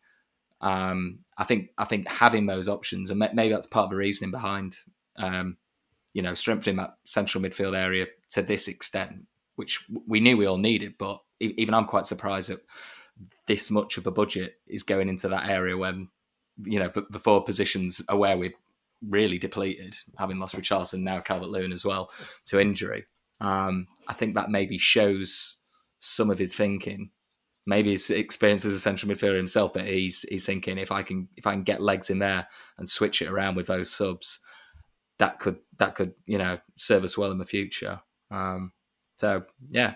um, 0.62 1.20
I 1.38 1.44
think, 1.44 1.70
I 1.78 1.86
think 1.86 2.08
having 2.08 2.46
those 2.46 2.70
options, 2.70 3.10
and 3.10 3.20
maybe 3.20 3.50
that's 3.50 3.68
part 3.68 3.86
of 3.86 3.90
the 3.90 3.96
reasoning 3.96 4.32
behind, 4.32 4.78
um, 5.18 5.58
you 6.14 6.22
know, 6.22 6.34
strengthening 6.34 6.78
that 6.78 6.96
central 7.06 7.44
midfield 7.44 7.76
area 7.76 8.06
to 8.32 8.42
this 8.42 8.68
extent, 8.68 9.26
which 9.56 9.86
we 10.08 10.20
knew 10.20 10.38
we 10.38 10.46
all 10.46 10.58
needed, 10.58 10.96
but 10.98 11.20
even 11.58 11.74
I'm 11.74 11.86
quite 11.86 12.06
surprised 12.06 12.50
that 12.50 12.60
this 13.48 13.70
much 13.70 13.98
of 13.98 14.08
a 14.08 14.12
budget 14.12 14.56
is 14.68 14.84
going 14.84 15.10
into 15.10 15.28
that 15.30 15.50
area 15.50 15.78
when 15.78 16.10
you 16.64 16.80
know 16.80 16.92
the 17.10 17.20
four 17.20 17.44
positions 17.44 18.02
are 18.10 18.18
where 18.18 18.38
we're 18.38 18.54
really 19.10 19.38
depleted, 19.38 19.96
having 20.18 20.40
lost 20.40 20.56
Richarlison 20.56 21.02
now 21.02 21.20
Calvert 21.20 21.50
Lewin 21.50 21.74
as 21.74 21.86
well 21.86 22.12
to 22.46 22.60
injury. 22.60 23.06
Um, 23.42 23.88
I 24.08 24.14
think 24.14 24.36
that 24.36 24.50
maybe 24.50 24.78
shows 24.78 25.58
some 26.00 26.30
of 26.30 26.40
his 26.40 26.56
thinking. 26.56 27.12
Maybe 27.66 27.92
his 27.92 28.10
experience 28.10 28.66
as 28.66 28.74
a 28.74 28.80
central 28.80 29.12
midfielder 29.12 29.38
himself, 29.38 29.74
but 29.74 29.86
he's 29.86 30.24
he's 30.24 30.46
thinking 30.46 30.78
if 30.78 30.92
I 30.92 31.02
can 31.02 31.30
if 31.38 31.48
I 31.48 31.54
can 31.54 31.64
get 31.64 31.82
legs 31.82 32.10
in 32.10 32.20
there 32.20 32.48
and 32.78 32.90
switch 32.90 33.22
it 33.22 33.30
around 33.30 33.56
with 33.56 33.68
those 33.68 33.90
subs, 33.90 34.40
that 35.18 35.40
could 35.40 35.60
that 35.78 35.96
could 35.96 36.14
you 36.26 36.38
know 36.38 36.60
serve 36.76 37.04
us 37.06 37.18
well 37.18 37.32
in 37.32 37.38
the 37.38 37.46
future. 37.46 38.02
Um, 38.32 38.74
so 39.18 39.44
yeah, 39.70 39.96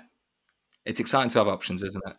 it's 0.87 0.99
exciting 0.99 1.29
to 1.29 1.39
have 1.39 1.47
options, 1.47 1.83
isn't 1.83 2.03
it? 2.07 2.15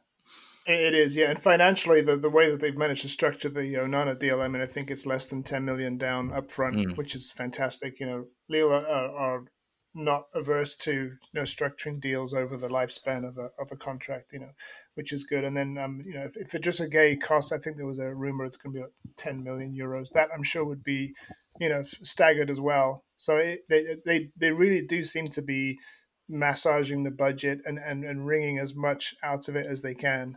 It 0.66 0.94
is, 0.94 1.16
yeah. 1.16 1.30
And 1.30 1.38
financially, 1.38 2.02
the, 2.02 2.16
the 2.16 2.28
way 2.28 2.50
that 2.50 2.60
they've 2.60 2.76
managed 2.76 3.02
to 3.02 3.08
structure 3.08 3.48
the 3.48 3.74
Onana 3.74 4.18
deal, 4.18 4.42
I 4.42 4.48
mean, 4.48 4.60
I 4.60 4.66
think 4.66 4.90
it's 4.90 5.06
less 5.06 5.24
than 5.24 5.42
10 5.42 5.64
million 5.64 5.96
down 5.96 6.30
up 6.32 6.50
front, 6.50 6.76
mm. 6.76 6.96
which 6.96 7.14
is 7.14 7.30
fantastic. 7.30 7.98
You 7.98 8.06
know, 8.06 8.26
Lille 8.48 8.72
are, 8.72 8.86
are, 8.86 9.44
not 9.94 10.26
averse 10.34 10.76
to 10.76 10.92
you 10.92 11.18
know 11.32 11.42
structuring 11.42 11.98
deals 12.00 12.32
over 12.32 12.56
the 12.56 12.68
lifespan 12.68 13.26
of 13.26 13.36
a, 13.38 13.48
of 13.58 13.72
a 13.72 13.76
contract, 13.76 14.32
you 14.32 14.38
know, 14.38 14.50
which 14.94 15.12
is 15.12 15.24
good. 15.24 15.44
And 15.44 15.56
then, 15.56 15.78
um, 15.78 16.02
you 16.04 16.14
know, 16.14 16.24
if, 16.24 16.36
if 16.36 16.60
just 16.60 16.80
a 16.80 16.84
Gueye 16.84 17.20
cost, 17.20 17.52
I 17.52 17.58
think 17.58 17.76
there 17.76 17.86
was 17.86 17.98
a 17.98 18.14
rumor 18.14 18.44
it's 18.44 18.56
going 18.56 18.74
to 18.74 18.78
be 18.78 18.82
like 18.82 18.92
10 19.16 19.42
million 19.42 19.74
euros. 19.74 20.10
That 20.12 20.28
I'm 20.32 20.42
sure 20.42 20.64
would 20.64 20.84
be, 20.84 21.14
you 21.58 21.68
know, 21.68 21.82
staggered 21.82 22.50
as 22.50 22.60
well. 22.60 23.04
So 23.16 23.38
it, 23.38 23.60
they, 23.68 23.96
they, 24.04 24.28
they 24.36 24.52
really 24.52 24.82
do 24.82 25.04
seem 25.04 25.28
to 25.28 25.42
be 25.42 25.78
massaging 26.29 27.05
the 27.05 27.11
budget 27.11 27.61
and, 27.64 27.79
and, 27.79 28.05
and 28.05 28.26
wringing 28.26 28.59
as 28.59 28.74
much 28.74 29.14
out 29.22 29.49
of 29.49 29.57
it 29.57 29.66
as 29.66 29.83
they 29.83 29.95
can. 29.95 30.37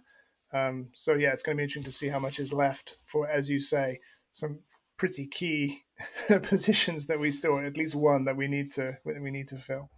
Um, 0.54 0.90
so 0.96 1.16
yeah, 1.16 1.32
it's 1.32 1.44
going 1.44 1.56
to 1.56 1.60
be 1.60 1.64
interesting 1.64 1.84
to 1.84 1.92
see 1.92 2.08
how 2.08 2.20
much 2.20 2.40
is 2.40 2.54
left 2.54 2.98
for, 3.06 3.28
as 3.28 3.50
you 3.50 3.60
say, 3.60 4.00
some 4.32 4.60
pretty 4.98 5.28
key 5.28 5.84
positions 6.28 7.06
that 7.08 7.20
we 7.20 7.32
still, 7.32 7.60
at 7.60 7.78
least 7.78 7.96
one 7.96 8.26
that 8.26 8.38
we 8.38 8.48
need 8.48 8.72
to 8.72 8.98
we 9.06 9.32
need 9.32 9.48
to 9.48 9.58
fill. 9.58 9.90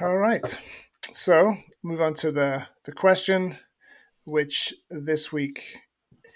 All 0.00 0.18
right, 0.18 0.58
so 1.04 1.56
move 1.82 2.00
on 2.00 2.14
to 2.14 2.32
the 2.32 2.66
the 2.84 2.92
question, 2.92 3.56
which 4.24 4.74
this 4.90 5.32
week, 5.32 5.62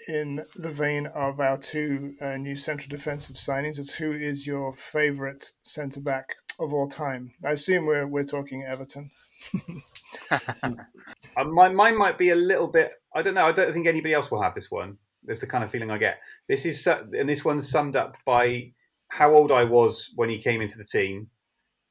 in 0.07 0.45
the 0.55 0.71
vein 0.71 1.07
of 1.07 1.41
our 1.41 1.57
two 1.57 2.15
uh, 2.21 2.37
new 2.37 2.55
central 2.55 2.89
defensive 2.89 3.35
signings, 3.35 3.77
is 3.79 3.95
who 3.95 4.13
is 4.13 4.47
your 4.47 4.71
favorite 4.71 5.51
centre 5.61 6.01
back 6.01 6.35
of 6.59 6.73
all 6.73 6.87
time. 6.87 7.33
I 7.45 7.51
assume 7.51 7.85
we're 7.85 8.07
we're 8.07 8.23
talking 8.23 8.63
Everton. 8.63 9.11
uh, 10.31 11.43
my, 11.45 11.69
mine 11.69 11.97
might 11.97 12.17
be 12.17 12.31
a 12.31 12.35
little 12.35 12.67
bit. 12.67 12.91
I 13.15 13.21
don't 13.21 13.33
know. 13.33 13.45
I 13.45 13.51
don't 13.51 13.71
think 13.73 13.87
anybody 13.87 14.13
else 14.13 14.29
will 14.29 14.41
have 14.41 14.53
this 14.53 14.69
one. 14.69 14.97
That's 15.23 15.41
the 15.41 15.47
kind 15.47 15.63
of 15.63 15.71
feeling 15.71 15.91
I 15.91 15.97
get. 15.97 16.19
This 16.47 16.65
is 16.65 16.85
and 16.87 17.27
this 17.27 17.45
one's 17.45 17.69
summed 17.69 17.95
up 17.95 18.17
by 18.25 18.71
how 19.09 19.33
old 19.33 19.51
I 19.51 19.63
was 19.63 20.11
when 20.15 20.29
he 20.29 20.37
came 20.37 20.61
into 20.61 20.77
the 20.77 20.83
team, 20.83 21.27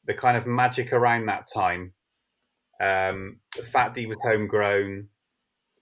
the 0.07 0.15
kind 0.15 0.37
of 0.37 0.47
magic 0.47 0.93
around 0.93 1.27
that 1.27 1.49
time, 1.53 1.93
um, 2.81 3.41
the 3.57 3.65
fact 3.65 3.95
that 3.95 4.01
he 4.01 4.07
was 4.07 4.21
homegrown, 4.23 5.09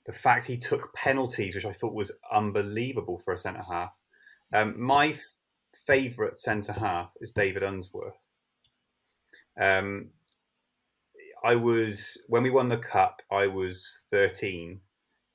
the 0.07 0.12
fact 0.12 0.47
he 0.47 0.57
took 0.57 0.93
penalties, 0.95 1.55
which 1.55 1.66
I 1.66 1.72
thought 1.72 1.95
was 1.95 2.12
unbelievable 2.32 3.18
for 3.18 3.34
a 3.34 3.39
centre 3.39 3.62
half. 3.62 3.93
Um, 4.55 4.80
my 4.80 5.14
favourite 5.87 6.39
centre 6.39 6.72
half 6.72 7.12
is 7.20 7.32
David 7.32 7.62
Unsworth. 7.62 8.36
Um, 9.61 10.11
I 11.45 11.55
was 11.57 12.19
when 12.29 12.43
we 12.43 12.51
won 12.51 12.69
the 12.69 12.77
cup. 12.77 13.23
I 13.31 13.47
was 13.47 14.05
thirteen, 14.11 14.81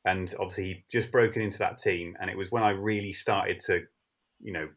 and 0.05 0.33
obviously 0.39 0.65
he 0.65 0.85
just 0.91 1.11
broken 1.11 1.41
into 1.41 1.59
that 1.59 1.77
team. 1.77 2.17
And 2.19 2.29
it 2.29 2.37
was 2.37 2.51
when 2.51 2.63
I 2.63 2.71
really 2.71 3.13
started 3.13 3.59
to, 3.67 3.81
you 4.41 4.53
know, 4.53 4.67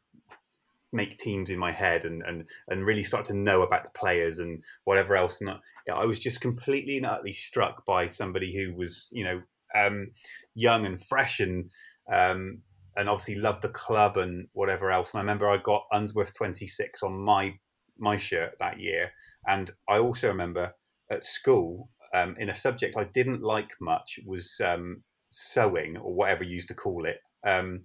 make 0.92 1.18
teams 1.18 1.50
in 1.50 1.58
my 1.58 1.72
head 1.72 2.04
and 2.04 2.22
and 2.22 2.46
and 2.68 2.86
really 2.86 3.02
start 3.02 3.24
to 3.26 3.34
know 3.34 3.62
about 3.62 3.84
the 3.84 3.98
players 3.98 4.38
and 4.38 4.62
whatever 4.84 5.16
else. 5.16 5.40
And 5.40 5.50
I 5.92 6.04
was 6.04 6.20
just 6.20 6.40
completely 6.40 6.98
and 6.98 7.06
utterly 7.06 7.32
struck 7.32 7.84
by 7.84 8.06
somebody 8.06 8.54
who 8.54 8.74
was, 8.74 9.08
you 9.12 9.24
know, 9.24 9.42
um, 9.74 10.10
young 10.54 10.86
and 10.86 11.02
fresh 11.02 11.40
and 11.40 11.70
um, 12.12 12.62
and 12.96 13.08
obviously 13.08 13.34
loved 13.34 13.62
the 13.62 13.70
club 13.70 14.18
and 14.18 14.46
whatever 14.52 14.92
else. 14.92 15.14
And 15.14 15.18
I 15.18 15.22
remember 15.22 15.50
I 15.50 15.56
got 15.56 15.86
Unsworth 15.90 16.36
twenty 16.36 16.68
six 16.68 17.02
on 17.02 17.12
my 17.24 17.58
my 17.98 18.16
shirt 18.16 18.56
that 18.60 18.78
year 18.80 19.12
and 19.46 19.70
I 19.88 19.98
also 19.98 20.28
remember 20.28 20.74
at 21.10 21.24
school, 21.24 21.90
um, 22.14 22.36
in 22.38 22.48
a 22.48 22.54
subject 22.54 22.96
I 22.96 23.04
didn't 23.04 23.42
like 23.42 23.70
much, 23.80 24.18
was 24.26 24.60
um, 24.64 25.02
sewing 25.30 25.96
or 25.98 26.14
whatever 26.14 26.44
you 26.44 26.54
used 26.54 26.68
to 26.68 26.74
call 26.74 27.04
it. 27.04 27.18
Um, 27.46 27.82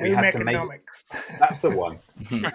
we 0.00 0.10
had 0.10 0.32
to 0.32 0.44
make 0.44 0.56
that's 1.38 1.60
the 1.60 1.70
one. 1.70 1.98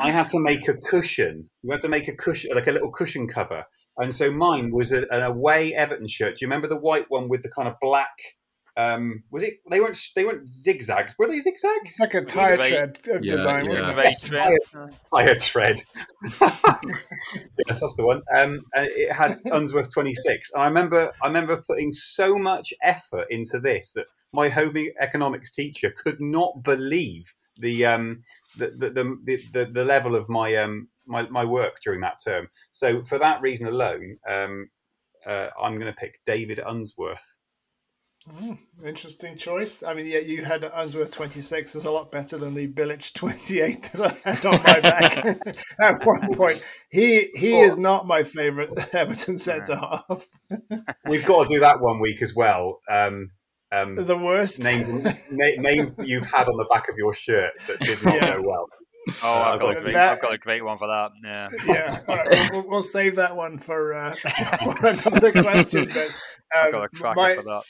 I 0.00 0.10
had 0.10 0.28
to 0.30 0.40
make 0.40 0.68
a 0.68 0.74
cushion. 0.74 1.48
We 1.62 1.72
had 1.72 1.82
to 1.82 1.88
make 1.88 2.08
a 2.08 2.14
cushion, 2.14 2.50
like 2.54 2.66
a 2.66 2.72
little 2.72 2.90
cushion 2.90 3.28
cover. 3.28 3.64
And 3.98 4.14
so 4.14 4.30
mine 4.30 4.70
was 4.70 4.92
a, 4.92 5.06
an 5.10 5.22
away 5.22 5.74
Everton 5.74 6.06
shirt. 6.06 6.36
Do 6.36 6.44
you 6.44 6.48
remember 6.48 6.68
the 6.68 6.76
white 6.76 7.06
one 7.08 7.28
with 7.28 7.42
the 7.42 7.50
kind 7.50 7.68
of 7.68 7.74
black 7.80 8.16
um, 8.78 9.24
was 9.32 9.42
it? 9.42 9.54
They 9.68 9.80
weren't. 9.80 9.98
They 10.14 10.24
weren't 10.24 10.48
zigzags. 10.48 11.18
Were 11.18 11.26
they 11.26 11.40
zigzags? 11.40 11.82
It's 11.82 12.00
like 12.00 12.14
a 12.14 12.24
tire 12.24 12.56
tread 12.56 12.98
yeah, 13.04 13.18
design, 13.18 13.64
yeah. 13.64 13.70
wasn't 13.70 13.98
it? 13.98 14.62
Tire, 14.72 14.90
tire 15.12 15.38
tread. 15.40 15.82
yes, 16.40 17.80
that's 17.80 17.96
the 17.96 18.04
one. 18.04 18.22
Um, 18.32 18.60
it 18.74 19.12
had 19.12 19.36
Unsworth 19.46 19.92
twenty 19.92 20.14
six. 20.14 20.52
I 20.56 20.64
remember. 20.64 21.10
I 21.20 21.26
remember 21.26 21.62
putting 21.66 21.92
so 21.92 22.38
much 22.38 22.72
effort 22.82 23.26
into 23.30 23.58
this 23.58 23.90
that 23.92 24.06
my 24.32 24.48
home 24.48 24.76
economics 25.00 25.50
teacher 25.50 25.90
could 25.90 26.20
not 26.20 26.62
believe 26.62 27.34
the 27.58 27.84
um 27.84 28.20
the 28.58 28.68
the 28.76 28.90
the, 29.24 29.42
the, 29.52 29.70
the 29.72 29.84
level 29.84 30.14
of 30.14 30.28
my 30.28 30.54
um 30.54 30.86
my, 31.04 31.28
my 31.30 31.44
work 31.44 31.80
during 31.82 32.00
that 32.02 32.20
term. 32.22 32.48
So 32.70 33.02
for 33.02 33.18
that 33.18 33.40
reason 33.40 33.66
alone, 33.66 34.18
um, 34.28 34.68
uh, 35.26 35.48
I'm 35.60 35.74
going 35.74 35.92
to 35.92 35.98
pick 35.98 36.20
David 36.26 36.60
Unsworth. 36.64 37.38
Mm, 38.40 38.58
interesting 38.84 39.36
choice. 39.36 39.82
I 39.82 39.94
mean, 39.94 40.06
yeah, 40.06 40.18
you 40.18 40.44
had 40.44 40.64
Unsworth 40.74 41.10
26 41.10 41.74
is 41.74 41.84
a 41.84 41.90
lot 41.90 42.12
better 42.12 42.36
than 42.36 42.54
the 42.54 42.68
Bilić 42.68 43.14
28 43.14 43.92
that 43.92 44.12
I 44.24 44.30
had 44.30 44.46
on 44.46 44.62
my 44.62 44.80
back 44.80 45.16
at 45.80 46.04
one 46.04 46.32
point. 46.34 46.62
He 46.90 47.30
he 47.34 47.54
oh. 47.54 47.62
is 47.62 47.78
not 47.78 48.06
my 48.06 48.22
favourite 48.22 48.70
Everton 48.94 49.38
centre 49.38 49.76
half. 49.76 50.26
We've 51.08 51.24
got 51.24 51.46
to 51.46 51.54
do 51.54 51.60
that 51.60 51.80
one 51.80 52.00
week 52.00 52.22
as 52.22 52.34
well. 52.34 52.80
Um, 52.90 53.28
um, 53.70 53.94
the 53.96 54.16
worst 54.16 54.64
name, 54.64 55.02
name, 55.30 55.60
name 55.60 55.94
you've 55.98 56.26
had 56.26 56.48
on 56.48 56.56
the 56.56 56.66
back 56.72 56.88
of 56.88 56.96
your 56.96 57.12
shirt 57.12 57.52
that 57.66 57.78
did 57.80 58.02
not 58.02 58.14
yeah. 58.14 58.36
go 58.36 58.42
well. 58.42 58.66
Oh, 59.22 59.42
I've 59.42 59.60
got, 59.60 59.76
a 59.76 59.80
great, 59.80 59.94
that, 59.94 60.12
I've 60.12 60.22
got 60.22 60.34
a 60.34 60.38
great 60.38 60.64
one 60.64 60.78
for 60.78 60.86
that. 60.86 61.10
Yeah, 61.22 61.48
yeah. 61.66 62.00
Right, 62.08 62.50
we'll, 62.52 62.68
we'll 62.68 62.82
save 62.82 63.16
that 63.16 63.34
one 63.34 63.58
for, 63.58 63.94
uh, 63.94 64.14
for 64.80 64.86
another 64.88 65.32
question. 65.32 65.92
But 66.50 66.74
um, 66.74 66.88
my, 67.14 67.36
for 67.36 67.42
that. 67.42 67.62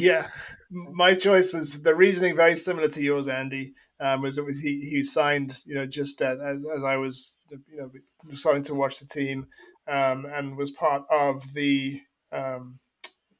yeah, 0.00 0.26
my 0.70 1.14
choice 1.14 1.52
was 1.52 1.82
the 1.82 1.94
reasoning 1.94 2.34
very 2.34 2.56
similar 2.56 2.88
to 2.88 3.00
yours, 3.00 3.28
Andy. 3.28 3.74
Um, 4.00 4.22
was 4.22 4.38
it 4.38 4.44
was 4.44 4.58
he, 4.58 4.80
he 4.80 5.04
signed 5.04 5.62
you 5.64 5.76
know 5.76 5.86
just 5.86 6.20
uh, 6.20 6.34
as, 6.44 6.66
as, 6.74 6.82
I 6.82 6.96
was 6.96 7.38
you 7.48 7.76
know 7.76 7.90
starting 8.32 8.64
to 8.64 8.74
watch 8.74 8.98
the 8.98 9.06
team 9.06 9.46
um, 9.86 10.26
and 10.26 10.56
was 10.56 10.72
part 10.72 11.04
of 11.12 11.44
the 11.54 12.00
um, 12.32 12.80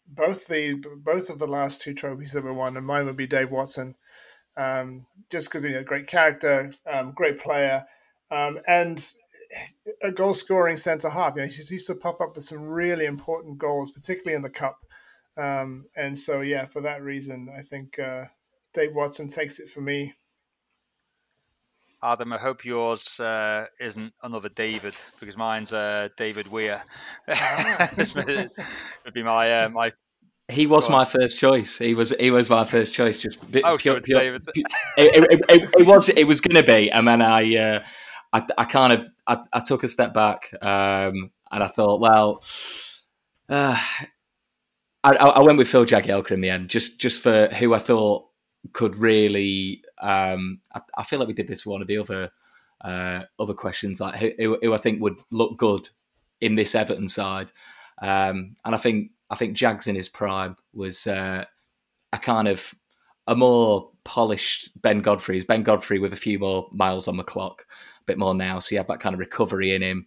both 0.06 0.46
the 0.46 0.74
both 1.04 1.28
of 1.28 1.40
the 1.40 1.48
last 1.48 1.80
two 1.80 1.92
trophies 1.92 2.32
that 2.32 2.44
were 2.44 2.54
won, 2.54 2.76
and 2.76 2.86
mine 2.86 3.06
would 3.06 3.16
be 3.16 3.26
Dave 3.26 3.50
Watson 3.50 3.96
um, 4.58 5.06
just 5.30 5.48
because 5.48 5.64
you 5.64 5.70
know 5.70 5.82
great 5.82 6.06
character, 6.06 6.70
um, 6.90 7.12
great 7.14 7.38
player, 7.38 7.86
um, 8.30 8.58
and 8.66 9.14
a 10.02 10.12
goal 10.12 10.34
scoring 10.34 10.76
centre 10.76 11.08
half. 11.08 11.34
You 11.36 11.42
know, 11.42 11.48
he 11.48 11.74
used 11.74 11.86
to 11.86 11.94
pop 11.94 12.20
up 12.20 12.34
with 12.34 12.44
some 12.44 12.68
really 12.68 13.06
important 13.06 13.58
goals, 13.58 13.90
particularly 13.90 14.36
in 14.36 14.42
the 14.42 14.50
cup. 14.50 14.78
Um, 15.36 15.86
and 15.96 16.18
so, 16.18 16.40
yeah, 16.40 16.64
for 16.64 16.80
that 16.82 17.02
reason, 17.02 17.48
I 17.56 17.62
think 17.62 17.98
uh, 17.98 18.24
Dave 18.74 18.94
Watson 18.94 19.28
takes 19.28 19.60
it 19.60 19.68
for 19.68 19.80
me. 19.80 20.14
Adam, 22.02 22.32
I 22.32 22.38
hope 22.38 22.64
yours 22.64 23.18
uh, 23.18 23.66
isn't 23.80 24.12
another 24.22 24.48
David 24.48 24.94
because 25.18 25.36
mine's 25.36 25.72
uh, 25.72 26.08
David 26.16 26.46
Weir. 26.46 26.82
Ah. 27.28 27.90
this 27.96 28.14
would 28.14 28.50
be 29.12 29.22
my 29.22 29.64
uh, 29.64 29.68
my 29.68 29.90
he 30.48 30.66
was 30.66 30.88
my 30.88 31.04
first 31.04 31.38
choice. 31.38 31.78
He 31.78 31.94
was 31.94 32.14
he 32.18 32.30
was 32.30 32.48
my 32.48 32.64
first 32.64 32.94
choice. 32.94 33.20
Just 33.20 33.38
oh, 33.64 33.76
pure, 33.76 34.00
pure, 34.00 34.00
pure, 34.00 34.34
it, 34.34 34.42
it, 34.96 35.40
it, 35.48 35.70
it, 35.78 35.86
was 35.86 36.08
it 36.08 36.24
was 36.24 36.40
going 36.40 36.56
to 36.56 36.66
be, 36.66 36.90
and 36.90 37.06
then 37.06 37.20
I, 37.20 37.56
uh, 37.56 37.84
I 38.32 38.46
I 38.56 38.64
kind 38.64 38.92
of 38.94 39.06
I, 39.26 39.38
I 39.52 39.60
took 39.60 39.84
a 39.84 39.88
step 39.88 40.14
back, 40.14 40.50
um, 40.62 41.30
and 41.50 41.62
I 41.62 41.66
thought, 41.66 42.00
well, 42.00 42.42
uh, 43.50 43.78
I, 45.04 45.12
I 45.12 45.40
went 45.40 45.58
with 45.58 45.68
Phil 45.68 45.84
Jagielka 45.84 46.30
in 46.30 46.40
the 46.40 46.50
end, 46.50 46.70
just 46.70 46.98
just 46.98 47.20
for 47.20 47.48
who 47.48 47.74
I 47.74 47.78
thought 47.78 48.26
could 48.72 48.96
really. 48.96 49.82
Um, 50.00 50.60
I, 50.74 50.80
I, 50.96 51.02
feel 51.02 51.18
like 51.18 51.28
we 51.28 51.34
did 51.34 51.48
this 51.48 51.66
one 51.66 51.82
of 51.82 51.88
the 51.88 51.98
other 51.98 52.30
uh, 52.80 53.22
other 53.38 53.54
questions, 53.54 54.00
like 54.00 54.16
who, 54.16 54.58
who, 54.62 54.72
I 54.72 54.78
think 54.78 55.02
would 55.02 55.18
look 55.30 55.58
good 55.58 55.88
in 56.40 56.54
this 56.54 56.74
Everton 56.74 57.08
side, 57.08 57.52
um, 58.00 58.56
and 58.64 58.74
I 58.74 58.78
think 58.78 59.10
I 59.30 59.36
think 59.36 59.54
Jags 59.54 59.86
in 59.86 59.94
his 59.94 60.08
prime 60.08 60.56
was 60.72 61.06
uh, 61.06 61.44
a 62.12 62.18
kind 62.18 62.48
of 62.48 62.74
a 63.26 63.36
more 63.36 63.90
polished 64.04 64.70
Ben 64.80 65.00
Godfrey's 65.00 65.44
Ben 65.44 65.62
Godfrey 65.62 65.98
with 65.98 66.12
a 66.12 66.16
few 66.16 66.38
more 66.38 66.68
miles 66.72 67.08
on 67.08 67.16
the 67.16 67.24
clock, 67.24 67.66
a 68.00 68.04
bit 68.06 68.18
more 68.18 68.34
now. 68.34 68.58
So 68.58 68.70
he 68.70 68.76
had 68.76 68.86
that 68.88 69.00
kind 69.00 69.14
of 69.14 69.20
recovery 69.20 69.74
in 69.74 69.82
him, 69.82 70.06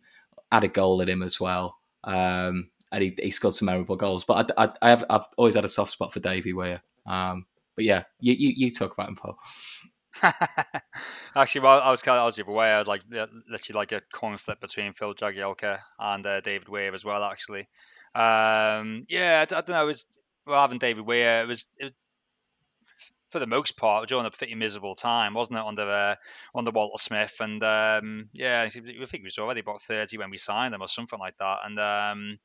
had 0.52 0.64
a 0.64 0.68
goal 0.68 1.02
in 1.02 1.10
him 1.10 1.22
as 1.22 1.40
well, 1.40 1.78
um, 2.04 2.70
and 2.92 3.04
he, 3.04 3.16
he, 3.22 3.32
scored 3.32 3.54
some 3.54 3.68
memorable 3.68 3.96
goals. 3.96 4.24
But 4.24 4.54
I, 4.58 4.64
I, 4.64 4.74
I, 4.82 4.90
have 4.90 5.04
I've 5.10 5.28
always 5.38 5.56
had 5.56 5.66
a 5.66 5.70
soft 5.70 5.92
spot 5.92 6.12
for 6.12 6.20
Davy 6.20 6.52
Weir. 6.52 6.82
Um, 7.06 7.46
but 7.76 7.86
yeah, 7.86 8.04
you, 8.20 8.34
you, 8.34 8.54
you 8.56 8.72
talk 8.72 8.94
about 8.94 9.10
him, 9.10 9.16
Paul. 9.16 9.38
Actually, 11.36 11.62
well, 11.62 11.80
I 11.80 11.92
was 11.92 12.02
kind 12.02 12.18
of 12.18 12.24
I 12.24 12.26
was 12.26 12.36
the 12.36 12.44
other 12.44 12.52
way. 12.52 12.72
I 12.72 12.80
was 12.80 12.88
like 12.88 13.02
literally 13.10 13.78
like 13.78 13.92
a 13.92 14.02
conflict 14.12 14.62
between 14.62 14.94
Phil 14.94 15.14
Jagielka 15.14 15.80
and 16.00 16.26
uh, 16.26 16.42
David 16.42 16.70
Weir 16.70 16.94
as 16.94 17.06
well. 17.06 17.24
Actually, 17.24 17.68
um, 18.16 19.06
yeah, 19.10 19.40
I, 19.40 19.42
I, 19.42 19.62
don't 19.62 19.70
know. 19.70 19.84
It 19.84 19.88
was 19.88 20.06
well, 20.46 20.62
having 20.62 20.80
David 20.80 21.06
Weir, 21.06 21.44
it 21.44 21.48
was, 21.48 21.70
it 21.80 21.86
was 21.86 21.94
for 23.30 23.40
the 23.40 23.48
most 23.48 23.78
part 23.78 24.10
during 24.10 24.26
a 24.26 24.32
pretty 24.32 24.56
miserable 24.56 24.96
time, 24.96 25.34
wasn't 25.34 25.58
it? 25.58 25.66
Under 25.66 25.90
uh, 25.90 26.16
under 26.54 26.72
Walter 26.72 27.02
Smith, 27.02 27.36
and 27.40 27.64
um, 27.64 28.30
yeah, 28.34 28.62
I 28.62 28.70
think 28.70 28.88
he 28.88 29.22
was 29.24 29.38
already 29.38 29.62
about 29.62 29.82
thirty 29.82 30.18
when 30.18 30.30
we 30.30 30.38
signed 30.38 30.76
him 30.76 30.82
or 30.82 30.88
something 30.88 31.20
like 31.20 31.38
that, 31.40 31.60
and 31.64 31.80
um, 31.80 32.40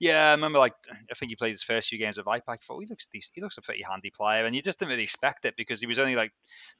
yeah, 0.00 0.28
I 0.28 0.30
remember 0.32 0.58
like 0.58 0.72
I 1.10 1.14
think 1.14 1.28
he 1.28 1.36
played 1.36 1.50
his 1.50 1.62
first 1.62 1.90
few 1.90 1.98
games 1.98 2.16
with 2.16 2.24
IPAC. 2.24 2.42
I 2.48 2.56
thought 2.56 2.80
he 2.80 2.86
looks 2.86 3.08
decent. 3.12 3.32
he 3.34 3.42
looks 3.42 3.58
a 3.58 3.60
pretty 3.60 3.82
handy 3.82 4.10
player, 4.10 4.46
and 4.46 4.54
you 4.54 4.62
just 4.62 4.78
didn't 4.78 4.92
really 4.92 5.02
expect 5.02 5.44
it 5.44 5.56
because 5.58 5.78
he 5.78 5.86
was 5.86 5.98
only 5.98 6.16
like 6.16 6.32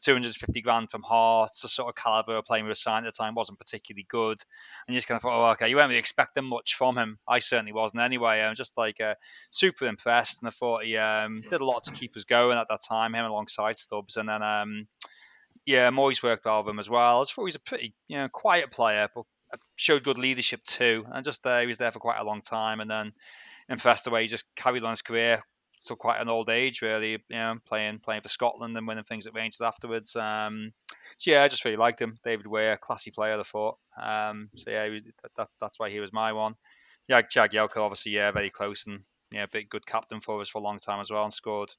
250 0.03 0.63
grand 0.63 0.91
from 0.91 1.03
Hearts. 1.03 1.61
The 1.61 1.69
sort 1.69 1.91
of 1.91 2.03
caliber 2.03 2.41
playing 2.41 2.65
we 2.65 2.71
were 2.71 2.75
signed 2.75 3.07
at 3.07 3.13
the 3.13 3.23
time 3.23 3.35
wasn't 3.35 3.59
particularly 3.59 4.07
good, 4.09 4.39
and 4.87 4.95
you 4.95 4.97
just 4.97 5.07
kind 5.07 5.17
of 5.17 5.23
thought, 5.23 5.39
oh, 5.39 5.53
okay, 5.53 5.69
you 5.69 5.77
weren't 5.77 5.89
really 5.89 5.99
expecting 5.99 6.47
much 6.47 6.77
from 6.77 6.97
him. 6.97 7.19
I 7.29 7.41
certainly 7.41 7.75
wasn't 7.75 8.01
anyway. 8.01 8.41
I'm 8.41 8.55
just 8.55 8.79
like 8.79 9.03
uh, 9.03 9.17
super 9.51 9.87
impressed, 9.87 10.41
and 10.41 10.49
I 10.49 10.53
thought 10.53 10.85
he 10.85 10.97
um, 10.97 11.43
did 11.43 11.61
a 11.61 11.65
lot 11.65 11.83
to 11.83 11.93
keep 11.93 12.17
us 12.17 12.25
going 12.25 12.57
at 12.57 12.69
that 12.71 12.81
time. 12.89 13.15
Him 13.15 13.27
alongside 13.27 13.79
Stubbs, 13.79 14.17
and 14.17 14.29
then. 14.29 14.43
Um, 14.43 14.89
yeah, 15.67 15.91
Moyes 15.91 16.23
worked 16.23 16.47
well 16.47 16.63
with 16.63 16.71
him 16.73 16.79
as 16.79 16.89
well. 16.89 17.21
I 17.21 17.25
thought 17.25 17.43
he 17.43 17.45
was 17.45 17.55
a 17.55 17.61
pretty, 17.61 17.95
you 18.09 18.17
know, 18.17 18.29
quiet 18.29 18.71
player, 18.71 19.09
but 19.15 19.25
showed 19.77 20.05
good 20.05 20.19
leadership 20.19 20.63
too, 20.65 21.05
and 21.11 21.25
just 21.25 21.43
there 21.43 21.61
he 21.61 21.67
was 21.67 21.79
there 21.79 21.93
for 21.93 21.99
quite 21.99 22.21
a 22.21 22.25
long 22.25 22.41
time, 22.41 22.81
and 22.81 22.91
then 22.91 23.13
impressed 23.69 24.05
the 24.05 24.11
way 24.11 24.23
he 24.23 24.29
just 24.29 24.45
carried 24.57 24.83
on 24.85 24.91
his 24.91 25.03
career 25.03 25.43
till 25.81 25.97
quite 25.97 26.21
an 26.21 26.29
old 26.29 26.51
age, 26.51 26.83
really. 26.83 27.13
You 27.13 27.19
know, 27.31 27.55
playing 27.67 28.01
playing 28.01 28.23
for 28.23 28.29
Scotland 28.29 28.77
and 28.77 28.87
winning 28.87 29.05
things 29.05 29.27
at 29.27 29.35
Rangers 29.35 29.61
afterwards. 29.61 30.15
Um, 30.17 30.73
so 31.17 31.31
yeah, 31.31 31.43
I 31.43 31.49
just 31.49 31.65
really 31.65 31.77
liked 31.77 32.01
him. 32.01 32.19
David 32.25 32.47
Weir, 32.47 32.77
classy 32.77 33.11
player, 33.11 33.39
I 33.39 33.43
thought. 33.43 33.79
Um, 34.01 34.51
so 34.57 34.71
yeah, 34.71 34.89
was, 34.89 35.03
that, 35.37 35.49
that's 35.61 35.79
why 35.79 35.91
he 35.91 36.01
was 36.01 36.13
my 36.13 36.33
one. 36.33 36.55
Yeah, 37.09 37.23
Jagielka, 37.23 37.79
obviously, 37.79 38.13
yeah, 38.13 38.31
very 38.31 38.51
close 38.51 38.87
and 38.87 39.01
yeah, 39.33 39.47
big 39.51 39.69
good 39.69 39.87
captain 39.87 40.21
for 40.21 40.41
us 40.41 40.49
for 40.49 40.59
a 40.59 40.63
long 40.63 40.79
time 40.79 41.01
as 41.01 41.11
well, 41.11 41.25
and 41.25 41.33
scored 41.33 41.73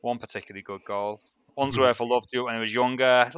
one 0.00 0.18
particularly 0.18 0.62
good 0.62 0.84
goal. 0.84 1.20
Unsworth, 1.56 2.00
I 2.00 2.04
loved 2.04 2.28
it 2.32 2.40
when 2.40 2.54
he 2.54 2.60
was 2.60 2.74
younger 2.74 3.30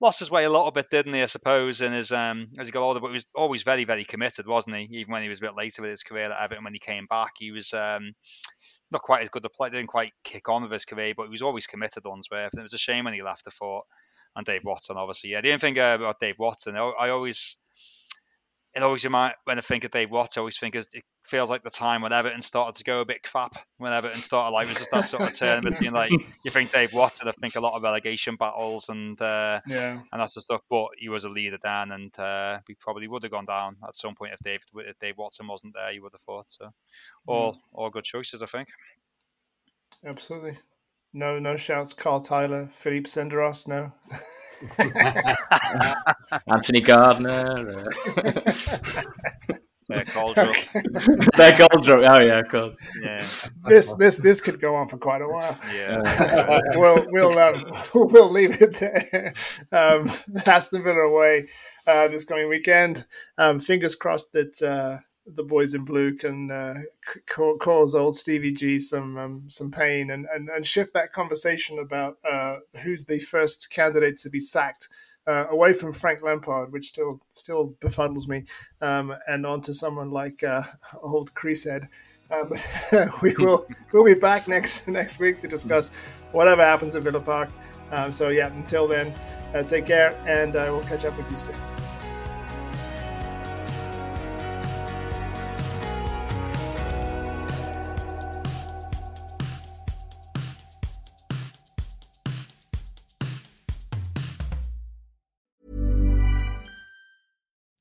lost 0.00 0.20
his 0.20 0.30
way 0.30 0.44
a 0.44 0.50
little 0.50 0.70
bit, 0.70 0.90
didn't 0.90 1.14
he? 1.14 1.22
I 1.22 1.26
suppose, 1.26 1.80
in 1.80 1.92
his 1.92 2.12
um, 2.12 2.48
as 2.58 2.66
he 2.66 2.72
got 2.72 2.82
older, 2.82 3.00
but 3.00 3.08
he 3.08 3.14
was 3.14 3.26
always 3.34 3.62
very, 3.62 3.84
very 3.84 4.04
committed, 4.04 4.46
wasn't 4.46 4.76
he? 4.76 4.88
Even 4.98 5.12
when 5.12 5.22
he 5.22 5.28
was 5.28 5.38
a 5.38 5.42
bit 5.42 5.56
later 5.56 5.82
with 5.82 5.90
his 5.90 6.02
career 6.02 6.30
at 6.30 6.40
Everton, 6.40 6.64
when 6.64 6.72
he 6.72 6.78
came 6.78 7.06
back, 7.06 7.32
he 7.38 7.50
was 7.50 7.72
um, 7.74 8.12
not 8.90 9.02
quite 9.02 9.22
as 9.22 9.28
good 9.28 9.44
a 9.44 9.48
player. 9.48 9.70
Didn't 9.70 9.88
quite 9.88 10.12
kick 10.24 10.48
on 10.48 10.62
with 10.62 10.72
his 10.72 10.84
career, 10.84 11.14
but 11.16 11.24
he 11.24 11.30
was 11.30 11.42
always 11.42 11.66
committed. 11.66 12.04
Unsworth, 12.06 12.52
and 12.52 12.60
it 12.60 12.62
was 12.62 12.74
a 12.74 12.78
shame 12.78 13.04
when 13.04 13.14
he 13.14 13.22
left. 13.22 13.46
I 13.46 13.50
thought, 13.50 13.84
and 14.36 14.46
Dave 14.46 14.64
Watson, 14.64 14.96
obviously, 14.96 15.30
yeah. 15.30 15.40
The 15.40 15.48
only 15.48 15.60
thing 15.60 15.78
uh, 15.78 15.96
about 15.96 16.20
Dave 16.20 16.38
Watson, 16.38 16.76
I 16.76 17.10
always 17.10 17.58
it 18.82 18.86
always 18.86 19.04
remind 19.04 19.34
when 19.44 19.58
I 19.58 19.60
think 19.60 19.84
of 19.84 19.90
Dave 19.90 20.10
Watts, 20.10 20.36
I 20.36 20.40
always 20.40 20.58
think 20.58 20.74
it 20.74 20.86
feels 21.24 21.50
like 21.50 21.62
the 21.62 21.70
time 21.70 22.02
when 22.02 22.12
Everton 22.12 22.40
started 22.40 22.78
to 22.78 22.84
go 22.84 23.00
a 23.00 23.04
bit 23.04 23.22
crap. 23.22 23.54
When 23.76 23.92
Everton 23.92 24.20
started 24.20 24.54
like 24.54 24.68
was 24.68 24.78
that 24.90 25.08
sort 25.08 25.22
of 25.22 25.36
turn 25.38 25.64
between 25.64 25.92
like 25.92 26.10
you 26.44 26.50
think 26.50 26.72
Dave 26.72 26.92
Watts, 26.92 27.16
and 27.20 27.28
I 27.28 27.32
think 27.40 27.56
a 27.56 27.60
lot 27.60 27.74
of 27.74 27.82
relegation 27.82 28.36
battles 28.36 28.88
and 28.88 29.20
uh, 29.20 29.60
yeah, 29.66 30.00
and 30.12 30.20
that 30.20 30.32
sort 30.32 30.42
of 30.42 30.44
stuff. 30.44 30.60
But 30.70 30.88
he 30.98 31.08
was 31.08 31.24
a 31.24 31.28
leader 31.28 31.58
then, 31.62 31.92
and 31.92 32.18
uh, 32.18 32.60
we 32.68 32.74
probably 32.76 33.08
would 33.08 33.22
have 33.22 33.32
gone 33.32 33.46
down 33.46 33.76
at 33.86 33.96
some 33.96 34.14
point 34.14 34.32
if 34.32 34.40
Dave 34.40 34.60
if 34.76 34.98
Dave 34.98 35.18
Watson 35.18 35.48
wasn't 35.48 35.74
there. 35.74 35.92
You 35.92 36.02
would 36.02 36.12
have 36.12 36.22
thought 36.22 36.48
so. 36.48 36.70
All 37.26 37.54
mm. 37.54 37.58
all 37.74 37.90
good 37.90 38.04
choices, 38.04 38.42
I 38.42 38.46
think. 38.46 38.68
Absolutely. 40.04 40.58
No, 41.12 41.38
no 41.38 41.56
shouts. 41.56 41.94
Carl 41.94 42.20
Tiler, 42.20 42.68
Philippe 42.70 43.08
Senderos, 43.08 43.66
no. 43.66 43.92
Anthony 46.48 46.80
Gardner. 46.80 47.28
Uh... 47.28 47.90
yeah, 49.88 50.04
cold 50.04 50.34
drop. 50.34 50.54
They're 51.36 51.56
cold 51.56 51.84
drop. 51.84 52.00
Oh 52.04 52.20
yeah, 52.20 52.42
cool. 52.42 52.74
Yeah, 53.02 53.26
This 53.66 53.92
this 53.94 54.18
this 54.18 54.40
could 54.40 54.60
go 54.60 54.74
on 54.74 54.88
for 54.88 54.98
quite 54.98 55.22
a 55.22 55.28
while. 55.28 55.58
yeah. 55.74 56.60
we'll 56.74 57.06
we'll 57.10 57.38
um, 57.38 57.64
we'll 57.94 58.30
leave 58.30 58.60
it 58.60 58.74
there. 58.74 59.32
Um, 59.72 60.10
Aston 60.46 60.82
Villa 60.82 61.00
away 61.00 61.48
uh, 61.86 62.08
this 62.08 62.24
coming 62.24 62.48
weekend. 62.48 63.06
Um, 63.38 63.60
fingers 63.60 63.94
crossed 63.94 64.32
that 64.32 64.62
uh, 64.62 64.98
the 65.34 65.42
boys 65.42 65.74
in 65.74 65.84
blue 65.84 66.14
can 66.14 66.50
uh, 66.50 66.74
cause 67.26 67.94
old 67.94 68.16
Stevie 68.16 68.52
G 68.52 68.78
some 68.78 69.16
um, 69.16 69.44
some 69.48 69.70
pain 69.70 70.10
and, 70.10 70.26
and, 70.32 70.48
and 70.48 70.66
shift 70.66 70.94
that 70.94 71.12
conversation 71.12 71.78
about 71.78 72.18
uh, 72.28 72.56
who's 72.82 73.04
the 73.04 73.18
first 73.20 73.70
candidate 73.70 74.18
to 74.18 74.30
be 74.30 74.40
sacked. 74.40 74.88
Uh, 75.26 75.46
away 75.50 75.74
from 75.74 75.92
Frank 75.92 76.22
Lampard, 76.22 76.72
which 76.72 76.88
still 76.88 77.20
still 77.28 77.74
befuddles 77.80 78.26
me, 78.26 78.44
um, 78.80 79.14
and 79.26 79.44
onto 79.44 79.74
someone 79.74 80.10
like 80.10 80.42
uh, 80.42 80.62
old 81.02 81.34
Creasehead. 81.34 81.86
Um, 82.30 82.50
we 83.22 83.34
will 83.36 83.66
we'll 83.92 84.04
be 84.04 84.14
back 84.14 84.48
next 84.48 84.88
next 84.88 85.20
week 85.20 85.38
to 85.40 85.48
discuss 85.48 85.90
whatever 86.32 86.64
happens 86.64 86.96
at 86.96 87.02
Villa 87.02 87.20
Park. 87.20 87.50
Um, 87.90 88.10
so 88.10 88.30
yeah, 88.30 88.46
until 88.54 88.88
then, 88.88 89.14
uh, 89.54 89.62
take 89.64 89.84
care, 89.86 90.14
and 90.26 90.56
uh, 90.56 90.68
we'll 90.70 90.82
catch 90.82 91.04
up 91.04 91.16
with 91.18 91.30
you 91.30 91.36
soon. 91.36 91.87